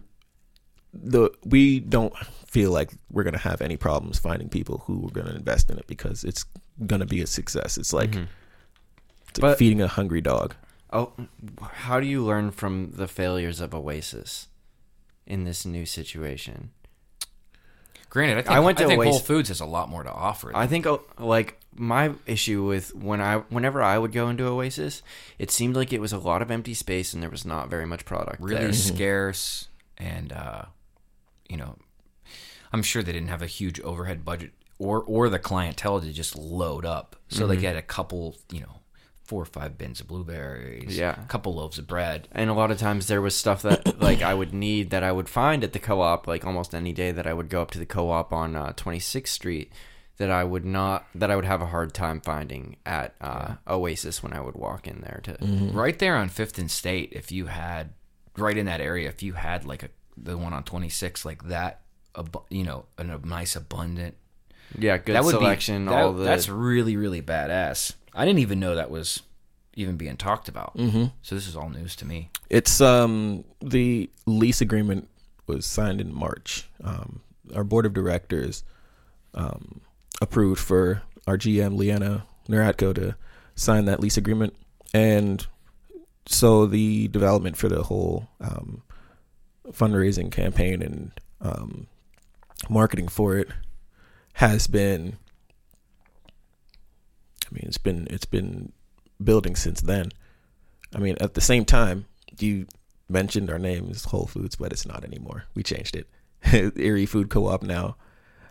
The 0.93 1.29
we 1.45 1.79
don't 1.79 2.15
feel 2.47 2.71
like 2.71 2.91
we're 3.09 3.23
gonna 3.23 3.37
have 3.37 3.61
any 3.61 3.77
problems 3.77 4.19
finding 4.19 4.49
people 4.49 4.83
who 4.87 5.07
are 5.07 5.11
gonna 5.11 5.35
invest 5.35 5.69
in 5.69 5.77
it 5.77 5.87
because 5.87 6.23
it's 6.23 6.43
gonna 6.85 7.05
be 7.05 7.21
a 7.21 7.27
success. 7.27 7.77
It's 7.77 7.93
like 7.93 8.15
it's 8.15 9.39
like 9.39 9.41
But- 9.53 9.57
feeding 9.57 9.81
a 9.81 9.87
hungry 9.87 10.21
dog. 10.21 10.55
Oh, 10.93 11.13
how 11.61 12.01
do 12.01 12.05
you 12.05 12.21
learn 12.21 12.51
from 12.51 12.91
the 12.91 13.07
failures 13.07 13.61
of 13.61 13.73
Oasis 13.73 14.49
in 15.25 15.45
this 15.45 15.65
new 15.65 15.85
situation? 15.85 16.71
Granted, 18.09 18.39
I 18.39 18.41
think, 18.41 18.49
I 18.51 18.59
went 18.59 18.77
to 18.79 18.83
I 18.83 18.87
think 18.87 18.99
Oasis- 18.99 19.13
Whole 19.13 19.19
Foods 19.21 19.47
has 19.47 19.61
a 19.61 19.65
lot 19.65 19.87
more 19.87 20.03
to 20.03 20.11
offer. 20.11 20.51
I 20.53 20.67
think 20.67 20.85
uh, 20.85 20.97
like 21.17 21.57
my 21.73 22.11
issue 22.25 22.65
with 22.65 22.93
when 22.93 23.21
I 23.21 23.37
whenever 23.37 23.81
I 23.81 23.97
would 23.97 24.11
go 24.11 24.27
into 24.27 24.43
Oasis, 24.45 25.01
it 25.39 25.49
seemed 25.49 25.77
like 25.77 25.93
it 25.93 26.01
was 26.01 26.11
a 26.11 26.19
lot 26.19 26.41
of 26.41 26.51
empty 26.51 26.73
space 26.73 27.13
and 27.13 27.23
there 27.23 27.29
was 27.29 27.45
not 27.45 27.69
very 27.69 27.85
much 27.85 28.03
product. 28.03 28.41
really 28.41 28.59
there. 28.65 28.73
scarce 28.73 29.69
and 29.97 30.33
uh 30.33 30.63
you 31.51 31.57
know 31.57 31.75
i'm 32.73 32.83
sure 32.83 33.03
they 33.03 33.11
didn't 33.11 33.27
have 33.35 33.41
a 33.41 33.47
huge 33.59 33.79
overhead 33.81 34.23
budget 34.25 34.51
or 34.79 35.03
or 35.03 35.29
the 35.29 35.39
clientele 35.39 35.99
to 36.01 36.11
just 36.11 36.35
load 36.37 36.85
up 36.85 37.15
so 37.27 37.41
Mm-hmm. 37.43 37.49
they 37.49 37.57
get 37.61 37.75
a 37.75 37.81
couple 37.81 38.37
you 38.51 38.61
know 38.61 38.75
four 39.23 39.41
or 39.43 39.45
five 39.45 39.77
bins 39.77 40.01
of 40.01 40.07
blueberries 40.07 40.97
Yeah. 40.97 41.15
a 41.21 41.25
couple 41.27 41.53
loaves 41.55 41.77
of 41.77 41.87
bread 41.87 42.27
and 42.33 42.49
a 42.49 42.53
lot 42.53 42.71
of 42.71 42.77
times 42.77 43.07
there 43.07 43.21
was 43.21 43.35
stuff 43.35 43.61
that 43.61 43.99
like 44.07 44.21
I 44.21 44.33
would 44.33 44.53
need 44.53 44.89
that 44.89 45.03
I 45.03 45.11
would 45.11 45.29
find 45.29 45.63
at 45.63 45.71
the 45.73 45.79
co-op 45.79 46.27
like 46.27 46.43
almost 46.45 46.75
any 46.75 46.91
day 46.93 47.11
that 47.11 47.25
I 47.27 47.33
would 47.33 47.47
go 47.49 47.61
up 47.61 47.71
to 47.71 47.79
the 47.79 47.85
co-op 47.85 48.33
on 48.33 48.55
uh, 48.57 48.73
26th 48.73 49.27
Street 49.29 49.71
that 50.17 50.29
I 50.31 50.43
would 50.43 50.65
not 50.65 51.05
that 51.15 51.31
I 51.31 51.35
would 51.37 51.45
have 51.45 51.61
a 51.61 51.67
hard 51.67 51.93
time 51.93 52.19
finding 52.19 52.75
at 52.85 53.15
uh, 53.21 53.55
Oasis 53.67 54.21
when 54.21 54.33
I 54.33 54.41
would 54.41 54.55
walk 54.55 54.85
in 54.87 54.99
there 55.01 55.21
to 55.23 55.37
right 55.73 55.97
there 55.97 56.17
on 56.17 56.27
fifth 56.27 56.57
and 56.57 56.69
state 56.69 57.13
if 57.13 57.31
you 57.31 57.45
had 57.45 57.93
right 58.37 58.57
in 58.57 58.65
that 58.65 58.81
area 58.81 59.07
if 59.07 59.23
you 59.23 59.33
had 59.33 59.65
like 59.65 59.83
a 59.83 59.89
the 60.17 60.37
one 60.37 60.53
on 60.53 60.63
26 60.63 61.25
like 61.25 61.43
that 61.45 61.81
you 62.49 62.63
know 62.63 62.85
a 62.97 63.03
nice 63.03 63.55
abundant. 63.55 64.15
Yeah 64.77 64.97
good 64.97 65.15
that 65.15 65.25
selection 65.25 65.85
be 65.85 65.89
that, 65.89 66.03
all 66.03 66.13
the 66.13 66.23
that's 66.23 66.49
really 66.49 66.95
really 66.97 67.21
badass. 67.21 67.93
I 68.13 68.25
didn't 68.25 68.39
even 68.39 68.59
know 68.59 68.75
that 68.75 68.89
was 68.89 69.21
even 69.75 69.95
being 69.97 70.17
talked 70.17 70.49
about. 70.49 70.75
Mm-hmm. 70.77 71.05
so 71.21 71.35
this 71.35 71.47
is 71.47 71.55
all 71.55 71.69
news 71.69 71.95
to 71.97 72.05
me. 72.05 72.29
It's 72.49 72.81
um 72.81 73.43
the 73.61 74.09
lease 74.25 74.61
agreement 74.61 75.07
was 75.47 75.65
signed 75.65 75.99
in 76.01 76.13
March. 76.13 76.69
Um, 76.83 77.21
our 77.55 77.63
board 77.63 77.85
of 77.85 77.93
directors 77.93 78.63
um, 79.33 79.81
approved 80.21 80.61
for 80.61 81.01
our 81.27 81.37
GM 81.37 81.77
Leanna 81.77 82.25
Neratko 82.47 82.95
to 82.95 83.15
sign 83.55 83.85
that 83.85 83.99
lease 83.99 84.17
agreement, 84.17 84.55
and 84.93 85.45
so 86.27 86.65
the 86.65 87.07
development 87.09 87.57
for 87.57 87.67
the 87.67 87.83
whole 87.83 88.29
um, 88.39 88.83
fundraising 89.69 90.31
campaign 90.31 90.81
and 90.81 91.11
um, 91.41 91.87
marketing 92.69 93.07
for 93.07 93.37
it 93.37 93.49
has 94.33 94.67
been. 94.67 95.17
I 97.45 97.53
mean, 97.53 97.63
it's 97.67 97.77
been 97.77 98.07
it's 98.09 98.25
been 98.25 98.71
building 99.23 99.55
since 99.55 99.81
then. 99.81 100.11
I 100.95 100.99
mean, 100.99 101.17
at 101.19 101.33
the 101.33 101.41
same 101.41 101.65
time, 101.65 102.05
you 102.39 102.65
mentioned 103.09 103.49
our 103.49 103.59
name 103.59 103.89
is 103.89 104.05
Whole 104.05 104.25
Foods, 104.27 104.55
but 104.55 104.71
it's 104.71 104.85
not 104.85 105.03
anymore. 105.03 105.45
We 105.55 105.63
changed 105.63 105.95
it. 105.95 106.07
Erie 106.77 107.05
Food 107.05 107.29
Co-op 107.29 107.61
now. 107.61 107.95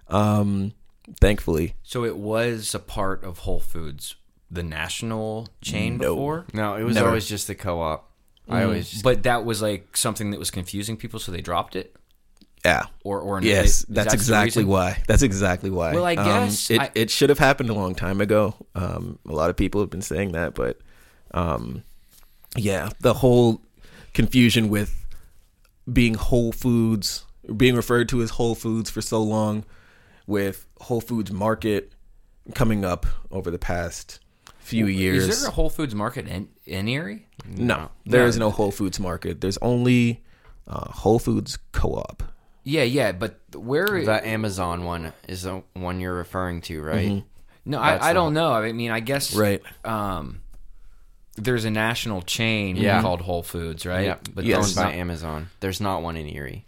Um, 0.09 0.73
thankfully, 1.21 1.75
So 1.83 2.05
it 2.05 2.17
was 2.17 2.75
a 2.75 2.79
part 2.79 3.25
of 3.25 3.39
Whole 3.39 3.61
Foods, 3.61 4.17
the 4.51 4.63
national 4.63 5.49
chain 5.61 5.99
No. 5.99 6.15
before, 6.15 6.47
no 6.53 6.75
it 6.77 6.83
was 6.83 6.95
Never. 6.97 7.09
always 7.09 7.29
just 7.29 7.47
the 7.47 7.55
co-op 7.55 8.10
I 8.49 8.65
always 8.65 8.91
just, 8.91 9.05
but 9.05 9.23
that 9.25 9.45
was 9.45 9.63
like 9.63 9.97
something 9.97 10.31
that 10.33 10.39
was 10.39 10.51
confusing 10.51 10.97
people, 10.97 11.21
so 11.21 11.31
they 11.33 11.41
dropped 11.41 11.77
it. 11.77 11.95
Yeah. 12.65 12.87
Or 13.05 13.21
or 13.21 13.41
Yes, 13.43 13.67
is 13.67 13.87
that's 13.89 14.09
that 14.09 14.15
exactly 14.15 14.65
why. 14.65 15.03
That's 15.07 15.23
exactly 15.23 15.71
why. 15.71 15.95
Well, 15.95 16.05
I 16.05 16.15
Um, 16.15 16.25
guess 16.27 16.71
it 16.71 16.81
I- 16.81 16.91
it 16.95 17.11
should 17.11 17.29
have 17.31 17.39
happened 17.39 17.71
a 17.71 17.75
long 17.75 17.95
time 17.95 18.21
ago. 18.21 18.55
Um, 18.75 19.19
a 19.29 19.33
lot 19.33 19.51
of 19.51 19.57
people 19.57 19.81
have 19.81 19.89
been 19.91 20.03
saying 20.03 20.33
that, 20.33 20.55
but 20.55 20.79
um, 21.33 21.85
yeah, 22.57 22.91
the 23.01 23.15
whole 23.15 23.63
confusion 24.15 24.69
with 24.69 25.07
being 25.91 26.15
Whole 26.15 26.53
Foods, 26.53 27.25
being 27.57 27.75
referred 27.77 28.09
to 28.11 28.21
as 28.21 28.31
Whole 28.31 28.55
Foods 28.55 28.91
for 28.91 29.01
so 29.01 29.23
long, 29.23 29.65
with 30.27 30.67
Whole 30.83 31.01
Foods 31.01 31.31
Market 31.33 31.93
coming 32.55 32.85
up 32.85 33.07
over 33.31 33.51
the 33.51 33.59
past 33.59 34.19
few 34.71 34.87
years. 34.87 35.27
Is 35.29 35.41
there 35.43 35.51
a 35.51 35.53
Whole 35.53 35.71
Foods 35.71 35.95
market 35.95 36.27
in, 36.29 36.49
in 36.67 36.89
Erie? 36.89 37.27
no, 37.47 37.91
there 38.07 38.25
is 38.27 38.37
no 38.39 38.51
Whole 38.51 38.71
Foods 38.71 38.99
Market. 39.01 39.41
There's 39.41 39.59
only 39.59 40.23
uh, 40.67 40.91
Whole 40.91 41.19
Foods 41.19 41.59
Co-op. 41.73 42.23
Yeah, 42.65 42.83
yeah, 42.85 43.13
but 43.13 43.41
where? 43.55 44.05
The 44.05 44.27
Amazon 44.27 44.85
one 44.85 45.13
is 45.27 45.43
the 45.43 45.63
one 45.75 46.01
you're 46.01 46.15
referring 46.15 46.61
to, 46.63 46.81
right? 46.83 47.25
no, 47.65 47.81
that's 47.81 48.05
I, 48.05 48.11
I 48.11 48.13
don't 48.13 48.35
know. 48.35 48.53
I 48.53 48.73
mean, 48.73 48.91
I 48.91 49.01
guess 49.01 49.35
Right. 49.35 49.63
Um, 49.85 50.41
there's 51.37 51.65
a 51.65 51.71
national 51.71 52.23
chain 52.23 52.77
Yeah. 52.77 53.01
called 53.01 53.23
Whole 53.23 53.43
Foods, 53.43 53.87
right? 53.87 54.05
Yeah, 54.07 54.17
but 54.35 54.45
Yes. 54.45 54.57
owned 54.57 54.65
there's 54.67 54.75
by 54.77 54.83
not- 54.85 54.95
Amazon. 54.95 55.51
There's 55.61 55.81
not 55.81 56.03
one 56.03 56.17
in 56.17 56.29
Erie. 56.29 56.67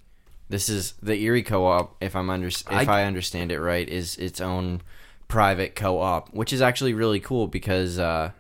This 0.49 0.69
is 0.69 0.95
the 1.03 1.15
Erie 1.23 1.43
Co-op. 1.43 1.97
If 2.03 2.17
I'm 2.17 2.31
under, 2.31 2.49
if 2.49 2.65
I- 2.67 2.85
I, 2.85 3.05
understand 3.05 3.53
it 3.53 3.61
right, 3.61 3.89
is 3.89 4.17
its 4.17 4.41
own 4.41 4.81
private 5.33 5.75
co-op, 5.75 6.29
which 6.35 6.53
is 6.53 6.61
actually 6.61 6.93
really 6.95 7.21
cool 7.21 7.47
because 7.47 7.99
uh, 7.99 8.31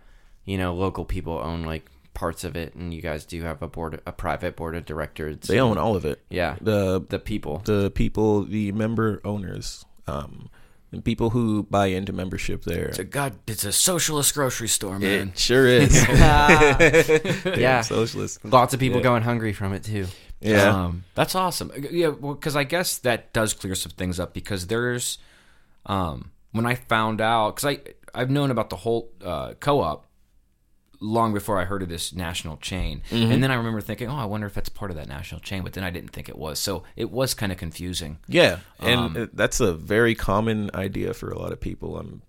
you 0.44 0.58
know 0.58 0.74
local 0.74 1.04
people 1.06 1.38
own 1.42 1.62
like 1.62 1.86
parts 2.14 2.44
of 2.44 2.54
it, 2.56 2.74
and 2.74 2.92
you 2.92 3.00
guys 3.00 3.24
do 3.24 3.42
have 3.42 3.62
a 3.62 3.66
board, 3.68 4.00
a 4.06 4.12
private 4.12 4.56
board 4.56 4.76
of 4.76 4.84
directors. 4.84 5.38
They 5.48 5.58
own 5.58 5.78
all 5.78 5.96
of 5.96 6.04
it. 6.04 6.20
Yeah, 6.28 6.56
The 6.60 7.00
the 7.08 7.18
people. 7.18 7.62
the 7.64 7.90
people, 7.90 8.44
the 8.44 8.72
member 8.72 9.20
owners, 9.24 9.86
um, 10.06 10.50
and 10.92 11.02
people 11.02 11.30
who 11.30 11.62
buy 11.62 11.86
into 11.86 12.12
membership 12.12 12.64
there. 12.64 12.88
It's 12.88 12.98
a 12.98 13.04
god. 13.04 13.32
It's 13.46 13.64
a 13.64 13.72
socialist 13.72 14.34
grocery 14.34 14.68
store, 14.68 14.98
man. 14.98 15.28
It 15.28 15.38
sure 15.38 15.66
is. 15.66 15.94
yeah, 17.56 17.80
socialist. 17.96 18.44
lots 18.44 18.74
of 18.74 18.80
people 18.80 19.00
going 19.00 19.22
hungry 19.22 19.54
from 19.54 19.72
it 19.72 19.84
too. 19.84 20.06
Yeah, 20.40 20.84
Um, 20.86 21.04
that's 21.14 21.34
awesome. 21.34 21.70
Yeah, 21.90 22.08
well, 22.08 22.34
because 22.34 22.56
I 22.56 22.64
guess 22.64 22.98
that 22.98 23.32
does 23.32 23.54
clear 23.54 23.76
some 23.76 23.92
things 23.92 24.18
up 24.18 24.34
because 24.34 24.66
there's, 24.66 25.18
um, 25.86 26.32
when 26.52 26.66
I 26.66 26.74
found 26.76 27.20
out, 27.20 27.56
because 27.56 27.76
I 27.76 27.80
I've 28.14 28.30
known 28.30 28.50
about 28.50 28.70
the 28.70 28.76
whole 28.76 29.10
uh, 29.24 29.54
co-op 29.58 30.06
long 31.00 31.32
before 31.34 31.58
I 31.60 31.64
heard 31.64 31.82
of 31.82 31.88
this 31.88 32.12
national 32.12 32.58
chain, 32.58 33.02
and 33.10 33.42
then 33.42 33.50
I 33.50 33.54
remember 33.54 33.80
thinking, 33.80 34.08
oh, 34.08 34.14
I 34.16 34.24
wonder 34.24 34.46
if 34.46 34.54
that's 34.54 34.68
part 34.68 34.90
of 34.92 34.96
that 34.96 35.08
national 35.08 35.40
chain, 35.40 35.62
but 35.64 35.72
then 35.72 35.82
I 35.82 35.90
didn't 35.90 36.10
think 36.10 36.28
it 36.28 36.38
was, 36.38 36.60
so 36.60 36.84
it 36.94 37.10
was 37.10 37.34
kind 37.34 37.50
of 37.50 37.58
confusing. 37.58 38.18
yeah, 38.28 38.58
and 38.78 39.00
Um, 39.00 39.16
uh, 39.16 39.26
that's 39.32 39.58
a 39.60 39.74
very 39.74 40.14
common 40.14 40.70
idea 40.74 41.12
for 41.12 41.30
a 41.30 41.38
lot 41.38 41.52
of 41.52 41.58
people. 41.60 41.98
I'm 41.98 42.22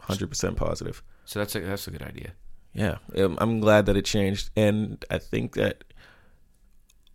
hundred 0.00 0.28
percent 0.28 0.56
positive. 0.56 1.02
So 1.26 1.38
that's 1.38 1.54
a 1.54 1.60
that's 1.60 1.86
a 1.86 1.90
good 1.92 2.02
idea. 2.02 2.32
Yeah, 2.74 2.96
um, 3.16 3.36
I'm 3.40 3.60
glad 3.60 3.86
that 3.86 3.96
it 3.96 4.04
changed, 4.04 4.50
and 4.56 5.04
I 5.10 5.18
think 5.18 5.54
that 5.54 5.84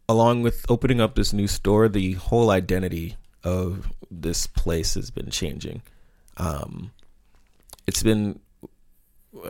along 0.07 0.43
with 0.43 0.65
opening 0.69 1.01
up 1.01 1.15
this 1.15 1.33
new 1.33 1.47
store, 1.47 1.89
the 1.89 2.13
whole 2.13 2.49
identity 2.49 3.17
of 3.43 3.91
this 4.09 4.47
place 4.47 4.93
has 4.93 5.11
been 5.11 5.29
changing. 5.29 5.81
Um, 6.37 6.91
it's 7.87 8.03
been 8.03 8.39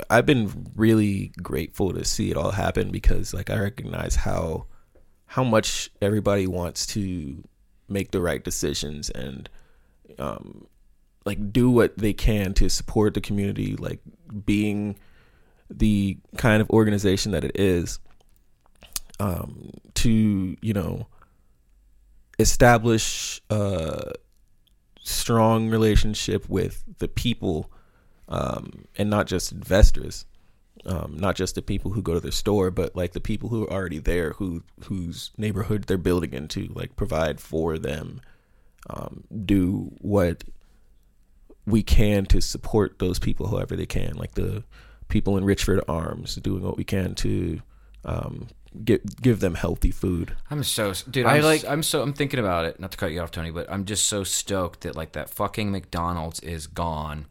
I've 0.09 0.25
been 0.25 0.71
really 0.75 1.31
grateful 1.41 1.93
to 1.93 2.03
see 2.03 2.31
it 2.31 2.37
all 2.37 2.51
happen 2.51 2.91
because 2.91 3.33
like 3.33 3.49
I 3.49 3.59
recognize 3.59 4.15
how 4.15 4.65
how 5.25 5.43
much 5.43 5.89
everybody 6.01 6.47
wants 6.47 6.85
to 6.87 7.43
make 7.89 8.11
the 8.11 8.21
right 8.21 8.43
decisions 8.43 9.09
and 9.09 9.49
um 10.19 10.67
like 11.25 11.51
do 11.51 11.69
what 11.69 11.97
they 11.97 12.13
can 12.13 12.53
to 12.53 12.69
support 12.69 13.13
the 13.13 13.21
community. 13.21 13.75
Like 13.75 13.99
being 14.45 14.95
the 15.69 16.17
kind 16.37 16.61
of 16.61 16.69
organization 16.69 17.33
that 17.33 17.43
it 17.43 17.59
is 17.59 17.99
um 19.19 19.71
to 19.95 20.55
you 20.61 20.73
know 20.73 21.07
establish 22.39 23.41
a 23.49 24.13
strong 25.07 25.69
relationship 25.69 26.49
with 26.49 26.83
the 26.99 27.07
people 27.07 27.71
um, 28.27 28.85
and 28.97 29.09
not 29.09 29.25
just 29.25 29.51
investors, 29.51 30.25
um, 30.85 31.15
not 31.17 31.35
just 31.35 31.55
the 31.55 31.61
people 31.61 31.91
who 31.91 32.01
go 32.01 32.13
to 32.13 32.19
their 32.19 32.31
store, 32.31 32.71
but 32.71 32.95
like 32.95 33.13
the 33.13 33.21
people 33.21 33.49
who 33.49 33.65
are 33.65 33.71
already 33.71 33.99
there, 33.99 34.31
who 34.33 34.63
whose 34.85 35.31
neighborhood 35.37 35.85
they're 35.85 35.97
building 35.97 36.33
into, 36.33 36.67
like 36.73 36.95
provide 36.95 37.39
for 37.39 37.77
them, 37.77 38.21
um, 38.89 39.23
do 39.45 39.91
what 39.99 40.43
we 41.65 41.83
can 41.83 42.25
to 42.25 42.41
support 42.41 42.99
those 42.99 43.19
people, 43.19 43.47
however 43.47 43.75
they 43.75 43.85
can, 43.85 44.13
like 44.15 44.33
the 44.33 44.63
people 45.07 45.37
in 45.37 45.45
Richford 45.45 45.81
Arms, 45.87 46.35
doing 46.35 46.63
what 46.63 46.77
we 46.77 46.83
can 46.83 47.15
to 47.15 47.61
um, 48.07 48.47
give 48.83 49.01
give 49.21 49.39
them 49.39 49.53
healthy 49.55 49.91
food. 49.91 50.35
I'm 50.49 50.63
so 50.63 50.93
dude. 51.09 51.25
I 51.25 51.35
I'm, 51.37 51.43
like- 51.43 51.63
like. 51.63 51.71
I'm 51.71 51.83
so. 51.83 52.01
I'm 52.01 52.13
thinking 52.13 52.39
about 52.39 52.65
it. 52.65 52.79
Not 52.79 52.91
to 52.91 52.97
cut 52.97 53.11
you 53.11 53.21
off, 53.21 53.31
Tony, 53.31 53.51
but 53.51 53.69
I'm 53.71 53.85
just 53.85 54.07
so 54.07 54.23
stoked 54.23 54.81
that 54.81 54.95
like 54.95 55.11
that 55.11 55.29
fucking 55.29 55.71
McDonald's 55.71 56.39
is 56.39 56.65
gone. 56.67 57.27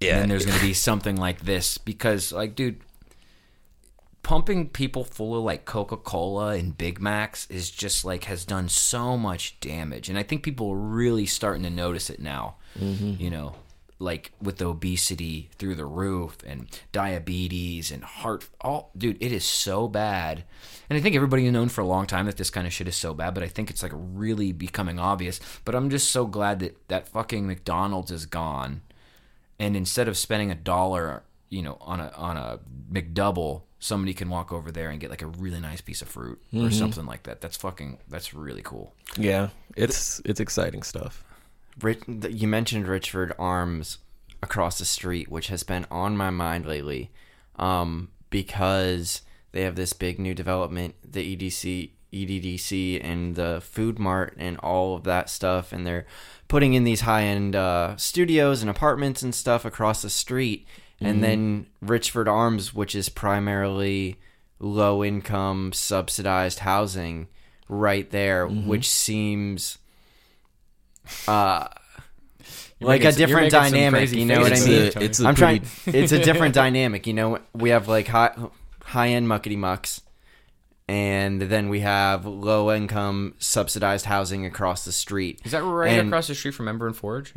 Yeah. 0.00 0.12
And 0.14 0.22
then 0.22 0.28
there's 0.30 0.46
gonna 0.46 0.60
be 0.60 0.74
something 0.88 1.16
like 1.16 1.40
this 1.42 1.78
because 1.78 2.32
like, 2.32 2.54
dude, 2.56 2.80
pumping 4.22 4.68
people 4.68 5.04
full 5.04 5.36
of 5.38 5.44
like 5.44 5.64
Coca 5.64 5.96
Cola 5.96 6.48
and 6.54 6.76
Big 6.76 7.00
Macs 7.00 7.46
is 7.50 7.70
just 7.70 8.04
like 8.04 8.24
has 8.24 8.44
done 8.44 8.68
so 8.68 9.16
much 9.16 9.58
damage, 9.60 10.08
and 10.08 10.18
I 10.18 10.22
think 10.22 10.42
people 10.42 10.70
are 10.70 10.76
really 10.76 11.26
starting 11.26 11.62
to 11.62 11.70
notice 11.70 12.10
it 12.10 12.20
now. 12.20 12.56
You 12.78 13.30
know. 13.30 13.54
Like 13.98 14.32
with 14.42 14.60
obesity 14.60 15.48
through 15.58 15.76
the 15.76 15.86
roof 15.86 16.36
and 16.46 16.68
diabetes 16.92 17.90
and 17.90 18.04
heart, 18.04 18.46
all 18.60 18.90
dude, 18.96 19.16
it 19.20 19.32
is 19.32 19.44
so 19.44 19.88
bad. 19.88 20.44
And 20.90 20.98
I 20.98 21.00
think 21.00 21.16
everybody 21.16 21.44
has 21.44 21.52
known 21.52 21.70
for 21.70 21.80
a 21.80 21.86
long 21.86 22.06
time 22.06 22.26
that 22.26 22.36
this 22.36 22.50
kind 22.50 22.66
of 22.66 22.74
shit 22.74 22.88
is 22.88 22.96
so 22.96 23.14
bad, 23.14 23.32
but 23.32 23.42
I 23.42 23.48
think 23.48 23.70
it's 23.70 23.82
like 23.82 23.92
really 23.94 24.52
becoming 24.52 24.98
obvious. 24.98 25.40
But 25.64 25.74
I'm 25.74 25.88
just 25.88 26.10
so 26.10 26.26
glad 26.26 26.60
that 26.60 26.76
that 26.88 27.08
fucking 27.08 27.46
McDonald's 27.46 28.10
is 28.10 28.26
gone 28.26 28.82
and 29.58 29.76
instead 29.76 30.08
of 30.08 30.16
spending 30.16 30.50
a 30.50 30.54
dollar, 30.54 31.22
you 31.48 31.62
know, 31.62 31.78
on 31.80 32.00
a 32.00 32.12
on 32.16 32.36
a 32.36 32.58
McDouble, 32.92 33.62
somebody 33.78 34.14
can 34.14 34.28
walk 34.28 34.52
over 34.52 34.70
there 34.70 34.90
and 34.90 35.00
get 35.00 35.10
like 35.10 35.22
a 35.22 35.26
really 35.26 35.60
nice 35.60 35.80
piece 35.80 36.02
of 36.02 36.08
fruit 36.08 36.40
or 36.52 36.56
mm-hmm. 36.56 36.70
something 36.70 37.06
like 37.06 37.24
that. 37.24 37.40
That's 37.40 37.56
fucking 37.56 37.98
that's 38.08 38.34
really 38.34 38.62
cool. 38.62 38.94
Yeah, 39.16 39.48
it's 39.76 40.20
it's 40.24 40.40
exciting 40.40 40.82
stuff. 40.82 41.24
Rich, 41.80 42.02
you 42.30 42.48
mentioned 42.48 42.86
Richford 42.86 43.32
Arms 43.38 43.98
across 44.42 44.78
the 44.78 44.84
street, 44.84 45.30
which 45.30 45.48
has 45.48 45.62
been 45.62 45.86
on 45.90 46.16
my 46.16 46.30
mind 46.30 46.66
lately, 46.66 47.10
um, 47.56 48.10
because 48.30 49.22
they 49.52 49.62
have 49.62 49.76
this 49.76 49.92
big 49.92 50.18
new 50.18 50.34
development, 50.34 50.94
the 51.04 51.36
EDC, 51.36 51.90
EDDC, 52.12 53.00
and 53.04 53.34
the 53.34 53.60
Food 53.62 53.98
Mart, 53.98 54.34
and 54.38 54.56
all 54.58 54.94
of 54.94 55.04
that 55.04 55.28
stuff, 55.28 55.72
and 55.72 55.86
they're 55.86 56.06
putting 56.48 56.74
in 56.74 56.84
these 56.84 57.02
high 57.02 57.24
end 57.24 57.54
uh, 57.54 57.96
studios 57.96 58.62
and 58.62 58.70
apartments 58.70 59.22
and 59.22 59.34
stuff 59.34 59.64
across 59.64 60.02
the 60.02 60.10
street, 60.10 60.66
and 61.00 61.22
then 61.22 61.66
Richford 61.82 62.26
Arms, 62.26 62.72
which 62.72 62.94
is 62.94 63.10
primarily 63.10 64.18
low 64.58 65.04
income 65.04 65.74
subsidized 65.74 66.60
housing, 66.60 67.28
right 67.68 68.10
there, 68.10 68.46
which 68.46 68.88
seems 68.88 69.76
uh 71.28 71.68
like 72.80 73.04
a 73.04 73.12
some- 73.12 73.18
different 73.18 73.50
dynamic 73.50 74.10
you 74.12 74.24
know 74.26 74.40
what 74.40 74.52
i 74.52 74.56
faces 74.56 74.66
mean 74.68 74.82
It's 74.86 74.96
a- 74.96 75.02
it's 75.02 75.20
a 75.20 75.26
i'm 75.28 75.34
trying 75.34 75.60
pretty- 75.62 75.98
it's 76.02 76.12
a 76.12 76.22
different 76.22 76.54
dynamic 76.64 77.06
you 77.06 77.14
know 77.14 77.38
we 77.54 77.70
have 77.70 77.88
like 77.88 78.06
high 78.08 78.34
high 78.84 79.08
end 79.08 79.26
muckety 79.26 79.56
mucks 79.56 80.00
and 80.88 81.42
then 81.42 81.68
we 81.68 81.80
have 81.80 82.26
low 82.26 82.70
income 82.72 83.34
subsidized 83.38 84.04
housing 84.06 84.46
across 84.46 84.84
the 84.84 84.92
street 84.92 85.40
Is 85.44 85.52
that 85.52 85.62
right 85.64 85.98
And 85.98 86.08
across 86.08 86.28
the 86.28 86.34
street 86.34 86.52
from 86.54 86.68
Ember 86.68 86.86
and 86.86 86.96
Forge? 86.96 87.34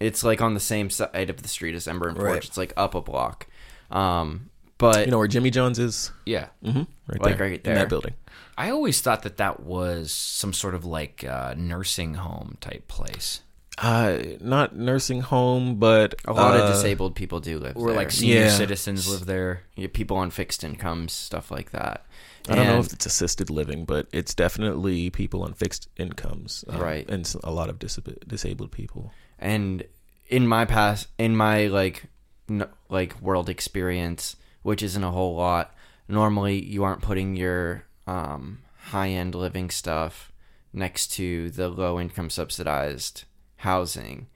it's 0.00 0.22
like 0.22 0.40
on 0.40 0.54
the 0.54 0.60
same 0.60 0.90
side 0.90 1.30
of 1.30 1.42
the 1.42 1.48
street 1.48 1.74
as 1.74 1.88
ember 1.88 2.08
and 2.08 2.16
forge 2.16 2.28
Right. 2.30 2.44
it's 2.44 2.56
like 2.56 2.72
up 2.76 2.94
a 2.94 3.00
block 3.00 3.46
um 3.90 4.50
but 4.78 5.06
You 5.06 5.12
know 5.12 5.18
where 5.18 5.28
Jimmy 5.28 5.50
John's 5.50 5.78
is? 5.78 6.10
Yeah. 6.26 6.48
Mm-hmm. 6.64 6.78
Right 7.06 7.20
Like 7.22 7.38
there, 7.38 7.46
right 7.48 7.56
in 7.58 7.62
there. 7.62 7.74
that 7.76 7.88
building. 7.88 8.14
I 8.56 8.70
always 8.70 9.00
thought 9.00 9.22
that 9.22 9.36
that 9.38 9.60
was 9.60 10.12
some 10.12 10.52
sort 10.52 10.74
of 10.74 10.84
like 10.84 11.24
uh, 11.24 11.54
nursing 11.56 12.14
home 12.14 12.56
type 12.60 12.86
place. 12.88 13.40
Uh, 13.76 14.18
not 14.40 14.76
nursing 14.76 15.20
home, 15.20 15.76
but 15.80 16.14
a 16.26 16.32
lot 16.32 16.56
uh, 16.56 16.62
of 16.62 16.72
disabled 16.72 17.16
people 17.16 17.40
do 17.40 17.58
live 17.58 17.74
there. 17.74 17.82
Or 17.82 17.88
there. 17.88 17.96
like 17.96 18.12
senior 18.12 18.42
Yeah. 18.42 18.50
citizens 18.50 19.08
live 19.08 19.26
there. 19.26 19.62
Yeah, 19.74 19.88
people 19.92 20.16
on 20.16 20.30
fixed 20.30 20.62
incomes 20.62 21.12
stuff 21.12 21.50
like 21.50 21.72
that 21.72 22.06
I 22.48 22.54
don't 22.56 22.66
know 22.66 22.76
And- 22.76 22.86
if 22.86 22.92
it's 22.92 23.06
assisted 23.06 23.48
living, 23.50 23.84
but 23.86 24.06
it's 24.12 24.34
definitely 24.34 25.08
people 25.10 25.42
on 25.42 25.54
fixed 25.54 25.88
incomes, 25.96 26.62
um, 26.68 26.78
Right. 26.78 27.08
And 27.08 27.24
s- 27.24 27.34
a 27.42 27.50
lot 27.50 27.68
of 27.70 27.78
disab- 27.78 28.28
disabled 28.28 28.70
people. 28.70 29.12
and 29.38 29.82
in 30.28 30.46
my 30.46 30.64
past 30.64 31.08
in 31.18 31.36
my 31.36 31.66
like 31.66 32.04
n- 32.48 32.68
like 32.88 33.20
world 33.20 33.48
experience 33.50 34.36
which 34.62 34.82
isn't 34.82 35.02
a 35.04 35.10
whole 35.10 35.34
lot 35.36 35.74
normally 36.08 36.62
you 36.64 36.82
aren't 36.84 37.02
putting 37.02 37.34
your 37.36 37.84
um 38.06 38.58
high 38.90 39.08
end 39.10 39.34
living 39.34 39.70
stuff 39.70 40.30
next 40.72 41.08
to 41.08 41.50
the 41.50 41.68
low 41.68 41.98
income 42.00 42.28
subsidized 42.30 43.24
housing, 43.58 44.26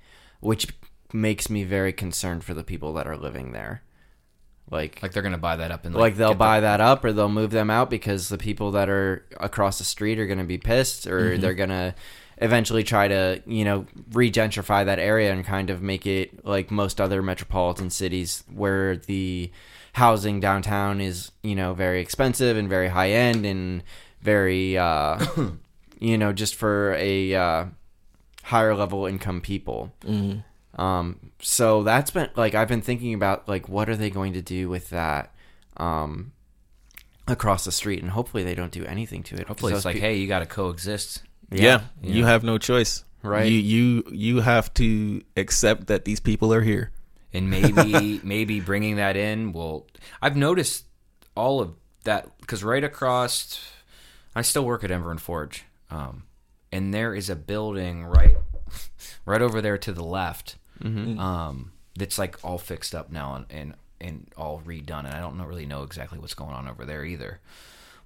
which 0.40 0.68
makes 1.12 1.50
me 1.50 1.64
very 1.64 1.92
concerned 1.92 2.44
for 2.44 2.54
the 2.54 2.64
people 2.64 2.92
that 2.94 3.06
are 3.06 3.16
living 3.16 3.52
there. 3.52 3.82
Like, 4.70 5.02
Like 5.02 5.12
they're 5.12 5.22
gonna 5.22 5.38
buy 5.38 5.56
that 5.56 5.70
up 5.70 5.86
and 5.86 5.94
like 5.94 6.16
they'll 6.16 6.28
get 6.30 6.34
the- 6.34 6.38
buy 6.38 6.60
that 6.60 6.80
up 6.80 7.04
or 7.04 7.12
they'll 7.12 7.28
move 7.30 7.50
them 7.50 7.70
out 7.70 7.88
because 7.88 8.28
the 8.28 8.36
people 8.38 8.70
that 8.72 8.88
are 8.90 9.24
across 9.38 9.78
the 9.78 9.84
street 9.84 10.18
are 10.18 10.26
going 10.26 10.38
to 10.38 10.44
be 10.44 10.58
pissed 10.58 11.06
or 11.06 11.38
they're 11.38 11.54
going 11.54 11.70
to 11.70 11.94
eventually 12.40 12.84
try 12.84 13.08
to 13.08 13.42
you 13.46 13.64
know 13.64 13.86
regentrify 14.10 14.84
that 14.84 14.98
area 14.98 15.32
and 15.32 15.44
kind 15.44 15.70
of 15.70 15.82
make 15.82 16.06
it 16.06 16.44
like 16.44 16.70
most 16.70 17.00
other 17.00 17.22
metropolitan 17.22 17.88
cities 17.90 18.44
where 18.52 18.96
the 18.96 19.50
housing 19.94 20.40
downtown 20.40 21.00
is 21.00 21.30
you 21.42 21.54
know 21.54 21.74
very 21.74 22.00
expensive 22.00 22.56
and 22.56 22.68
very 22.68 22.88
high 22.88 23.10
end 23.10 23.44
and 23.46 23.82
very 24.20 24.76
uh 24.78 25.24
you 26.00 26.16
know 26.18 26.32
just 26.32 26.54
for 26.54 26.94
a 26.98 27.34
uh 27.34 27.64
higher 28.44 28.74
level 28.74 29.06
income 29.06 29.40
people 29.40 29.92
um, 30.76 31.32
so 31.40 31.82
that's 31.82 32.10
been 32.12 32.28
like 32.36 32.54
I've 32.54 32.68
been 32.68 32.82
thinking 32.82 33.12
about 33.12 33.48
like 33.48 33.68
what 33.68 33.88
are 33.88 33.96
they 33.96 34.10
going 34.10 34.34
to 34.34 34.42
do 34.42 34.68
with 34.68 34.90
that 34.90 35.34
um, 35.76 36.32
across 37.26 37.64
the 37.64 37.72
street, 37.72 38.00
and 38.00 38.10
hopefully 38.12 38.44
they 38.44 38.54
don't 38.54 38.70
do 38.70 38.84
anything 38.84 39.22
to 39.24 39.36
it. 39.36 39.48
Hopefully, 39.48 39.72
it's 39.72 39.84
like, 39.84 39.94
pe- 39.96 40.00
hey, 40.00 40.16
you 40.16 40.28
got 40.28 40.38
to 40.40 40.46
coexist. 40.46 41.22
Yeah, 41.50 41.80
Yeah. 42.02 42.12
you 42.14 42.24
have 42.26 42.44
no 42.44 42.58
choice. 42.58 43.04
Right. 43.22 43.50
You 43.50 43.58
you 43.58 44.04
you 44.12 44.40
have 44.40 44.72
to 44.74 45.20
accept 45.36 45.88
that 45.88 46.04
these 46.04 46.20
people 46.20 46.54
are 46.54 46.62
here. 46.62 46.92
And 47.32 47.50
maybe 47.50 48.20
maybe 48.24 48.60
bringing 48.60 48.96
that 48.96 49.16
in 49.16 49.52
will 49.52 49.86
i've 50.22 50.36
noticed 50.36 50.84
all 51.34 51.60
of 51.60 51.74
that 52.04 52.38
because 52.40 52.64
right 52.64 52.84
across 52.84 53.60
i 54.34 54.42
still 54.42 54.64
work 54.64 54.82
at 54.84 54.90
Ember 54.90 55.10
and 55.10 55.20
forge 55.20 55.64
um, 55.90 56.24
and 56.72 56.92
there 56.92 57.14
is 57.14 57.30
a 57.30 57.36
building 57.36 58.04
right 58.04 58.36
right 59.26 59.42
over 59.42 59.60
there 59.60 59.78
to 59.78 59.92
the 59.92 60.04
left 60.04 60.56
um, 61.18 61.72
that's 61.96 62.18
like 62.18 62.36
all 62.44 62.58
fixed 62.58 62.94
up 62.94 63.10
now 63.10 63.34
and, 63.34 63.46
and 63.50 63.74
and 64.00 64.32
all 64.36 64.62
redone 64.64 65.04
and 65.04 65.08
i 65.14 65.18
don't 65.18 65.36
know, 65.36 65.44
really 65.44 65.66
know 65.66 65.82
exactly 65.82 66.18
what's 66.18 66.34
going 66.34 66.54
on 66.54 66.68
over 66.68 66.84
there 66.84 67.04
either. 67.04 67.40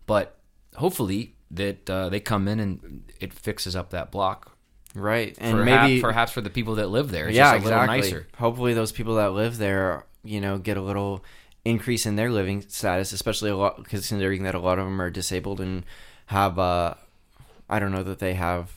But 0.07 0.39
hopefully 0.77 1.35
that 1.51 1.89
uh, 1.89 2.09
they 2.09 2.21
come 2.21 2.49
in 2.49 2.59
and 2.61 3.13
it 3.21 3.33
fixes 3.33 3.77
up 3.77 3.91
that 3.91 4.11
block 4.11 4.52
right, 4.95 5.37
and 5.39 5.59
perhaps, 5.59 5.89
maybe 5.89 6.01
perhaps 6.01 6.33
for 6.33 6.41
the 6.41 6.51
people 6.51 6.77
that 6.77 6.89
live 6.89 7.11
there 7.11 7.29
it's 7.29 7.37
yeah, 7.37 7.53
just 7.55 7.65
a 7.67 7.69
little 7.69 7.83
exactly. 7.83 8.11
nicer 8.13 8.27
Hopefully 8.39 8.75
those 8.75 8.93
people 8.93 9.17
that 9.17 9.33
live 9.33 9.59
there, 9.59 10.05
you 10.25 10.41
know, 10.41 10.59
get 10.59 10.77
a 10.77 10.83
little 10.83 11.25
increase 11.65 12.07
in 12.07 12.17
their 12.17 12.31
living 12.31 12.63
status, 12.63 13.13
especially 13.13 13.51
a 13.51 13.57
lot 13.57 13.85
considering 13.89 14.43
that 14.43 14.55
a 14.55 14.59
lot 14.59 14.79
of 14.79 14.85
them 14.85 15.01
are 15.01 15.11
disabled 15.11 15.61
and 15.61 15.85
have 16.27 16.59
uh, 16.59 16.95
I 17.69 17.79
don't 17.79 17.93
know 17.93 18.03
that 18.03 18.19
they 18.19 18.35
have. 18.35 18.73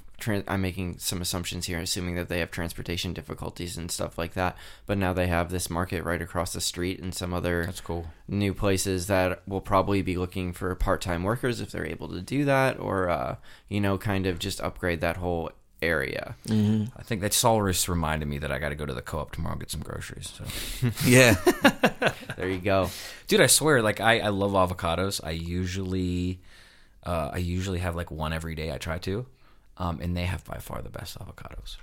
I'm 0.47 0.61
making 0.61 0.99
some 0.99 1.21
assumptions 1.21 1.65
here, 1.65 1.77
assuming 1.77 2.15
that 2.15 2.29
they 2.29 2.39
have 2.39 2.49
transportation 2.49 3.13
difficulties 3.13 3.75
and 3.75 3.91
stuff 3.91 4.17
like 4.17 4.33
that. 4.35 4.55
But 4.85 4.97
now 4.97 5.11
they 5.11 5.27
have 5.27 5.49
this 5.49 5.69
market 5.69 6.05
right 6.05 6.21
across 6.21 6.53
the 6.53 6.61
street 6.61 7.01
and 7.01 7.13
some 7.13 7.33
other 7.33 7.65
that's 7.65 7.81
cool 7.81 8.07
new 8.27 8.53
places 8.53 9.07
that 9.07 9.41
will 9.45 9.59
probably 9.59 10.01
be 10.01 10.15
looking 10.15 10.53
for 10.53 10.73
part-time 10.73 11.23
workers 11.23 11.59
if 11.59 11.69
they're 11.69 11.85
able 11.85 12.07
to 12.07 12.21
do 12.21 12.45
that, 12.45 12.79
or 12.79 13.09
uh, 13.09 13.35
you 13.67 13.81
know, 13.81 13.97
kind 13.97 14.25
of 14.25 14.39
just 14.39 14.61
upgrade 14.61 15.01
that 15.01 15.17
whole 15.17 15.51
area. 15.85 16.35
I 16.49 17.03
think 17.03 17.21
that 17.21 17.31
Solrus 17.31 17.87
reminded 17.87 18.27
me 18.27 18.37
that 18.39 18.51
I 18.51 18.59
got 18.59 18.69
to 18.69 18.75
go 18.75 18.85
to 18.85 18.93
the 18.93 19.01
co-op 19.01 19.31
tomorrow 19.31 19.53
and 19.53 19.61
get 19.61 19.71
some 19.71 19.81
groceries. 19.81 20.33
So, 20.37 20.89
Yeah, 21.05 21.35
There 22.37 22.49
you 22.49 22.59
go. 22.59 22.89
dude, 23.27 23.41
I 23.41 23.47
swear, 23.47 23.81
like 23.81 23.99
I, 24.01 24.19
I 24.19 24.27
love 24.29 24.51
avocados. 24.51 25.21
I 25.23 25.31
usually, 25.31 26.39
uh, 27.03 27.29
I 27.33 27.37
usually 27.37 27.79
have 27.79 27.95
like 27.95 28.11
one 28.11 28.33
every 28.33 28.55
day. 28.55 28.71
I 28.71 28.77
try 28.77 28.97
to, 28.99 29.25
um, 29.77 29.99
and 30.01 30.15
they 30.15 30.25
have 30.25 30.43
by 30.45 30.57
far 30.57 30.81
the 30.81 30.89
best 30.89 31.17
avocados. 31.19 31.77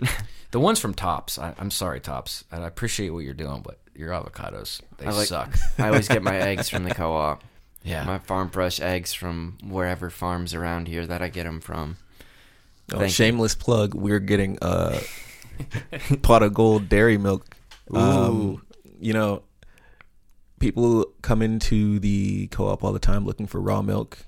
the 0.50 0.60
ones 0.60 0.80
from 0.80 0.92
Tops. 0.94 1.38
I, 1.38 1.54
I'm 1.58 1.70
sorry, 1.70 2.00
Tops. 2.00 2.44
and 2.50 2.64
I 2.64 2.66
appreciate 2.66 3.10
what 3.10 3.20
you're 3.20 3.34
doing, 3.34 3.62
but 3.62 3.78
your 3.94 4.10
avocados 4.10 4.80
they 4.98 5.06
I 5.06 5.10
like- 5.12 5.26
suck. 5.28 5.54
I 5.78 5.88
always 5.88 6.08
get 6.08 6.22
my 6.22 6.36
eggs 6.36 6.68
from 6.68 6.84
the 6.84 6.94
co-op. 6.94 7.44
Yeah, 7.86 8.04
My 8.04 8.18
farm 8.18 8.48
fresh 8.48 8.80
eggs 8.80 9.12
from 9.12 9.58
wherever 9.62 10.08
farms 10.08 10.54
around 10.54 10.88
here 10.88 11.06
that 11.06 11.20
I 11.20 11.28
get 11.28 11.44
them 11.44 11.60
from. 11.60 11.98
Oh, 12.92 12.98
Thank 12.98 13.02
you. 13.02 13.14
shameless 13.14 13.54
plug. 13.54 13.94
We're 13.94 14.20
getting 14.20 14.58
uh, 14.60 15.00
pot 16.22 16.42
of 16.42 16.52
gold 16.54 16.88
dairy 16.88 17.18
milk. 17.18 17.56
Um, 17.92 18.62
you 19.00 19.12
know, 19.12 19.42
people 20.60 21.06
come 21.22 21.42
into 21.42 21.98
the 21.98 22.46
co-op 22.48 22.84
all 22.84 22.92
the 22.92 22.98
time 22.98 23.24
looking 23.24 23.46
for 23.46 23.60
raw 23.60 23.82
milk. 23.82 24.18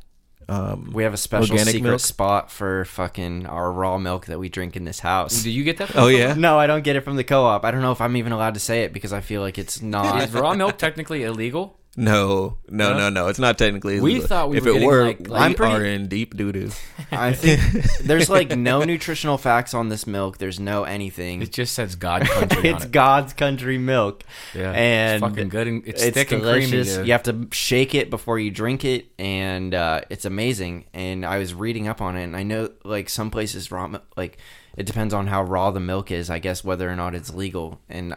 Um, 0.49 0.93
We 0.95 1.03
have 1.03 1.13
a 1.13 1.17
special 1.17 1.53
Organic 1.55 1.73
secret 1.75 1.91
milk? 1.91 2.01
spot 2.01 2.51
for 2.53 2.85
fucking 2.85 3.47
our 3.47 3.73
raw 3.73 3.99
milk 3.99 4.27
that 4.27 4.39
we 4.39 4.49
drink 4.49 4.77
in 4.77 4.85
this 4.85 5.01
house. 5.01 5.43
do 5.43 5.51
you 5.51 5.65
get 5.65 5.79
that? 5.79 5.89
From 5.89 6.05
oh 6.05 6.07
the 6.07 6.15
yeah, 6.19 6.35
No, 6.35 6.57
I 6.59 6.69
don't 6.69 6.85
get 6.85 6.95
it 6.95 7.01
from 7.01 7.17
the 7.17 7.25
co-op. 7.25 7.65
I 7.65 7.73
don't 7.73 7.83
know 7.83 7.91
if 7.91 8.01
I'm 8.01 8.17
even 8.17 8.31
allowed 8.33 8.55
to 8.55 8.61
say 8.61 8.85
it 8.85 8.93
because 8.93 9.13
I 9.13 9.21
feel 9.21 9.41
like 9.41 9.59
it's 9.59 9.83
not. 9.83 10.23
Is 10.23 10.33
raw 10.33 10.55
milk 10.55 10.79
technically 10.79 11.25
illegal? 11.25 11.79
No, 11.97 12.59
no, 12.69 12.97
no, 12.97 13.09
no. 13.09 13.29
It's 13.29 13.39
not 13.39 13.57
technically. 13.59 14.01
We 14.01 14.13
illegal. 14.13 14.29
thought 14.29 14.51
we 14.51 14.59
if 14.59 14.65
were 14.65 14.71
it 14.71 14.73
getting, 14.75 14.87
were, 14.89 15.05
like- 15.05 15.21
we 15.29 15.35
I'm 15.35 15.55
pretty- 15.55 15.75
are 15.75 15.85
in 15.85 16.09
deep 16.09 16.37
doo 16.37 16.53
doo. 16.53 16.71
I 17.11 17.33
think 17.33 17.61
there's 18.03 18.29
like 18.29 18.51
no 18.57 18.83
nutritional 18.85 19.39
facts 19.39 19.73
on 19.75 19.89
this 19.89 20.07
milk. 20.07 20.39
There's 20.39 20.61
no 20.61 20.85
anything. 20.85 21.43
It 21.43 21.53
just 21.53 21.75
says 21.75 21.95
God 21.97 22.23
country 22.27 22.69
it's 22.71 22.83
on 22.83 22.89
it. 22.89 22.93
God's 22.93 23.33
country 23.33 23.79
milk. 23.79 24.25
Yeah, 24.55 24.73
and 24.73 25.23
it's 25.25 25.31
fucking 25.31 25.49
good. 25.49 25.67
And 25.69 25.87
it's, 25.87 26.03
it's 26.03 26.15
thick 26.15 26.29
delicious. 26.29 26.73
and 26.73 26.83
creamy. 26.85 26.97
dude. 26.99 27.07
You 27.07 27.13
have 27.13 27.23
to 27.25 27.49
shake 27.53 27.95
it 27.95 28.11
before 28.11 28.39
you 28.39 28.51
drink 28.51 28.85
it, 28.85 29.07
and 29.19 29.75
uh, 29.75 30.03
it's 30.11 30.25
amazing. 30.25 30.85
And 30.93 31.25
I 31.25 31.39
was 31.39 31.55
reading 31.55 31.89
up 31.89 32.01
on 32.01 32.17
it, 32.17 32.25
and 32.25 32.37
I 32.37 32.43
know 32.43 32.71
like 32.85 33.09
some 33.09 33.31
places 33.31 33.71
raw, 33.71 33.87
mil- 33.89 34.03
like 34.17 34.39
it 34.77 34.85
depends 34.85 35.15
on 35.15 35.27
how 35.29 35.43
raw 35.43 35.71
the 35.71 35.81
milk 35.81 36.11
is. 36.11 36.29
I 36.29 36.39
guess 36.39 36.63
whether 36.63 36.91
or 36.91 36.97
not 36.97 37.15
it's 37.15 37.33
legal. 37.33 37.81
And 37.89 38.15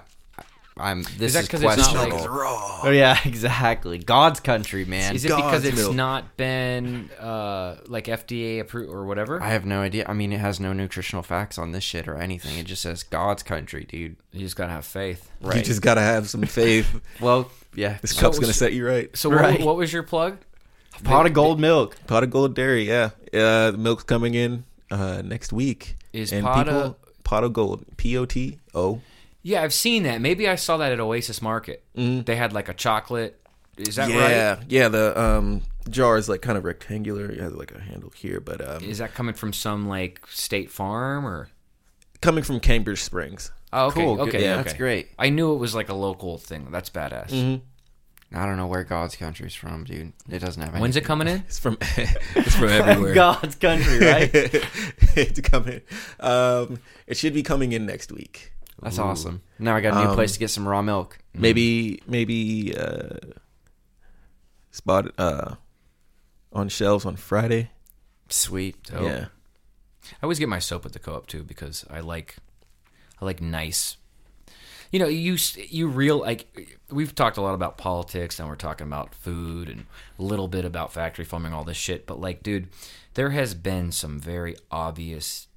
I'm 0.79 1.03
this 1.03 1.21
Is 1.21 1.33
that 1.33 1.43
is 1.43 1.47
'cause 1.49 1.61
it's 1.63 1.77
not, 1.77 1.93
like, 1.95 2.09
questionable. 2.09 2.79
Oh 2.83 2.89
yeah, 2.91 3.17
exactly. 3.25 3.97
God's 3.97 4.39
country, 4.39 4.85
man. 4.85 5.15
Is 5.15 5.25
it 5.25 5.35
because 5.35 5.65
it's 5.65 5.77
milk. 5.77 5.95
not 5.95 6.37
been 6.37 7.09
uh, 7.19 7.75
like 7.87 8.05
FDA 8.05 8.59
approved 8.61 8.89
or 8.91 9.05
whatever? 9.05 9.41
I 9.43 9.49
have 9.49 9.65
no 9.65 9.81
idea. 9.81 10.05
I 10.07 10.13
mean, 10.13 10.31
it 10.31 10.39
has 10.39 10.59
no 10.59 10.71
nutritional 10.73 11.23
facts 11.23 11.57
on 11.57 11.71
this 11.73 11.83
shit 11.83 12.07
or 12.07 12.15
anything. 12.15 12.57
It 12.57 12.65
just 12.65 12.81
says 12.81 13.03
God's 13.03 13.43
country, 13.43 13.83
dude. 13.83 14.15
you 14.31 14.39
just 14.39 14.55
gotta 14.55 14.71
have 14.71 14.85
faith. 14.85 15.29
Right? 15.41 15.57
You 15.57 15.63
just 15.63 15.81
gotta 15.81 16.01
have 16.01 16.29
some 16.29 16.43
faith. 16.43 16.87
Well, 17.19 17.51
yeah. 17.75 17.97
This 18.01 18.11
So- 18.15 18.21
cup's 18.21 18.39
gonna 18.39 18.53
set 18.53 18.73
you 18.73 18.87
right. 18.87 19.15
So 19.17 19.29
Right. 19.29 19.59
what, 19.59 19.67
what 19.67 19.75
was 19.77 19.91
your 19.91 20.03
plug? 20.03 20.37
pot 21.03 21.25
of 21.25 21.33
gold 21.33 21.59
milk. 21.59 21.95
Pot 22.07 22.23
of 22.23 22.29
gold 22.31 22.55
dairy, 22.55 22.87
yeah. 22.87 23.11
Uh, 23.33 23.71
the 23.71 23.77
milk's 23.77 24.03
coming 24.03 24.33
in 24.33 24.63
uh, 24.91 25.21
next 25.23 25.51
week. 25.53 25.95
Is 26.13 26.31
and 26.33 26.43
pot 26.45 26.65
people, 26.65 26.81
of- 26.81 27.23
pot 27.23 27.43
of 27.43 27.53
gold, 27.53 27.85
P 27.97 28.17
O 28.17 28.25
T 28.25 28.57
O. 28.73 29.01
Yeah, 29.49 29.63
I've 29.63 29.73
seen 29.73 30.03
that. 30.03 30.21
Maybe 30.21 30.47
I 30.47 30.55
saw 30.55 30.77
that 30.77 30.91
at 30.91 30.99
Oasis 30.99 31.41
Market. 31.41 31.83
They 31.95 32.35
had 32.35 32.53
like 32.53 32.69
a 32.69 32.73
chocolate. 32.75 33.41
Is 33.77 33.95
that 33.95 34.09
yeah, 34.11 34.21
right? 34.21 34.29
yeah. 34.29 34.59
Yeah. 34.67 34.87
The 34.89 35.19
um, 35.19 35.63
jar 35.89 36.17
is 36.17 36.29
like 36.29 36.43
kind 36.43 36.55
of 36.55 36.65
rectangular. 36.65 37.25
It 37.31 37.39
has 37.39 37.53
like 37.53 37.71
a 37.71 37.81
handle 37.81 38.11
here, 38.15 38.39
but 38.39 38.61
um, 38.67 38.83
Is 38.83 38.99
that 38.99 39.15
coming 39.15 39.33
from 39.33 39.51
some 39.51 39.87
like 39.87 40.21
State 40.27 40.69
Farm 40.69 41.25
or? 41.25 41.49
coming 42.21 42.43
from 42.43 42.59
Cambridge 42.59 43.01
Springs. 43.01 43.51
Oh, 43.73 43.87
okay, 43.87 44.01
Cool, 44.01 44.21
okay, 44.21 44.43
Yeah, 44.43 44.53
okay. 44.55 44.63
that's 44.63 44.77
great. 44.77 45.09
I 45.17 45.29
knew 45.29 45.53
it 45.53 45.57
was 45.57 45.73
like 45.73 45.89
a 45.89 45.93
local 45.95 46.37
thing. 46.37 46.67
That's 46.69 46.91
badass. 46.91 47.61
I 48.31 48.45
don't 48.45 48.57
know 48.57 48.67
where 48.67 48.83
God's 48.83 49.15
country's 49.15 49.55
from, 49.55 49.85
dude. 49.85 50.13
It 50.29 50.39
doesn't 50.39 50.61
have. 50.61 50.79
When's 50.79 50.95
it 50.95 51.05
coming 51.05 51.27
in? 51.27 51.37
It's 51.47 51.57
from 51.57 51.77
it's 52.35 52.55
from 52.55 52.69
everywhere. 52.69 53.15
God's 53.15 53.55
country, 53.55 53.97
right? 53.97 54.29
it's 55.15 55.39
coming. 55.41 55.81
Um, 56.19 56.79
it 57.07 57.17
should 57.17 57.33
be 57.33 57.41
coming 57.41 57.71
in 57.71 57.87
next 57.87 58.11
week. 58.11 58.51
That's 58.81 58.99
awesome. 58.99 59.41
Now 59.57 59.75
I 59.75 59.81
got 59.81 59.93
a 59.97 60.03
new 60.03 60.09
Um, 60.11 60.15
place 60.15 60.33
to 60.33 60.39
get 60.39 60.49
some 60.49 60.67
raw 60.67 60.81
milk. 60.81 61.17
Maybe 61.33 62.01
maybe 62.07 62.75
uh, 62.77 63.17
spot 64.71 65.11
uh 65.17 65.55
on 66.53 66.69
shelves 66.69 67.05
on 67.05 67.15
Friday. 67.15 67.71
Sweet. 68.29 68.81
Dope. 68.83 69.03
Yeah. 69.03 69.25
I 70.13 70.23
always 70.23 70.39
get 70.39 70.49
my 70.49 70.59
soap 70.59 70.85
at 70.85 70.93
the 70.93 70.99
co-op 70.99 71.27
too 71.27 71.43
because 71.43 71.85
I 71.89 71.99
like, 71.99 72.37
I 73.21 73.25
like 73.25 73.41
nice. 73.41 73.97
You 74.91 74.97
know, 74.99 75.07
you 75.07 75.37
you 75.67 75.87
real 75.87 76.17
like 76.19 76.67
we've 76.89 77.13
talked 77.13 77.37
a 77.37 77.41
lot 77.41 77.53
about 77.53 77.77
politics 77.77 78.39
and 78.39 78.49
we're 78.49 78.55
talking 78.55 78.87
about 78.87 79.13
food 79.13 79.69
and 79.69 79.85
a 80.17 80.23
little 80.23 80.47
bit 80.47 80.65
about 80.65 80.91
factory 80.91 81.25
farming, 81.25 81.53
all 81.53 81.63
this 81.63 81.77
shit. 81.77 82.07
But 82.07 82.19
like, 82.19 82.41
dude, 82.41 82.69
there 83.13 83.29
has 83.29 83.53
been 83.53 83.91
some 83.91 84.19
very 84.19 84.55
obvious 84.71 85.47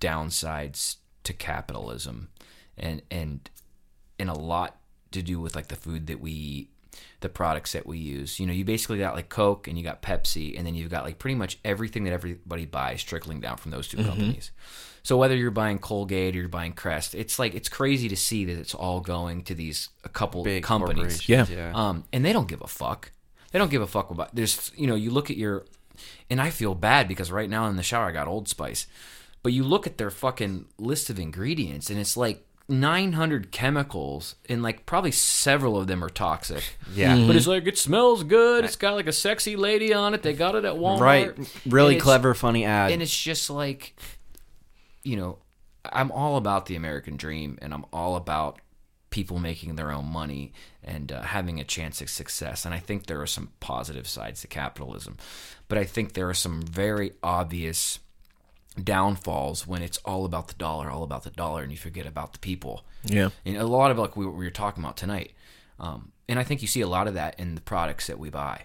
downsides 0.00 0.96
to 1.24 1.32
capitalism, 1.32 2.28
and 2.80 3.02
and 3.10 3.50
and 4.18 4.30
a 4.30 4.34
lot 4.34 4.76
to 5.12 5.22
do 5.22 5.40
with 5.40 5.54
like 5.56 5.68
the 5.68 5.76
food 5.76 6.06
that 6.08 6.20
we 6.20 6.32
eat, 6.32 6.70
the 7.20 7.28
products 7.28 7.72
that 7.72 7.86
we 7.86 7.98
use. 7.98 8.38
You 8.38 8.46
know, 8.46 8.52
you 8.52 8.64
basically 8.64 8.98
got 8.98 9.14
like 9.14 9.28
Coke 9.28 9.68
and 9.68 9.78
you 9.78 9.84
got 9.84 10.02
Pepsi, 10.02 10.56
and 10.56 10.66
then 10.66 10.74
you've 10.74 10.90
got 10.90 11.04
like 11.04 11.18
pretty 11.18 11.34
much 11.34 11.58
everything 11.64 12.04
that 12.04 12.12
everybody 12.12 12.66
buys 12.66 13.02
trickling 13.02 13.40
down 13.40 13.56
from 13.56 13.70
those 13.70 13.88
2 13.88 13.98
companies. 14.04 14.50
So 15.02 15.16
whether 15.16 15.36
you're 15.36 15.50
buying 15.50 15.78
Colgate 15.78 16.34
or 16.36 16.40
you're 16.40 16.48
buying 16.48 16.72
Crest, 16.72 17.14
it's 17.14 17.38
like 17.38 17.54
it's 17.54 17.68
crazy 17.68 18.08
to 18.08 18.16
see 18.16 18.44
that 18.44 18.58
it's 18.58 18.74
all 18.74 19.00
going 19.00 19.42
to 19.44 19.54
these 19.54 19.88
a 20.04 20.08
couple 20.08 20.44
Big 20.44 20.62
companies. 20.62 21.28
Yeah. 21.28 21.46
yeah. 21.48 21.72
Um, 21.74 22.04
and 22.12 22.24
they 22.24 22.32
don't 22.32 22.48
give 22.48 22.60
a 22.60 22.66
fuck. 22.66 23.12
They 23.50 23.58
don't 23.58 23.70
give 23.70 23.80
a 23.80 23.86
fuck 23.86 24.10
about. 24.10 24.34
There's, 24.34 24.70
you 24.76 24.86
know, 24.86 24.94
you 24.94 25.10
look 25.10 25.30
at 25.30 25.36
your 25.36 25.64
and 26.28 26.40
I 26.40 26.50
feel 26.50 26.74
bad 26.74 27.08
because 27.08 27.32
right 27.32 27.48
now 27.48 27.66
in 27.68 27.76
the 27.76 27.82
shower 27.82 28.06
I 28.06 28.12
got 28.12 28.28
Old 28.28 28.48
Spice, 28.48 28.86
but 29.42 29.52
you 29.52 29.64
look 29.64 29.86
at 29.86 29.98
their 29.98 30.10
fucking 30.10 30.66
list 30.78 31.10
of 31.10 31.18
ingredients 31.18 31.90
and 31.90 31.98
it's 31.98 32.16
like 32.16 32.44
900 32.68 33.50
chemicals 33.50 34.34
and 34.48 34.62
like 34.62 34.84
probably 34.86 35.10
several 35.10 35.78
of 35.78 35.86
them 35.86 36.04
are 36.04 36.10
toxic. 36.10 36.62
Yeah. 36.94 37.26
But 37.26 37.36
it's 37.36 37.46
like 37.46 37.66
it 37.66 37.78
smells 37.78 38.24
good. 38.24 38.64
It's 38.64 38.76
got 38.76 38.94
like 38.94 39.06
a 39.06 39.12
sexy 39.12 39.56
lady 39.56 39.94
on 39.94 40.12
it. 40.14 40.22
They 40.22 40.34
got 40.34 40.54
it 40.54 40.64
at 40.64 40.74
Walmart. 40.74 41.00
Right. 41.00 41.56
Really 41.66 41.96
clever, 41.96 42.34
funny 42.34 42.64
ad. 42.64 42.92
and 42.92 43.00
it's 43.02 43.16
just 43.22 43.48
like 43.50 43.94
you 45.04 45.16
know 45.16 45.38
i'm 45.92 46.10
all 46.12 46.36
about 46.36 46.66
the 46.66 46.74
american 46.76 47.16
dream 47.16 47.56
and 47.62 47.72
i'm 47.72 47.84
all 47.92 48.16
about 48.16 48.60
people 49.10 49.38
making 49.38 49.76
their 49.76 49.90
own 49.90 50.04
money 50.04 50.52
and 50.82 51.12
uh, 51.12 51.22
having 51.22 51.60
a 51.60 51.64
chance 51.64 52.02
at 52.02 52.08
success 52.08 52.64
and 52.66 52.74
i 52.74 52.78
think 52.78 53.06
there 53.06 53.20
are 53.20 53.26
some 53.26 53.50
positive 53.60 54.06
sides 54.08 54.40
to 54.42 54.46
capitalism 54.48 55.16
but 55.68 55.78
i 55.78 55.84
think 55.84 56.12
there 56.12 56.28
are 56.28 56.34
some 56.34 56.60
very 56.60 57.12
obvious 57.22 58.00
downfalls 58.84 59.66
when 59.66 59.82
it's 59.82 59.98
all 59.98 60.24
about 60.24 60.48
the 60.48 60.54
dollar 60.54 60.90
all 60.90 61.02
about 61.02 61.24
the 61.24 61.30
dollar 61.30 61.62
and 61.62 61.70
you 61.72 61.78
forget 61.78 62.06
about 62.06 62.32
the 62.32 62.38
people 62.38 62.84
Yeah. 63.04 63.30
and 63.44 63.56
a 63.56 63.66
lot 63.66 63.90
of 63.90 63.98
like 63.98 64.16
we, 64.16 64.26
we 64.26 64.44
were 64.44 64.50
talking 64.50 64.82
about 64.82 64.96
tonight 64.96 65.32
um, 65.80 66.12
and 66.28 66.38
i 66.38 66.44
think 66.44 66.62
you 66.62 66.68
see 66.68 66.80
a 66.80 66.88
lot 66.88 67.08
of 67.08 67.14
that 67.14 67.38
in 67.38 67.54
the 67.54 67.60
products 67.60 68.06
that 68.08 68.18
we 68.18 68.30
buy 68.30 68.62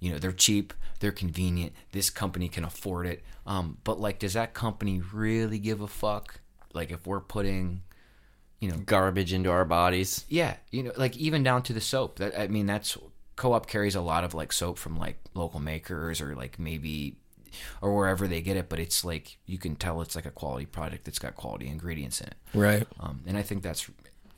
you 0.00 0.10
know 0.12 0.18
they're 0.18 0.32
cheap 0.32 0.72
they're 1.00 1.12
convenient 1.12 1.72
this 1.92 2.10
company 2.10 2.48
can 2.48 2.64
afford 2.64 3.06
it 3.06 3.22
um, 3.46 3.78
but 3.84 4.00
like 4.00 4.18
does 4.18 4.34
that 4.34 4.54
company 4.54 5.00
really 5.12 5.58
give 5.58 5.80
a 5.80 5.86
fuck 5.88 6.40
like 6.74 6.90
if 6.90 7.06
we're 7.06 7.20
putting 7.20 7.82
you 8.60 8.68
know 8.70 8.76
Garbage 8.76 9.32
into 9.32 9.50
our 9.50 9.64
bodies. 9.64 10.24
yeah 10.28 10.56
you 10.70 10.82
know 10.82 10.92
like 10.96 11.16
even 11.16 11.42
down 11.42 11.62
to 11.62 11.72
the 11.72 11.80
soap 11.80 12.18
that 12.18 12.38
i 12.38 12.48
mean 12.48 12.66
that's 12.66 12.98
co-op 13.36 13.66
carries 13.68 13.94
a 13.94 14.00
lot 14.00 14.24
of 14.24 14.34
like 14.34 14.52
soap 14.52 14.78
from 14.78 14.98
like 14.98 15.16
local 15.34 15.60
makers 15.60 16.20
or 16.20 16.34
like 16.34 16.58
maybe 16.58 17.14
or 17.82 17.94
wherever 17.96 18.26
they 18.28 18.40
get 18.40 18.56
it 18.56 18.68
but 18.68 18.78
it's 18.78 19.04
like 19.04 19.38
you 19.46 19.58
can 19.58 19.74
tell 19.76 20.00
it's 20.00 20.14
like 20.16 20.26
a 20.26 20.30
quality 20.30 20.66
product 20.66 21.04
that's 21.04 21.18
got 21.18 21.34
quality 21.34 21.66
ingredients 21.68 22.20
in 22.20 22.26
it 22.28 22.34
Right. 22.54 22.86
um, 23.00 23.22
and 23.26 23.36
I 23.36 23.42
think 23.42 23.62
that's, 23.62 23.90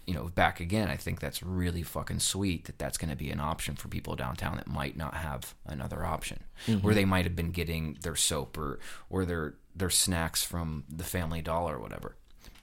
you 0.06 0.14
know, 0.14 0.24
back 0.34 0.58
again, 0.58 0.88
I 0.88 0.96
think 0.96 1.20
that's 1.20 1.42
really 1.42 1.82
fucking 1.84 2.18
sweet 2.18 2.64
that 2.64 2.78
that's 2.78 2.98
going 2.98 3.10
to 3.10 3.16
be 3.16 3.30
an 3.30 3.38
option 3.38 3.76
for 3.76 3.86
people 3.88 4.16
downtown 4.16 4.56
that 4.56 4.66
might 4.66 4.96
not 4.96 5.14
have 5.14 5.54
another 5.64 6.04
option, 6.04 6.40
where 6.80 6.94
they 6.94 7.04
might 7.04 7.24
have 7.24 7.36
been 7.36 7.52
getting 7.52 7.96
their 8.02 8.16
soap 8.16 8.58
or 8.58 8.80
or 9.08 9.24
their 9.24 9.54
their 9.76 9.90
snacks 9.90 10.42
from 10.42 10.82
the 10.88 11.04
Family 11.04 11.40
Dollar 11.42 11.76
or 11.76 11.80
whatever. 11.80 12.16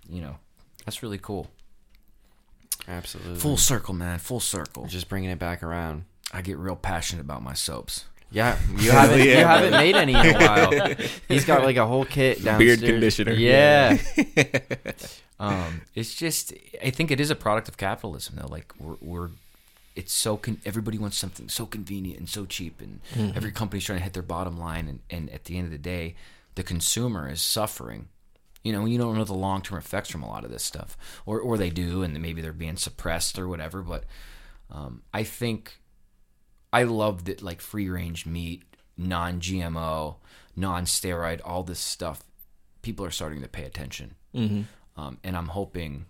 You 0.10 0.22
know, 0.22 0.36
that's 0.84 1.02
really 1.02 1.18
cool. 1.20 1.48
Absolutely. 2.88 3.40
Full 3.40 3.58
circle, 3.58 3.94
man. 3.94 4.20
Full 4.20 4.40
circle. 4.40 4.86
Just 4.88 5.10
bringing 5.10 5.30
it 5.30 5.40
back 5.40 5.64
around. 5.64 6.04
I 6.34 6.42
get 6.42 6.58
real 6.58 6.76
passionate 6.76 7.22
about 7.22 7.42
my 7.44 7.54
soaps. 7.54 8.06
Yeah, 8.32 8.58
you 8.78 8.92
haven't 8.92 9.20
you 9.20 9.36
haven't 9.36 9.72
made 9.72 9.96
any 9.96 10.14
in 10.14 10.36
a 10.36 10.40
while. 10.40 10.96
He's 11.28 11.46
got 11.46 11.64
like 11.64 11.78
a 11.78 11.86
whole 11.86 12.06
kit 12.06 12.44
downstairs. 12.44 12.80
Beard 12.82 12.92
conditioner. 12.92 13.32
Yeah, 13.34 13.98
um, 15.40 15.82
it's 15.96 16.14
just 16.14 16.54
I 16.84 16.90
think 16.90 17.12
it 17.12 17.20
is 17.20 17.30
a 17.30 17.36
product 17.36 17.70
of 17.70 17.78
capitalism 17.78 18.36
though. 18.38 18.48
Like 18.48 18.74
we're, 18.80 18.98
we're 19.02 19.30
it's 19.96 20.14
so 20.14 20.38
con- 20.38 20.62
everybody 20.66 20.98
wants 20.98 21.18
something 21.18 21.50
so 21.50 21.66
convenient 21.66 22.20
and 22.20 22.30
so 22.30 22.46
cheap, 22.46 22.82
and 22.82 23.00
every 23.36 23.52
company's 23.52 23.86
trying 23.86 24.00
to 24.00 24.04
hit 24.04 24.14
their 24.14 24.24
bottom 24.24 24.60
line, 24.60 24.88
and, 24.88 25.00
and 25.10 25.30
at 25.32 25.46
the 25.46 25.58
end 25.58 25.66
of 25.66 25.72
the 25.72 25.78
day, 25.78 26.16
the 26.56 26.64
consumer 26.64 27.30
is 27.30 27.42
suffering. 27.42 28.08
You 28.64 28.74
know, 28.74 28.86
you 28.86 28.98
don't 28.98 29.16
know 29.18 29.24
the 29.24 29.34
long 29.34 29.62
term 29.62 29.78
effects 29.78 30.10
from 30.10 30.22
a 30.22 30.28
lot 30.28 30.44
of 30.44 30.52
this 30.52 30.64
stuff, 30.64 30.98
or 31.26 31.40
or 31.40 31.58
they 31.58 31.70
do, 31.70 32.04
and 32.04 32.20
maybe 32.22 32.42
they're 32.42 32.52
being 32.52 32.78
suppressed 32.78 33.40
or 33.40 33.48
whatever. 33.48 33.82
But 33.82 34.04
um, 34.70 35.02
I 35.14 35.24
think 35.24 35.78
I 36.72 36.84
love 36.84 37.26
that 37.26 37.42
like 37.42 37.62
free 37.62 37.90
range 37.90 38.26
meat, 38.26 38.64
non 38.98 39.40
GMO, 39.40 40.16
non 40.56 40.86
steroid, 40.86 41.42
all 41.44 41.64
this 41.64 41.80
stuff. 41.80 42.24
People 42.82 43.06
are 43.06 43.12
starting 43.12 43.42
to 43.42 43.48
pay 43.48 43.64
attention, 43.64 44.16
mm-hmm. 44.34 44.62
um, 45.02 45.18
and 45.24 45.36
I'm 45.36 45.48
hoping 45.48 46.06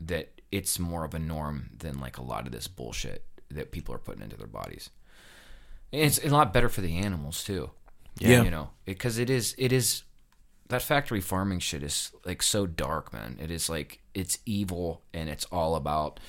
that 0.00 0.40
it's 0.50 0.78
more 0.78 1.04
of 1.04 1.14
a 1.14 1.18
norm 1.18 1.70
than 1.76 2.00
like 2.00 2.18
a 2.18 2.22
lot 2.22 2.46
of 2.46 2.52
this 2.52 2.66
bullshit 2.66 3.24
that 3.50 3.70
people 3.70 3.94
are 3.94 3.98
putting 3.98 4.22
into 4.22 4.36
their 4.36 4.46
bodies. 4.46 4.90
And 5.92 6.02
it's 6.02 6.22
a 6.24 6.28
lot 6.28 6.52
better 6.52 6.68
for 6.68 6.80
the 6.80 6.96
animals 6.96 7.44
too. 7.44 7.70
Yeah. 8.18 8.42
you 8.42 8.50
know, 8.50 8.70
because 8.84 9.18
it 9.18 9.30
is 9.30 9.54
it 9.56 9.72
is 9.72 10.02
that 10.68 10.82
factory 10.82 11.20
farming 11.20 11.60
shit 11.60 11.82
is 11.82 12.12
like 12.24 12.42
so 12.42 12.66
dark, 12.66 13.12
man. 13.12 13.38
It 13.40 13.50
is 13.50 13.68
like 13.68 14.00
it's 14.14 14.38
evil 14.44 15.02
and 15.14 15.28
it's 15.28 15.44
all 15.46 15.74
about 15.74 16.20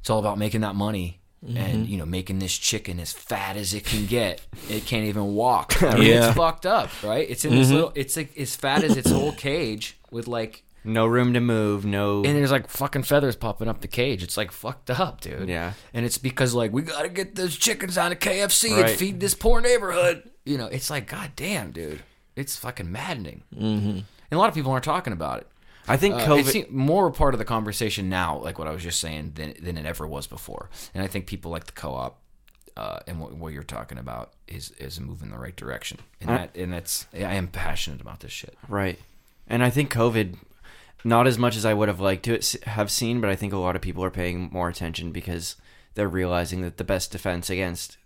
it's 0.00 0.10
all 0.10 0.18
about 0.18 0.38
making 0.38 0.62
that 0.62 0.74
money 0.74 1.20
and 1.46 1.86
you 1.86 1.98
know 1.98 2.06
making 2.06 2.38
this 2.38 2.56
chicken 2.56 2.98
as 3.00 3.12
fat 3.12 3.56
as 3.56 3.74
it 3.74 3.84
can 3.84 4.06
get. 4.06 4.40
It 4.68 4.86
can't 4.86 5.04
even 5.06 5.34
walk. 5.34 5.82
I 5.82 5.94
mean, 5.96 6.04
Yeah. 6.08 6.28
it's 6.28 6.36
fucked 6.36 6.66
up, 6.66 6.90
right? 7.02 7.28
It's 7.28 7.44
in 7.44 7.54
this 7.54 7.70
little. 7.70 7.92
It's 7.94 8.16
like 8.16 8.36
as 8.38 8.54
fat 8.56 8.84
as 8.84 8.96
its 8.96 9.10
whole 9.10 9.32
cage 9.32 9.98
with 10.10 10.26
like. 10.26 10.62
no 10.84 11.06
room 11.06 11.32
to 11.34 11.40
move. 11.40 11.84
No. 11.84 12.16
And 12.24 12.36
there's 12.36 12.50
like 12.50 12.68
fucking 12.68 13.02
feathers 13.04 13.36
popping 13.36 13.68
up 13.68 13.80
the 13.80 13.88
cage. 13.88 14.22
It's 14.22 14.36
like 14.36 14.52
fucked 14.52 14.90
up, 14.90 15.20
dude. 15.20 15.48
Yeah. 15.48 15.72
And 15.92 16.04
it's 16.06 16.18
because 16.18 16.54
like 16.54 16.72
we 16.72 16.82
gotta 16.82 17.08
get 17.08 17.34
those 17.34 17.56
chickens 17.56 17.96
on 17.98 18.12
a 18.12 18.16
KFC 18.16 18.70
Right. 18.72 18.90
and 18.90 18.98
feed 18.98 19.20
this 19.20 19.34
poor 19.34 19.60
neighborhood. 19.60 20.28
You 20.44 20.58
know, 20.58 20.66
it's 20.66 20.90
like 20.90 21.06
god 21.08 21.32
damn, 21.36 21.72
dude. 21.72 22.02
It's 22.36 22.56
fucking 22.56 22.90
maddening. 22.90 23.42
Mm-hmm. 23.54 23.90
And 23.90 24.04
a 24.32 24.38
lot 24.38 24.48
of 24.48 24.54
people 24.54 24.72
aren't 24.72 24.84
talking 24.84 25.12
about 25.12 25.40
it. 25.40 25.46
I 25.86 25.96
think 25.96 26.14
Uh, 26.14 26.26
COVID. 26.26 26.54
It's 26.54 26.70
more 26.70 27.06
a 27.06 27.12
part 27.12 27.34
of 27.34 27.38
the 27.38 27.44
conversation 27.44 28.08
now, 28.08 28.38
like 28.38 28.58
what 28.58 28.68
I 28.68 28.72
was 28.72 28.82
just 28.82 29.00
saying, 29.00 29.32
than 29.34 29.54
than 29.60 29.76
it 29.76 29.86
ever 29.86 30.06
was 30.06 30.26
before. 30.26 30.70
And 30.94 31.04
I 31.04 31.06
think 31.06 31.26
people 31.26 31.50
like 31.50 31.66
the 31.66 31.72
co-op 31.72 32.20
uh, 32.76 33.00
and 33.06 33.20
what, 33.20 33.34
what 33.34 33.52
you're 33.52 33.62
talking 33.62 33.98
about 33.98 34.32
is 34.48 34.70
is 34.72 34.98
a 34.98 35.02
move 35.02 35.22
in 35.22 35.30
the 35.30 35.38
right 35.38 35.56
direction. 35.56 35.98
And 36.20 36.30
that 36.30 36.56
and 36.56 36.72
that's 36.72 37.06
I 37.12 37.34
am 37.34 37.48
passionate 37.48 38.00
about 38.00 38.20
this 38.20 38.32
shit. 38.32 38.56
Right. 38.68 38.98
And 39.46 39.62
I 39.62 39.70
think 39.70 39.92
COVID, 39.92 40.36
not 41.04 41.26
as 41.26 41.38
much 41.38 41.56
as 41.56 41.64
I 41.64 41.74
would 41.74 41.88
have 41.88 42.00
liked 42.00 42.24
to 42.24 42.40
have 42.64 42.90
seen, 42.90 43.20
but 43.20 43.30
I 43.30 43.36
think 43.36 43.52
a 43.52 43.58
lot 43.58 43.76
of 43.76 43.82
people 43.82 44.02
are 44.02 44.10
paying 44.10 44.48
more 44.50 44.68
attention 44.68 45.12
because 45.12 45.56
they're 45.94 46.08
realizing 46.08 46.62
that 46.62 46.78
the 46.78 46.84
best 46.84 47.12
defense 47.12 47.50
against 47.50 47.98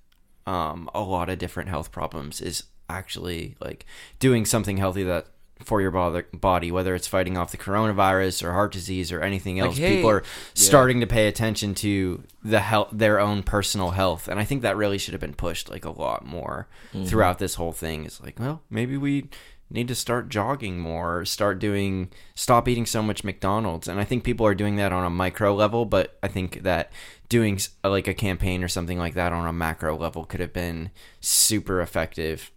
um, 0.46 0.90
a 0.94 1.00
lot 1.00 1.28
of 1.28 1.38
different 1.38 1.68
health 1.68 1.92
problems 1.92 2.40
is 2.40 2.64
actually 2.90 3.54
like 3.60 3.86
doing 4.18 4.44
something 4.44 4.78
healthy 4.78 5.04
that 5.04 5.26
for 5.64 5.80
your 5.80 5.90
body, 5.90 6.70
whether 6.70 6.94
it's 6.94 7.06
fighting 7.06 7.36
off 7.36 7.50
the 7.50 7.56
coronavirus 7.56 8.44
or 8.44 8.52
heart 8.52 8.72
disease 8.72 9.10
or 9.10 9.20
anything 9.20 9.58
else. 9.58 9.76
hey, 9.76 9.96
people 9.96 10.10
are 10.10 10.22
starting 10.54 11.00
to 11.00 11.06
pay 11.06 11.26
attention 11.28 11.74
to 11.74 12.22
the 12.42 12.60
health, 12.60 12.88
their 12.92 13.18
own 13.18 13.42
personal 13.42 13.90
health, 13.90 14.28
and 14.28 14.38
I 14.38 14.44
think 14.44 14.62
that 14.62 14.76
really 14.76 14.98
should 14.98 15.14
have 15.14 15.20
been 15.20 15.34
pushed 15.34 15.70
like 15.70 15.84
a 15.84 15.90
lot 15.90 16.24
more 16.24 16.68
mm-hmm. 16.92 17.04
throughout 17.04 17.38
this 17.38 17.54
whole 17.54 17.72
thing. 17.72 18.04
It's 18.04 18.20
like, 18.20 18.38
well, 18.38 18.62
maybe 18.70 18.96
we 18.96 19.28
need 19.70 19.88
to 19.88 19.94
start 19.94 20.28
jogging 20.28 20.78
more, 20.78 21.24
start 21.24 21.58
doing, 21.58 22.10
stop 22.34 22.68
eating 22.68 22.86
so 22.86 23.02
much 23.02 23.24
McDonald's, 23.24 23.88
and 23.88 24.00
I 24.00 24.04
think 24.04 24.24
people 24.24 24.46
are 24.46 24.54
doing 24.54 24.76
that 24.76 24.92
on 24.92 25.04
a 25.04 25.10
micro 25.10 25.54
level, 25.54 25.84
but 25.84 26.18
I 26.22 26.28
think 26.28 26.62
that 26.62 26.92
doing 27.28 27.60
like 27.84 28.08
a 28.08 28.14
campaign 28.14 28.64
or 28.64 28.68
something 28.68 28.98
like 28.98 29.14
that 29.14 29.32
on 29.32 29.46
a 29.46 29.52
macro 29.52 29.96
level 29.96 30.24
could 30.24 30.40
have 30.40 30.52
been 30.52 30.90
super 31.20 31.82
effective 31.82 32.50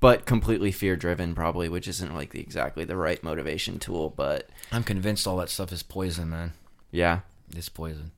but 0.00 0.24
completely 0.26 0.72
fear 0.72 0.96
driven 0.96 1.34
probably 1.34 1.68
which 1.68 1.86
isn't 1.88 2.14
like 2.14 2.30
the 2.30 2.40
exactly 2.40 2.84
the 2.84 2.96
right 2.96 3.22
motivation 3.22 3.78
tool 3.78 4.10
but 4.10 4.48
I'm 4.72 4.82
convinced 4.84 5.26
all 5.26 5.36
that 5.38 5.50
stuff 5.50 5.72
is 5.72 5.82
poison, 5.82 6.30
man. 6.30 6.52
yeah 6.90 7.20
It's 7.54 7.68
poison. 7.68 8.12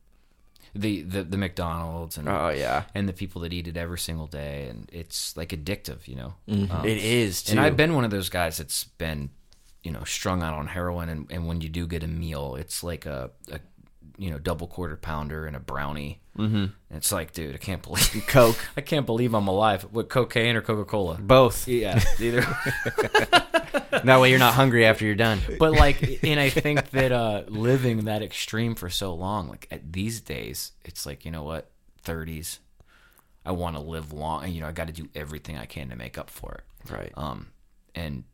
The 0.75 1.03
the 1.03 1.23
the 1.25 1.37
McDonald's 1.37 2.19
and 2.19 2.29
oh 2.29 2.51
yeah 2.51 2.85
and 2.95 3.09
the 3.09 3.13
people 3.13 3.41
that 3.43 3.53
eat 3.53 3.67
it 3.67 3.77
every 3.77 3.99
single 3.99 4.27
day, 4.27 4.69
and 4.69 4.89
it's 4.93 5.37
like 5.37 5.49
addictive, 5.49 6.07
you 6.07 6.15
know. 6.15 6.35
Um, 6.49 6.85
it 6.85 6.99
is 6.99 7.43
too 7.43 7.53
And 7.53 7.61
I've 7.61 7.77
been 7.77 7.95
one 7.95 8.05
of 8.05 8.11
those 8.11 8.29
guys 8.29 8.59
that's 8.59 8.85
been, 8.85 9.31
you 9.83 9.91
know, 9.91 10.05
strung 10.05 10.43
out 10.43 10.55
on 10.55 10.67
heroin. 10.69 11.09
And, 11.09 11.27
and 11.31 11.49
when 11.49 11.63
you 11.63 11.69
do 11.71 11.87
get 11.87 12.03
a 12.05 12.07
meal, 12.07 12.55
it's 12.55 12.85
like 12.85 13.07
a, 13.07 13.31
a 13.51 13.61
you 14.19 14.31
know, 14.31 14.39
double 14.39 14.67
quarter 14.67 14.97
pounder 14.97 15.47
and 15.47 15.57
a 15.57 15.61
brownie. 15.61 16.21
Mm-hmm. 16.37 16.67
It's 16.91 17.13
like, 17.13 17.33
dude, 17.33 17.55
I 17.55 17.59
can't 17.59 17.83
believe 17.83 18.25
coke 18.27 18.59
I 18.77 18.81
can't 18.81 19.07
believe 19.07 19.35
I'm 19.35 19.49
alive. 19.49 19.83
What 19.91 20.09
cocaine 20.09 20.57
or 20.57 20.61
Coca 20.61 20.85
Cola? 20.85 21.17
both 21.19 21.67
Yeah, 21.67 22.03
either. 22.21 22.41
that 24.05 24.19
way 24.21 24.31
you're 24.31 24.39
not 24.39 24.55
hungry 24.55 24.85
after 24.85 25.05
you're 25.05 25.15
done 25.15 25.41
but 25.59 25.73
like, 25.73 26.25
and 26.25 26.39
I 26.39 26.51
think 26.51 26.91
that 26.91 27.13
uh, 27.13 27.45
living 27.49 28.05
that 28.05 28.23
extreme 28.23 28.75
for 28.75 28.91
so 28.91 29.15
long, 29.15 29.49
like 29.49 29.67
at 29.71 29.93
these 29.93 30.21
days, 30.21 30.73
it's 30.85 31.07
like 31.07 31.25
you 31.25 31.31
know 31.31 31.45
what, 31.45 31.71
30s. 32.05 32.59
I 33.47 33.53
want 33.53 33.77
to 33.77 33.83
live 33.83 34.13
long, 34.13 34.45
and 34.45 34.53
you 34.53 34.61
know, 34.61 34.67
I 34.67 34.73
got 34.73 34.89
to 34.89 34.93
do 34.93 35.09
everything 35.15 35.57
I 35.57 35.65
can 35.65 35.89
to 35.89 35.97
make 35.97 36.19
up 36.19 36.29
for 36.29 36.53
it. 36.53 36.93
right 36.93 37.13
um, 37.17 37.49
and 37.95 38.25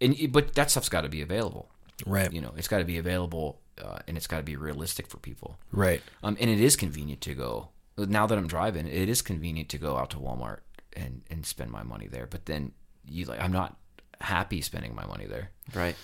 and 0.00 0.16
but 0.30 0.54
that 0.54 0.70
stuff's 0.70 0.88
got 0.88 1.02
to 1.02 1.08
be 1.08 1.22
available. 1.22 1.70
Right. 2.06 2.32
You 2.32 2.40
know, 2.40 2.52
it's 2.56 2.68
got 2.68 2.78
to 2.78 2.84
be 2.84 2.98
available, 2.98 3.60
uh, 3.80 3.98
and 4.06 4.16
it's 4.16 4.26
got 4.26 4.38
to 4.38 4.42
be 4.42 4.56
realistic 4.56 5.06
for 5.06 5.18
people. 5.18 5.58
Right. 5.72 6.02
Um, 6.22 6.36
and 6.40 6.50
it 6.50 6.60
is 6.60 6.76
convenient 6.76 7.20
to 7.22 7.34
go. 7.34 7.68
Now 7.96 8.26
that 8.26 8.38
I'm 8.38 8.46
driving, 8.46 8.86
it 8.86 9.08
is 9.08 9.22
convenient 9.22 9.68
to 9.70 9.78
go 9.78 9.96
out 9.96 10.10
to 10.10 10.18
Walmart 10.18 10.60
and 10.94 11.22
and 11.30 11.44
spend 11.44 11.70
my 11.70 11.82
money 11.82 12.06
there. 12.06 12.26
But 12.26 12.46
then 12.46 12.72
you 13.04 13.24
like, 13.24 13.40
I'm 13.40 13.52
not 13.52 13.76
happy 14.20 14.60
spending 14.60 14.94
my 14.94 15.06
money 15.06 15.26
there. 15.26 15.50
right 15.74 15.94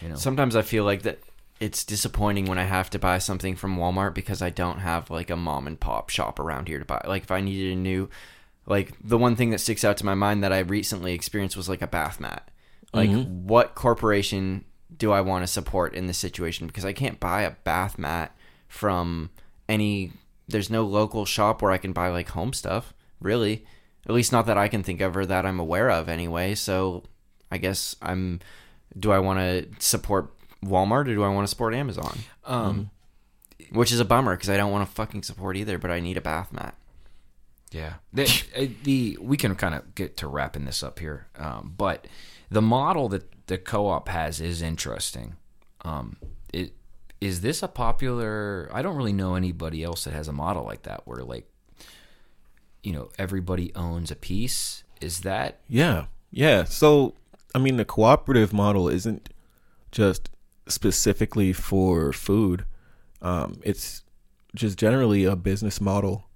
You 0.00 0.10
know, 0.10 0.14
sometimes 0.14 0.54
i 0.54 0.62
feel 0.62 0.84
like 0.84 1.02
that 1.02 1.18
it's 1.58 1.84
disappointing 1.84 2.46
when 2.46 2.56
i 2.56 2.62
have 2.62 2.88
to 2.90 3.00
buy 3.00 3.18
something 3.18 3.56
from 3.56 3.76
walmart 3.76 4.14
because 4.14 4.42
i 4.42 4.50
don't 4.50 4.78
have 4.78 5.10
like 5.10 5.28
a 5.28 5.36
mom 5.36 5.66
and 5.66 5.80
pop 5.80 6.08
shop 6.08 6.38
around 6.38 6.68
here 6.68 6.78
to 6.78 6.84
buy 6.84 7.02
like 7.04 7.24
if 7.24 7.32
i 7.32 7.40
needed 7.40 7.72
a 7.72 7.76
new 7.76 8.08
like 8.66 8.94
the 9.02 9.18
one 9.18 9.36
thing 9.36 9.50
that 9.50 9.58
sticks 9.58 9.84
out 9.84 9.96
to 9.98 10.06
my 10.06 10.14
mind 10.14 10.42
that 10.42 10.52
I 10.52 10.60
recently 10.60 11.12
experienced 11.12 11.56
was 11.56 11.68
like 11.68 11.82
a 11.82 11.86
bath 11.86 12.18
mat. 12.18 12.50
Like 12.92 13.10
what 13.26 13.74
corporation 13.74 14.64
do 14.96 15.12
I 15.12 15.20
want 15.20 15.42
to 15.42 15.46
support 15.46 15.94
in 15.94 16.06
this 16.06 16.18
situation? 16.18 16.66
Because 16.66 16.84
I 16.84 16.92
can't 16.92 17.20
buy 17.20 17.42
a 17.42 17.50
bath 17.50 17.98
mat 17.98 18.36
from 18.68 19.30
any. 19.68 20.12
There's 20.48 20.70
no 20.70 20.84
local 20.84 21.24
shop 21.24 21.62
where 21.62 21.72
I 21.72 21.78
can 21.78 21.92
buy 21.92 22.08
like 22.08 22.30
home 22.30 22.52
stuff. 22.52 22.92
Really, 23.20 23.64
at 24.06 24.14
least 24.14 24.32
not 24.32 24.46
that 24.46 24.58
I 24.58 24.68
can 24.68 24.82
think 24.82 25.00
of 25.00 25.16
or 25.16 25.26
that 25.26 25.46
I'm 25.46 25.60
aware 25.60 25.90
of 25.90 26.08
anyway. 26.08 26.54
So 26.54 27.04
I 27.50 27.58
guess 27.58 27.96
I'm. 28.02 28.40
Do 28.96 29.10
I 29.10 29.18
want 29.18 29.40
to 29.40 29.66
support 29.84 30.32
Walmart 30.64 31.08
or 31.08 31.14
do 31.14 31.24
I 31.24 31.28
want 31.28 31.46
to 31.46 31.50
support 31.50 31.74
Amazon? 31.74 32.18
Um, 32.44 32.90
Which 33.72 33.90
is 33.90 33.98
a 33.98 34.04
bummer 34.04 34.36
because 34.36 34.50
I 34.50 34.56
don't 34.56 34.70
want 34.70 34.86
to 34.88 34.94
fucking 34.94 35.22
support 35.22 35.56
either, 35.56 35.78
but 35.78 35.90
I 35.90 36.00
need 36.00 36.16
a 36.16 36.20
bath 36.20 36.52
mat. 36.52 36.76
Yeah, 37.72 37.94
the, 38.12 38.24
uh, 38.56 38.66
the 38.84 39.18
we 39.20 39.36
can 39.36 39.56
kind 39.56 39.74
of 39.74 39.96
get 39.96 40.16
to 40.18 40.28
wrapping 40.28 40.64
this 40.64 40.84
up 40.84 41.00
here, 41.00 41.26
um, 41.36 41.74
but 41.76 42.06
the 42.48 42.62
model 42.62 43.08
that 43.08 43.33
the 43.46 43.58
co-op 43.58 44.08
has 44.08 44.40
is 44.40 44.62
interesting. 44.62 45.36
Um, 45.82 46.16
it 46.52 46.72
is 47.20 47.40
this 47.40 47.62
a 47.62 47.68
popular? 47.68 48.68
I 48.72 48.82
don't 48.82 48.96
really 48.96 49.12
know 49.12 49.34
anybody 49.34 49.82
else 49.82 50.04
that 50.04 50.12
has 50.12 50.28
a 50.28 50.32
model 50.32 50.64
like 50.64 50.82
that 50.82 51.06
where 51.06 51.22
like, 51.22 51.48
you 52.82 52.92
know, 52.92 53.10
everybody 53.18 53.74
owns 53.74 54.10
a 54.10 54.16
piece. 54.16 54.84
Is 55.00 55.20
that 55.20 55.60
Yeah, 55.68 56.06
yeah. 56.30 56.64
So, 56.64 57.14
I 57.54 57.58
mean, 57.58 57.76
the 57.76 57.84
cooperative 57.84 58.52
model 58.52 58.88
isn't 58.88 59.30
just 59.90 60.30
specifically 60.66 61.52
for 61.52 62.12
food. 62.12 62.64
Um, 63.22 63.60
it's 63.62 64.02
just 64.54 64.78
generally 64.78 65.24
a 65.24 65.36
business 65.36 65.80
model 65.80 66.28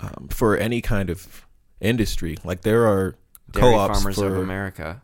um, 0.00 0.28
for 0.30 0.56
any 0.56 0.80
kind 0.80 1.10
of 1.10 1.46
industry. 1.80 2.36
Like 2.44 2.62
there 2.62 2.86
are 2.86 3.16
Dairy 3.50 3.72
co-ops 3.72 3.98
Farmers 3.98 4.16
for 4.16 4.26
of 4.26 4.42
America. 4.42 5.02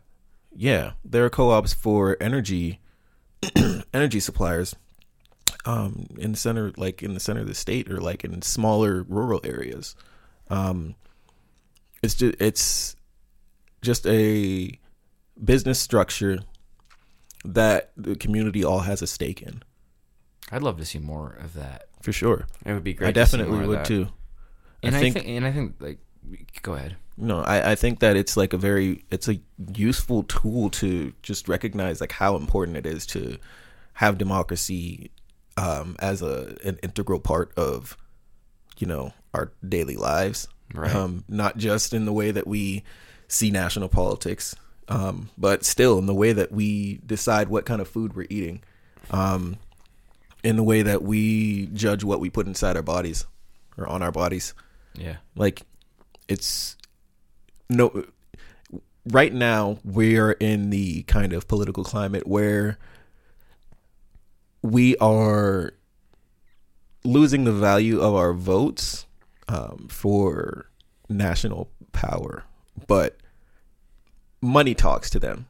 Yeah, 0.54 0.92
there 1.04 1.24
are 1.24 1.30
co-ops 1.30 1.72
for 1.72 2.16
energy 2.20 2.80
energy 3.94 4.20
suppliers 4.20 4.74
um, 5.64 6.06
in 6.18 6.32
the 6.32 6.38
center, 6.38 6.72
like 6.76 7.02
in 7.02 7.14
the 7.14 7.20
center 7.20 7.40
of 7.40 7.48
the 7.48 7.54
state, 7.54 7.90
or 7.90 8.00
like 8.00 8.24
in 8.24 8.42
smaller 8.42 9.02
rural 9.08 9.40
areas. 9.44 9.94
Um, 10.50 10.94
it's 12.02 12.14
just 12.14 12.40
it's 12.40 12.96
just 13.80 14.06
a 14.06 14.78
business 15.42 15.80
structure 15.80 16.40
that 17.44 17.92
the 17.96 18.14
community 18.14 18.64
all 18.64 18.80
has 18.80 19.02
a 19.02 19.06
stake 19.06 19.42
in, 19.42 19.62
I'd 20.50 20.62
love 20.62 20.78
to 20.78 20.84
see 20.84 20.98
more 20.98 21.36
of 21.40 21.54
that. 21.54 21.86
for 22.02 22.12
sure. 22.12 22.46
It 22.64 22.72
would 22.72 22.84
be 22.84 22.94
great. 22.94 23.08
I 23.08 23.12
definitely 23.12 23.66
would 23.66 23.84
too. 23.84 24.08
And 24.82 24.94
I 24.94 24.98
I 24.98 25.00
think 25.00 25.14
think, 25.14 25.26
and 25.28 25.46
I 25.46 25.52
think 25.52 25.76
like, 25.80 25.98
go 26.62 26.74
ahead. 26.74 26.96
No, 27.16 27.40
I, 27.40 27.72
I 27.72 27.74
think 27.74 28.01
that 28.01 28.16
it's 28.16 28.36
like 28.36 28.52
a 28.52 28.59
very 28.59 29.05
it's 29.10 29.28
a 29.28 29.39
useful 29.74 30.22
tool 30.24 30.70
to 30.70 31.12
just 31.22 31.48
recognize 31.48 32.01
like 32.01 32.12
how 32.12 32.36
important 32.36 32.76
it 32.76 32.86
is 32.86 33.06
to 33.09 33.39
have 33.94 34.16
democracy 34.18 35.10
um, 35.56 35.97
as 35.98 36.22
a 36.22 36.56
an 36.64 36.78
integral 36.82 37.20
part 37.20 37.52
of 37.56 37.97
you 38.78 38.86
know 38.86 39.12
our 39.34 39.52
daily 39.66 39.97
lives, 39.97 40.48
Right. 40.74 40.94
um, 40.94 41.24
not 41.28 41.59
just 41.59 41.93
in 41.93 42.06
the 42.06 42.12
way 42.12 42.30
that 42.30 42.47
we 42.47 42.82
see 43.28 43.51
national 43.51 43.89
politics, 43.90 44.55
um, 44.89 45.28
but 45.39 45.64
still 45.64 45.98
in 45.98 46.06
the 46.06 46.14
way 46.14 46.32
that 46.32 46.51
we 46.52 47.01
decide 47.06 47.48
what 47.48 47.66
kind 47.66 47.80
of 47.82 47.89
food 47.89 48.14
we're 48.16 48.26
eating, 48.30 48.62
um, 49.10 49.56
in 50.43 50.56
the 50.56 50.62
way 50.62 50.82
that 50.82 51.02
we 51.02 51.66
judge 51.66 52.02
what 52.05 52.20
we 52.20 52.30
put 52.30 52.47
inside 52.47 52.76
our 52.76 52.82
bodies 52.82 53.26
or 53.78 53.86
on 53.86 54.02
our 54.02 54.12
bodies 54.12 54.55
Yeah. 54.94 55.16
like 55.36 55.62
it's 56.28 56.76
no 57.77 58.05
right 59.11 59.32
now 59.32 59.78
we're 59.85 60.32
in 60.32 60.70
the 60.70 61.03
kind 61.05 61.32
of 61.32 61.49
political 61.49 61.85
climate 61.85 62.27
where 62.27 62.78
we 64.62 64.97
are 64.99 65.73
losing 67.05 67.44
the 67.44 67.53
value 67.53 68.01
of 68.01 68.15
our 68.15 68.32
votes 68.32 69.07
um, 69.49 69.89
for 69.90 70.66
national 71.09 71.69
power 71.93 72.44
but 72.86 73.16
money 74.43 74.74
talks 74.74 75.09
to 75.11 75.19
them. 75.19 75.47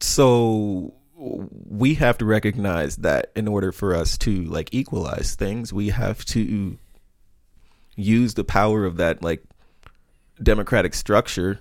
So 0.00 0.94
we 1.16 1.94
have 1.94 2.18
to 2.18 2.24
recognize 2.24 2.96
that 2.96 3.30
in 3.36 3.46
order 3.46 3.70
for 3.70 3.94
us 3.94 4.18
to 4.18 4.42
like 4.44 4.68
equalize 4.72 5.36
things 5.36 5.72
we 5.72 5.90
have 5.90 6.24
to 6.24 6.76
use 7.94 8.34
the 8.34 8.42
power 8.42 8.84
of 8.84 8.96
that 8.96 9.22
like 9.22 9.44
democratic 10.42 10.94
structure 10.94 11.60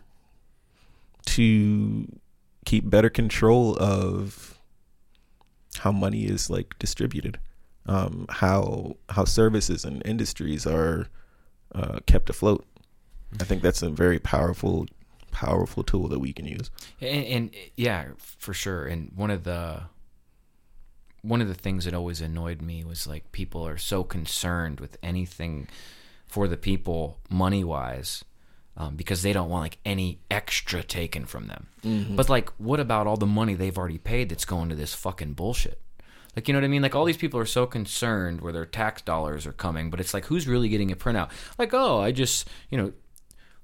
to 1.26 2.08
keep 2.66 2.90
better 2.90 3.10
control 3.10 3.78
of 3.80 4.60
how 5.78 5.92
money 5.92 6.26
is 6.26 6.50
like 6.50 6.78
distributed 6.80 7.40
um 7.86 8.26
how 8.30 8.96
how 9.10 9.26
services 9.26 9.84
and 9.86 10.02
industries 10.06 10.68
are 10.68 11.08
uh, 11.74 12.00
kept 12.06 12.30
afloat 12.30 12.66
i 13.40 13.44
think 13.44 13.62
that's 13.62 13.82
a 13.82 13.90
very 13.90 14.20
powerful 14.20 14.86
powerful 15.32 15.84
tool 15.84 16.08
that 16.08 16.20
we 16.20 16.34
can 16.34 16.46
use 16.46 16.70
And, 17.00 17.26
and 17.26 17.56
yeah, 17.76 18.10
for 18.18 18.54
sure. 18.54 18.86
And 18.86 19.12
one 19.16 19.32
of 19.32 19.44
the 19.44 19.84
one 21.24 21.42
of 21.42 21.48
the 21.48 21.54
things 21.54 21.86
that 21.86 21.94
always 21.94 22.22
annoyed 22.22 22.62
me 22.62 22.84
was 22.84 23.08
like 23.08 23.32
people 23.32 23.66
are 23.66 23.78
so 23.78 24.04
concerned 24.04 24.80
with 24.80 24.98
anything 25.02 25.68
for 26.28 26.48
the 26.48 26.58
people 26.58 27.18
money 27.30 27.64
wise 27.64 28.24
um, 28.82 28.96
because 28.96 29.22
they 29.22 29.32
don't 29.32 29.50
want 29.50 29.64
like 29.64 29.78
any 29.86 30.20
extra 30.32 30.82
taken 30.82 31.26
from 31.26 31.48
them. 31.48 31.68
But 32.16 32.30
like, 32.30 32.50
what 32.58 32.80
about 32.80 33.06
all 33.08 33.18
the 33.18 33.26
money 33.28 33.54
they've 33.54 33.78
already 33.78 33.98
paid 33.98 34.30
that's 34.30 34.46
going 34.46 34.70
to 34.70 34.76
this 34.76 34.94
fucking 34.96 35.34
bullshit? 35.34 35.80
Like, 36.36 36.48
you 36.48 36.54
know 36.54 36.60
what 36.60 36.66
I 36.66 36.70
mean? 36.70 36.82
Like, 36.82 36.96
all 36.96 37.06
these 37.06 37.18
people 37.18 37.40
are 37.40 37.46
so 37.46 37.66
concerned 37.66 38.42
where 38.42 38.54
their 38.54 38.66
tax 38.66 39.02
dollars 39.02 39.46
are 39.46 39.52
coming, 39.52 39.90
but 39.90 40.00
it's 40.00 40.14
like, 40.14 40.26
who's 40.26 40.48
really 40.48 40.70
getting 40.70 40.92
a 40.92 40.96
printout? 40.96 41.30
Like, 41.60 41.74
oh, 41.74 42.00
I 42.00 42.12
just, 42.14 42.48
you 42.70 42.78
know, 42.78 42.94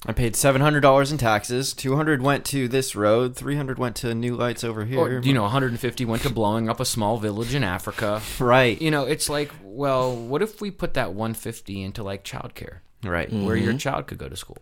I 0.05 0.13
paid 0.13 0.35
seven 0.35 0.61
hundred 0.61 0.81
dollars 0.81 1.11
in 1.11 1.17
taxes. 1.17 1.73
Two 1.73 1.95
hundred 1.95 2.21
went 2.21 2.45
to 2.47 2.67
this 2.67 2.95
road. 2.95 3.35
Three 3.35 3.55
hundred 3.55 3.79
went 3.79 3.95
to 3.97 4.13
new 4.13 4.35
lights 4.35 4.63
over 4.63 4.85
here. 4.85 4.99
or, 4.99 5.19
you 5.19 5.33
know, 5.33 5.43
150 5.43 6.05
went 6.05 6.21
to 6.23 6.29
blowing 6.29 6.69
up 6.69 6.79
a 6.79 6.85
small 6.85 7.17
village 7.17 7.55
in 7.55 7.63
Africa. 7.63 8.21
right, 8.39 8.79
You 8.79 8.91
know, 8.91 9.05
it's 9.05 9.29
like, 9.29 9.51
well, 9.63 10.15
what 10.15 10.43
if 10.43 10.61
we 10.61 10.69
put 10.69 10.93
that 10.93 11.13
150 11.13 11.81
into 11.81 12.03
like 12.03 12.23
childcare, 12.23 12.79
right. 13.03 13.31
where 13.31 13.55
your 13.55 13.73
child 13.77 14.05
could 14.05 14.19
go 14.19 14.29
to 14.29 14.35
school? 14.35 14.57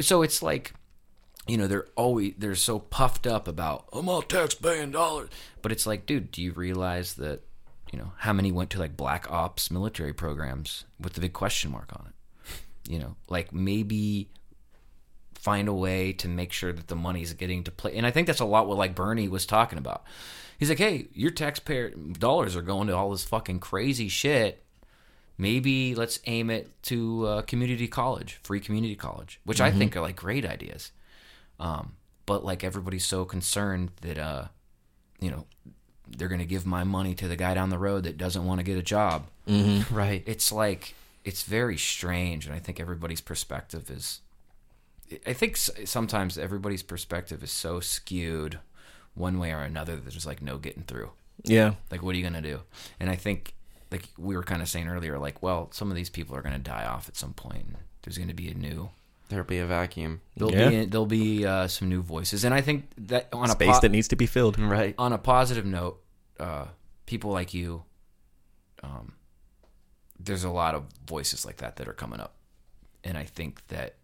So 0.00 0.22
it's 0.22 0.42
like, 0.42 0.72
you 1.46 1.56
know, 1.56 1.66
they're 1.66 1.86
always 1.96 2.34
they're 2.38 2.54
so 2.54 2.78
puffed 2.78 3.26
up 3.26 3.46
about 3.46 3.86
I'm 3.92 4.08
all 4.08 4.22
tax 4.22 4.54
paying 4.54 4.90
dollars, 4.90 5.30
but 5.62 5.72
it's 5.72 5.86
like, 5.86 6.06
dude, 6.06 6.30
do 6.30 6.42
you 6.42 6.52
realize 6.52 7.14
that, 7.14 7.42
you 7.92 7.98
know, 7.98 8.12
how 8.18 8.32
many 8.32 8.50
went 8.50 8.70
to 8.70 8.78
like 8.78 8.96
black 8.96 9.30
ops 9.30 9.70
military 9.70 10.12
programs 10.12 10.84
with 11.00 11.12
the 11.12 11.20
big 11.20 11.32
question 11.32 11.70
mark 11.70 11.92
on 11.92 12.06
it? 12.08 12.92
You 12.92 12.98
know, 12.98 13.16
like 13.28 13.52
maybe 13.52 14.28
find 15.34 15.68
a 15.68 15.72
way 15.72 16.12
to 16.12 16.26
make 16.26 16.52
sure 16.52 16.72
that 16.72 16.88
the 16.88 16.96
money's 16.96 17.32
getting 17.32 17.62
to 17.64 17.70
play. 17.70 17.96
And 17.96 18.04
I 18.04 18.10
think 18.10 18.26
that's 18.26 18.40
a 18.40 18.44
lot 18.44 18.66
what 18.66 18.78
like 18.78 18.96
Bernie 18.96 19.28
was 19.28 19.46
talking 19.46 19.78
about. 19.78 20.04
He's 20.58 20.68
like, 20.68 20.78
hey, 20.78 21.06
your 21.12 21.30
taxpayer 21.30 21.90
dollars 21.90 22.56
are 22.56 22.62
going 22.62 22.88
to 22.88 22.96
all 22.96 23.10
this 23.10 23.24
fucking 23.24 23.60
crazy 23.60 24.08
shit. 24.08 24.64
Maybe 25.38 25.94
let's 25.94 26.18
aim 26.26 26.50
it 26.50 26.70
to 26.84 27.26
uh, 27.26 27.42
community 27.42 27.88
college, 27.88 28.38
free 28.42 28.60
community 28.60 28.96
college, 28.96 29.40
which 29.44 29.60
I 29.60 29.70
think 29.70 29.96
are 29.96 30.00
like 30.00 30.16
great 30.16 30.44
ideas. 30.46 30.92
Um, 31.60 31.96
but 32.24 32.44
like 32.44 32.64
everybody's 32.64 33.04
so 33.04 33.24
concerned 33.24 33.90
that, 34.00 34.18
uh, 34.18 34.46
you 35.20 35.30
know, 35.30 35.46
they're 36.08 36.28
going 36.28 36.40
to 36.40 36.46
give 36.46 36.64
my 36.66 36.84
money 36.84 37.14
to 37.16 37.28
the 37.28 37.36
guy 37.36 37.54
down 37.54 37.68
the 37.70 37.78
road 37.78 38.04
that 38.04 38.16
doesn't 38.16 38.44
want 38.44 38.60
to 38.60 38.64
get 38.64 38.78
a 38.78 38.82
job. 38.82 39.26
Right. 39.92 40.22
It's 40.26 40.50
like 40.50 40.94
it's 41.24 41.42
very 41.42 41.76
strange, 41.76 42.46
and 42.46 42.54
I 42.54 42.58
think 42.58 42.80
everybody's 42.80 43.20
perspective 43.20 43.90
is. 43.90 44.20
I 45.24 45.32
think 45.34 45.56
sometimes 45.56 46.36
everybody's 46.36 46.82
perspective 46.82 47.42
is 47.44 47.50
so 47.52 47.78
skewed 47.78 48.58
one 49.14 49.38
way 49.38 49.52
or 49.52 49.60
another 49.60 49.94
that 49.94 50.04
there's 50.10 50.26
like 50.26 50.42
no 50.42 50.58
getting 50.58 50.82
through. 50.82 51.10
yeah 51.44 51.74
Like, 51.92 52.02
what 52.02 52.14
are 52.14 52.18
you 52.18 52.24
gonna 52.24 52.42
do? 52.42 52.60
And 52.98 53.08
I 53.08 53.14
think, 53.16 53.54
like 53.90 54.08
we 54.18 54.36
were 54.36 54.42
kind 54.42 54.62
of 54.62 54.68
saying 54.68 54.88
earlier, 54.88 55.18
like, 55.18 55.42
well, 55.42 55.68
some 55.72 55.90
of 55.90 55.96
these 55.96 56.10
people 56.10 56.34
are 56.36 56.42
gonna 56.42 56.58
die 56.58 56.84
off 56.86 57.08
at 57.08 57.16
some 57.16 57.32
point. 57.32 57.66
There's 58.02 58.18
gonna 58.18 58.34
be 58.34 58.48
a 58.48 58.54
new. 58.54 58.90
There'll 59.28 59.44
be 59.44 59.58
a 59.58 59.66
vacuum. 59.66 60.20
There'll 60.36 60.52
Yeah. 60.54 60.68
be 60.68 60.84
there'll 60.86 61.06
be 61.06 61.44
uh, 61.46 61.66
some 61.68 61.88
new 61.88 62.02
voices, 62.02 62.44
and 62.44 62.54
I 62.54 62.60
think 62.60 62.88
that 62.96 63.28
on 63.32 63.46
a 63.46 63.52
space 63.52 63.74
po- 63.76 63.80
that 63.80 63.90
needs 63.90 64.08
to 64.08 64.16
be 64.16 64.26
filled 64.26 64.58
Right. 64.58 64.94
on 64.98 65.12
a 65.12 65.18
positive 65.18 65.64
note, 65.66 66.00
uh, 66.38 66.66
people 67.06 67.30
like 67.32 67.52
you, 67.54 67.84
um, 68.82 69.14
there's 70.18 70.44
a 70.44 70.50
lot 70.50 70.74
of 70.74 70.84
voices 71.06 71.44
like 71.44 71.56
that 71.58 71.76
that 71.76 71.88
are 71.88 71.92
coming 71.92 72.20
up, 72.20 72.34
and 73.04 73.18
I 73.18 73.24
think 73.24 73.66
that 73.68 73.96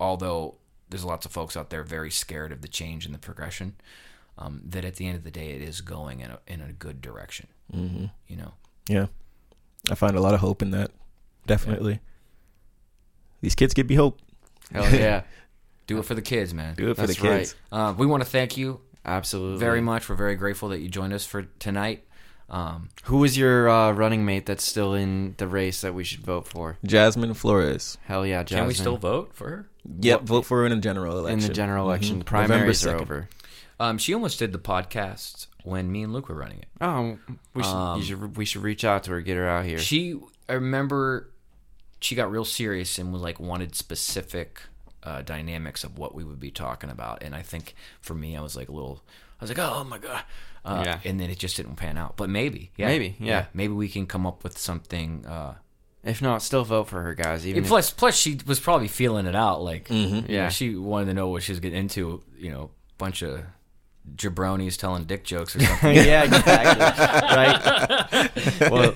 although 0.00 0.56
there's 0.88 1.04
lots 1.04 1.24
of 1.24 1.32
folks 1.32 1.56
out 1.56 1.70
there 1.70 1.82
very 1.82 2.10
scared 2.10 2.52
of 2.52 2.60
the 2.60 2.68
change 2.68 3.06
and 3.06 3.14
the 3.14 3.18
progression, 3.18 3.74
um, 4.38 4.60
that 4.64 4.84
at 4.84 4.96
the 4.96 5.06
end 5.06 5.16
of 5.16 5.24
the 5.24 5.30
day, 5.30 5.50
it 5.52 5.62
is 5.62 5.80
going 5.80 6.20
in 6.20 6.30
a 6.30 6.38
in 6.46 6.60
a 6.60 6.72
good 6.72 7.00
direction. 7.00 7.46
Mm-hmm. 7.72 8.06
You 8.26 8.36
know, 8.36 8.54
Yeah. 8.88 9.06
I 9.90 9.94
find 9.94 10.16
a 10.16 10.20
lot 10.20 10.34
of 10.34 10.40
hope 10.40 10.62
in 10.62 10.70
that. 10.72 10.90
Definitely. 11.46 12.00
these 13.40 13.54
kids 13.54 13.74
give 13.74 13.88
me 13.88 13.94
hope. 13.96 14.18
Hell 14.72 14.90
yeah. 14.94 15.22
Do 15.86 15.98
it 15.98 16.04
for 16.06 16.14
the 16.14 16.22
kids, 16.22 16.54
man. 16.54 16.74
Do 16.74 16.90
it 16.90 16.94
for 16.94 17.06
That's 17.06 17.18
the 17.20 17.28
kids. 17.28 17.54
Uh, 17.70 17.92
we 17.96 18.06
want 18.06 18.22
to 18.22 18.28
thank 18.28 18.56
you 18.56 18.80
Absolutely. 19.04 19.58
very 19.58 19.82
much. 19.82 20.08
We're 20.08 20.14
very 20.16 20.34
grateful 20.34 20.70
that 20.70 20.80
you 20.80 20.88
joined 20.88 21.12
us 21.12 21.26
for 21.26 21.42
tonight. 21.58 22.04
Um, 22.48 22.88
Who 23.04 23.18
was 23.18 23.36
your 23.36 23.68
uh, 23.68 23.92
running 23.92 24.24
mate 24.24 24.46
that's 24.46 24.64
still 24.64 24.94
in 24.94 25.34
the 25.36 25.46
race 25.46 25.82
that 25.82 25.92
we 25.94 26.02
should 26.04 26.20
vote 26.20 26.46
for? 26.48 26.78
Jasmine 26.86 27.34
Flores. 27.34 27.98
Hell 28.06 28.24
yeah, 28.26 28.42
Jasmine. 28.42 28.60
can 28.62 28.68
we 28.68 28.74
still 28.74 28.96
vote 28.96 29.32
for 29.34 29.48
her? 29.50 29.68
Yep, 30.00 30.22
vote 30.22 30.46
for 30.46 30.60
her 30.60 30.66
in 30.66 30.72
a 30.72 30.80
general 30.80 31.18
election. 31.18 31.40
in 31.40 31.48
the 31.48 31.54
general 31.54 31.84
election? 31.86 32.20
The 32.20 32.24
Mhm. 32.24 32.32
November 32.32 32.54
primaries 32.54 32.86
are 32.86 32.96
2nd. 32.96 33.00
over. 33.02 33.28
Um, 33.78 33.98
she 33.98 34.14
almost 34.14 34.38
did 34.38 34.52
the 34.52 34.58
podcast 34.58 35.48
when 35.64 35.90
me 35.90 36.02
and 36.04 36.12
Luke 36.12 36.28
were 36.28 36.34
running 36.36 36.58
it. 36.60 36.66
Oh, 36.80 37.18
we 37.54 37.62
should, 37.62 37.68
Um, 37.70 37.98
you 37.98 38.04
should 38.04 38.36
we 38.36 38.44
should 38.44 38.62
reach 38.62 38.84
out 38.84 39.02
to 39.04 39.10
her, 39.10 39.20
get 39.20 39.36
her 39.36 39.48
out 39.48 39.64
here. 39.64 39.78
She, 39.78 40.18
I 40.48 40.52
remember, 40.54 41.30
she 42.00 42.14
got 42.14 42.30
real 42.30 42.44
serious 42.44 42.98
and 42.98 43.12
was 43.12 43.20
like 43.22 43.40
wanted 43.40 43.74
specific 43.74 44.60
uh, 45.02 45.22
dynamics 45.22 45.82
of 45.84 45.98
what 45.98 46.14
we 46.14 46.22
would 46.22 46.38
be 46.40 46.50
talking 46.50 46.88
about. 46.90 47.22
And 47.22 47.34
I 47.34 47.42
think 47.42 47.74
for 48.00 48.14
me, 48.14 48.36
I 48.36 48.40
was 48.40 48.56
like 48.56 48.68
a 48.68 48.72
little, 48.72 49.02
I 49.40 49.44
was 49.44 49.50
like, 49.50 49.58
oh 49.58 49.84
my 49.84 49.98
god, 49.98 50.22
uh, 50.64 50.82
Yeah. 50.86 51.00
And 51.04 51.18
then 51.20 51.28
it 51.30 51.38
just 51.38 51.56
didn't 51.56 51.76
pan 51.76 51.98
out. 51.98 52.16
But 52.16 52.28
maybe, 52.30 52.70
yeah, 52.76 52.86
Maybe, 52.86 53.16
yeah. 53.18 53.46
maybe 53.52 53.72
we 53.72 53.88
can 53.88 54.06
come 54.06 54.26
up 54.26 54.44
with 54.44 54.56
something. 54.58 55.26
Uh, 55.26 55.54
if 56.02 56.20
not, 56.20 56.42
still 56.42 56.64
vote 56.64 56.88
for 56.88 57.00
her, 57.00 57.14
guys. 57.14 57.46
Even 57.46 57.58
and 57.58 57.64
if- 57.66 57.70
plus, 57.70 57.90
plus 57.90 58.14
she 58.16 58.38
was 58.46 58.60
probably 58.60 58.88
feeling 58.88 59.24
it 59.24 59.34
out. 59.34 59.62
Like, 59.62 59.88
you 59.90 60.06
know, 60.20 60.24
Yeah. 60.28 60.50
she 60.50 60.76
wanted 60.76 61.06
to 61.06 61.14
know 61.14 61.28
what 61.28 61.42
she 61.42 61.52
was 61.52 61.60
getting 61.60 61.78
into. 61.78 62.22
You 62.36 62.50
know, 62.50 62.70
bunch 62.98 63.22
of 63.22 63.42
jabronis 64.16 64.78
telling 64.78 65.04
dick 65.04 65.24
jokes 65.24 65.56
or 65.56 65.60
something. 65.64 65.94
yeah, 65.94 66.24
exactly. 66.24 68.60
right. 68.60 68.70
Well, 68.70 68.92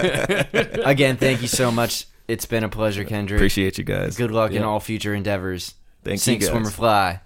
again, 0.87 1.17
thank 1.17 1.43
you 1.43 1.49
so 1.49 1.71
much. 1.71 2.07
It's 2.29 2.47
been 2.47 2.65
a 2.65 2.69
pleasure, 2.69 3.05
Kendrick. 3.05 3.39
Appreciate 3.39 3.79
you 3.79 3.85
guys. 3.85 4.17
Good 4.17 4.31
luck 4.31 4.53
in 4.53 4.63
all 4.63 4.81
future 4.81 5.15
endeavors. 5.15 5.75
Thank 6.05 6.21
Sink, 6.21 6.41
you 6.43 6.47
guys. 6.49 6.53
swim, 6.53 6.67
or 6.67 6.71
fly. 6.71 7.21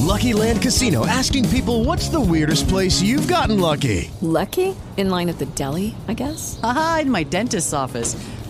Lucky 0.00 0.32
Land 0.32 0.62
Casino 0.62 1.06
asking 1.06 1.48
people 1.48 1.84
what's 1.84 2.08
the 2.08 2.20
weirdest 2.20 2.68
place 2.68 3.02
you've 3.02 3.28
gotten 3.28 3.60
lucky? 3.60 4.10
Lucky? 4.20 4.74
In 4.96 5.10
line 5.10 5.28
at 5.28 5.38
the 5.38 5.46
deli, 5.46 5.94
I 6.08 6.14
guess? 6.14 6.58
Haha, 6.60 7.00
in 7.00 7.10
my 7.10 7.24
dentist's 7.24 7.72
office. 7.72 8.14